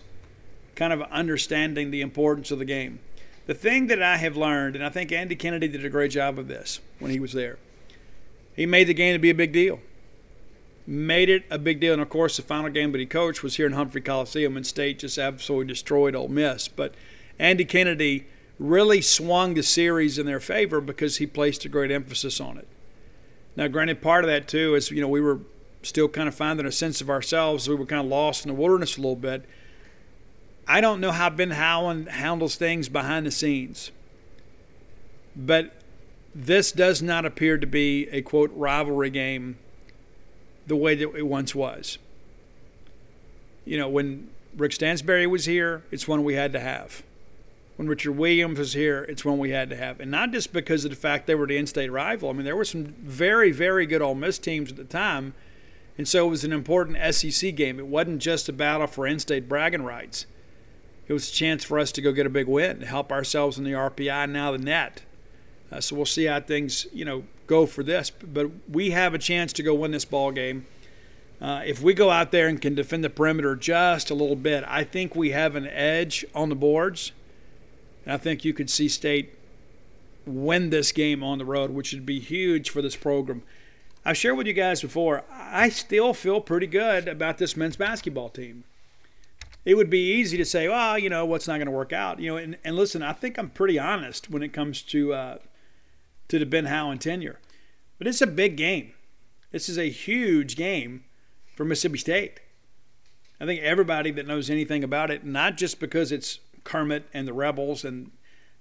kind 0.75 0.93
of 0.93 1.01
understanding 1.01 1.91
the 1.91 1.99
importance 1.99 2.51
of 2.51 2.59
the 2.59 2.65
game? 2.65 2.99
The 3.47 3.53
thing 3.53 3.87
that 3.87 4.01
I 4.01 4.15
have 4.15 4.37
learned, 4.37 4.75
and 4.77 4.85
I 4.85 4.89
think 4.89 5.11
Andy 5.11 5.35
Kennedy 5.35 5.67
did 5.67 5.83
a 5.83 5.89
great 5.89 6.11
job 6.11 6.39
of 6.39 6.47
this 6.47 6.79
when 6.99 7.11
he 7.11 7.19
was 7.19 7.33
there, 7.33 7.57
he 8.55 8.65
made 8.65 8.87
the 8.87 8.93
game 8.93 9.13
to 9.13 9.19
be 9.19 9.29
a 9.29 9.35
big 9.35 9.51
deal. 9.51 9.79
Made 10.87 11.29
it 11.29 11.43
a 11.49 11.57
big 11.57 11.81
deal. 11.81 11.93
And 11.93 12.01
of 12.01 12.09
course, 12.09 12.37
the 12.37 12.43
final 12.43 12.69
game 12.69 12.93
that 12.93 12.99
he 12.99 13.05
coached 13.05 13.43
was 13.43 13.57
here 13.57 13.65
in 13.65 13.73
Humphrey 13.73 14.01
Coliseum, 14.01 14.55
and 14.55 14.65
State 14.65 14.99
just 14.99 15.17
absolutely 15.17 15.67
destroyed 15.67 16.15
Ole 16.15 16.29
Miss. 16.29 16.67
But 16.69 16.93
Andy 17.37 17.65
Kennedy 17.65 18.27
really 18.59 19.01
swung 19.01 19.53
the 19.53 19.63
series 19.63 20.19
in 20.19 20.25
their 20.25 20.41
favor 20.41 20.81
because 20.81 21.17
he 21.17 21.25
placed 21.25 21.63
a 21.63 21.69
great 21.69 21.89
emphasis 21.89 22.39
on 22.41 22.57
it. 22.57 22.67
Now, 23.55 23.67
granted, 23.67 24.01
part 24.01 24.23
of 24.25 24.29
that 24.29 24.47
too 24.47 24.75
is 24.75 24.91
you 24.91 25.01
know 25.01 25.07
we 25.07 25.21
were 25.21 25.39
still 25.81 26.09
kind 26.09 26.27
of 26.27 26.35
finding 26.35 26.65
a 26.65 26.71
sense 26.71 27.01
of 27.01 27.09
ourselves. 27.09 27.67
We 27.67 27.75
were 27.75 27.85
kind 27.85 28.01
of 28.01 28.07
lost 28.07 28.45
in 28.45 28.49
the 28.49 28.59
wilderness 28.59 28.97
a 28.97 29.01
little 29.01 29.15
bit. 29.15 29.45
I 30.67 30.81
don't 30.81 30.99
know 30.99 31.11
how 31.11 31.29
Ben 31.29 31.51
Howland 31.51 32.09
handles 32.09 32.55
things 32.55 32.89
behind 32.89 33.25
the 33.25 33.31
scenes, 33.31 33.91
but 35.35 35.73
this 36.35 36.71
does 36.71 37.01
not 37.01 37.25
appear 37.25 37.57
to 37.57 37.65
be 37.65 38.07
a 38.09 38.21
quote 38.21 38.51
rivalry 38.53 39.09
game 39.09 39.57
the 40.67 40.75
way 40.75 40.93
that 40.95 41.15
it 41.15 41.25
once 41.25 41.55
was. 41.55 41.97
You 43.65 43.77
know, 43.77 43.89
when 43.89 44.29
Rick 44.55 44.73
Stansbury 44.73 45.25
was 45.25 45.45
here, 45.45 45.83
it's 45.91 46.07
one 46.07 46.23
we 46.23 46.35
had 46.35 46.53
to 46.53 46.59
have 46.59 47.03
when 47.79 47.87
Richard 47.87 48.11
Williams 48.11 48.59
was 48.59 48.73
here, 48.73 49.05
it's 49.07 49.23
one 49.23 49.37
we 49.37 49.51
had 49.51 49.69
to 49.69 49.75
have. 49.77 50.01
And 50.01 50.11
not 50.11 50.33
just 50.33 50.51
because 50.51 50.83
of 50.83 50.91
the 50.91 50.97
fact 50.97 51.27
they 51.27 51.35
were 51.35 51.47
the 51.47 51.55
in 51.55 51.65
state 51.65 51.89
rival. 51.89 52.29
I 52.29 52.33
mean, 52.33 52.43
there 52.43 52.57
were 52.57 52.65
some 52.65 52.83
very, 52.83 53.53
very 53.53 53.85
good 53.85 54.01
Ole 54.01 54.15
Miss 54.15 54.37
teams 54.37 54.69
at 54.69 54.75
the 54.75 54.83
time. 54.83 55.33
And 55.97 56.05
so 56.05 56.27
it 56.27 56.29
was 56.29 56.43
an 56.43 56.51
important 56.51 56.97
SEC 57.15 57.55
game. 57.55 57.79
It 57.79 57.87
wasn't 57.87 58.21
just 58.21 58.49
a 58.49 58.51
battle 58.51 58.85
for 58.85 59.07
in 59.07 59.17
state 59.17 59.47
bragging 59.47 59.83
rights, 59.83 60.25
it 61.07 61.13
was 61.13 61.29
a 61.29 61.33
chance 61.33 61.63
for 61.63 61.79
us 61.79 61.93
to 61.93 62.01
go 62.01 62.11
get 62.11 62.25
a 62.25 62.29
big 62.29 62.47
win 62.47 62.81
help 62.81 63.13
ourselves 63.13 63.57
in 63.57 63.63
the 63.63 63.71
RPI 63.71 64.25
and 64.25 64.33
now 64.33 64.51
the 64.51 64.57
net. 64.57 65.03
Uh, 65.71 65.79
so 65.79 65.95
we'll 65.95 66.05
see 66.05 66.25
how 66.25 66.41
things, 66.41 66.85
you 66.91 67.05
know, 67.05 67.23
go 67.47 67.65
for 67.65 67.81
this. 67.81 68.09
But 68.09 68.51
we 68.69 68.89
have 68.89 69.13
a 69.13 69.17
chance 69.17 69.53
to 69.53 69.63
go 69.63 69.73
win 69.73 69.91
this 69.91 70.03
ball 70.03 70.33
game. 70.33 70.65
Uh, 71.39 71.61
if 71.65 71.81
we 71.81 71.93
go 71.93 72.09
out 72.09 72.33
there 72.33 72.49
and 72.49 72.61
can 72.61 72.75
defend 72.75 73.05
the 73.05 73.09
perimeter 73.09 73.55
just 73.55 74.09
a 74.09 74.13
little 74.13 74.35
bit, 74.35 74.65
I 74.67 74.83
think 74.83 75.15
we 75.15 75.29
have 75.29 75.55
an 75.55 75.65
edge 75.65 76.25
on 76.35 76.49
the 76.49 76.55
boards 76.55 77.13
And 78.09 78.15
I 78.15 78.17
think 78.17 78.43
you 78.43 78.55
could 78.55 78.71
see 78.71 78.89
State 78.89 79.37
win 80.25 80.71
this 80.71 80.91
game 80.91 81.21
on 81.23 81.37
the 81.37 81.45
road, 81.45 81.69
which 81.69 81.93
would 81.93 82.07
be 82.07 82.19
huge 82.19 82.71
for 82.71 82.81
this 82.81 82.95
program. 82.95 83.43
I've 84.03 84.17
shared 84.17 84.35
with 84.35 84.47
you 84.47 84.53
guys 84.53 84.81
before, 84.81 85.23
I 85.31 85.69
still 85.69 86.15
feel 86.15 86.41
pretty 86.41 86.65
good 86.65 87.07
about 87.07 87.37
this 87.37 87.55
men's 87.55 87.75
basketball 87.75 88.29
team. 88.29 88.63
It 89.63 89.75
would 89.75 89.91
be 89.91 90.11
easy 90.13 90.37
to 90.37 90.45
say, 90.45 90.67
well, 90.67 90.97
you 90.97 91.07
know, 91.07 91.23
what's 91.23 91.47
not 91.47 91.57
going 91.57 91.67
to 91.67 91.71
work 91.71 91.93
out? 91.93 92.19
You 92.19 92.31
know, 92.31 92.37
and, 92.37 92.57
and 92.63 92.75
listen, 92.75 93.03
I 93.03 93.13
think 93.13 93.37
I'm 93.37 93.51
pretty 93.51 93.77
honest 93.77 94.27
when 94.27 94.41
it 94.41 94.53
comes 94.53 94.81
to 94.81 95.13
uh, 95.13 95.37
to 96.29 96.39
the 96.39 96.47
Ben 96.47 96.65
Howland 96.65 97.01
tenure. 97.01 97.39
But 97.99 98.07
it's 98.07 98.23
a 98.23 98.27
big 98.27 98.57
game. 98.57 98.93
This 99.51 99.69
is 99.69 99.77
a 99.77 99.87
huge 99.87 100.55
game 100.55 101.03
for 101.55 101.63
Mississippi 101.63 101.99
State. 101.99 102.39
I 103.39 103.45
think 103.45 103.61
everybody 103.61 104.09
that 104.09 104.25
knows 104.25 104.49
anything 104.49 104.83
about 104.83 105.11
it, 105.11 105.23
not 105.23 105.57
just 105.57 105.79
because 105.79 106.11
it's 106.11 106.39
Kermit 106.63 107.07
and 107.13 107.27
the 107.27 107.33
Rebels 107.33 107.83
and 107.83 108.11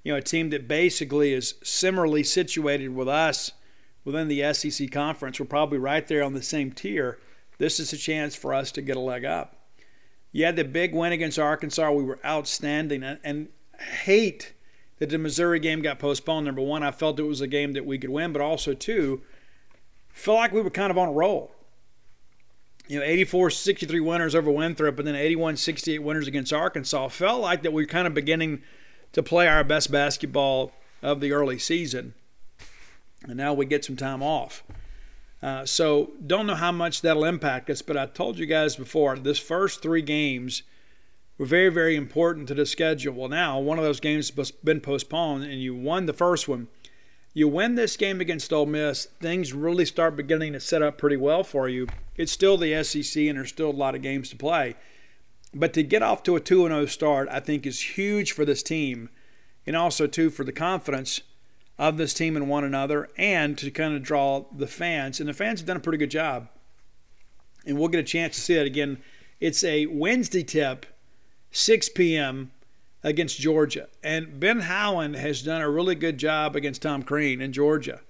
you 0.03 0.13
know 0.13 0.19
a 0.19 0.23
team 0.23 0.51
that 0.51 0.69
basically 0.69 1.33
is 1.33 1.55
similarly 1.63 2.23
situated 2.23 2.95
with 2.95 3.09
us 3.09 3.53
within 4.09 4.29
the 4.29 4.53
SEC 4.55 4.91
conference, 4.91 5.39
we're 5.39 5.47
probably 5.47 5.79
right 5.79 6.07
there 6.09 6.23
on 6.23 6.33
the 6.33 6.43
same 6.43 6.73
tier. 6.73 7.19
This 7.59 7.79
is 7.79 7.93
a 7.93 7.97
chance 7.99 8.35
for 8.35 8.55
us 8.55 8.73
to 8.73 8.81
get 8.81 8.97
a 8.97 9.01
leg 9.01 9.25
up. 9.25 9.57
You 10.33 10.47
had 10.47 10.57
the 10.57 10.65
big 10.65 10.95
win 10.95 11.13
against 11.13 11.39
Arkansas. 11.39 11.91
We 11.91 12.05
were 12.05 12.19
outstanding 12.25 13.03
and, 13.03 13.19
and 13.23 13.49
hate 14.05 14.55
that 14.99 15.11
the 15.11 15.19
Missouri 15.19 15.61
game 15.61 15.83
got 15.83 15.99
postponed. 15.99 16.47
Number 16.47 16.63
one, 16.63 16.83
I 16.83 16.91
felt 16.91 17.21
it 17.21 17.25
was 17.25 17.41
a 17.41 17.47
game 17.47 17.73
that 17.75 17.85
we 17.85 17.99
could 17.99 18.11
win, 18.11 18.33
but 18.33 18.41
also 18.41 18.73
two, 18.75 19.21
felt 20.09 20.39
like 20.39 20.53
we 20.53 20.63
were 20.63 20.71
kind 20.71 20.91
of 20.91 20.99
on 20.99 21.09
a 21.09 21.13
roll. 21.13 21.53
You 22.89 22.99
know, 22.99 23.05
84 23.05 23.51
63 23.51 24.01
winners 24.01 24.35
over 24.35 24.51
Winthrop, 24.51 24.99
and 24.99 25.07
then 25.07 25.15
81 25.15 25.57
68 25.59 25.99
winners 25.99 26.27
against 26.27 26.53
Arkansas. 26.53 27.09
Felt 27.09 27.43
like 27.43 27.63
that 27.63 27.73
we 27.73 27.85
are 27.85 27.87
kind 27.87 28.07
of 28.07 28.15
beginning 28.15 28.63
to 29.13 29.23
play 29.23 29.47
our 29.47 29.63
best 29.63 29.93
basketball 29.93 30.73
of 31.03 31.21
the 31.21 31.33
early 31.33 31.59
season. 31.59 32.15
And 33.25 33.37
now 33.37 33.53
we 33.53 33.67
get 33.67 33.85
some 33.85 33.97
time 33.97 34.23
off. 34.23 34.65
Uh, 35.43 35.65
so 35.65 36.13
don't 36.27 36.47
know 36.47 36.55
how 36.55 36.73
much 36.73 37.03
that'll 37.03 37.25
impact 37.25 37.71
us, 37.71 37.83
but 37.83 37.97
I 37.97 38.07
told 38.07 38.39
you 38.39 38.47
guys 38.47 38.77
before 38.77 39.17
this 39.17 39.39
first 39.39 39.83
three 39.83 40.03
games 40.03 40.63
were 41.37 41.47
very, 41.47 41.69
very 41.69 41.95
important 41.95 42.49
to 42.49 42.55
the 42.55 42.67
schedule. 42.67 43.15
Well, 43.15 43.29
now 43.29 43.59
one 43.61 43.79
of 43.79 43.85
those 43.85 44.01
games 44.01 44.33
has 44.35 44.51
been 44.51 44.81
postponed, 44.81 45.45
and 45.45 45.63
you 45.63 45.75
won 45.75 46.07
the 46.07 46.13
first 46.13 46.49
one. 46.49 46.69
You 47.35 47.47
win 47.47 47.75
this 47.75 47.97
game 47.97 48.21
against 48.21 48.53
Ole 48.53 48.67
Miss, 48.67 49.07
things 49.21 49.53
really 49.53 49.85
start 49.85 50.17
beginning 50.17 50.55
to 50.55 50.61
set 50.61 50.83
up 50.83 50.99
pretty 50.99 51.17
well 51.17 51.45
for 51.45 51.69
you. 51.69 51.87
It's 52.17 52.33
still 52.33 52.57
the 52.57 52.83
SEC, 52.83 53.23
and 53.25 53.39
there's 53.39 53.51
still 53.51 53.71
a 53.71 53.73
lot 53.73 53.95
of 53.95 54.03
games 54.03 54.31
to 54.31 54.37
play. 54.37 54.77
But 55.55 55.73
to 55.75 55.83
get 55.83 56.03
off 56.03 56.23
to 56.25 56.37
a 56.37 56.41
2 56.41 56.69
0 56.69 56.87
start, 56.87 57.29
I 57.31 57.41
think 57.41 57.67
is 57.67 57.97
huge 57.97 58.33
for 58.33 58.45
this 58.45 58.63
team, 58.63 59.09
and 59.67 59.77
also, 59.77 60.07
too, 60.07 60.31
for 60.31 60.45
the 60.45 60.53
confidence 60.53 61.21
of 61.79 61.97
this 61.97 62.13
team 62.13 62.37
and 62.37 62.49
one 62.49 62.65
another, 62.65 63.09
and 63.17 63.57
to 63.59 63.71
kind 63.71 63.95
of 63.95 64.03
draw 64.03 64.47
the 64.51 64.67
fans. 64.67 65.21
And 65.21 65.29
the 65.29 65.35
fans 65.35 65.61
have 65.61 65.67
done 65.67 65.77
a 65.77 65.81
pretty 65.81 65.99
good 65.99 66.11
job. 66.11 66.49
And 67.67 67.79
we'll 67.79 67.89
get 67.89 68.01
a 68.01 68.05
chance 68.05 68.35
to 68.37 68.41
see 68.41 68.55
that 68.55 68.67
again. 68.67 68.99
It's 69.41 69.63
a 69.63 69.87
Wednesday 69.87 70.43
tip, 70.43 70.87
6 71.53 71.91
p.m. 71.91 72.51
against 73.03 73.39
Georgia. 73.39 73.89
And 74.03 74.41
Ben 74.41 74.61
Howland 74.61 75.17
has 75.17 75.43
done 75.43 75.61
a 75.61 75.71
really 75.71 75.95
good 75.95 76.19
job 76.19 76.57
against 76.57 76.83
Tom 76.83 77.03
Crean 77.03 77.41
in 77.41 77.53
Georgia 77.53 78.01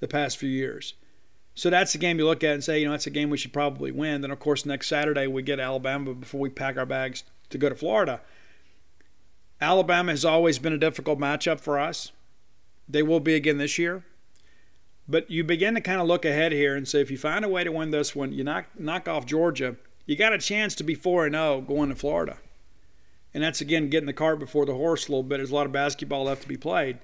the 0.00 0.08
past 0.08 0.38
few 0.38 0.48
years. 0.48 0.94
So 1.54 1.70
that's 1.70 1.92
the 1.92 1.98
game 1.98 2.18
you 2.18 2.24
look 2.24 2.44
at 2.44 2.54
and 2.54 2.62
say, 2.62 2.78
you 2.78 2.86
know, 2.86 2.92
that's 2.92 3.08
a 3.08 3.10
game 3.10 3.30
we 3.30 3.36
should 3.36 3.52
probably 3.52 3.90
win. 3.90 4.20
Then, 4.20 4.30
of 4.30 4.38
course, 4.38 4.64
next 4.64 4.86
Saturday 4.86 5.26
we 5.26 5.42
get 5.42 5.58
Alabama 5.58 6.14
before 6.14 6.40
we 6.40 6.50
pack 6.50 6.76
our 6.76 6.86
bags 6.86 7.24
to 7.50 7.58
go 7.58 7.68
to 7.68 7.74
Florida. 7.74 8.20
Alabama 9.60 10.12
has 10.12 10.24
always 10.24 10.58
been 10.58 10.72
a 10.72 10.78
difficult 10.78 11.18
matchup 11.18 11.58
for 11.58 11.78
us. 11.78 12.12
They 12.88 13.02
will 13.02 13.20
be 13.20 13.34
again 13.34 13.58
this 13.58 13.76
year. 13.76 14.04
But 15.08 15.30
you 15.30 15.42
begin 15.42 15.74
to 15.74 15.80
kind 15.80 16.00
of 16.00 16.06
look 16.06 16.24
ahead 16.24 16.52
here 16.52 16.76
and 16.76 16.86
say 16.86 17.00
if 17.00 17.10
you 17.10 17.18
find 17.18 17.44
a 17.44 17.48
way 17.48 17.64
to 17.64 17.72
win 17.72 17.90
this 17.90 18.14
one, 18.14 18.32
you 18.32 18.44
knock 18.44 18.66
knock 18.78 19.08
off 19.08 19.26
Georgia, 19.26 19.76
you 20.06 20.16
got 20.16 20.32
a 20.32 20.38
chance 20.38 20.74
to 20.76 20.84
be 20.84 20.94
4 20.94 21.26
and 21.26 21.34
0 21.34 21.62
going 21.62 21.88
to 21.88 21.96
Florida. 21.96 22.36
And 23.34 23.42
that's 23.42 23.60
again 23.60 23.90
getting 23.90 24.06
the 24.06 24.12
cart 24.12 24.38
before 24.38 24.66
the 24.66 24.74
horse 24.74 25.08
a 25.08 25.12
little 25.12 25.22
bit. 25.22 25.38
There's 25.38 25.50
a 25.50 25.54
lot 25.54 25.66
of 25.66 25.72
basketball 25.72 26.24
left 26.24 26.42
to 26.42 26.48
be 26.48 26.56
played. 26.56 26.98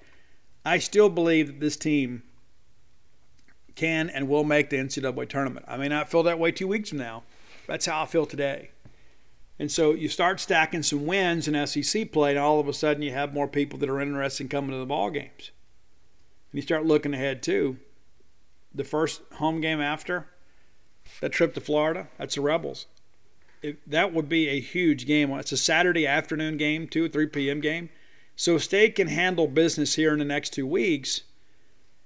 I 0.64 0.78
still 0.78 1.08
believe 1.08 1.46
that 1.48 1.60
this 1.60 1.76
team 1.76 2.22
can 3.74 4.08
and 4.08 4.28
will 4.28 4.44
make 4.44 4.70
the 4.70 4.76
NCAA 4.76 5.28
tournament. 5.28 5.66
I 5.68 5.76
may 5.76 5.88
not 5.88 6.10
feel 6.10 6.22
that 6.22 6.38
way 6.38 6.52
two 6.52 6.68
weeks 6.68 6.90
from 6.90 6.98
now. 6.98 7.24
That's 7.66 7.86
how 7.86 8.02
I 8.02 8.06
feel 8.06 8.26
today. 8.26 8.70
And 9.58 9.70
so 9.70 9.92
you 9.92 10.08
start 10.08 10.40
stacking 10.40 10.82
some 10.82 11.06
wins 11.06 11.46
in 11.46 11.66
SEC 11.66 12.10
play, 12.10 12.30
and 12.30 12.38
all 12.38 12.58
of 12.58 12.68
a 12.68 12.72
sudden 12.72 13.02
you 13.02 13.12
have 13.12 13.32
more 13.32 13.46
people 13.46 13.78
that 13.78 13.88
are 13.88 14.00
interested 14.00 14.44
in 14.44 14.48
coming 14.48 14.70
to 14.70 14.78
the 14.78 14.86
ball 14.86 15.10
games 15.10 15.50
And 16.50 16.58
you 16.58 16.62
start 16.62 16.84
looking 16.84 17.14
ahead 17.14 17.42
too, 17.42 17.76
the 18.74 18.84
first 18.84 19.22
home 19.34 19.60
game 19.60 19.80
after 19.80 20.26
that 21.20 21.32
trip 21.32 21.54
to 21.54 21.60
Florida, 21.60 22.08
that's 22.18 22.34
the 22.34 22.40
Rebels. 22.40 22.86
It, 23.64 23.90
that 23.90 24.12
would 24.12 24.28
be 24.28 24.50
a 24.50 24.60
huge 24.60 25.06
game. 25.06 25.30
It's 25.30 25.50
a 25.50 25.56
Saturday 25.56 26.06
afternoon 26.06 26.58
game, 26.58 26.86
2 26.86 27.06
or 27.06 27.08
3 27.08 27.28
p.m. 27.28 27.62
game. 27.62 27.88
So 28.36 28.56
if 28.56 28.64
State 28.64 28.94
can 28.94 29.08
handle 29.08 29.46
business 29.46 29.94
here 29.94 30.12
in 30.12 30.18
the 30.18 30.24
next 30.26 30.50
two 30.52 30.66
weeks. 30.66 31.22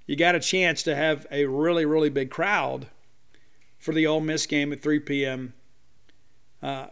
You 0.07 0.15
got 0.15 0.35
a 0.35 0.39
chance 0.39 0.81
to 0.83 0.95
have 0.95 1.27
a 1.29 1.47
really, 1.47 1.85
really 1.85 2.09
big 2.09 2.31
crowd 2.31 2.87
for 3.77 3.93
the 3.93 4.07
Ole 4.07 4.21
Miss 4.21 4.45
game 4.45 4.71
at 4.71 4.81
3 4.81 5.01
p.m. 5.01 5.53
Uh, 6.63 6.87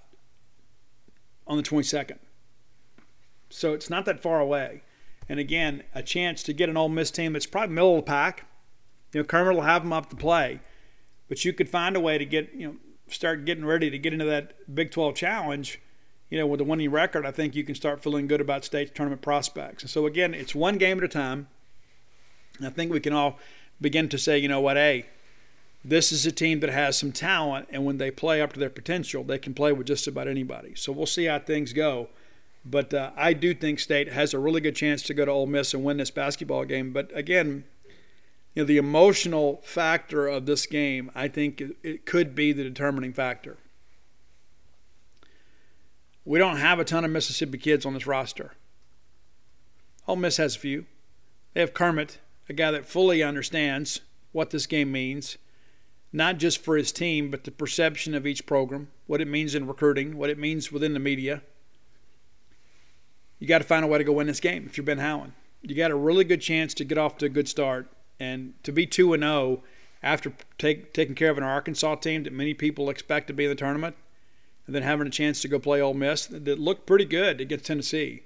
on 1.47 1.55
the 1.55 1.63
22nd. 1.63 2.17
So 3.49 3.73
it's 3.73 3.89
not 3.89 4.03
that 4.03 4.19
far 4.19 4.41
away. 4.41 4.83
And 5.29 5.39
again, 5.39 5.83
a 5.95 6.03
chance 6.03 6.43
to 6.43 6.51
get 6.51 6.67
an 6.67 6.75
Ole 6.75 6.89
Miss 6.89 7.09
team 7.09 7.31
that's 7.31 7.45
probably 7.45 7.73
middle 7.73 7.97
of 7.97 8.05
the 8.05 8.09
pack. 8.11 8.45
You 9.13 9.21
know, 9.21 9.25
Kermit 9.25 9.55
will 9.55 9.61
have 9.61 9.83
them 9.83 9.93
up 9.93 10.09
to 10.09 10.17
play, 10.17 10.59
but 11.29 11.45
you 11.45 11.53
could 11.53 11.69
find 11.69 11.95
a 11.95 12.01
way 12.01 12.17
to 12.17 12.25
get 12.25 12.53
you 12.53 12.67
know 12.67 12.75
start 13.09 13.45
getting 13.45 13.65
ready 13.65 13.89
to 13.89 13.97
get 13.97 14.13
into 14.13 14.25
that 14.25 14.53
Big 14.73 14.91
12 14.91 15.15
challenge. 15.15 15.79
You 16.29 16.37
know, 16.37 16.47
with 16.47 16.59
a 16.59 16.65
winning 16.65 16.91
record, 16.91 17.25
I 17.25 17.31
think 17.31 17.55
you 17.55 17.63
can 17.63 17.75
start 17.75 18.03
feeling 18.03 18.27
good 18.27 18.41
about 18.41 18.65
state 18.65 18.93
tournament 18.93 19.21
prospects. 19.21 19.83
And 19.83 19.89
so 19.89 20.05
again, 20.05 20.33
it's 20.33 20.53
one 20.53 20.77
game 20.77 20.97
at 20.97 21.03
a 21.03 21.07
time. 21.07 21.47
I 22.61 22.69
think 22.69 22.91
we 22.91 22.99
can 22.99 23.13
all 23.13 23.39
begin 23.79 24.09
to 24.09 24.17
say, 24.17 24.37
you 24.37 24.47
know 24.47 24.59
what, 24.59 24.75
hey, 24.75 25.05
this 25.85 26.11
is 26.11 26.25
a 26.25 26.31
team 26.31 26.59
that 26.59 26.69
has 26.69 26.97
some 26.97 27.11
talent, 27.11 27.67
and 27.71 27.85
when 27.85 27.97
they 27.97 28.11
play 28.11 28.41
up 28.41 28.51
to 28.53 28.59
their 28.59 28.69
potential, 28.69 29.23
they 29.23 29.37
can 29.37 29.53
play 29.53 29.71
with 29.71 29.87
just 29.87 30.07
about 30.07 30.27
anybody. 30.27 30.73
So 30.75 30.91
we'll 30.91 31.05
see 31.05 31.25
how 31.25 31.39
things 31.39 31.71
go. 31.71 32.09
But 32.65 32.93
uh, 32.93 33.11
I 33.15 33.31
do 33.31 33.53
think 33.53 33.79
State 33.79 34.11
has 34.11 34.33
a 34.33 34.39
really 34.39 34.59
good 34.59 34.75
chance 34.75 35.01
to 35.03 35.13
go 35.13 35.23
to 35.23 35.31
Ole 35.31 35.45
Miss 35.45 35.73
and 35.73 35.85
win 35.85 35.97
this 35.97 36.11
basketball 36.11 36.65
game. 36.65 36.91
But 36.91 37.09
again, 37.15 37.63
you 38.57 38.63
know, 38.63 38.65
the 38.65 38.77
emotional 38.77 39.61
factor 39.63 40.25
of 40.25 40.47
this 40.47 40.65
game, 40.65 41.11
I 41.13 41.27
think 41.27 41.61
it 41.83 42.07
could 42.07 42.33
be 42.33 42.53
the 42.53 42.63
determining 42.63 43.13
factor. 43.13 43.57
We 46.25 46.39
don't 46.39 46.57
have 46.57 46.79
a 46.79 46.83
ton 46.83 47.05
of 47.05 47.11
Mississippi 47.11 47.59
kids 47.59 47.85
on 47.85 47.93
this 47.93 48.07
roster. 48.07 48.53
Ole 50.07 50.15
Miss 50.15 50.37
has 50.37 50.55
a 50.55 50.59
few. 50.59 50.87
They 51.53 51.59
have 51.59 51.75
Kermit, 51.75 52.17
a 52.49 52.53
guy 52.53 52.71
that 52.71 52.87
fully 52.87 53.21
understands 53.21 54.01
what 54.31 54.49
this 54.49 54.65
game 54.65 54.91
means, 54.91 55.37
not 56.11 56.39
just 56.39 56.57
for 56.57 56.77
his 56.77 56.91
team, 56.91 57.29
but 57.29 57.43
the 57.43 57.51
perception 57.51 58.15
of 58.15 58.25
each 58.25 58.47
program, 58.47 58.87
what 59.05 59.21
it 59.21 59.27
means 59.27 59.53
in 59.53 59.67
recruiting, 59.67 60.17
what 60.17 60.31
it 60.31 60.39
means 60.39 60.71
within 60.71 60.95
the 60.95 60.99
media 60.99 61.43
you 63.37 63.47
got 63.47 63.59
to 63.59 63.65
find 63.65 63.85
a 63.85 63.87
way 63.87 63.99
to 63.99 64.03
go 64.03 64.13
win 64.13 64.25
this 64.25 64.39
game 64.39 64.65
if 64.65 64.77
you're 64.77 64.83
Ben 64.83 64.97
Howland. 64.97 65.33
You 65.61 65.75
got 65.75 65.91
a 65.91 65.95
really 65.95 66.23
good 66.23 66.41
chance 66.41 66.73
to 66.73 66.83
get 66.83 66.97
off 66.97 67.19
to 67.19 67.27
a 67.27 67.29
good 67.29 67.47
start 67.47 67.87
and 68.19 68.53
to 68.63 68.71
be 68.71 68.85
2 68.85 69.13
and 69.13 69.23
0 69.23 69.63
after 70.03 70.33
take, 70.57 70.93
taking 70.93 71.15
care 71.15 71.29
of 71.29 71.37
an 71.37 71.43
Arkansas 71.43 71.95
team 71.95 72.23
that 72.23 72.33
many 72.33 72.53
people 72.53 72.89
expect 72.89 73.27
to 73.27 73.33
be 73.33 73.45
in 73.45 73.49
the 73.49 73.55
tournament 73.55 73.95
and 74.65 74.75
then 74.75 74.83
having 74.83 75.07
a 75.07 75.11
chance 75.11 75.41
to 75.41 75.47
go 75.47 75.59
play 75.59 75.81
Ole 75.81 75.93
Miss 75.93 76.27
that 76.27 76.59
looked 76.59 76.85
pretty 76.85 77.05
good 77.05 77.41
against 77.41 77.65
Tennessee. 77.65 78.23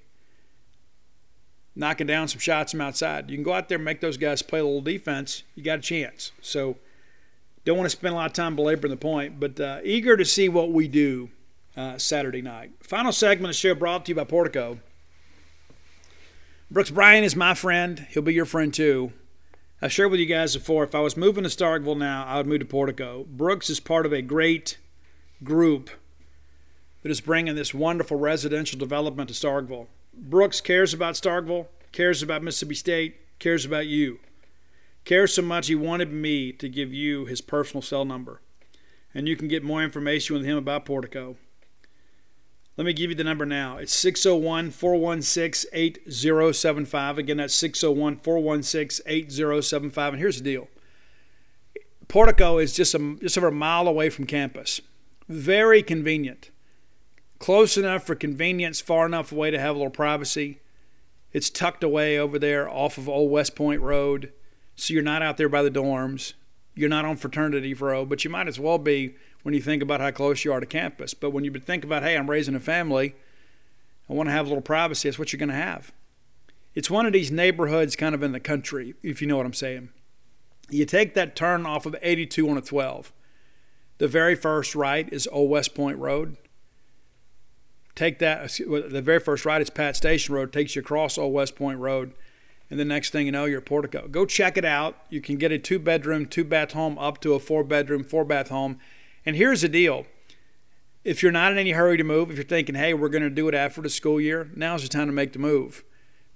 Knocking 1.76 2.08
down 2.08 2.28
some 2.28 2.40
shots 2.40 2.72
from 2.72 2.82
outside. 2.82 3.30
You 3.30 3.38
can 3.38 3.44
go 3.44 3.54
out 3.54 3.70
there 3.70 3.78
and 3.78 3.86
make 3.86 4.02
those 4.02 4.18
guys 4.18 4.42
play 4.42 4.60
a 4.60 4.64
little 4.66 4.82
defense. 4.82 5.44
You 5.56 5.64
got 5.64 5.80
a 5.80 5.82
chance. 5.82 6.32
So 6.42 6.78
don't 7.64 7.78
want 7.78 7.90
to 7.90 7.96
spend 7.96 8.14
a 8.14 8.18
lot 8.18 8.26
of 8.26 8.34
time 8.34 8.56
belaboring 8.56 8.92
the 8.92 8.98
point, 8.98 9.40
but 9.40 9.60
uh, 9.60 9.80
eager 9.84 10.18
to 10.18 10.26
see 10.26 10.50
what 10.50 10.72
we 10.72 10.88
do 10.88 11.30
uh, 11.78 11.98
Saturday 11.98 12.42
night. 12.42 12.72
Final 12.82 13.12
segment 13.12 13.46
of 13.46 13.50
the 13.50 13.54
show 13.54 13.76
brought 13.76 14.06
to 14.06 14.12
you 14.12 14.16
by 14.16 14.24
Portico. 14.24 14.80
Brooks 16.70 16.90
Bryan 16.90 17.24
is 17.24 17.36
my 17.36 17.54
friend. 17.54 18.08
He'll 18.10 18.24
be 18.24 18.34
your 18.34 18.46
friend 18.46 18.74
too. 18.74 19.14
I've 19.84 19.92
shared 19.92 20.12
with 20.12 20.20
you 20.20 20.28
guys 20.28 20.56
before, 20.56 20.84
if 20.84 20.94
I 20.94 21.00
was 21.00 21.18
moving 21.18 21.44
to 21.44 21.50
Starkville 21.50 21.98
now, 21.98 22.24
I 22.28 22.38
would 22.38 22.46
move 22.46 22.60
to 22.60 22.66
Portico. 22.66 23.26
Brooks 23.28 23.68
is 23.68 23.80
part 23.80 24.06
of 24.06 24.14
a 24.14 24.22
great 24.22 24.78
group 25.44 25.90
that 27.02 27.10
is 27.10 27.20
bringing 27.20 27.56
this 27.56 27.74
wonderful 27.74 28.20
residential 28.20 28.78
development 28.78 29.30
to 29.30 29.34
Starkville. 29.34 29.88
Brooks 30.14 30.62
cares 30.62 30.94
about 30.94 31.16
Starkville, 31.16 31.66
cares 31.92 32.22
about 32.22 32.44
Mississippi 32.44 32.76
State, 32.76 33.40
cares 33.40 33.66
about 33.66 33.88
you. 33.88 34.20
Cares 35.04 35.34
so 35.34 35.42
much 35.42 35.66
he 35.66 35.74
wanted 35.74 36.12
me 36.12 36.52
to 36.52 36.70
give 36.70 36.94
you 36.94 37.26
his 37.26 37.42
personal 37.42 37.82
cell 37.82 38.06
number. 38.06 38.40
And 39.16 39.28
you 39.28 39.36
can 39.36 39.48
get 39.48 39.64
more 39.64 39.82
information 39.82 40.36
with 40.36 40.46
him 40.46 40.58
about 40.58 40.86
Portico. 40.86 41.38
Let 42.82 42.88
me 42.88 42.94
give 42.94 43.12
you 43.12 43.16
the 43.16 43.24
number 43.24 43.46
now. 43.46 43.78
It's 43.78 43.94
601 43.94 44.72
416 44.72 45.70
8075. 45.72 47.20
Again, 47.20 47.38
that's 47.38 47.54
601 47.54 48.16
416 48.18 49.06
8075. 49.06 50.14
And 50.14 50.20
here's 50.20 50.38
the 50.38 50.44
deal 50.44 50.68
Portico 52.08 52.58
is 52.58 52.74
just, 52.74 52.96
a, 52.96 53.18
just 53.22 53.38
over 53.38 53.50
a 53.50 53.52
mile 53.52 53.88
away 53.88 54.10
from 54.10 54.26
campus. 54.26 54.82
Very 55.30 55.84
convenient. 55.84 56.50
Close 57.38 57.78
enough 57.78 58.04
for 58.04 58.16
convenience, 58.16 58.82
far 58.82 59.06
enough 59.06 59.32
away 59.32 59.52
to 59.52 59.60
have 59.60 59.76
a 59.76 59.78
little 59.78 59.92
privacy. 59.92 60.60
It's 61.34 61.52
tucked 61.52 61.84
away 61.84 62.18
over 62.18 62.40
there 62.40 62.68
off 62.68 62.98
of 62.98 63.08
Old 63.08 63.30
West 63.30 63.56
Point 63.56 63.82
Road, 63.82 64.34
so 64.76 64.96
you're 64.96 65.04
not 65.04 65.22
out 65.22 65.38
there 65.38 65.50
by 65.50 65.62
the 65.62 65.70
dorms. 65.70 66.34
You're 66.74 66.90
not 66.90 67.06
on 67.06 67.18
Fraternity 67.18 67.76
Row, 67.76 68.06
but 68.06 68.24
you 68.24 68.32
might 68.32 68.48
as 68.48 68.60
well 68.60 68.80
be 68.80 69.18
when 69.44 69.54
you 69.54 69.62
think 69.62 69.82
about 69.82 70.02
how 70.02 70.12
close 70.12 70.46
you 70.46 70.54
are 70.54 70.60
to 70.60 70.66
campus. 70.66 71.14
But 71.14 71.32
when 71.32 71.44
you 71.44 71.52
think 71.52 71.84
about, 71.84 72.04
hey, 72.04 72.16
I'm 72.16 72.30
raising 72.30 72.56
a 72.56 72.60
family, 72.60 73.16
I 74.10 74.14
want 74.14 74.28
to 74.30 74.34
have 74.34 74.46
a 74.46 74.50
little 74.50 74.62
privacy, 74.62 75.10
that's 75.10 75.20
what 75.20 75.32
you're 75.32 75.40
going 75.40 75.50
to 75.50 75.56
have. 75.56 75.92
It's 76.74 76.90
one 76.90 77.06
of 77.06 77.14
these 77.14 77.32
neighborhoods 77.32 77.96
kind 77.96 78.16
of 78.16 78.24
in 78.24 78.32
the 78.32 78.40
country, 78.40 78.96
if 79.04 79.22
you 79.22 79.28
know 79.28 79.38
what 79.38 79.46
I'm 79.46 79.54
saying. 79.54 79.90
You 80.70 80.86
take 80.86 81.16
that 81.16 81.36
turn 81.36 81.66
off 81.66 81.86
of 81.86 81.96
82 82.02 82.50
on 82.50 82.58
a 82.58 82.62
12. 82.62 83.12
The 83.98 84.08
very 84.08 84.36
first 84.36 84.74
right 84.74 85.12
is 85.12 85.28
Old 85.32 85.50
West 85.50 85.76
Point 85.76 85.98
Road. 85.98 86.38
Take 87.94 88.20
that, 88.20 88.60
uh, 88.60 88.88
the 88.88 89.02
very 89.02 89.20
first 89.20 89.46
right 89.46 89.62
is 89.62 89.70
Pat 89.70 89.98
Station 89.98 90.34
Road, 90.34 90.54
takes 90.54 90.76
you 90.76 90.82
across 90.82 91.18
Old 91.18 91.34
West 91.34 91.56
Point 91.56 91.80
Road 91.80 92.14
and 92.72 92.80
the 92.80 92.86
next 92.86 93.10
thing 93.10 93.26
you 93.26 93.34
know, 93.34 93.44
you're 93.44 93.60
Portico. 93.60 94.08
Go 94.08 94.26
check 94.26 94.58
it 94.58 94.64
out. 94.64 94.96
You 95.10 95.20
can 95.20 95.36
get 95.36 95.52
a 95.52 95.60
two 95.60 95.78
bedroom, 95.78 96.26
two 96.26 96.46
bath 96.46 96.72
home 96.72 96.98
up 96.98 97.20
to 97.20 97.34
a 97.34 97.40
four 97.40 97.66
bedroom, 97.66 98.06
four 98.06 98.24
bath 98.24 98.48
home. 98.48 98.80
And 99.26 99.36
here's 99.36 99.62
the 99.62 99.70
deal 99.70 100.06
if 101.04 101.24
you're 101.24 101.32
not 101.32 101.52
in 101.52 101.58
any 101.58 101.72
hurry 101.72 101.98
to 101.98 102.04
move, 102.04 102.30
if 102.30 102.38
you're 102.38 102.44
thinking, 102.44 102.76
hey, 102.76 102.94
we're 102.94 103.10
going 103.10 103.24
to 103.24 103.30
do 103.30 103.48
it 103.48 103.56
after 103.56 103.82
the 103.82 103.90
school 103.90 104.22
year, 104.22 104.50
now's 104.56 104.84
the 104.84 104.90
time 104.90 105.08
to 105.08 105.14
make 105.14 105.34
the 105.34 105.40
move. 105.40 105.84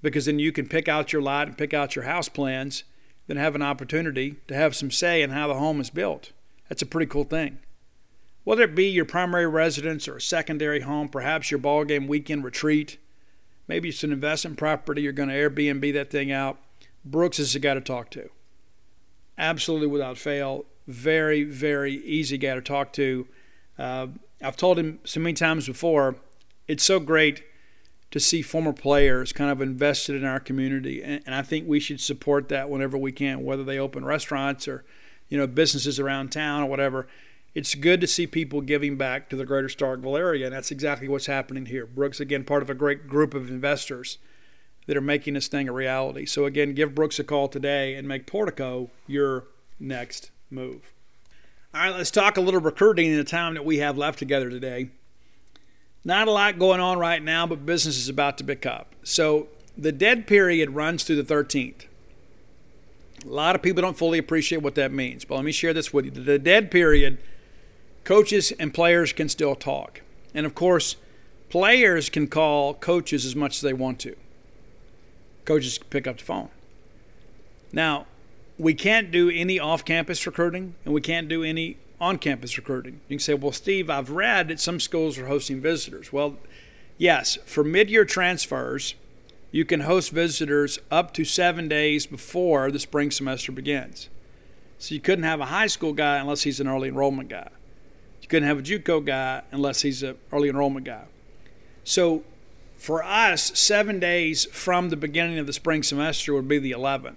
Because 0.02 0.26
then 0.26 0.40
you 0.40 0.52
can 0.52 0.68
pick 0.68 0.88
out 0.88 1.14
your 1.14 1.22
lot 1.22 1.48
and 1.48 1.58
pick 1.58 1.74
out 1.74 1.96
your 1.96 2.06
house 2.06 2.30
plans, 2.30 2.84
then 3.28 3.38
have 3.38 3.56
an 3.56 3.62
opportunity 3.62 4.38
to 4.48 4.56
have 4.56 4.76
some 4.76 4.92
say 4.92 5.22
in 5.22 5.32
how 5.32 5.48
the 5.48 5.56
home 5.56 5.80
is 5.80 5.90
built. 5.90 6.32
That's 6.70 6.82
a 6.82 6.88
pretty 6.88 7.08
cool 7.08 7.24
thing. 7.24 7.60
Whether 8.44 8.64
it 8.64 8.76
be 8.76 8.88
your 8.88 9.06
primary 9.06 9.48
residence 9.48 10.08
or 10.08 10.18
a 10.18 10.22
secondary 10.22 10.82
home, 10.82 11.10
perhaps 11.10 11.50
your 11.50 11.60
ball 11.60 11.84
game 11.84 12.08
weekend 12.08 12.44
retreat, 12.44 12.98
Maybe 13.68 13.90
it's 13.90 14.04
an 14.04 14.12
investment 14.12 14.58
property. 14.58 15.02
You're 15.02 15.12
going 15.12 15.30
to 15.30 15.36
Airbnb 15.36 15.94
that 15.94 16.12
thing 16.12 16.32
out. 16.32 16.60
Brooks 17.04 17.40
is 17.40 17.54
the 17.54 17.60
guy 17.60 17.74
to 17.74 17.82
talk 17.82 18.10
to. 18.12 18.30
Absolutely 19.38 19.88
without 19.88 20.18
fail. 20.18 20.66
Very, 20.88 21.44
very 21.44 21.94
easy 21.94 22.38
guy 22.38 22.56
to 22.56 22.62
talk 22.62 22.94
to. 22.94 23.28
Uh, 23.78 24.08
I've 24.42 24.58
told 24.58 24.78
him 24.78 25.00
so 25.04 25.20
many 25.20 25.34
times 25.34 25.68
before, 25.68 26.16
it's 26.68 26.84
so 26.84 27.00
great 27.00 27.44
to 28.12 28.20
see 28.20 28.42
former 28.42 28.74
players 28.74 29.34
kind 29.34 29.52
of 29.52 29.62
invested 29.62 30.16
in 30.16 30.26
our 30.26 30.40
community. 30.40 31.04
And, 31.04 31.22
and 31.26 31.36
I 31.36 31.42
think 31.42 31.68
we 31.68 31.80
should 31.80 32.00
support 32.00 32.50
that 32.50 32.70
whenever 32.70 32.98
we 32.98 33.12
can, 33.12 33.44
whether 33.44 33.64
they 33.64 33.80
open 33.80 34.06
restaurants 34.06 34.68
or, 34.68 34.86
you 35.30 35.38
know, 35.38 35.48
businesses 35.48 36.00
around 36.00 36.32
town 36.32 36.64
or 36.64 36.68
whatever 36.68 37.08
it's 37.56 37.74
good 37.74 38.02
to 38.02 38.08
see 38.08 38.28
people 38.28 38.60
giving 38.60 38.98
back 38.98 39.30
to 39.30 39.38
the 39.38 39.46
greater 39.46 39.70
Starkville 39.70 40.20
area, 40.20 40.46
and 40.46 40.54
that's 40.54 40.72
exactly 40.72 41.08
what's 41.08 41.26
happening 41.26 41.66
here. 41.66 41.86
Brooks, 41.86 42.20
again, 42.20 42.44
part 42.44 42.62
of 42.62 42.70
a 42.70 42.76
great 42.76 43.08
group 43.08 43.34
of 43.34 43.50
investors 43.50 44.18
that 44.88 44.98
are 44.98 45.02
making 45.02 45.34
this 45.34 45.48
thing 45.48 45.70
a 45.70 45.72
reality. 45.72 46.26
So, 46.26 46.46
again, 46.46 46.74
give 46.74 46.94
Brooks 46.94 47.18
a 47.18 47.24
call 47.24 47.48
today 47.48 47.96
and 47.96 48.08
make 48.08 48.28
Portico 48.28 48.92
your 49.08 49.46
next 49.80 50.32
move. 50.50 50.94
All 51.74 51.82
right, 51.82 51.96
let's 51.96 52.12
talk 52.12 52.38
a 52.38 52.42
little 52.42 52.62
recruiting 52.62 53.08
in 53.08 53.18
the 53.18 53.24
time 53.24 53.54
that 53.56 53.66
we 53.66 53.80
have 53.80 53.98
left 53.98 54.20
together 54.20 54.50
today. 54.50 54.90
Not 56.04 56.28
a 56.28 56.32
lot 56.32 56.60
going 56.60 56.80
on 56.80 57.00
right 57.00 57.22
now, 57.22 57.48
but 57.48 57.66
business 57.66 57.98
is 57.98 58.08
about 58.08 58.38
to 58.38 58.44
pick 58.44 58.66
up. 58.66 58.94
So, 59.04 59.48
the 59.78 59.92
dead 59.92 60.26
period 60.26 60.72
runs 60.72 61.04
through 61.04 61.22
the 61.22 61.34
13th. 61.34 61.86
A 63.26 63.28
lot 63.28 63.56
of 63.56 63.62
people 63.62 63.82
don't 63.82 63.98
fully 63.98 64.20
appreciate 64.20 64.62
what 64.62 64.76
that 64.76 64.92
means, 64.94 65.26
but 65.26 65.36
let 65.36 65.44
me 65.44 65.52
share 65.52 65.74
this 65.74 65.92
with 65.92 66.06
you. 66.06 66.12
The 66.12 66.40
dead 66.40 66.70
period 66.72 67.18
coaches 68.04 68.54
and 68.60 68.74
players 68.74 69.12
can 69.12 69.28
still 69.28 69.56
talk. 69.56 70.02
And 70.34 70.46
of 70.46 70.56
course, 70.56 70.96
players 71.50 72.10
can 72.10 72.28
call 72.28 72.74
coaches 72.76 73.26
as 73.26 73.36
much 73.36 73.58
as 73.58 73.62
they 73.62 73.74
want 73.74 74.00
to. 74.02 74.16
Coaches 75.44 75.78
pick 75.78 76.08
up 76.08 76.20
the 76.20 76.24
phone. 76.24 76.50
Now, 77.74 78.06
we 78.58 78.74
can't 78.74 79.12
do 79.12 79.30
any 79.30 79.60
off 79.60 79.84
campus 79.84 80.26
recruiting 80.26 80.76
and 80.86 80.94
we 80.94 81.02
can't 81.02 81.28
do 81.28 81.44
any 81.44 81.78
on 82.00 82.18
campus 82.18 82.58
recruiting. 82.58 83.02
You 83.08 83.16
can 83.16 83.20
say, 83.20 83.34
well, 83.34 83.52
Steve, 83.52 83.90
I've 83.90 84.10
read 84.10 84.50
that 84.50 84.60
some 84.60 84.80
schools 84.80 85.18
are 85.18 85.28
hosting 85.28 85.62
visitors. 85.62 86.12
Well, 86.12 86.38
yes, 86.98 87.38
for 87.46 87.64
mid 87.64 87.90
year 87.90 88.06
transfers, 88.06 88.96
you 89.52 89.66
can 89.66 89.82
host 89.82 90.12
visitors 90.12 90.80
up 90.92 91.14
to 91.14 91.24
seven 91.24 91.68
days 91.68 92.06
before 92.06 92.72
the 92.72 92.80
spring 92.80 93.12
semester 93.12 93.52
begins. 93.52 94.10
So 94.78 94.94
you 94.94 95.02
couldn't 95.02 95.24
have 95.24 95.40
a 95.40 95.46
high 95.46 95.68
school 95.68 95.94
guy 95.94 96.18
unless 96.18 96.44
he's 96.44 96.60
an 96.60 96.68
early 96.68 96.90
enrollment 96.90 97.30
guy. 97.30 97.50
You 98.22 98.28
couldn't 98.28 98.48
have 98.48 98.60
a 98.60 98.64
JUCO 98.64 99.06
guy 99.06 99.44
unless 99.52 99.82
he's 99.82 100.04
an 100.04 100.18
early 100.32 100.50
enrollment 100.50 100.86
guy. 100.86 101.06
So 101.84 102.24
for 102.78 103.04
us, 103.04 103.58
seven 103.58 104.00
days 104.00 104.46
from 104.46 104.90
the 104.90 104.98
beginning 104.98 105.38
of 105.40 105.48
the 105.48 105.54
spring 105.54 105.84
semester 105.84 106.34
would 106.34 106.48
be 106.48 106.60
the 106.60 106.72
11th. 106.72 107.16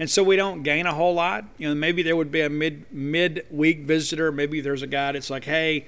And 0.00 0.08
so 0.08 0.22
we 0.24 0.34
don't 0.34 0.62
gain 0.62 0.86
a 0.86 0.94
whole 0.94 1.12
lot. 1.12 1.44
You 1.58 1.68
know, 1.68 1.74
maybe 1.74 2.02
there 2.02 2.16
would 2.16 2.32
be 2.32 2.40
a 2.40 2.48
mid 2.48 2.90
mid 2.90 3.44
week 3.50 3.80
visitor. 3.80 4.32
Maybe 4.32 4.62
there's 4.62 4.80
a 4.80 4.86
guy 4.86 5.12
that's 5.12 5.28
like, 5.28 5.44
hey, 5.44 5.86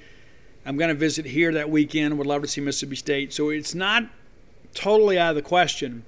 I'm 0.67 0.77
going 0.77 0.89
to 0.89 0.95
visit 0.95 1.25
here 1.25 1.51
that 1.53 1.71
weekend. 1.71 2.19
Would 2.19 2.27
love 2.27 2.43
to 2.43 2.47
see 2.47 2.61
Mississippi 2.61 2.95
State. 2.95 3.33
So 3.33 3.49
it's 3.49 3.73
not 3.73 4.03
totally 4.75 5.17
out 5.17 5.31
of 5.31 5.35
the 5.35 5.41
question. 5.41 6.05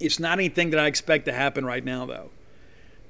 It's 0.00 0.18
not 0.18 0.38
anything 0.38 0.70
that 0.70 0.80
I 0.80 0.86
expect 0.86 1.26
to 1.26 1.32
happen 1.32 1.66
right 1.66 1.84
now, 1.84 2.06
though. 2.06 2.30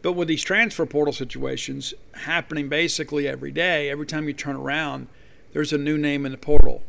But 0.02 0.14
with 0.14 0.26
these 0.26 0.42
transfer 0.42 0.84
portal 0.84 1.12
situations 1.12 1.94
happening 2.14 2.68
basically 2.68 3.28
every 3.28 3.52
day, 3.52 3.88
every 3.88 4.06
time 4.06 4.26
you 4.26 4.32
turn 4.32 4.56
around, 4.56 5.06
there's 5.52 5.72
a 5.72 5.78
new 5.78 5.96
name 5.96 6.26
in 6.26 6.32
the 6.32 6.38
portal. 6.38 6.82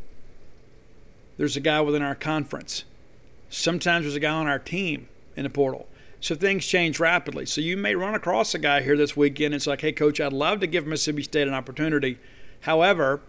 There's 1.37 1.55
a 1.55 1.61
guy 1.61 1.79
within 1.81 2.01
our 2.01 2.15
conference. 2.15 2.85
Sometimes 3.51 4.05
there's 4.05 4.15
a 4.15 4.19
guy 4.19 4.31
on 4.31 4.47
our 4.47 4.59
team 4.59 5.09
in 5.35 5.43
the 5.43 5.49
portal. 5.49 5.87
So 6.21 6.35
things 6.35 6.65
change 6.65 6.99
rapidly. 6.99 7.45
So 7.45 7.61
you 7.61 7.77
may 7.77 7.95
run 7.95 8.13
across 8.13 8.53
a 8.53 8.59
guy 8.59 8.81
here 8.81 8.97
this 8.97 9.15
weekend. 9.15 9.53
It's 9.53 9.67
like, 9.67 9.81
hey, 9.81 9.93
coach, 9.93 10.19
I'd 10.19 10.33
love 10.33 10.59
to 10.59 10.67
give 10.67 10.85
Mississippi 10.85 11.23
State 11.23 11.47
an 11.47 11.53
opportunity. 11.53 12.17
However, 12.61 13.21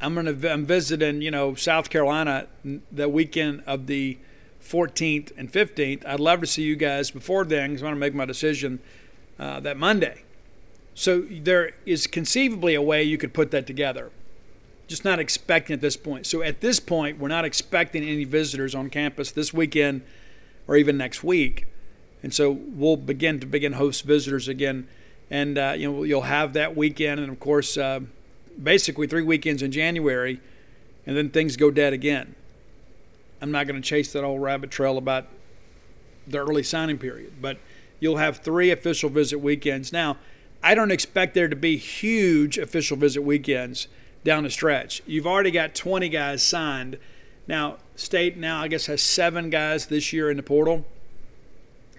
I'm 0.00 0.14
going 0.14 0.26
to 0.26 0.52
I'm 0.52 0.66
visiting, 0.66 1.22
you 1.22 1.30
know, 1.30 1.54
South 1.54 1.88
Carolina 1.88 2.48
the 2.90 3.08
weekend 3.08 3.62
of 3.66 3.86
the 3.86 4.18
14th 4.62 5.32
and 5.36 5.52
15th. 5.52 6.04
I'd 6.04 6.20
love 6.20 6.40
to 6.40 6.46
see 6.46 6.62
you 6.62 6.74
guys 6.74 7.12
before 7.12 7.44
then 7.44 7.70
because 7.70 7.82
I 7.82 7.86
want 7.86 7.96
to 7.96 8.00
make 8.00 8.14
my 8.14 8.24
decision 8.24 8.80
uh, 9.38 9.60
that 9.60 9.76
Monday. 9.76 10.24
So 10.94 11.20
there 11.20 11.72
is 11.86 12.06
conceivably 12.06 12.74
a 12.74 12.82
way 12.82 13.02
you 13.02 13.18
could 13.18 13.32
put 13.32 13.52
that 13.52 13.66
together. 13.66 14.10
Just 14.88 15.04
not 15.04 15.20
expecting 15.20 15.74
at 15.74 15.80
this 15.80 15.96
point. 15.96 16.26
So 16.26 16.42
at 16.42 16.60
this 16.60 16.80
point, 16.80 17.18
we're 17.18 17.28
not 17.28 17.44
expecting 17.44 18.02
any 18.02 18.24
visitors 18.24 18.74
on 18.74 18.90
campus 18.90 19.30
this 19.30 19.54
weekend 19.54 20.02
or 20.66 20.76
even 20.76 20.98
next 20.98 21.22
week. 21.22 21.66
And 22.22 22.32
so 22.32 22.50
we'll 22.50 22.96
begin 22.96 23.40
to 23.40 23.46
begin 23.46 23.74
host 23.74 24.04
visitors 24.04 24.48
again. 24.48 24.88
And 25.30 25.58
uh, 25.58 25.74
you 25.76 25.90
know 25.90 26.02
you'll 26.02 26.22
have 26.22 26.52
that 26.52 26.76
weekend, 26.76 27.20
and 27.20 27.30
of 27.30 27.40
course, 27.40 27.76
uh, 27.76 28.00
basically 28.62 29.06
three 29.06 29.22
weekends 29.22 29.62
in 29.62 29.72
January, 29.72 30.40
and 31.06 31.16
then 31.16 31.30
things 31.30 31.56
go 31.56 31.70
dead 31.70 31.92
again. 31.92 32.34
I'm 33.40 33.50
not 33.50 33.66
going 33.66 33.80
to 33.80 33.86
chase 33.86 34.12
that 34.12 34.24
old 34.24 34.40
rabbit 34.40 34.70
trail 34.70 34.98
about 34.98 35.26
the 36.26 36.38
early 36.38 36.62
signing 36.62 36.98
period, 36.98 37.34
but 37.40 37.58
you'll 37.98 38.18
have 38.18 38.38
three 38.38 38.70
official 38.70 39.10
visit 39.10 39.38
weekends. 39.38 39.92
Now, 39.92 40.16
I 40.62 40.74
don't 40.74 40.92
expect 40.92 41.34
there 41.34 41.48
to 41.48 41.56
be 41.56 41.76
huge 41.76 42.56
official 42.58 42.96
visit 42.96 43.22
weekends 43.22 43.88
down 44.22 44.44
the 44.44 44.50
stretch. 44.50 45.02
You've 45.06 45.26
already 45.26 45.50
got 45.50 45.74
20 45.74 46.08
guys 46.08 46.42
signed. 46.42 46.98
Now, 47.48 47.78
state 47.96 48.36
now, 48.36 48.62
I 48.62 48.68
guess, 48.68 48.86
has 48.86 49.02
seven 49.02 49.50
guys 49.50 49.86
this 49.86 50.12
year 50.12 50.30
in 50.30 50.36
the 50.36 50.42
portal. 50.42 50.84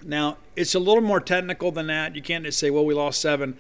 Now, 0.06 0.38
it's 0.56 0.76
a 0.76 0.80
little 0.80 1.02
more 1.02 1.20
technical 1.20 1.72
than 1.72 1.88
that. 1.88 2.16
You 2.16 2.22
can't 2.22 2.44
just 2.44 2.60
say, 2.60 2.70
well, 2.70 2.86
we 2.86 2.94
lost 2.94 3.22
seven. 3.22 3.58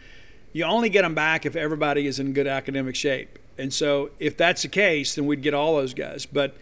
You 0.51 0.65
only 0.65 0.89
get 0.89 1.01
them 1.01 1.15
back 1.15 1.45
if 1.45 1.55
everybody 1.55 2.05
is 2.05 2.19
in 2.19 2.33
good 2.33 2.47
academic 2.47 2.95
shape. 2.95 3.39
And 3.57 3.73
so, 3.73 4.11
if 4.19 4.37
that's 4.37 4.63
the 4.63 4.67
case, 4.67 5.15
then 5.15 5.25
we'd 5.25 5.41
get 5.41 5.53
all 5.53 5.75
those 5.77 5.93
guys. 5.93 6.25
But, 6.25 6.55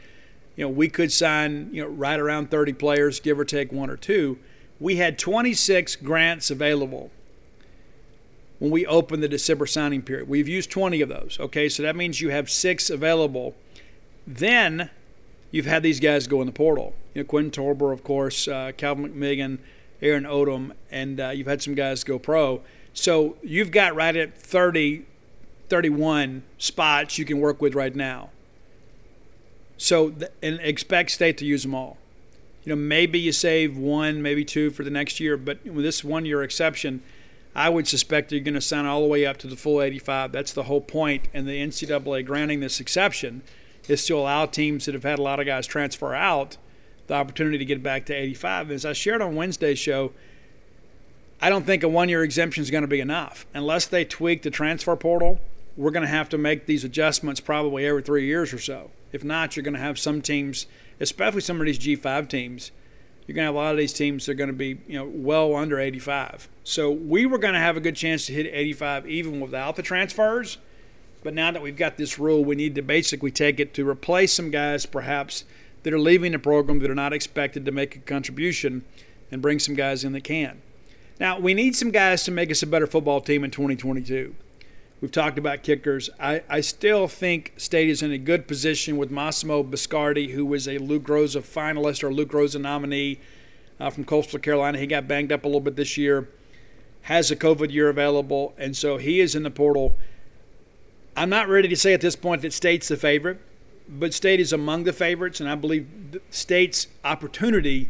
you 0.55 0.65
know, 0.65 0.69
we 0.69 0.89
could 0.89 1.11
sign, 1.11 1.69
you 1.71 1.81
know, 1.83 1.89
right 1.89 2.19
around 2.19 2.51
30 2.51 2.73
players, 2.73 3.19
give 3.19 3.39
or 3.39 3.45
take 3.45 3.71
one 3.71 3.89
or 3.89 3.97
two 3.97 4.37
we 4.81 4.95
had 4.95 5.19
26 5.19 5.95
grants 5.97 6.49
available 6.49 7.11
when 8.57 8.71
we 8.71 8.85
opened 8.87 9.21
the 9.21 9.29
December 9.29 9.67
signing 9.67 10.01
period. 10.01 10.27
We've 10.27 10.47
used 10.47 10.71
20 10.71 11.01
of 11.01 11.09
those. 11.09 11.37
Okay, 11.39 11.69
so 11.69 11.83
that 11.83 11.95
means 11.95 12.19
you 12.19 12.29
have 12.29 12.49
six 12.49 12.89
available. 12.89 13.55
Then 14.25 14.89
you've 15.51 15.65
had 15.65 15.83
these 15.83 15.99
guys 15.99 16.27
go 16.27 16.41
in 16.41 16.47
the 16.47 16.53
portal. 16.53 16.95
You 17.13 17.21
know, 17.21 17.27
Quinn 17.27 17.51
Torbert, 17.51 17.91
of 17.91 18.03
course, 18.03 18.47
uh, 18.47 18.71
Calvin 18.75 19.13
McMigan, 19.13 19.59
Aaron 20.01 20.23
Odom, 20.23 20.71
and 20.89 21.19
uh, 21.19 21.29
you've 21.29 21.47
had 21.47 21.61
some 21.61 21.75
guys 21.75 22.03
go 22.03 22.17
pro. 22.17 22.61
So 22.93 23.37
you've 23.43 23.71
got 23.71 23.95
right 23.95 24.15
at 24.15 24.37
30, 24.37 25.05
31 25.69 26.43
spots 26.57 27.17
you 27.17 27.25
can 27.25 27.39
work 27.39 27.61
with 27.61 27.75
right 27.75 27.95
now. 27.95 28.29
So 29.77 30.13
and 30.41 30.59
expect 30.61 31.11
state 31.11 31.37
to 31.39 31.45
use 31.45 31.63
them 31.63 31.75
all. 31.75 31.97
You 32.63 32.71
know, 32.71 32.75
maybe 32.75 33.19
you 33.19 33.31
save 33.31 33.75
one, 33.75 34.21
maybe 34.21 34.45
two 34.45 34.69
for 34.69 34.83
the 34.83 34.91
next 34.91 35.19
year, 35.19 35.35
but 35.37 35.65
with 35.65 35.83
this 35.83 36.03
one 36.03 36.25
year 36.25 36.43
exception, 36.43 37.01
I 37.55 37.69
would 37.69 37.87
suspect 37.87 38.31
you're 38.31 38.41
going 38.41 38.53
to 38.53 38.61
sign 38.61 38.85
all 38.85 39.01
the 39.01 39.07
way 39.07 39.25
up 39.25 39.37
to 39.37 39.47
the 39.47 39.55
full 39.55 39.81
85. 39.81 40.31
That's 40.31 40.53
the 40.53 40.63
whole 40.63 40.81
point, 40.81 41.27
and 41.33 41.47
the 41.47 41.59
NCAA 41.59 42.25
granting 42.25 42.59
this 42.59 42.79
exception 42.79 43.41
is 43.87 44.05
to 44.05 44.17
allow 44.17 44.45
teams 44.45 44.85
that 44.85 44.93
have 44.93 45.03
had 45.03 45.19
a 45.19 45.21
lot 45.21 45.39
of 45.39 45.45
guys 45.45 45.67
transfer 45.67 46.13
out 46.13 46.57
the 47.07 47.13
opportunity 47.13 47.57
to 47.57 47.65
get 47.65 47.83
back 47.83 48.05
to 48.05 48.13
85. 48.13 48.71
As 48.71 48.85
I 48.85 48.93
shared 48.93 49.21
on 49.21 49.35
Wednesday's 49.35 49.79
show, 49.79 50.13
I 51.41 51.49
don't 51.49 51.65
think 51.65 51.83
a 51.83 51.89
one 51.89 52.09
year 52.09 52.23
exemption 52.23 52.61
is 52.61 52.71
going 52.71 52.83
to 52.83 52.87
be 52.87 52.99
enough. 52.99 53.45
Unless 53.53 53.87
they 53.87 54.05
tweak 54.05 54.43
the 54.43 54.51
transfer 54.51 54.95
portal, 54.95 55.39
we're 55.75 55.91
going 55.91 56.05
to 56.05 56.09
have 56.09 56.29
to 56.29 56.37
make 56.37 56.67
these 56.67 56.83
adjustments 56.83 57.39
probably 57.39 57.85
every 57.85 58.03
three 58.03 58.25
years 58.27 58.53
or 58.53 58.59
so. 58.59 58.91
If 59.11 59.23
not, 59.23 59.55
you're 59.55 59.63
going 59.63 59.73
to 59.73 59.79
have 59.79 59.99
some 59.99 60.21
teams, 60.21 60.67
especially 60.99 61.41
some 61.41 61.59
of 61.59 61.65
these 61.65 61.79
G5 61.79 62.29
teams, 62.29 62.71
you're 63.27 63.35
going 63.35 63.43
to 63.43 63.47
have 63.47 63.55
a 63.55 63.57
lot 63.57 63.71
of 63.71 63.77
these 63.77 63.93
teams 63.93 64.25
that 64.25 64.33
are 64.33 64.35
going 64.35 64.49
to 64.49 64.53
be 64.53 64.79
you 64.87 64.97
know 64.97 65.05
well 65.05 65.55
under 65.55 65.79
85. 65.79 66.49
So 66.63 66.91
we 66.91 67.25
were 67.25 67.37
going 67.37 67.53
to 67.53 67.59
have 67.59 67.77
a 67.77 67.81
good 67.81 67.95
chance 67.95 68.25
to 68.27 68.33
hit 68.33 68.45
85 68.45 69.07
even 69.07 69.39
without 69.39 69.75
the 69.75 69.83
transfers. 69.83 70.57
But 71.23 71.33
now 71.33 71.51
that 71.51 71.61
we've 71.61 71.75
got 71.75 71.97
this 71.97 72.17
rule, 72.17 72.43
we 72.43 72.55
need 72.55 72.75
to 72.75 72.81
basically 72.81 73.31
take 73.31 73.59
it 73.59 73.73
to 73.75 73.87
replace 73.87 74.33
some 74.33 74.49
guys 74.49 74.85
perhaps 74.85 75.43
that 75.83 75.93
are 75.93 75.99
leaving 75.99 76.31
the 76.31 76.39
program 76.39 76.79
that 76.79 76.89
are 76.89 76.95
not 76.95 77.13
expected 77.13 77.65
to 77.65 77.71
make 77.71 77.95
a 77.95 77.99
contribution 77.99 78.83
and 79.31 79.41
bring 79.41 79.59
some 79.59 79.75
guys 79.75 80.03
in 80.03 80.13
that 80.13 80.23
can. 80.23 80.61
Now, 81.19 81.39
we 81.39 81.53
need 81.53 81.75
some 81.75 81.91
guys 81.91 82.23
to 82.23 82.31
make 82.31 82.49
us 82.49 82.63
a 82.63 82.67
better 82.67 82.87
football 82.87 83.21
team 83.21 83.43
in 83.43 83.51
2022. 83.51 84.35
We've 85.01 85.11
talked 85.11 85.39
about 85.39 85.63
kickers. 85.63 86.09
I, 86.19 86.43
I 86.47 86.61
still 86.61 87.07
think 87.07 87.53
State 87.57 87.89
is 87.89 88.03
in 88.03 88.11
a 88.11 88.19
good 88.19 88.47
position 88.47 88.97
with 88.97 89.09
Massimo 89.09 89.63
Biscardi, 89.63 90.31
who 90.31 90.45
was 90.45 90.67
a 90.67 90.77
Lou 90.77 90.99
Groza 90.99 91.41
finalist 91.41 92.03
or 92.03 92.13
Lou 92.13 92.25
Groza 92.25 92.61
nominee 92.61 93.19
uh, 93.79 93.89
from 93.89 94.03
Coastal 94.03 94.37
Carolina. 94.39 94.77
He 94.77 94.85
got 94.85 95.07
banged 95.07 95.31
up 95.31 95.43
a 95.43 95.47
little 95.47 95.61
bit 95.61 95.75
this 95.75 95.97
year, 95.97 96.29
has 97.03 97.31
a 97.31 97.35
COVID 97.35 97.71
year 97.71 97.89
available, 97.89 98.53
and 98.59 98.77
so 98.77 98.97
he 98.97 99.19
is 99.19 99.33
in 99.33 99.41
the 99.41 99.49
portal. 99.49 99.97
I'm 101.15 101.29
not 101.29 101.49
ready 101.49 101.67
to 101.67 101.75
say 101.75 101.93
at 101.93 102.01
this 102.01 102.15
point 102.15 102.41
that 102.43 102.53
State's 102.53 102.87
the 102.87 102.95
favorite, 102.95 103.39
but 103.89 104.13
State 104.13 104.39
is 104.39 104.53
among 104.53 104.85
the 104.85 104.93
favorites, 104.93 105.41
and 105.41 105.49
I 105.49 105.55
believe 105.55 106.21
State's 106.29 106.87
opportunity 107.03 107.89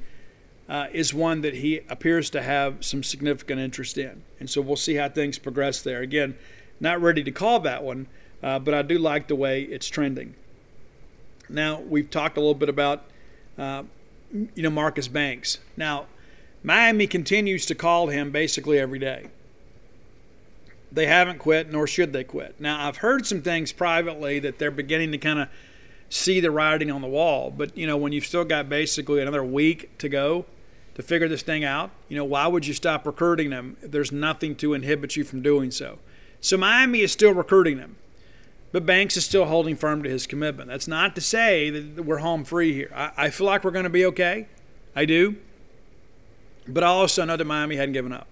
uh, 0.68 0.88
is 0.91 1.14
one 1.14 1.41
that 1.41 1.56
he 1.56 1.81
appears 1.89 2.30
to 2.31 2.41
have 2.41 2.84
some 2.84 3.03
significant 3.03 3.60
interest 3.60 3.98
in. 3.98 4.23
And 4.39 4.49
so 4.49 4.61
we'll 4.61 4.76
see 4.76 4.95
how 4.95 5.10
things 5.10 5.38
progress 5.38 5.81
there. 5.81 6.02
Again, 6.02 6.35
not 6.80 6.99
ready 6.99 7.23
to 7.23 7.31
call 7.31 7.60
that 7.60 7.84
one, 7.84 8.07
uh, 8.41 8.57
but 8.57 8.73
I 8.73 8.81
do 8.81 8.98
like 8.98 9.27
the 9.27 9.35
way 9.35 9.64
it's 9.64 9.88
trending. 9.88 10.34
Now, 11.48 11.80
we've 11.81 12.10
talked 12.10 12.38
a 12.38 12.39
little 12.39 12.56
bit 12.56 12.69
about, 12.69 13.03
uh, 13.57 13.84
you 14.31 14.64
know, 14.64 14.69
Marcus 14.69 15.07
Banks. 15.07 15.60
Now, 15.77 16.07
Miami 16.64 17.06
continues 17.06 17.65
to 17.68 17.76
call 17.76 18.07
him 18.07 18.31
basically 18.31 18.80
every 18.80 18.99
day 18.99 19.27
they 20.91 21.07
haven't 21.07 21.39
quit, 21.39 21.72
nor 21.72 21.88
should 21.88 22.11
they 22.13 22.23
quit. 22.23 22.59
Now, 22.59 22.88
I've 22.88 22.97
heard 22.97 23.26
some 23.26 23.41
things 23.41 23.72
privately 23.72 24.39
that 24.39 24.59
they're 24.59 24.72
beginning 24.72 25.11
to 25.13 25.18
kind 25.18 25.39
of 25.39 25.47
see 26.09 26.41
the 26.41 26.51
writing 26.51 26.91
on 26.91 27.01
the 27.01 27.07
wall. 27.07 27.49
But, 27.49 27.77
you 27.77 27.88
know, 27.88 27.95
when 27.95 28.11
you've 28.11 28.26
still 28.26 28.43
got 28.43 28.68
basically 28.68 29.22
another 29.22 29.43
week 29.43 29.97
to 29.99 30.09
go 30.09 30.45
to 30.95 31.01
figure 31.01 31.30
this 31.30 31.43
thing 31.43 31.63
out, 31.63 31.91
you 32.09 32.18
know, 32.18 32.26
why 32.26 32.47
would 32.47 32.68
you 32.68 32.73
stop 32.73 33.05
recruiting 33.05 33.49
them? 33.49 33.77
There's 33.81 34.11
nothing 34.11 34.55
to 34.57 34.73
inhibit 34.73 35.15
you 35.15 35.23
from 35.23 35.41
doing 35.41 35.72
so. 35.72 35.99
So 36.41 36.57
Miami 36.57 37.01
is 37.01 37.11
still 37.13 37.34
recruiting 37.34 37.77
them. 37.77 37.95
But 38.73 38.85
Banks 38.85 39.18
is 39.18 39.26
still 39.26 39.45
holding 39.45 39.76
firm 39.76 40.01
to 40.03 40.09
his 40.09 40.26
commitment. 40.26 40.69
That's 40.69 40.88
not 40.88 41.15
to 41.15 41.22
say 41.22 41.69
that 41.69 42.05
we're 42.05 42.19
home 42.19 42.45
free 42.45 42.73
here. 42.73 42.91
I, 42.95 43.11
I 43.18 43.30
feel 43.30 43.47
like 43.47 43.63
we're 43.63 43.72
going 43.72 43.84
to 43.84 43.89
be 43.89 44.05
okay. 44.07 44.47
I 44.95 45.05
do. 45.05 45.38
But 46.68 46.84
I 46.84 46.88
also 46.88 47.26
know 47.26 47.35
that 47.35 47.45
Miami 47.45 47.76
hadn't 47.76 47.93
given 47.93 48.13
up 48.13 48.27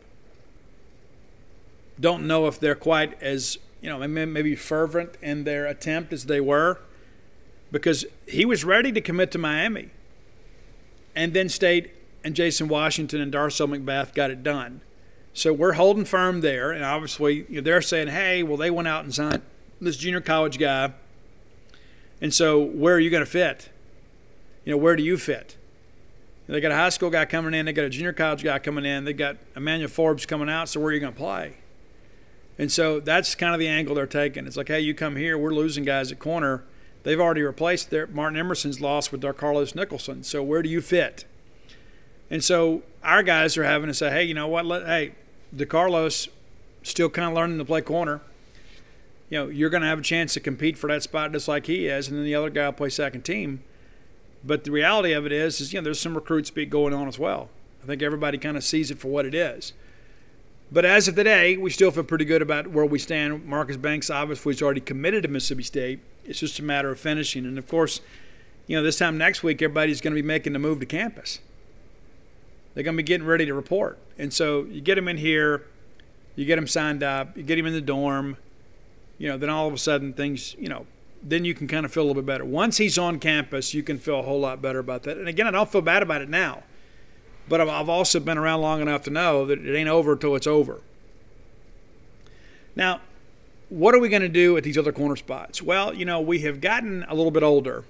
don't 1.99 2.26
know 2.27 2.47
if 2.47 2.59
they're 2.59 2.76
quite 2.76 3.21
as 3.21 3.57
you 3.81 3.89
know 3.89 4.07
maybe 4.07 4.55
fervent 4.55 5.15
in 5.21 5.43
their 5.43 5.65
attempt 5.65 6.13
as 6.13 6.26
they 6.26 6.39
were 6.39 6.80
because 7.71 8.05
he 8.27 8.45
was 8.45 8.63
ready 8.63 8.91
to 8.91 9.01
commit 9.01 9.31
to 9.31 9.38
Miami 9.38 9.89
and 11.15 11.34
then 11.34 11.49
State 11.49 11.91
and 12.23 12.35
Jason 12.35 12.67
Washington 12.67 13.21
and 13.21 13.34
Darcel 13.34 13.67
McBath 13.67 14.13
got 14.13 14.31
it 14.31 14.43
done. 14.43 14.81
So 15.34 15.53
we're 15.53 15.73
holding 15.73 16.05
firm 16.05 16.41
there, 16.41 16.71
and 16.71 16.84
obviously 16.84 17.45
you 17.49 17.55
know, 17.55 17.61
they're 17.61 17.81
saying, 17.81 18.07
"Hey, 18.07 18.43
well, 18.43 18.57
they 18.57 18.71
went 18.71 18.88
out 18.88 19.03
and 19.03 19.13
signed 19.13 19.41
this 19.80 19.95
junior 19.95 20.21
college 20.21 20.57
guy, 20.57 20.93
and 22.21 22.34
so 22.34 22.59
where 22.59 22.95
are 22.95 22.99
you 22.99 23.09
going 23.09 23.23
to 23.23 23.30
fit? 23.30 23.69
You 24.65 24.71
know, 24.71 24.77
where 24.77 24.95
do 24.95 25.03
you 25.03 25.17
fit? 25.17 25.55
They 26.47 26.61
got 26.61 26.71
a 26.71 26.76
high 26.76 26.89
school 26.89 27.11
guy 27.11 27.26
coming 27.26 27.53
in, 27.53 27.67
they 27.67 27.73
got 27.73 27.85
a 27.85 27.89
junior 27.89 28.11
college 28.11 28.43
guy 28.43 28.57
coming 28.57 28.84
in, 28.84 29.05
they 29.05 29.13
got 29.13 29.38
Emmanuel 29.55 29.88
Forbes 29.88 30.26
coming 30.26 30.49
out. 30.49 30.67
So 30.67 30.80
where 30.80 30.89
are 30.89 30.93
you 30.93 30.99
going 30.99 31.13
to 31.13 31.17
play? 31.17 31.57
And 32.60 32.69
so 32.69 32.99
that's 32.99 33.36
kind 33.36 33.53
of 33.53 33.60
the 33.60 33.69
angle 33.69 33.95
they're 33.95 34.06
taking. 34.06 34.45
It's 34.45 34.57
like, 34.57 34.68
hey, 34.68 34.81
you 34.81 34.94
come 34.94 35.15
here, 35.15 35.38
we're 35.38 35.53
losing 35.53 35.86
guys 35.86 36.11
at 36.11 36.19
corner. 36.19 36.65
They've 37.03 37.19
already 37.19 37.41
replaced 37.41 37.90
their 37.90 38.06
Martin 38.06 38.38
Emerson's 38.38 38.81
loss 38.81 39.14
with 39.14 39.22
Carlos 39.38 39.73
Nicholson. 39.73 40.23
So 40.23 40.44
where 40.44 40.61
do 40.61 40.68
you 40.68 40.81
fit? 40.81 41.23
And 42.30 42.44
so 42.44 42.84
our 43.02 43.23
guys 43.23 43.57
are 43.57 43.64
having 43.64 43.88
to 43.88 43.94
say, 43.94 44.11
hey, 44.11 44.26
you 44.26 44.34
know 44.34 44.49
what? 44.49 44.65
Let, 44.65 44.86
hey, 44.86 45.15
DeCarlos 45.56 46.27
still 46.84 47.10
kind 47.10 47.30
of 47.30 47.34
learning 47.34 47.60
to 47.60 47.65
play 47.65 47.81
corner. 47.81 48.19
You 49.30 49.40
know, 49.40 49.48
you're 49.48 49.69
going 49.69 49.81
to 49.81 49.88
have 49.88 49.99
a 49.99 50.03
chance 50.03 50.34
to 50.34 50.41
compete 50.41 50.77
for 50.77 50.88
that 50.88 51.02
spot 51.02 51.31
just 51.31 51.48
like 51.48 51.65
he 51.68 51.88
is, 51.88 52.10
and 52.10 52.18
then 52.18 52.26
the 52.26 52.36
other 52.36 52.49
guy 52.49 52.65
will 52.65 52.73
play 52.73 52.90
second 52.90 53.22
team. 53.22 53.64
But 54.44 54.65
the 54.65 54.72
reality 54.72 55.14
of 55.14 55.26
it 55.26 55.31
is, 55.31 55.61
is 55.61 55.72
you 55.72 55.80
know, 55.80 55.86
there's 55.86 55.99
some 55.99 56.15
recruit 56.15 56.48
speak 56.48 56.69
going 56.69 56.94
on 56.94 57.07
as 57.07 57.18
well. 57.18 57.49
I 57.84 57.88
think 57.88 58.02
everybody 58.02 58.38
kind 58.38 58.57
of 58.57 58.64
sees 58.65 58.91
it 58.91 58.99
for 58.99 59.07
what 59.07 59.26
it 59.26 59.34
is. 59.34 59.72
But 60.72 60.86
as 60.86 61.08
of 61.08 61.16
today, 61.16 61.58
we 61.58 61.72
still 61.72 61.90
feel 61.90 62.04
pretty 62.04 62.26
good 62.26 62.44
about 62.44 62.68
where 62.68 62.86
we 62.86 63.00
stand. 63.00 63.46
Marcus 63.46 63.78
Banks 63.78 64.10
obviously 64.10 64.54
is 64.54 64.62
already 64.62 64.82
committed 64.82 65.24
to 65.24 65.30
Mississippi 65.30 65.64
State. 65.64 66.00
It's 66.26 66.40
just 66.40 66.60
a 66.60 66.64
matter 66.64 66.91
of 66.91 67.00
finishing. 67.00 67.46
And 67.46 67.58
of 67.58 67.68
course, 67.68 68.02
you 68.68 68.78
know, 68.78 68.84
this 68.84 69.00
time 69.00 69.18
next 69.18 69.41
week, 69.41 69.62
everybody's 69.64 70.00
going 70.00 70.16
to 70.16 70.22
be 70.22 70.28
making 70.28 70.54
the 70.54 70.60
move 70.60 70.80
to 70.82 70.86
campus. 70.86 71.40
They're 72.74 72.84
going 72.84 72.96
to 72.96 73.02
be 73.02 73.08
getting 73.08 73.26
ready 73.26 73.48
to 73.48 73.54
report. 73.56 73.98
And 74.20 74.32
so 74.32 74.64
you 74.66 74.80
get 74.80 74.94
them 74.96 75.08
in 75.08 75.18
here, 75.18 75.66
you 76.36 76.46
get 76.46 76.58
them 76.58 76.68
signed 76.68 77.02
up, 77.02 77.36
you 77.36 77.41
get 77.41 77.56
them 77.56 77.66
in 77.66 77.74
the 77.74 77.82
dorm, 77.82 78.38
you 79.18 79.28
know, 79.28 79.38
then 79.38 79.50
all 79.50 79.68
of 79.68 79.74
a 79.74 79.78
sudden 79.78 80.14
things, 80.14 80.56
you 80.60 80.70
know, 80.70 80.86
then 81.24 81.46
you 81.46 81.56
can 81.56 81.68
kind 81.68 81.84
of 81.84 81.91
feel 81.91 82.04
a 82.04 82.06
little 82.06 82.22
bit 82.22 82.28
better. 82.28 82.46
Once 82.46 82.78
he's 82.78 82.98
on 83.00 83.20
campus, 83.20 83.74
you 83.74 83.82
can 83.82 83.98
feel 83.98 84.20
a 84.20 84.22
whole 84.24 84.40
lot 84.40 84.62
better 84.62 84.80
about 84.80 85.02
that. 85.04 85.18
And 85.18 85.28
again, 85.28 85.48
I 85.48 85.52
don't 85.52 85.70
feel 85.70 85.82
bad 85.82 86.04
about 86.04 86.22
it 86.22 86.30
now. 86.30 86.64
But 87.49 87.61
I've 87.61 87.89
also 87.89 88.19
been 88.19 88.38
around 88.38 88.61
long 88.61 88.81
enough 88.81 89.03
to 89.03 89.09
know 89.09 89.45
that 89.47 89.59
it 89.59 89.76
ain't 89.76 89.89
over 89.89 90.13
until 90.13 90.35
it's 90.35 90.47
over. 90.47 90.81
Now, 92.76 93.01
what 93.69 93.93
are 93.93 93.99
we 93.99 94.09
going 94.09 94.21
to 94.21 94.30
do 94.30 94.55
at 94.57 94.63
these 94.63 94.77
other 94.77 94.91
corner 94.91 95.15
spots? 95.15 95.61
Well, 95.61 95.93
you 95.93 96.05
know, 96.05 96.21
we 96.21 96.39
have 96.39 96.61
gotten 96.61 97.03
a 97.07 97.15
little 97.15 97.31
bit 97.31 97.43
older. 97.43 97.84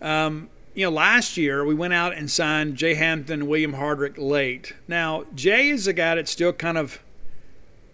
Um, 0.00 0.48
you 0.74 0.84
know, 0.84 0.90
last 0.90 1.36
year 1.36 1.64
we 1.64 1.74
went 1.74 1.92
out 1.92 2.14
and 2.14 2.30
signed 2.30 2.76
Jay 2.76 2.94
Hampton, 2.94 3.40
and 3.40 3.48
William 3.48 3.74
Hardrick 3.74 4.14
late. 4.16 4.74
Now, 4.88 5.24
Jay 5.34 5.68
is 5.68 5.86
a 5.86 5.92
guy 5.92 6.14
that's 6.14 6.30
still 6.30 6.52
kind 6.52 6.78
of 6.78 7.00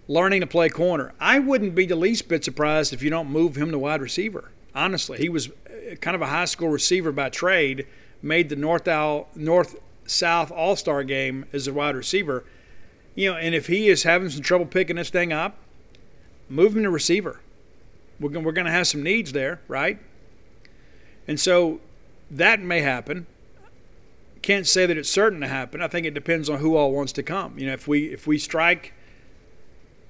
learning 0.06 0.40
to 0.40 0.46
play 0.46 0.68
corner. 0.68 1.12
I 1.20 1.38
wouldn't 1.38 1.74
be 1.74 1.86
the 1.86 1.96
least 1.96 2.28
bit 2.28 2.44
surprised 2.44 2.92
if 2.92 3.02
you 3.02 3.10
don't 3.10 3.30
move 3.30 3.56
him 3.56 3.70
to 3.72 3.78
wide 3.78 4.00
receiver. 4.00 4.50
Honestly, 4.74 5.18
he 5.18 5.28
was 5.28 5.48
uh, 5.48 5.96
kind 6.00 6.14
of 6.14 6.22
a 6.22 6.26
high 6.26 6.44
school 6.44 6.68
receiver 6.68 7.12
by 7.12 7.28
trade, 7.28 7.86
made 8.22 8.48
the 8.48 8.56
North 8.56 8.86
North 9.34 9.76
South 10.08 10.50
All 10.50 10.74
Star 10.76 11.04
game 11.04 11.44
as 11.52 11.66
a 11.66 11.72
wide 11.72 11.94
receiver. 11.94 12.44
You 13.14 13.32
know, 13.32 13.36
and 13.36 13.54
if 13.54 13.66
he 13.66 13.88
is 13.88 14.02
having 14.02 14.30
some 14.30 14.42
trouble 14.42 14.66
picking 14.66 14.96
this 14.96 15.10
thing 15.10 15.32
up, 15.32 15.58
move 16.48 16.76
him 16.76 16.82
to 16.84 16.90
receiver. 16.90 17.40
We're 18.20 18.30
going, 18.30 18.44
we're 18.44 18.52
going 18.52 18.66
to 18.66 18.72
have 18.72 18.86
some 18.86 19.02
needs 19.02 19.32
there, 19.32 19.60
right? 19.68 19.98
And 21.26 21.38
so 21.38 21.80
that 22.30 22.60
may 22.60 22.80
happen. 22.80 23.26
Can't 24.42 24.66
say 24.66 24.86
that 24.86 24.96
it's 24.96 25.10
certain 25.10 25.40
to 25.40 25.48
happen. 25.48 25.82
I 25.82 25.88
think 25.88 26.06
it 26.06 26.14
depends 26.14 26.48
on 26.48 26.58
who 26.58 26.76
all 26.76 26.92
wants 26.92 27.12
to 27.12 27.22
come. 27.22 27.58
You 27.58 27.66
know, 27.66 27.72
if 27.72 27.86
we 27.86 28.06
if 28.06 28.26
we 28.26 28.38
strike 28.38 28.94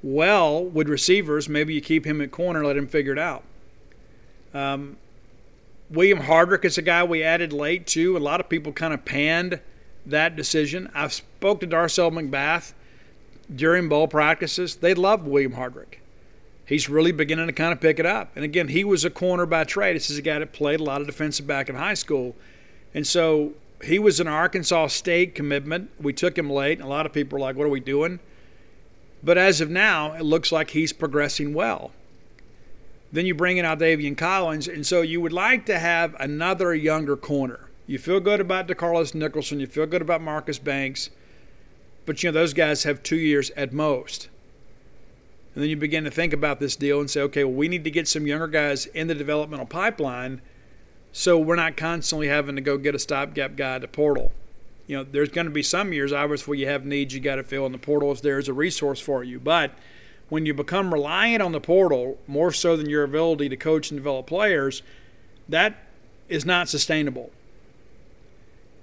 well 0.03 0.65
with 0.65 0.89
receivers, 0.89 1.49
maybe 1.49 1.75
you 1.75 1.81
keep 1.81 2.07
him 2.07 2.21
at 2.21 2.31
corner, 2.31 2.65
let 2.65 2.77
him 2.77 2.87
figure 2.87 3.13
it 3.13 3.19
out. 3.19 3.43
Um, 4.55 4.97
William 5.91 6.21
Hardrick 6.21 6.65
is 6.65 6.79
a 6.79 6.83
guy 6.83 7.03
we 7.03 7.23
added 7.23 7.53
late 7.53 7.87
too. 7.87 8.17
A 8.17 8.19
lot 8.19 8.41
of 8.41 8.49
people 8.49 8.73
kind 8.73 8.93
of 8.93 9.05
panned 9.05 9.61
that 10.11 10.37
decision. 10.37 10.91
I've 10.95 11.13
spoke 11.13 11.61
to 11.61 11.67
Darcel 11.67 12.11
McBath 12.13 12.73
during 13.55 13.89
bowl 13.89 14.09
practices. 14.09 14.77
They 14.77 14.95
love 14.95 15.27
William 15.27 15.53
Hardrick. 15.53 15.99
He's 16.67 16.89
really 16.89 17.13
beginning 17.13 17.47
to 17.47 17.53
kind 17.53 17.73
of 17.73 17.81
pick 17.81 17.99
it 17.99 18.05
up. 18.05 18.33
And 18.37 18.45
again, 18.45 18.69
he 18.69 18.85
was 18.85 19.05
a 19.05 19.11
corner 19.11 19.47
by 19.47 19.65
trade. 19.65 19.97
This 19.97 20.11
is 20.11 20.19
a 20.19 20.23
guy 20.23 20.39
that 20.39 20.53
played 20.53 20.81
a 20.81 20.85
lot 20.85 21.01
of 21.01 21.07
defensive 21.07 21.47
back 21.47 21.71
in 21.71 21.77
high 21.77 21.95
school. 21.95 22.37
And 22.93 23.07
so 23.07 23.55
he 23.83 23.99
was 23.99 24.21
an 24.21 24.29
Arkansas 24.29 24.89
State 24.89 25.35
commitment. 25.35 25.91
We 25.99 26.13
took 26.13 26.37
him 26.37 26.51
late, 26.51 26.79
and 26.79 26.87
a 26.87 26.91
lot 26.91 27.07
of 27.07 27.13
people 27.13 27.39
were 27.39 27.41
like, 27.41 27.57
what 27.57 27.65
are 27.65 27.71
we 27.71 27.81
doing? 27.81 28.21
But 29.23 29.39
as 29.39 29.61
of 29.61 29.71
now, 29.71 30.13
it 30.13 30.23
looks 30.25 30.53
like 30.53 30.71
he's 30.71 30.93
progressing 30.93 31.55
well. 31.55 31.93
Then 33.11 33.25
you 33.25 33.35
bring 33.35 33.57
in 33.57 33.65
Aldavian 33.65 34.17
Collins, 34.17 34.69
and 34.69 34.87
so 34.87 35.01
you 35.01 35.21
would 35.21 35.33
like 35.33 35.65
to 35.67 35.79
have 35.79 36.15
another 36.21 36.75
younger 36.75 37.17
corner. 37.17 37.68
You 37.89 37.97
feel 37.99 38.21
good 38.21 38.39
about 38.39 38.69
DeCarlos 38.69 39.15
Nicholson, 39.15 39.61
you 39.61 39.67
feel 39.67 39.87
good 39.87 40.03
about 40.03 40.21
Marcus 40.21 40.59
Banks, 40.59 41.09
but 42.05 42.23
you 42.23 42.31
know 42.31 42.39
those 42.39 42.53
guys 42.53 42.83
have 42.83 43.03
two 43.03 43.17
years 43.17 43.51
at 43.53 43.73
most. 43.73 44.29
And 45.55 45.63
then 45.63 45.71
you 45.71 45.77
begin 45.77 46.05
to 46.05 46.11
think 46.11 46.35
about 46.35 46.61
this 46.61 46.77
deal 46.77 47.01
and 47.01 47.11
say, 47.11 47.23
okay, 47.23 47.45
well, 47.45 47.55
we 47.55 47.67
need 47.67 47.85
to 47.85 47.91
get 47.91 48.07
some 48.07 48.27
younger 48.27 48.47
guys 48.47 48.85
in 48.85 49.07
the 49.07 49.15
developmental 49.15 49.65
pipeline 49.65 50.43
so 51.13 51.39
we're 51.39 51.57
not 51.57 51.79
constantly 51.79 52.29
having 52.29 52.57
to 52.57 52.61
go 52.61 52.77
get 52.77 52.95
a 52.95 52.99
stopgap 52.99 53.57
guy 53.57 53.79
the 53.79 53.89
portal. 53.89 54.33
You 54.87 54.99
know, 54.99 55.05
there's 55.11 55.31
going 55.31 55.47
to 55.47 55.51
be 55.51 55.63
some 55.63 55.95
years, 55.95 56.13
obviously, 56.13 56.51
where 56.51 56.59
you 56.59 56.67
have 56.67 56.85
needs 56.85 57.15
you 57.15 57.21
got 57.21 57.37
to 57.37 57.43
fill 57.43 57.65
in 57.65 57.73
the 57.73 57.79
portal 57.79 58.13
if 58.13 58.21
there's 58.21 58.49
a 58.49 58.53
resource 58.53 59.01
for 59.01 59.25
you. 59.25 59.41
But 59.41 59.73
when 60.29 60.45
you 60.45 60.53
become 60.53 60.93
reliant 60.93 61.43
on 61.43 61.53
the 61.53 61.61
portal 61.61 62.19
more 62.27 62.53
so 62.53 62.77
than 62.77 62.91
your 62.91 63.03
ability 63.03 63.49
to 63.49 63.57
coach 63.57 63.91
and 63.91 63.99
develop 63.99 64.27
players, 64.27 64.83
that 65.49 65.75
is 66.29 66.45
not 66.45 66.69
sustainable. 66.69 67.31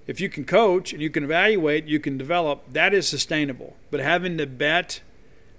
If 0.08 0.22
you 0.22 0.30
can 0.30 0.46
coach 0.46 0.94
and 0.94 1.02
you 1.02 1.10
can 1.10 1.24
evaluate, 1.24 1.86
you 1.86 2.00
can 2.00 2.18
develop, 2.18 2.64
that 2.72 2.94
is 2.94 3.08
sustainable. 3.08 3.76
But 3.90 4.02
having 4.02 4.38
to 4.38 4.46
bet 4.46 5.02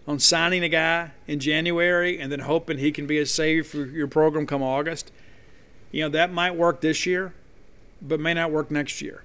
on 0.07 0.21
signing 0.21 0.63
a 0.63 0.69
guy 0.69 1.11
in 1.27 1.41
January 1.41 2.21
and 2.21 2.31
then 2.31 2.41
hoping 2.41 2.79
he 2.79 2.93
can 2.93 3.07
be 3.07 3.19
a 3.19 3.27
savior 3.27 3.65
for 3.65 3.87
your 3.87 4.07
program 4.07 4.47
come 4.47 4.63
August, 4.63 5.11
you 5.91 6.03
know, 6.03 6.09
that 6.11 6.33
might 6.33 6.55
work 6.55 6.81
this 6.81 7.07
year, 7.07 7.35
but 8.01 8.21
may 8.21 8.35
not 8.35 8.53
work 8.53 8.71
next 8.71 9.03
year. 9.03 9.25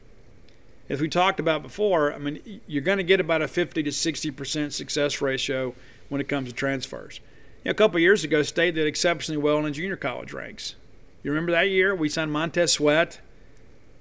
As 0.89 0.99
we 0.99 1.07
talked 1.07 1.39
about 1.39 1.61
before, 1.61 2.13
I 2.13 2.17
mean, 2.17 2.61
you're 2.67 2.81
going 2.81 2.97
to 2.97 3.03
get 3.03 3.19
about 3.19 3.41
a 3.41 3.47
50 3.47 3.83
to 3.83 3.89
60% 3.91 4.73
success 4.73 5.21
ratio 5.21 5.75
when 6.09 6.19
it 6.19 6.27
comes 6.27 6.49
to 6.49 6.55
transfers. 6.55 7.19
You 7.63 7.69
know, 7.69 7.71
a 7.71 7.75
couple 7.75 7.99
years 7.99 8.23
ago, 8.23 8.41
State 8.41 8.75
did 8.75 8.87
exceptionally 8.87 9.41
well 9.41 9.57
in 9.59 9.65
the 9.65 9.71
junior 9.71 9.95
college 9.95 10.33
ranks. 10.33 10.75
You 11.23 11.31
remember 11.31 11.51
that 11.51 11.69
year? 11.69 11.93
We 11.93 12.09
signed 12.09 12.31
Montez 12.31 12.73
Sweat, 12.73 13.21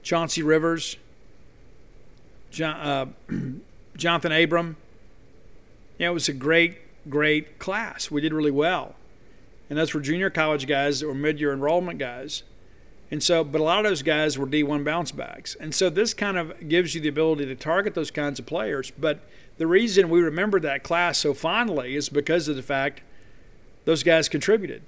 Chauncey 0.03 0.43
Rivers, 0.43 0.97
John, 2.51 2.77
uh, 2.77 3.07
Jonathan 3.97 4.33
Abram. 4.33 4.77
Know, 5.99 6.11
it 6.11 6.15
was 6.15 6.29
a 6.29 6.33
great, 6.33 6.79
great 7.11 7.59
class. 7.59 8.11
We 8.11 8.21
did 8.21 8.33
really 8.33 8.51
well. 8.51 8.95
And 9.69 9.79
those 9.79 9.95
were 9.95 10.01
junior 10.01 10.31
college 10.31 10.67
guys 10.67 11.03
or 11.03 11.15
mid 11.15 11.39
year 11.39 11.53
enrollment 11.53 11.99
guys. 11.99 12.43
And 13.11 13.23
so, 13.23 13.43
but 13.43 13.61
a 13.61 13.65
lot 13.65 13.85
of 13.85 13.91
those 13.91 14.03
guys 14.03 14.39
were 14.39 14.47
D1 14.47 14.85
bounce 14.85 15.13
backs. 15.13 15.57
And 15.57 15.75
so 15.75 15.91
this 15.91 16.15
kind 16.15 16.39
of 16.39 16.69
gives 16.69 16.95
you 16.95 17.01
the 17.01 17.09
ability 17.09 17.47
to 17.47 17.57
target 17.57 17.95
those 17.95 18.11
kinds 18.11 18.39
of 18.39 18.47
players. 18.47 18.93
But 18.97 19.21
the 19.59 19.67
reason 19.67 20.09
we 20.09 20.21
remember 20.21 20.61
that 20.61 20.85
class 20.85 21.19
so 21.19 21.35
fondly 21.35 21.97
is 21.97 22.09
because 22.09 22.49
of 22.49 22.57
the 22.57 22.63
fact 22.63 23.03
those 23.85 24.03
guys 24.03 24.29
contributed. 24.29 24.83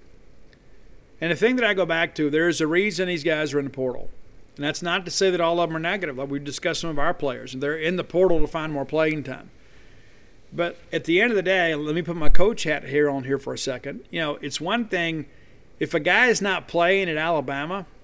And 1.21 1.31
the 1.31 1.37
thing 1.37 1.57
that 1.57 1.65
I 1.65 1.75
go 1.75 1.85
back 1.85 2.15
to, 2.17 2.31
there's 2.31 2.61
a 2.61 2.67
reason 2.67 3.09
these 3.09 3.25
guys 3.25 3.53
are 3.55 3.59
in 3.59 3.67
the 3.67 3.71
portal. 3.71 4.09
And 4.57 4.65
that's 4.65 4.83
not 4.83 5.05
to 5.05 5.11
say 5.11 5.31
that 5.31 5.41
all 5.41 5.61
of 5.61 5.71
them 5.71 5.77
are 5.77 5.81
negative. 5.81 6.19
Like 6.19 6.29
we 6.29 6.39
discussed 6.39 6.83
some 6.83 6.91
of 6.91 6.99
our 6.99 7.15
players, 7.15 7.55
and 7.55 7.63
they're 7.63 7.77
in 7.77 7.97
the 7.97 8.05
portal 8.05 8.41
to 8.41 8.47
find 8.47 8.73
more 8.73 8.85
playing 8.85 9.25
time. 9.25 9.51
But 10.53 10.77
at 10.93 11.05
the 11.05 11.21
end 11.21 11.33
of 11.33 11.37
the 11.37 11.43
day, 11.43 11.75
let 11.75 11.95
me 11.95 12.03
put 12.03 12.17
my 12.17 12.29
coach 12.29 12.65
hat 12.65 12.85
here 12.85 13.09
on 13.09 13.25
here 13.25 13.39
for 13.39 13.55
a 13.55 13.59
second. 13.59 14.05
You 14.11 14.21
know, 14.21 14.35
it's 14.43 14.61
one 14.61 14.87
thing 14.89 15.25
if 15.81 15.95
a 15.95 16.01
guy 16.01 16.27
is 16.27 16.43
not 16.43 16.69
playing 16.69 17.09
at 17.09 17.17
Alabama– 17.17 17.87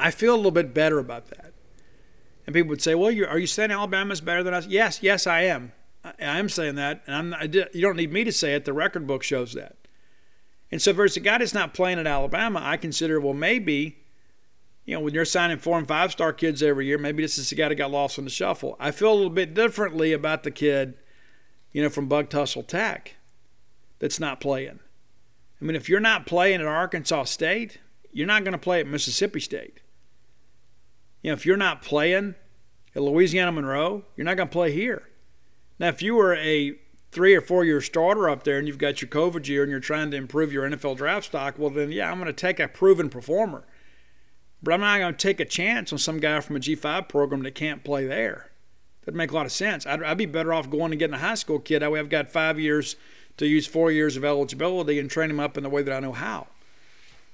I 0.00 0.10
feel 0.10 0.34
a 0.34 0.36
little 0.36 0.50
bit 0.50 0.72
better 0.72 0.98
about 0.98 1.28
that. 1.28 1.52
And 2.46 2.54
people 2.54 2.70
would 2.70 2.82
say, 2.82 2.94
"Well, 2.94 3.10
are 3.28 3.38
you 3.38 3.46
saying 3.46 3.70
Alabama's 3.70 4.22
better 4.22 4.42
than 4.42 4.54
us?" 4.54 4.66
Yes, 4.66 5.02
yes, 5.02 5.26
I 5.26 5.42
am. 5.42 5.72
I, 6.02 6.14
am 6.18 6.48
saying 6.48 6.76
that, 6.76 7.02
and 7.06 7.14
I'm 7.14 7.30
not, 7.30 7.54
you 7.54 7.82
don't 7.82 7.96
need 7.96 8.10
me 8.10 8.24
to 8.24 8.32
say 8.32 8.54
it. 8.54 8.64
The 8.64 8.72
record 8.72 9.06
book 9.06 9.22
shows 9.22 9.52
that. 9.52 9.76
And 10.72 10.80
so, 10.80 10.94
there's 10.94 11.18
a 11.18 11.20
guy 11.20 11.38
that's 11.38 11.52
not 11.52 11.74
playing 11.74 11.98
at 11.98 12.06
Alabama, 12.06 12.60
I 12.62 12.78
consider, 12.78 13.20
well, 13.20 13.34
maybe, 13.34 13.98
you 14.90 14.96
know, 14.96 15.02
when 15.02 15.14
you're 15.14 15.24
signing 15.24 15.56
four 15.56 15.78
and 15.78 15.86
five 15.86 16.10
star 16.10 16.32
kids 16.32 16.64
every 16.64 16.84
year, 16.84 16.98
maybe 16.98 17.22
this 17.22 17.38
is 17.38 17.48
the 17.48 17.54
guy 17.54 17.68
that 17.68 17.76
got 17.76 17.92
lost 17.92 18.18
in 18.18 18.24
the 18.24 18.30
shuffle. 18.30 18.76
I 18.80 18.90
feel 18.90 19.12
a 19.12 19.14
little 19.14 19.30
bit 19.30 19.54
differently 19.54 20.12
about 20.12 20.42
the 20.42 20.50
kid, 20.50 20.94
you 21.70 21.80
know, 21.80 21.88
from 21.88 22.08
Bug 22.08 22.28
Tussle 22.28 22.64
Tech 22.64 23.14
that's 24.00 24.18
not 24.18 24.40
playing. 24.40 24.80
I 25.60 25.64
mean, 25.64 25.76
if 25.76 25.88
you're 25.88 26.00
not 26.00 26.26
playing 26.26 26.60
at 26.60 26.66
Arkansas 26.66 27.24
State, 27.24 27.78
you're 28.10 28.26
not 28.26 28.42
going 28.42 28.50
to 28.50 28.58
play 28.58 28.80
at 28.80 28.88
Mississippi 28.88 29.38
State. 29.38 29.78
You 31.22 31.30
know, 31.30 31.34
if 31.34 31.46
you're 31.46 31.56
not 31.56 31.82
playing 31.82 32.34
at 32.96 33.02
Louisiana 33.02 33.52
Monroe, 33.52 34.02
you're 34.16 34.24
not 34.24 34.36
going 34.36 34.48
to 34.48 34.52
play 34.52 34.72
here. 34.72 35.08
Now, 35.78 35.86
if 35.86 36.02
you 36.02 36.16
were 36.16 36.34
a 36.34 36.74
three 37.12 37.36
or 37.36 37.40
four 37.40 37.64
year 37.64 37.80
starter 37.80 38.28
up 38.28 38.42
there 38.42 38.58
and 38.58 38.66
you've 38.66 38.76
got 38.76 39.00
your 39.00 39.08
COVID 39.08 39.46
year 39.46 39.62
and 39.62 39.70
you're 39.70 39.78
trying 39.78 40.10
to 40.10 40.16
improve 40.16 40.52
your 40.52 40.68
NFL 40.68 40.96
draft 40.96 41.26
stock, 41.26 41.60
well, 41.60 41.70
then, 41.70 41.92
yeah, 41.92 42.10
I'm 42.10 42.18
going 42.18 42.26
to 42.26 42.32
take 42.32 42.58
a 42.58 42.66
proven 42.66 43.08
performer. 43.08 43.64
But 44.62 44.74
I'm 44.74 44.80
not 44.80 44.98
going 44.98 45.14
to 45.14 45.18
take 45.18 45.40
a 45.40 45.44
chance 45.44 45.92
on 45.92 45.98
some 45.98 46.18
guy 46.18 46.40
from 46.40 46.56
a 46.56 46.60
G5 46.60 47.08
program 47.08 47.42
that 47.42 47.54
can't 47.54 47.82
play 47.82 48.06
there. 48.06 48.50
That'd 49.02 49.16
make 49.16 49.30
a 49.30 49.34
lot 49.34 49.46
of 49.46 49.52
sense. 49.52 49.86
I'd, 49.86 50.02
I'd 50.02 50.18
be 50.18 50.26
better 50.26 50.52
off 50.52 50.68
going 50.68 50.92
and 50.92 50.98
getting 50.98 51.14
a 51.14 51.18
high 51.18 51.34
school 51.34 51.58
kid. 51.58 51.80
That 51.80 51.90
way 51.90 51.98
I've 51.98 52.10
got 52.10 52.30
five 52.30 52.60
years 52.60 52.96
to 53.38 53.46
use 53.46 53.66
four 53.66 53.90
years 53.90 54.16
of 54.16 54.24
eligibility 54.24 54.98
and 54.98 55.10
train 55.10 55.30
him 55.30 55.40
up 55.40 55.56
in 55.56 55.62
the 55.62 55.70
way 55.70 55.82
that 55.82 55.94
I 55.94 56.00
know 56.00 56.12
how. 56.12 56.48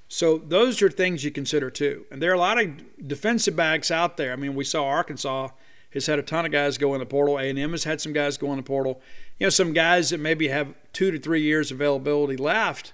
So 0.07 0.37
those 0.37 0.81
are 0.81 0.89
things 0.89 1.25
you 1.25 1.31
consider 1.31 1.69
too. 1.69 2.05
And 2.09 2.21
there 2.21 2.31
are 2.31 2.35
a 2.35 2.39
lot 2.39 2.61
of 2.61 3.07
defensive 3.07 3.57
backs 3.57 3.91
out 3.91 4.15
there. 4.15 4.31
I 4.31 4.37
mean, 4.37 4.55
we 4.55 4.63
saw 4.63 4.85
Arkansas 4.85 5.49
has 5.93 6.05
had 6.05 6.19
a 6.19 6.23
ton 6.23 6.45
of 6.45 6.51
guys 6.51 6.77
go 6.77 6.93
in 6.93 6.99
the 6.99 7.05
portal. 7.05 7.37
A&M 7.37 7.71
has 7.71 7.83
had 7.83 7.99
some 7.99 8.13
guys 8.13 8.37
go 8.37 8.51
in 8.51 8.57
the 8.57 8.63
portal. 8.63 9.01
You 9.37 9.47
know, 9.47 9.49
some 9.49 9.73
guys 9.73 10.11
that 10.11 10.19
maybe 10.19 10.47
have 10.47 10.73
two 10.93 11.11
to 11.11 11.19
three 11.19 11.41
years 11.41 11.71
of 11.71 11.77
availability 11.77 12.37
left. 12.37 12.93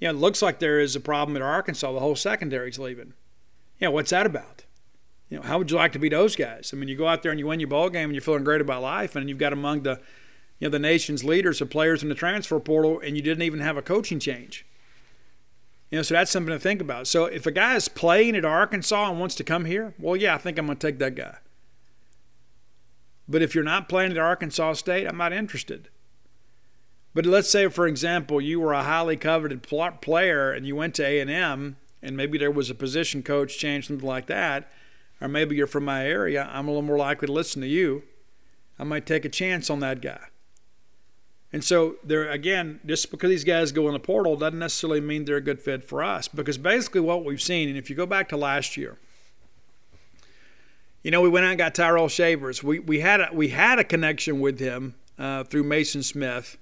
You 0.00 0.08
know, 0.08 0.14
it 0.14 0.20
looks 0.20 0.40
like 0.40 0.58
there 0.58 0.80
is 0.80 0.96
a 0.96 1.00
problem 1.00 1.36
at 1.36 1.42
Arkansas. 1.42 1.92
The 1.92 2.00
whole 2.00 2.16
secondary's 2.16 2.78
leaving. 2.78 3.12
Know, 3.80 3.90
what's 3.90 4.10
that 4.10 4.24
about? 4.24 4.64
You 5.28 5.38
know, 5.38 5.42
how 5.42 5.58
would 5.58 5.70
you 5.70 5.76
like 5.76 5.92
to 5.92 5.98
be 5.98 6.08
those 6.08 6.36
guys? 6.36 6.70
I 6.72 6.76
mean, 6.76 6.88
you 6.88 6.96
go 6.96 7.08
out 7.08 7.22
there 7.22 7.30
and 7.30 7.38
you 7.38 7.46
win 7.46 7.60
your 7.60 7.68
ball 7.68 7.90
game 7.90 8.04
and 8.04 8.14
you're 8.14 8.22
feeling 8.22 8.44
great 8.44 8.60
about 8.60 8.82
life, 8.82 9.16
and 9.16 9.28
you've 9.28 9.38
got 9.38 9.52
among 9.52 9.82
the, 9.82 10.00
you 10.58 10.68
know, 10.68 10.70
the 10.70 10.78
nation's 10.78 11.24
leaders 11.24 11.60
of 11.60 11.70
players 11.70 12.02
in 12.02 12.08
the 12.08 12.14
transfer 12.14 12.58
portal, 12.60 13.00
and 13.00 13.16
you 13.16 13.22
didn't 13.22 13.42
even 13.42 13.60
have 13.60 13.76
a 13.76 13.82
coaching 13.82 14.18
change. 14.18 14.64
You 15.90 15.98
know, 15.98 16.02
so 16.02 16.14
that's 16.14 16.30
something 16.30 16.52
to 16.52 16.58
think 16.58 16.80
about. 16.80 17.06
So 17.06 17.26
if 17.26 17.46
a 17.46 17.52
guy 17.52 17.76
is 17.76 17.88
playing 17.88 18.36
at 18.36 18.44
Arkansas 18.44 19.10
and 19.10 19.20
wants 19.20 19.34
to 19.36 19.44
come 19.44 19.64
here, 19.64 19.94
well, 19.98 20.16
yeah, 20.16 20.34
I 20.34 20.38
think 20.38 20.58
I'm 20.58 20.66
going 20.66 20.78
to 20.78 20.86
take 20.86 20.98
that 20.98 21.14
guy. 21.14 21.36
But 23.28 23.42
if 23.42 23.54
you're 23.54 23.64
not 23.64 23.88
playing 23.88 24.10
at 24.12 24.18
Arkansas 24.18 24.74
State, 24.74 25.06
I'm 25.06 25.16
not 25.16 25.32
interested. 25.32 25.88
But 27.14 27.26
let's 27.26 27.48
say, 27.48 27.68
for 27.68 27.86
example, 27.86 28.40
you 28.40 28.60
were 28.60 28.72
a 28.72 28.82
highly 28.82 29.16
coveted 29.16 29.62
player 29.62 30.50
and 30.50 30.66
you 30.66 30.74
went 30.74 30.94
to 30.96 31.06
A&M, 31.06 31.28
and 31.28 31.76
maybe 32.12 32.38
there 32.38 32.50
was 32.50 32.70
a 32.70 32.74
position 32.74 33.22
coach 33.22 33.58
change, 33.58 33.86
something 33.86 34.06
like 34.06 34.26
that, 34.26 34.70
or 35.20 35.28
maybe 35.28 35.56
you're 35.56 35.66
from 35.66 35.84
my 35.84 36.06
area. 36.06 36.48
I'm 36.52 36.68
a 36.68 36.70
little 36.70 36.82
more 36.82 36.98
likely 36.98 37.26
to 37.26 37.32
listen 37.32 37.62
to 37.62 37.68
you. 37.68 38.02
I 38.78 38.84
might 38.84 39.06
take 39.06 39.24
a 39.24 39.28
chance 39.28 39.70
on 39.70 39.80
that 39.80 40.00
guy. 40.00 40.20
And 41.52 41.62
so 41.62 41.96
there 42.02 42.28
again, 42.30 42.80
just 42.84 43.12
because 43.12 43.30
these 43.30 43.44
guys 43.44 43.70
go 43.70 43.86
in 43.86 43.92
the 43.92 44.00
portal 44.00 44.36
doesn't 44.36 44.58
necessarily 44.58 45.00
mean 45.00 45.24
they're 45.24 45.36
a 45.36 45.40
good 45.40 45.60
fit 45.60 45.84
for 45.84 46.02
us. 46.02 46.26
Because 46.26 46.58
basically 46.58 47.00
what 47.00 47.24
we've 47.24 47.40
seen, 47.40 47.68
and 47.68 47.78
if 47.78 47.88
you 47.88 47.94
go 47.94 48.06
back 48.06 48.28
to 48.30 48.36
last 48.36 48.76
year, 48.76 48.98
you 51.04 51.12
know, 51.12 51.20
we 51.20 51.28
went 51.28 51.46
out 51.46 51.50
and 51.50 51.58
got 51.58 51.74
Tyrell 51.74 52.08
Shavers. 52.08 52.64
We 52.64 52.80
we 52.80 52.98
had 53.00 53.20
a, 53.20 53.28
we 53.32 53.50
had 53.50 53.78
a 53.78 53.84
connection 53.84 54.40
with 54.40 54.58
him 54.58 54.96
uh, 55.16 55.44
through 55.44 55.62
Mason 55.62 56.02
Smith, 56.02 56.56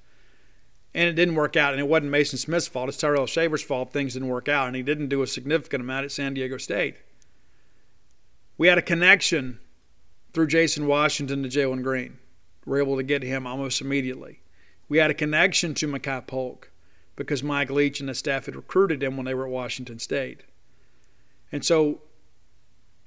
and 0.94 1.08
it 1.08 1.14
didn't 1.14 1.34
work 1.34 1.56
out. 1.56 1.72
And 1.72 1.80
it 1.80 1.88
wasn't 1.88 2.10
Mason 2.10 2.38
Smith's 2.38 2.68
fault; 2.68 2.88
it's 2.88 2.98
Tyrell 2.98 3.26
Shavers' 3.26 3.62
fault. 3.62 3.92
Things 3.92 4.14
didn't 4.14 4.28
work 4.28 4.48
out, 4.48 4.66
and 4.66 4.76
he 4.76 4.82
didn't 4.82 5.08
do 5.08 5.22
a 5.22 5.26
significant 5.26 5.82
amount 5.82 6.04
at 6.04 6.12
San 6.12 6.34
Diego 6.34 6.58
State. 6.58 6.96
We 8.58 8.68
had 8.68 8.78
a 8.78 8.82
connection 8.82 9.58
through 10.32 10.46
Jason 10.48 10.86
Washington 10.86 11.42
to 11.42 11.48
Jalen 11.48 11.82
Green. 11.82 12.18
We 12.64 12.70
were 12.70 12.82
able 12.82 12.96
to 12.96 13.02
get 13.02 13.22
him 13.22 13.46
almost 13.46 13.80
immediately. 13.80 14.40
We 14.88 14.98
had 14.98 15.10
a 15.10 15.14
connection 15.14 15.74
to 15.74 15.88
Makai 15.88 16.26
Polk 16.26 16.70
because 17.16 17.42
Mike 17.42 17.70
Leach 17.70 18.00
and 18.00 18.08
the 18.08 18.14
staff 18.14 18.46
had 18.46 18.56
recruited 18.56 19.02
him 19.02 19.16
when 19.16 19.26
they 19.26 19.34
were 19.34 19.46
at 19.46 19.52
Washington 19.52 19.98
State. 19.98 20.42
And 21.50 21.64
so 21.64 22.00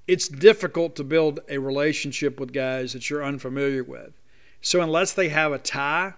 it's 0.07 0.27
difficult 0.27 0.95
to 0.95 1.03
build 1.03 1.39
a 1.49 1.57
relationship 1.57 2.39
with 2.39 2.53
guys 2.53 2.93
that 2.93 3.09
you're 3.09 3.23
unfamiliar 3.23 3.83
with. 3.83 4.13
So 4.61 4.81
unless 4.81 5.13
they 5.13 5.29
have 5.29 5.51
a 5.51 5.57
tie 5.57 6.13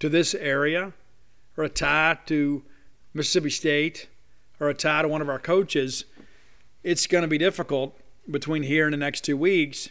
to 0.00 0.08
this 0.08 0.34
area 0.34 0.92
or 1.56 1.64
a 1.64 1.68
tie 1.68 2.18
to 2.26 2.62
Mississippi 3.14 3.50
State 3.50 4.08
or 4.58 4.68
a 4.68 4.74
tie 4.74 5.02
to 5.02 5.08
one 5.08 5.22
of 5.22 5.28
our 5.28 5.38
coaches, 5.38 6.04
it's 6.82 7.06
going 7.06 7.22
to 7.22 7.28
be 7.28 7.38
difficult 7.38 7.96
between 8.30 8.62
here 8.62 8.86
and 8.86 8.92
the 8.92 8.98
next 8.98 9.22
two 9.22 9.36
weeks 9.36 9.90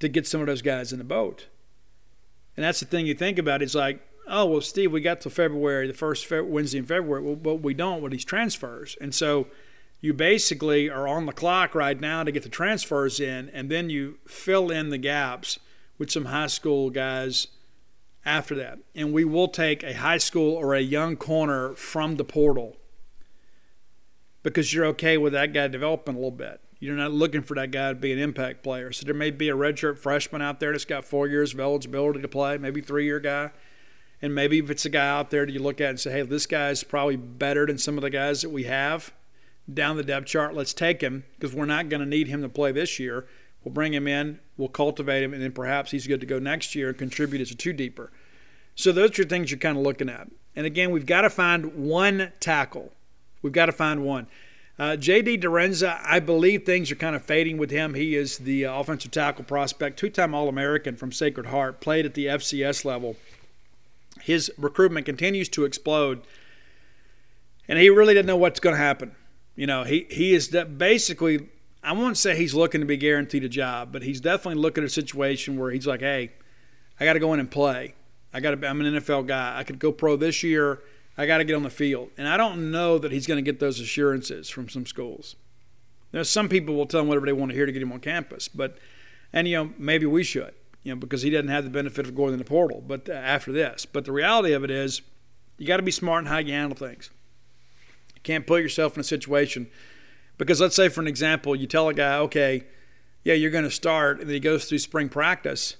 to 0.00 0.08
get 0.08 0.26
some 0.26 0.40
of 0.40 0.46
those 0.46 0.62
guys 0.62 0.92
in 0.92 0.98
the 0.98 1.04
boat. 1.04 1.46
And 2.56 2.64
that's 2.64 2.80
the 2.80 2.86
thing 2.86 3.06
you 3.06 3.14
think 3.14 3.38
about. 3.38 3.62
It's 3.62 3.74
like, 3.74 4.00
oh, 4.28 4.46
well, 4.46 4.60
Steve, 4.60 4.92
we 4.92 5.00
got 5.00 5.20
to 5.22 5.30
February, 5.30 5.86
the 5.86 5.94
first 5.94 6.30
Wednesday 6.30 6.78
in 6.78 6.86
February, 6.86 7.22
well, 7.22 7.36
but 7.36 7.56
we 7.56 7.74
don't 7.74 8.02
with 8.02 8.12
these 8.12 8.24
transfers. 8.24 8.96
And 9.00 9.14
so 9.14 9.48
you 10.00 10.12
basically 10.12 10.90
are 10.90 11.08
on 11.08 11.26
the 11.26 11.32
clock 11.32 11.74
right 11.74 11.98
now 11.98 12.22
to 12.22 12.32
get 12.32 12.42
the 12.42 12.48
transfers 12.48 13.20
in, 13.20 13.48
and 13.50 13.70
then 13.70 13.90
you 13.90 14.18
fill 14.26 14.70
in 14.70 14.90
the 14.90 14.98
gaps 14.98 15.58
with 15.98 16.10
some 16.10 16.26
high 16.26 16.48
school 16.48 16.90
guys 16.90 17.48
after 18.24 18.54
that. 18.56 18.78
And 18.94 19.12
we 19.12 19.24
will 19.24 19.48
take 19.48 19.82
a 19.82 19.94
high 19.94 20.18
school 20.18 20.54
or 20.54 20.74
a 20.74 20.80
young 20.80 21.16
corner 21.16 21.74
from 21.74 22.16
the 22.16 22.24
portal 22.24 22.76
because 24.42 24.72
you're 24.72 24.86
okay 24.86 25.18
with 25.18 25.32
that 25.32 25.52
guy 25.52 25.68
developing 25.68 26.14
a 26.14 26.18
little 26.18 26.30
bit. 26.30 26.60
You're 26.80 26.96
not 26.96 27.12
looking 27.12 27.42
for 27.42 27.54
that 27.54 27.70
guy 27.70 27.90
to 27.90 27.94
be 27.94 28.12
an 28.12 28.18
impact 28.18 28.62
player. 28.62 28.92
So 28.92 29.06
there 29.06 29.14
may 29.14 29.30
be 29.30 29.48
a 29.48 29.56
redshirt 29.56 29.98
freshman 29.98 30.42
out 30.42 30.60
there 30.60 30.72
that's 30.72 30.84
got 30.84 31.04
four 31.04 31.26
years 31.26 31.54
of 31.54 31.60
eligibility 31.60 32.20
to 32.20 32.28
play, 32.28 32.58
maybe 32.58 32.80
three 32.80 33.04
year 33.04 33.20
guy. 33.20 33.50
And 34.20 34.34
maybe 34.34 34.58
if 34.58 34.70
it's 34.70 34.84
a 34.84 34.90
guy 34.90 35.08
out 35.08 35.30
there 35.30 35.46
that 35.46 35.52
you 35.52 35.60
look 35.60 35.80
at 35.80 35.90
and 35.90 36.00
say, 36.00 36.12
hey, 36.12 36.22
this 36.22 36.46
guy's 36.46 36.84
probably 36.84 37.16
better 37.16 37.66
than 37.66 37.78
some 37.78 37.96
of 37.96 38.02
the 38.02 38.10
guys 38.10 38.42
that 38.42 38.50
we 38.50 38.64
have 38.64 39.12
down 39.72 39.96
the 39.96 40.02
depth 40.02 40.26
chart, 40.26 40.54
let's 40.54 40.74
take 40.74 41.00
him 41.00 41.24
because 41.38 41.54
we're 41.54 41.64
not 41.64 41.88
going 41.88 42.00
to 42.00 42.06
need 42.06 42.28
him 42.28 42.42
to 42.42 42.48
play 42.48 42.72
this 42.72 42.98
year. 42.98 43.26
We'll 43.64 43.72
bring 43.72 43.94
him 43.94 44.06
in, 44.06 44.40
we'll 44.56 44.68
cultivate 44.68 45.22
him, 45.22 45.32
and 45.32 45.42
then 45.42 45.52
perhaps 45.52 45.90
he's 45.90 46.06
good 46.06 46.20
to 46.20 46.26
go 46.26 46.38
next 46.38 46.74
year 46.74 46.88
and 46.90 46.98
contribute 46.98 47.40
as 47.40 47.50
a 47.50 47.54
two 47.54 47.72
deeper. 47.72 48.12
So 48.74 48.92
those 48.92 49.18
are 49.18 49.24
things 49.24 49.50
you're 49.50 49.58
kind 49.58 49.78
of 49.78 49.82
looking 49.82 50.08
at. 50.08 50.28
And 50.56 50.66
again, 50.66 50.90
we've 50.90 51.06
got 51.06 51.22
to 51.22 51.30
find 51.30 51.74
one 51.74 52.32
tackle. 52.40 52.92
We've 53.42 53.52
got 53.52 53.66
to 53.66 53.72
find 53.72 54.04
one. 54.04 54.26
Uh, 54.78 54.96
J.D. 54.96 55.38
DiRenzo, 55.38 56.00
I 56.04 56.18
believe 56.18 56.64
things 56.64 56.90
are 56.90 56.96
kind 56.96 57.14
of 57.14 57.22
fading 57.22 57.58
with 57.58 57.70
him. 57.70 57.94
He 57.94 58.16
is 58.16 58.38
the 58.38 58.66
uh, 58.66 58.80
offensive 58.80 59.12
tackle 59.12 59.44
prospect, 59.44 59.98
two 59.98 60.10
time 60.10 60.34
All 60.34 60.48
American 60.48 60.96
from 60.96 61.12
Sacred 61.12 61.46
Heart, 61.46 61.80
played 61.80 62.04
at 62.04 62.14
the 62.14 62.26
FCS 62.26 62.84
level. 62.84 63.16
His 64.20 64.50
recruitment 64.58 65.06
continues 65.06 65.48
to 65.50 65.64
explode, 65.64 66.22
and 67.68 67.78
he 67.78 67.88
really 67.88 68.14
didn't 68.14 68.26
know 68.26 68.36
what's 68.36 68.58
going 68.58 68.74
to 68.74 68.82
happen. 68.82 69.14
You 69.54 69.68
know, 69.68 69.84
he, 69.84 70.06
he 70.10 70.34
is 70.34 70.48
basically, 70.48 71.48
I 71.84 71.92
won't 71.92 72.16
say 72.16 72.36
he's 72.36 72.54
looking 72.54 72.80
to 72.80 72.86
be 72.86 72.96
guaranteed 72.96 73.44
a 73.44 73.48
job, 73.48 73.92
but 73.92 74.02
he's 74.02 74.20
definitely 74.20 74.60
looking 74.60 74.82
at 74.82 74.88
a 74.88 74.92
situation 74.92 75.58
where 75.58 75.70
he's 75.70 75.86
like, 75.86 76.00
hey, 76.00 76.32
I 76.98 77.04
got 77.04 77.12
to 77.12 77.20
go 77.20 77.32
in 77.34 77.40
and 77.40 77.50
play. 77.50 77.94
I 78.32 78.40
got 78.40 78.60
to, 78.60 78.68
I'm 78.68 78.80
an 78.80 78.94
NFL 78.94 79.26
guy. 79.26 79.58
I 79.58 79.64
could 79.64 79.78
go 79.78 79.92
pro 79.92 80.16
this 80.16 80.42
year 80.42 80.80
I 81.16 81.26
got 81.26 81.38
to 81.38 81.44
get 81.44 81.54
on 81.54 81.62
the 81.62 81.70
field. 81.70 82.10
And 82.16 82.28
I 82.28 82.36
don't 82.36 82.70
know 82.70 82.98
that 82.98 83.12
he's 83.12 83.26
going 83.26 83.42
to 83.42 83.50
get 83.50 83.60
those 83.60 83.80
assurances 83.80 84.48
from 84.48 84.68
some 84.68 84.86
schools. 84.86 85.36
Now, 86.12 86.22
some 86.22 86.48
people 86.48 86.74
will 86.74 86.86
tell 86.86 87.00
him 87.00 87.08
whatever 87.08 87.26
they 87.26 87.32
want 87.32 87.50
to 87.50 87.56
hear 87.56 87.66
to 87.66 87.72
get 87.72 87.82
him 87.82 87.92
on 87.92 88.00
campus, 88.00 88.46
but 88.46 88.78
and 89.32 89.48
you 89.48 89.56
know 89.56 89.70
maybe 89.78 90.06
we 90.06 90.22
should, 90.22 90.54
you 90.84 90.94
know, 90.94 90.96
because 90.96 91.22
he 91.22 91.30
doesn't 91.30 91.48
have 91.48 91.64
the 91.64 91.70
benefit 91.70 92.06
of 92.06 92.14
going 92.14 92.32
in 92.32 92.38
the 92.38 92.44
portal. 92.44 92.82
But 92.86 93.08
uh, 93.08 93.12
after 93.14 93.50
this, 93.50 93.84
but 93.84 94.04
the 94.04 94.12
reality 94.12 94.52
of 94.52 94.62
it 94.62 94.70
is, 94.70 95.02
you 95.58 95.66
got 95.66 95.78
to 95.78 95.82
be 95.82 95.90
smart 95.90 96.22
in 96.22 96.26
how 96.26 96.38
you 96.38 96.52
handle 96.52 96.76
things. 96.76 97.10
You 98.14 98.20
can't 98.22 98.46
put 98.46 98.62
yourself 98.62 98.94
in 98.94 99.00
a 99.00 99.04
situation 99.04 99.68
because 100.38 100.60
let's 100.60 100.76
say 100.76 100.88
for 100.88 101.00
an 101.00 101.06
example, 101.06 101.54
you 101.54 101.66
tell 101.66 101.88
a 101.88 101.94
guy, 101.94 102.18
okay, 102.18 102.64
yeah, 103.24 103.34
you're 103.34 103.50
going 103.50 103.64
to 103.64 103.70
start, 103.70 104.20
and 104.20 104.28
then 104.28 104.34
he 104.34 104.40
goes 104.40 104.66
through 104.66 104.78
spring 104.78 105.08
practice. 105.08 105.76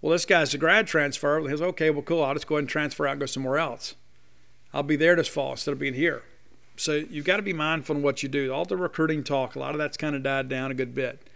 Well, 0.00 0.12
this 0.12 0.24
guy's 0.24 0.52
a 0.54 0.58
grad 0.58 0.86
transfer. 0.86 1.40
He 1.40 1.48
says, 1.48 1.62
okay, 1.62 1.90
well, 1.90 2.02
cool. 2.02 2.24
I'll 2.24 2.34
just 2.34 2.46
go 2.46 2.56
ahead 2.56 2.62
and 2.62 2.68
transfer 2.68 3.06
out 3.06 3.12
and 3.12 3.20
go 3.20 3.26
somewhere 3.26 3.58
else. 3.58 3.94
I'll 4.74 4.82
be 4.82 4.96
there 4.96 5.14
this 5.14 5.28
fall 5.28 5.52
instead 5.52 5.72
of 5.72 5.78
being 5.78 5.94
here. 5.94 6.22
So 6.76 6.94
you've 6.94 7.26
got 7.26 7.36
to 7.36 7.42
be 7.42 7.52
mindful 7.52 7.96
in 7.96 8.02
what 8.02 8.22
you 8.22 8.28
do. 8.28 8.52
All 8.52 8.64
the 8.64 8.76
recruiting 8.76 9.22
talk, 9.22 9.54
a 9.54 9.58
lot 9.58 9.72
of 9.72 9.78
that's 9.78 9.96
kind 9.96 10.16
of 10.16 10.22
died 10.22 10.48
down 10.48 10.70
a 10.70 10.74
good 10.74 10.94
bit. 10.94 11.28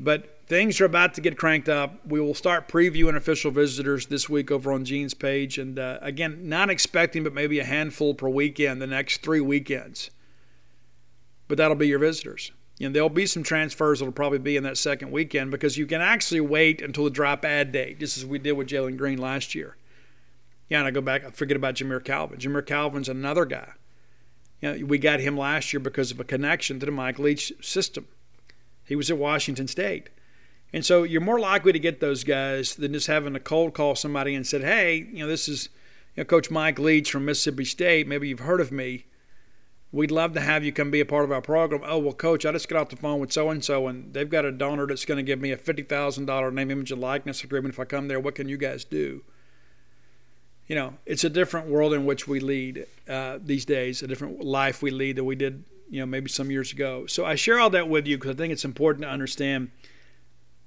But 0.00 0.42
things 0.46 0.80
are 0.80 0.84
about 0.84 1.14
to 1.14 1.20
get 1.20 1.36
cranked 1.36 1.68
up. 1.68 2.06
We 2.06 2.20
will 2.20 2.34
start 2.34 2.68
previewing 2.68 3.16
official 3.16 3.50
visitors 3.50 4.06
this 4.06 4.28
week 4.28 4.50
over 4.50 4.72
on 4.72 4.84
Gene's 4.84 5.12
page. 5.12 5.58
And 5.58 5.78
uh, 5.78 5.98
again, 6.00 6.48
not 6.48 6.70
expecting, 6.70 7.24
but 7.24 7.34
maybe 7.34 7.58
a 7.58 7.64
handful 7.64 8.14
per 8.14 8.28
weekend 8.28 8.80
the 8.80 8.86
next 8.86 9.22
three 9.22 9.40
weekends. 9.40 10.10
But 11.48 11.58
that'll 11.58 11.76
be 11.76 11.88
your 11.88 11.98
visitors. 11.98 12.52
And 12.80 12.94
there'll 12.94 13.08
be 13.08 13.26
some 13.26 13.42
transfers 13.42 13.98
that'll 13.98 14.12
probably 14.12 14.38
be 14.38 14.56
in 14.56 14.62
that 14.62 14.78
second 14.78 15.10
weekend 15.10 15.50
because 15.50 15.76
you 15.76 15.86
can 15.86 16.00
actually 16.00 16.40
wait 16.40 16.80
until 16.80 17.04
the 17.04 17.10
drop 17.10 17.44
ad 17.44 17.72
date, 17.72 17.98
just 17.98 18.16
as 18.16 18.24
we 18.24 18.38
did 18.38 18.52
with 18.52 18.68
Jalen 18.68 18.96
Green 18.96 19.18
last 19.18 19.54
year. 19.54 19.76
Yeah, 20.68 20.78
and 20.78 20.86
I 20.86 20.90
go 20.90 21.00
back, 21.00 21.24
I 21.24 21.30
forget 21.30 21.56
about 21.56 21.74
Jamire 21.74 22.04
Calvin. 22.04 22.38
Jamire 22.38 22.64
Calvin's 22.64 23.08
another 23.08 23.46
guy. 23.46 23.72
You 24.60 24.72
know, 24.72 24.86
we 24.86 24.98
got 24.98 25.20
him 25.20 25.36
last 25.36 25.72
year 25.72 25.80
because 25.80 26.10
of 26.10 26.20
a 26.20 26.24
connection 26.24 26.78
to 26.80 26.86
the 26.86 26.92
Mike 26.92 27.18
Leach 27.18 27.52
system. 27.60 28.06
He 28.84 28.94
was 28.94 29.10
at 29.10 29.18
Washington 29.18 29.66
State. 29.66 30.10
And 30.72 30.84
so 30.84 31.02
you're 31.02 31.20
more 31.20 31.40
likely 31.40 31.72
to 31.72 31.78
get 31.78 32.00
those 32.00 32.24
guys 32.24 32.74
than 32.74 32.92
just 32.92 33.06
having 33.06 33.32
to 33.32 33.40
cold 33.40 33.74
call 33.74 33.94
somebody 33.94 34.34
and 34.34 34.46
said, 34.46 34.62
hey, 34.62 35.08
you 35.10 35.20
know, 35.20 35.26
this 35.26 35.48
is 35.48 35.70
you 36.14 36.22
know, 36.22 36.26
Coach 36.26 36.50
Mike 36.50 36.78
Leach 36.78 37.10
from 37.10 37.24
Mississippi 37.24 37.64
State. 37.64 38.06
Maybe 38.06 38.28
you've 38.28 38.40
heard 38.40 38.60
of 38.60 38.70
me. 38.70 39.06
We'd 39.90 40.10
love 40.10 40.34
to 40.34 40.40
have 40.40 40.64
you 40.64 40.72
come 40.72 40.90
be 40.90 41.00
a 41.00 41.06
part 41.06 41.24
of 41.24 41.32
our 41.32 41.40
program. 41.40 41.80
Oh, 41.84 41.98
well, 41.98 42.12
Coach, 42.12 42.44
I 42.44 42.52
just 42.52 42.68
got 42.68 42.78
off 42.80 42.88
the 42.90 42.96
phone 42.96 43.20
with 43.20 43.32
so 43.32 43.48
and 43.48 43.64
so, 43.64 43.86
and 43.86 44.12
they've 44.12 44.28
got 44.28 44.44
a 44.44 44.52
donor 44.52 44.86
that's 44.86 45.06
going 45.06 45.16
to 45.16 45.22
give 45.22 45.40
me 45.40 45.50
a 45.50 45.56
$50,000 45.56 46.52
name, 46.52 46.70
image, 46.70 46.92
and 46.92 47.00
likeness 47.00 47.42
agreement 47.42 47.74
if 47.74 47.80
I 47.80 47.84
come 47.84 48.08
there. 48.08 48.20
What 48.20 48.34
can 48.34 48.48
you 48.48 48.58
guys 48.58 48.84
do? 48.84 49.22
you 50.68 50.74
know, 50.74 50.94
it's 51.06 51.24
a 51.24 51.30
different 51.30 51.66
world 51.66 51.94
in 51.94 52.04
which 52.04 52.28
we 52.28 52.40
lead 52.40 52.86
uh, 53.08 53.38
these 53.42 53.64
days, 53.64 54.02
a 54.02 54.06
different 54.06 54.44
life 54.44 54.82
we 54.82 54.90
lead 54.90 55.16
than 55.16 55.24
we 55.24 55.34
did, 55.34 55.64
you 55.88 55.98
know, 55.98 56.06
maybe 56.06 56.28
some 56.28 56.50
years 56.50 56.72
ago. 56.72 57.06
So 57.06 57.24
I 57.24 57.34
share 57.34 57.58
all 57.58 57.70
that 57.70 57.88
with 57.88 58.06
you 58.06 58.18
because 58.18 58.32
I 58.32 58.34
think 58.34 58.52
it's 58.52 58.66
important 58.66 59.02
to 59.02 59.08
understand 59.08 59.70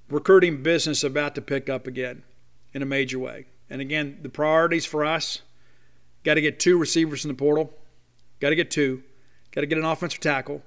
recruiting 0.09 0.63
business 0.63 1.03
about 1.03 1.35
to 1.35 1.41
pick 1.41 1.69
up 1.69 1.85
again 1.85 2.23
in 2.73 2.81
a 2.81 2.85
major 2.85 3.19
way. 3.19 3.45
And 3.69 3.79
again, 3.79 4.17
the 4.23 4.29
priorities 4.29 4.85
for 4.85 5.05
us 5.05 5.41
got 6.23 6.33
to 6.33 6.41
get 6.41 6.59
two 6.59 6.79
receivers 6.79 7.23
in 7.23 7.29
the 7.29 7.35
portal, 7.35 7.71
got 8.39 8.49
to 8.49 8.55
get 8.55 8.71
two, 8.71 9.03
got 9.51 9.61
to 9.61 9.67
get 9.67 9.77
an 9.77 9.85
offensive 9.85 10.19
tackle, 10.19 10.61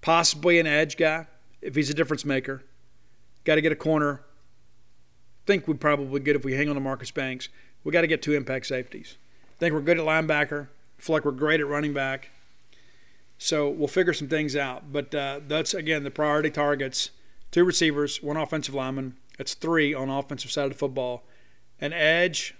possibly 0.00 0.58
an 0.58 0.66
edge 0.66 0.96
guy 0.96 1.26
if 1.60 1.74
he's 1.74 1.90
a 1.90 1.94
difference 1.94 2.24
maker, 2.24 2.62
got 3.44 3.54
to 3.56 3.60
get 3.60 3.72
a 3.72 3.76
corner. 3.76 4.20
Think 5.46 5.68
we'd 5.68 5.80
probably 5.80 6.20
get 6.20 6.36
if 6.36 6.44
we 6.44 6.54
hang 6.54 6.68
on 6.68 6.74
to 6.74 6.80
Marcus 6.80 7.10
Banks 7.10 7.48
we 7.84 7.92
got 7.92 8.00
to 8.00 8.06
get 8.06 8.22
two 8.22 8.32
impact 8.32 8.66
safeties. 8.66 9.16
Think 9.58 9.74
we're 9.74 9.82
good 9.82 9.98
at 9.98 10.04
linebacker. 10.04 10.68
Feel 10.96 11.16
like 11.16 11.24
we're 11.24 11.32
great 11.32 11.60
at 11.60 11.66
running 11.66 11.92
back. 11.92 12.30
So 13.36 13.68
we'll 13.68 13.88
figure 13.88 14.14
some 14.14 14.28
things 14.28 14.56
out. 14.56 14.90
But 14.90 15.14
uh, 15.14 15.40
that's, 15.46 15.74
again, 15.74 16.02
the 16.02 16.10
priority 16.10 16.50
targets 16.50 17.10
two 17.50 17.64
receivers, 17.64 18.20
one 18.22 18.36
offensive 18.36 18.74
lineman. 18.74 19.16
That's 19.38 19.54
three 19.54 19.94
on 19.94 20.08
offensive 20.10 20.50
side 20.50 20.64
of 20.64 20.72
the 20.72 20.78
football. 20.78 21.24
An 21.80 21.92
edge 21.92 22.54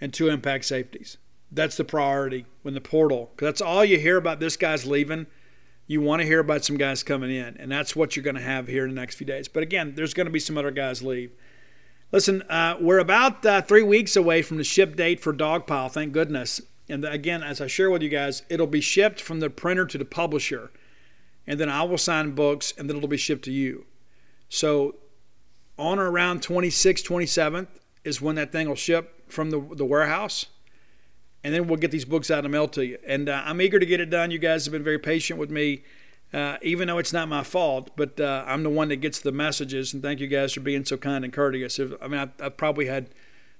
and 0.00 0.12
two 0.12 0.28
impact 0.28 0.66
safeties. 0.66 1.16
That's 1.50 1.76
the 1.76 1.84
priority 1.84 2.44
when 2.62 2.74
the 2.74 2.80
portal, 2.80 3.30
that's 3.38 3.60
all 3.60 3.84
you 3.84 3.98
hear 3.98 4.16
about 4.16 4.40
this 4.40 4.56
guy's 4.56 4.86
leaving. 4.86 5.26
You 5.86 6.02
want 6.02 6.20
to 6.20 6.26
hear 6.26 6.40
about 6.40 6.64
some 6.64 6.76
guys 6.76 7.02
coming 7.02 7.30
in, 7.30 7.56
and 7.58 7.72
that's 7.72 7.96
what 7.96 8.14
you're 8.14 8.22
going 8.22 8.36
to 8.36 8.42
have 8.42 8.68
here 8.68 8.84
in 8.84 8.94
the 8.94 9.00
next 9.00 9.14
few 9.14 9.26
days. 9.26 9.48
But 9.48 9.62
again, 9.62 9.94
there's 9.94 10.12
going 10.12 10.26
to 10.26 10.30
be 10.30 10.40
some 10.40 10.58
other 10.58 10.70
guys 10.70 11.02
leave. 11.02 11.32
Listen, 12.12 12.42
uh, 12.42 12.76
we're 12.78 12.98
about 12.98 13.44
uh, 13.46 13.62
three 13.62 13.82
weeks 13.82 14.14
away 14.14 14.42
from 14.42 14.58
the 14.58 14.64
ship 14.64 14.96
date 14.96 15.20
for 15.20 15.32
Dogpile, 15.32 15.90
thank 15.90 16.12
goodness. 16.12 16.60
And 16.90 17.04
again, 17.04 17.42
as 17.42 17.60
I 17.60 17.66
share 17.66 17.90
with 17.90 18.02
you 18.02 18.08
guys, 18.08 18.42
it'll 18.48 18.66
be 18.66 18.80
shipped 18.80 19.20
from 19.20 19.40
the 19.40 19.50
printer 19.50 19.86
to 19.86 19.98
the 19.98 20.04
publisher. 20.04 20.70
And 21.46 21.58
then 21.58 21.70
I 21.70 21.82
will 21.82 21.98
sign 21.98 22.32
books, 22.32 22.74
and 22.76 22.88
then 22.88 22.96
it'll 22.98 23.08
be 23.08 23.16
shipped 23.16 23.44
to 23.44 23.52
you. 23.52 23.86
So 24.50 24.96
on 25.78 25.98
or 25.98 26.10
around 26.10 26.42
26th, 26.42 27.02
27th 27.04 27.68
is 28.04 28.20
when 28.20 28.36
that 28.36 28.52
thing 28.52 28.68
will 28.68 28.74
ship 28.74 29.30
from 29.30 29.50
the, 29.50 29.60
the 29.74 29.84
warehouse. 29.84 30.46
And 31.44 31.54
then 31.54 31.68
we'll 31.68 31.78
get 31.78 31.90
these 31.90 32.04
books 32.04 32.30
out 32.30 32.44
and 32.44 32.52
mail 32.52 32.68
to 32.68 32.84
you. 32.84 32.98
And 33.06 33.28
uh, 33.28 33.42
I'm 33.44 33.60
eager 33.60 33.78
to 33.78 33.86
get 33.86 34.00
it 34.00 34.10
done. 34.10 34.30
You 34.30 34.38
guys 34.38 34.64
have 34.64 34.72
been 34.72 34.82
very 34.82 34.98
patient 34.98 35.38
with 35.38 35.50
me 35.50 35.82
uh, 36.32 36.58
even 36.60 36.88
though 36.88 36.98
it's 36.98 37.12
not 37.12 37.28
my 37.28 37.42
fault, 37.42 37.90
but 37.96 38.20
uh, 38.20 38.44
I'm 38.46 38.62
the 38.62 38.70
one 38.70 38.88
that 38.88 38.96
gets 38.96 39.20
the 39.20 39.32
messages. 39.32 39.94
And 39.94 40.02
thank 40.02 40.20
you 40.20 40.26
guys 40.26 40.52
for 40.52 40.60
being 40.60 40.84
so 40.84 40.96
kind 40.96 41.24
and 41.24 41.32
courteous. 41.32 41.78
I 41.78 42.08
mean, 42.08 42.20
I, 42.20 42.42
have 42.42 42.56
probably 42.56 42.86
had 42.86 43.08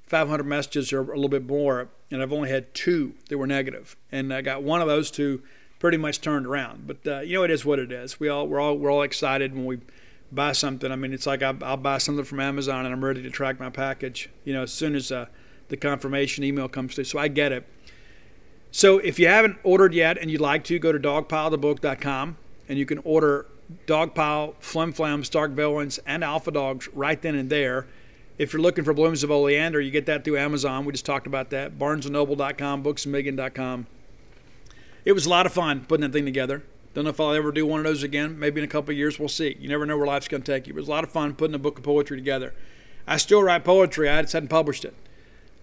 500 0.06 0.44
messages 0.44 0.92
or 0.92 1.00
a 1.00 1.14
little 1.14 1.30
bit 1.30 1.46
more, 1.46 1.88
and 2.10 2.22
I've 2.22 2.32
only 2.32 2.50
had 2.50 2.74
two 2.74 3.14
that 3.28 3.38
were 3.38 3.46
negative. 3.46 3.96
negative, 3.96 3.96
and 4.12 4.34
I 4.34 4.42
got 4.42 4.62
one 4.62 4.82
of 4.82 4.88
those 4.88 5.10
two 5.10 5.42
pretty 5.78 5.96
much 5.96 6.20
turned 6.20 6.46
around. 6.46 6.86
But 6.86 7.06
uh, 7.06 7.20
you 7.20 7.38
know, 7.38 7.44
it 7.44 7.50
is 7.50 7.64
what 7.64 7.78
it 7.78 7.90
is. 7.90 8.20
We 8.20 8.28
all 8.28 8.46
we're 8.46 8.60
all 8.60 8.76
we're 8.76 8.90
all 8.90 9.02
excited 9.02 9.54
when 9.54 9.64
we 9.64 9.78
buy 10.30 10.52
something. 10.52 10.92
I 10.92 10.96
mean, 10.96 11.14
it's 11.14 11.26
like 11.26 11.42
I, 11.42 11.52
will 11.52 11.76
buy 11.78 11.96
something 11.96 12.24
from 12.24 12.40
Amazon 12.40 12.84
and 12.84 12.94
I'm 12.94 13.02
ready 13.02 13.22
to 13.22 13.30
track 13.30 13.58
my 13.58 13.70
package. 13.70 14.28
You 14.44 14.52
know, 14.52 14.62
as 14.62 14.72
soon 14.72 14.94
as 14.94 15.10
uh, 15.10 15.26
the 15.68 15.76
confirmation 15.76 16.44
email 16.44 16.68
comes 16.68 16.94
through. 16.94 17.04
So 17.04 17.18
I 17.18 17.28
get 17.28 17.52
it. 17.52 17.66
So 18.70 18.98
if 18.98 19.18
you 19.18 19.28
haven't 19.28 19.58
ordered 19.62 19.94
yet 19.94 20.18
and 20.18 20.30
you'd 20.30 20.40
like 20.40 20.64
to, 20.64 20.78
go 20.78 20.92
to 20.92 20.98
dogpilethebook.com 20.98 22.36
and 22.68 22.78
you 22.78 22.86
can 22.86 22.98
order 22.98 23.46
Dogpile, 23.86 24.54
Flim 24.60 24.92
Flam, 24.92 25.24
Stark 25.24 25.52
Villains, 25.52 25.98
and 26.06 26.24
Alpha 26.24 26.50
Dogs 26.50 26.88
right 26.94 27.20
then 27.20 27.34
and 27.34 27.50
there. 27.50 27.86
If 28.38 28.52
you're 28.52 28.62
looking 28.62 28.84
for 28.84 28.94
Blooms 28.94 29.24
of 29.24 29.30
Oleander, 29.30 29.80
you 29.80 29.90
get 29.90 30.06
that 30.06 30.24
through 30.24 30.38
Amazon. 30.38 30.84
We 30.84 30.92
just 30.92 31.04
talked 31.04 31.26
about 31.26 31.50
that. 31.50 31.78
BarnesandNoble.com, 31.78 32.84
BooksAndMillion.com. 32.84 33.86
It 35.04 35.12
was 35.12 35.26
a 35.26 35.30
lot 35.30 35.46
of 35.46 35.52
fun 35.52 35.84
putting 35.86 36.02
that 36.02 36.12
thing 36.12 36.24
together. 36.24 36.62
Don't 36.94 37.04
know 37.04 37.10
if 37.10 37.20
I'll 37.20 37.32
ever 37.32 37.52
do 37.52 37.66
one 37.66 37.80
of 37.80 37.84
those 37.84 38.02
again. 38.02 38.38
Maybe 38.38 38.60
in 38.60 38.64
a 38.64 38.68
couple 38.68 38.92
of 38.92 38.96
years, 38.96 39.18
we'll 39.18 39.28
see. 39.28 39.56
You 39.58 39.68
never 39.68 39.86
know 39.86 39.96
where 39.96 40.06
life's 40.06 40.28
going 40.28 40.42
to 40.42 40.52
take 40.52 40.66
you. 40.66 40.72
It 40.72 40.76
was 40.76 40.88
a 40.88 40.90
lot 40.90 41.04
of 41.04 41.10
fun 41.10 41.34
putting 41.34 41.54
a 41.54 41.58
book 41.58 41.78
of 41.78 41.84
poetry 41.84 42.16
together. 42.16 42.54
I 43.06 43.16
still 43.16 43.42
write 43.42 43.64
poetry. 43.64 44.08
I 44.08 44.22
just 44.22 44.32
hadn't 44.32 44.48
published 44.48 44.84
it. 44.84 44.94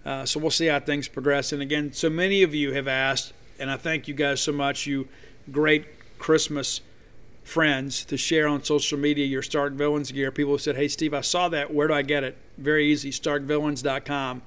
Uh, 0.06 0.26
so 0.26 0.40
we'll 0.40 0.52
see 0.52 0.68
how 0.68 0.80
things 0.80 1.08
progress. 1.08 1.52
And 1.52 1.62
again, 1.62 1.92
so 1.92 2.10
many 2.10 2.44
of 2.44 2.54
you 2.54 2.74
have 2.74 2.88
asked, 2.88 3.34
and 3.60 3.72
I 3.72 3.78
thank 3.78 4.08
you 4.08 4.14
guys 4.14 4.40
so 4.40 4.52
much. 4.52 4.86
You 4.86 5.08
great 5.52 5.86
Christmas 6.20 6.82
friends 7.44 8.06
to 8.06 8.18
share 8.18 8.48
on 8.48 8.64
social 8.64 8.98
media 8.98 9.26
your 9.26 9.42
Stark 9.42 9.74
Villains 9.74 10.12
gear. 10.12 10.32
People 10.32 10.54
have 10.54 10.62
said, 10.62 10.76
"Hey, 10.76 10.88
Steve, 10.88 11.14
I 11.14 11.22
saw 11.22 11.50
that. 11.50 11.74
Where 11.74 11.88
do 11.88 11.94
I 11.94 12.04
get 12.04 12.24
it?" 12.24 12.38
Very 12.58 12.92
easy. 12.92 13.12
StarkVillains.com. 13.12 14.42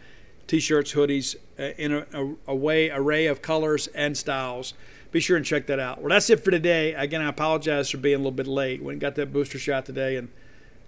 T-shirts, 0.47 0.93
hoodies, 0.93 1.36
uh, 1.59 1.74
in 1.76 1.93
a, 1.93 2.06
a, 2.14 2.35
a 2.48 2.55
way 2.55 2.90
array 2.90 3.26
of 3.26 3.43
colors 3.43 3.86
and 3.89 4.16
styles. 4.16 4.74
Be 5.10 5.20
sure 5.20 5.36
and 5.36 5.44
check 5.44 5.66
that 5.66 5.78
out. 5.78 6.01
Well, 6.01 6.09
that's 6.09 6.30
it 6.30 6.43
for 6.44 6.51
today. 6.51 6.94
Again, 6.94 7.20
I 7.20 7.28
apologize 7.28 7.90
for 7.90 7.98
being 7.98 8.14
a 8.14 8.18
little 8.18 8.30
bit 8.30 8.47
late. 8.47 8.80
And 8.80 9.01
got 9.01 9.14
that 9.16 9.32
booster 9.32 9.59
shot 9.59 9.85
today, 9.86 10.16
and 10.16 10.28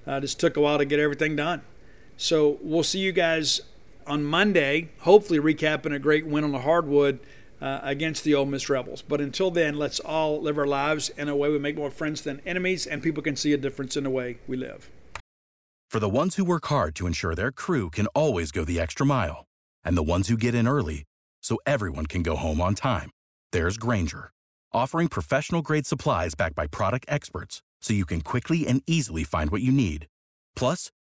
uh, 0.06 0.20
just 0.20 0.38
took 0.40 0.56
a 0.56 0.60
while 0.60 0.78
to 0.78 0.84
get 0.84 0.98
everything 0.98 1.36
done. 1.36 1.62
So 2.16 2.58
we'll 2.62 2.82
see 2.82 3.00
you 3.00 3.12
guys 3.12 3.62
on 4.10 4.24
Monday. 4.24 4.90
Hopefully, 5.00 5.38
recapping 5.38 5.94
a 5.94 5.98
great 5.98 6.26
win 6.26 6.44
on 6.44 6.52
the 6.52 6.58
hardwood 6.58 7.20
uh, 7.60 7.80
against 7.82 8.24
the 8.24 8.34
Ole 8.34 8.46
Miss 8.46 8.68
Rebels. 8.68 9.02
But 9.02 9.20
until 9.20 9.50
then, 9.50 9.76
let's 9.76 10.00
all 10.00 10.40
live 10.42 10.58
our 10.58 10.66
lives 10.66 11.10
in 11.10 11.28
a 11.28 11.36
way 11.36 11.48
we 11.48 11.58
make 11.58 11.76
more 11.76 11.90
friends 11.90 12.22
than 12.22 12.40
enemies, 12.44 12.86
and 12.86 13.02
people 13.02 13.22
can 13.22 13.36
see 13.36 13.52
a 13.52 13.56
difference 13.56 13.96
in 13.96 14.04
the 14.04 14.10
way 14.10 14.38
we 14.48 14.56
live. 14.56 14.90
For 15.88 16.00
the 16.00 16.08
ones 16.08 16.36
who 16.36 16.44
work 16.44 16.66
hard 16.66 16.94
to 16.96 17.06
ensure 17.06 17.34
their 17.34 17.52
crew 17.52 17.90
can 17.90 18.06
always 18.08 18.52
go 18.52 18.64
the 18.64 18.80
extra 18.80 19.06
mile, 19.06 19.46
and 19.84 19.96
the 19.96 20.02
ones 20.02 20.28
who 20.28 20.36
get 20.36 20.54
in 20.54 20.66
early 20.68 21.04
so 21.42 21.58
everyone 21.66 22.06
can 22.06 22.22
go 22.22 22.36
home 22.36 22.60
on 22.60 22.74
time, 22.74 23.10
there's 23.52 23.76
Grainger, 23.76 24.30
offering 24.72 25.08
professional 25.08 25.62
grade 25.62 25.86
supplies 25.86 26.34
backed 26.34 26.54
by 26.54 26.66
product 26.66 27.06
experts 27.08 27.62
so 27.80 27.92
you 27.92 28.06
can 28.06 28.20
quickly 28.20 28.66
and 28.66 28.82
easily 28.86 29.24
find 29.24 29.50
what 29.50 29.62
you 29.62 29.72
need. 29.72 30.06
Plus, 30.54 30.90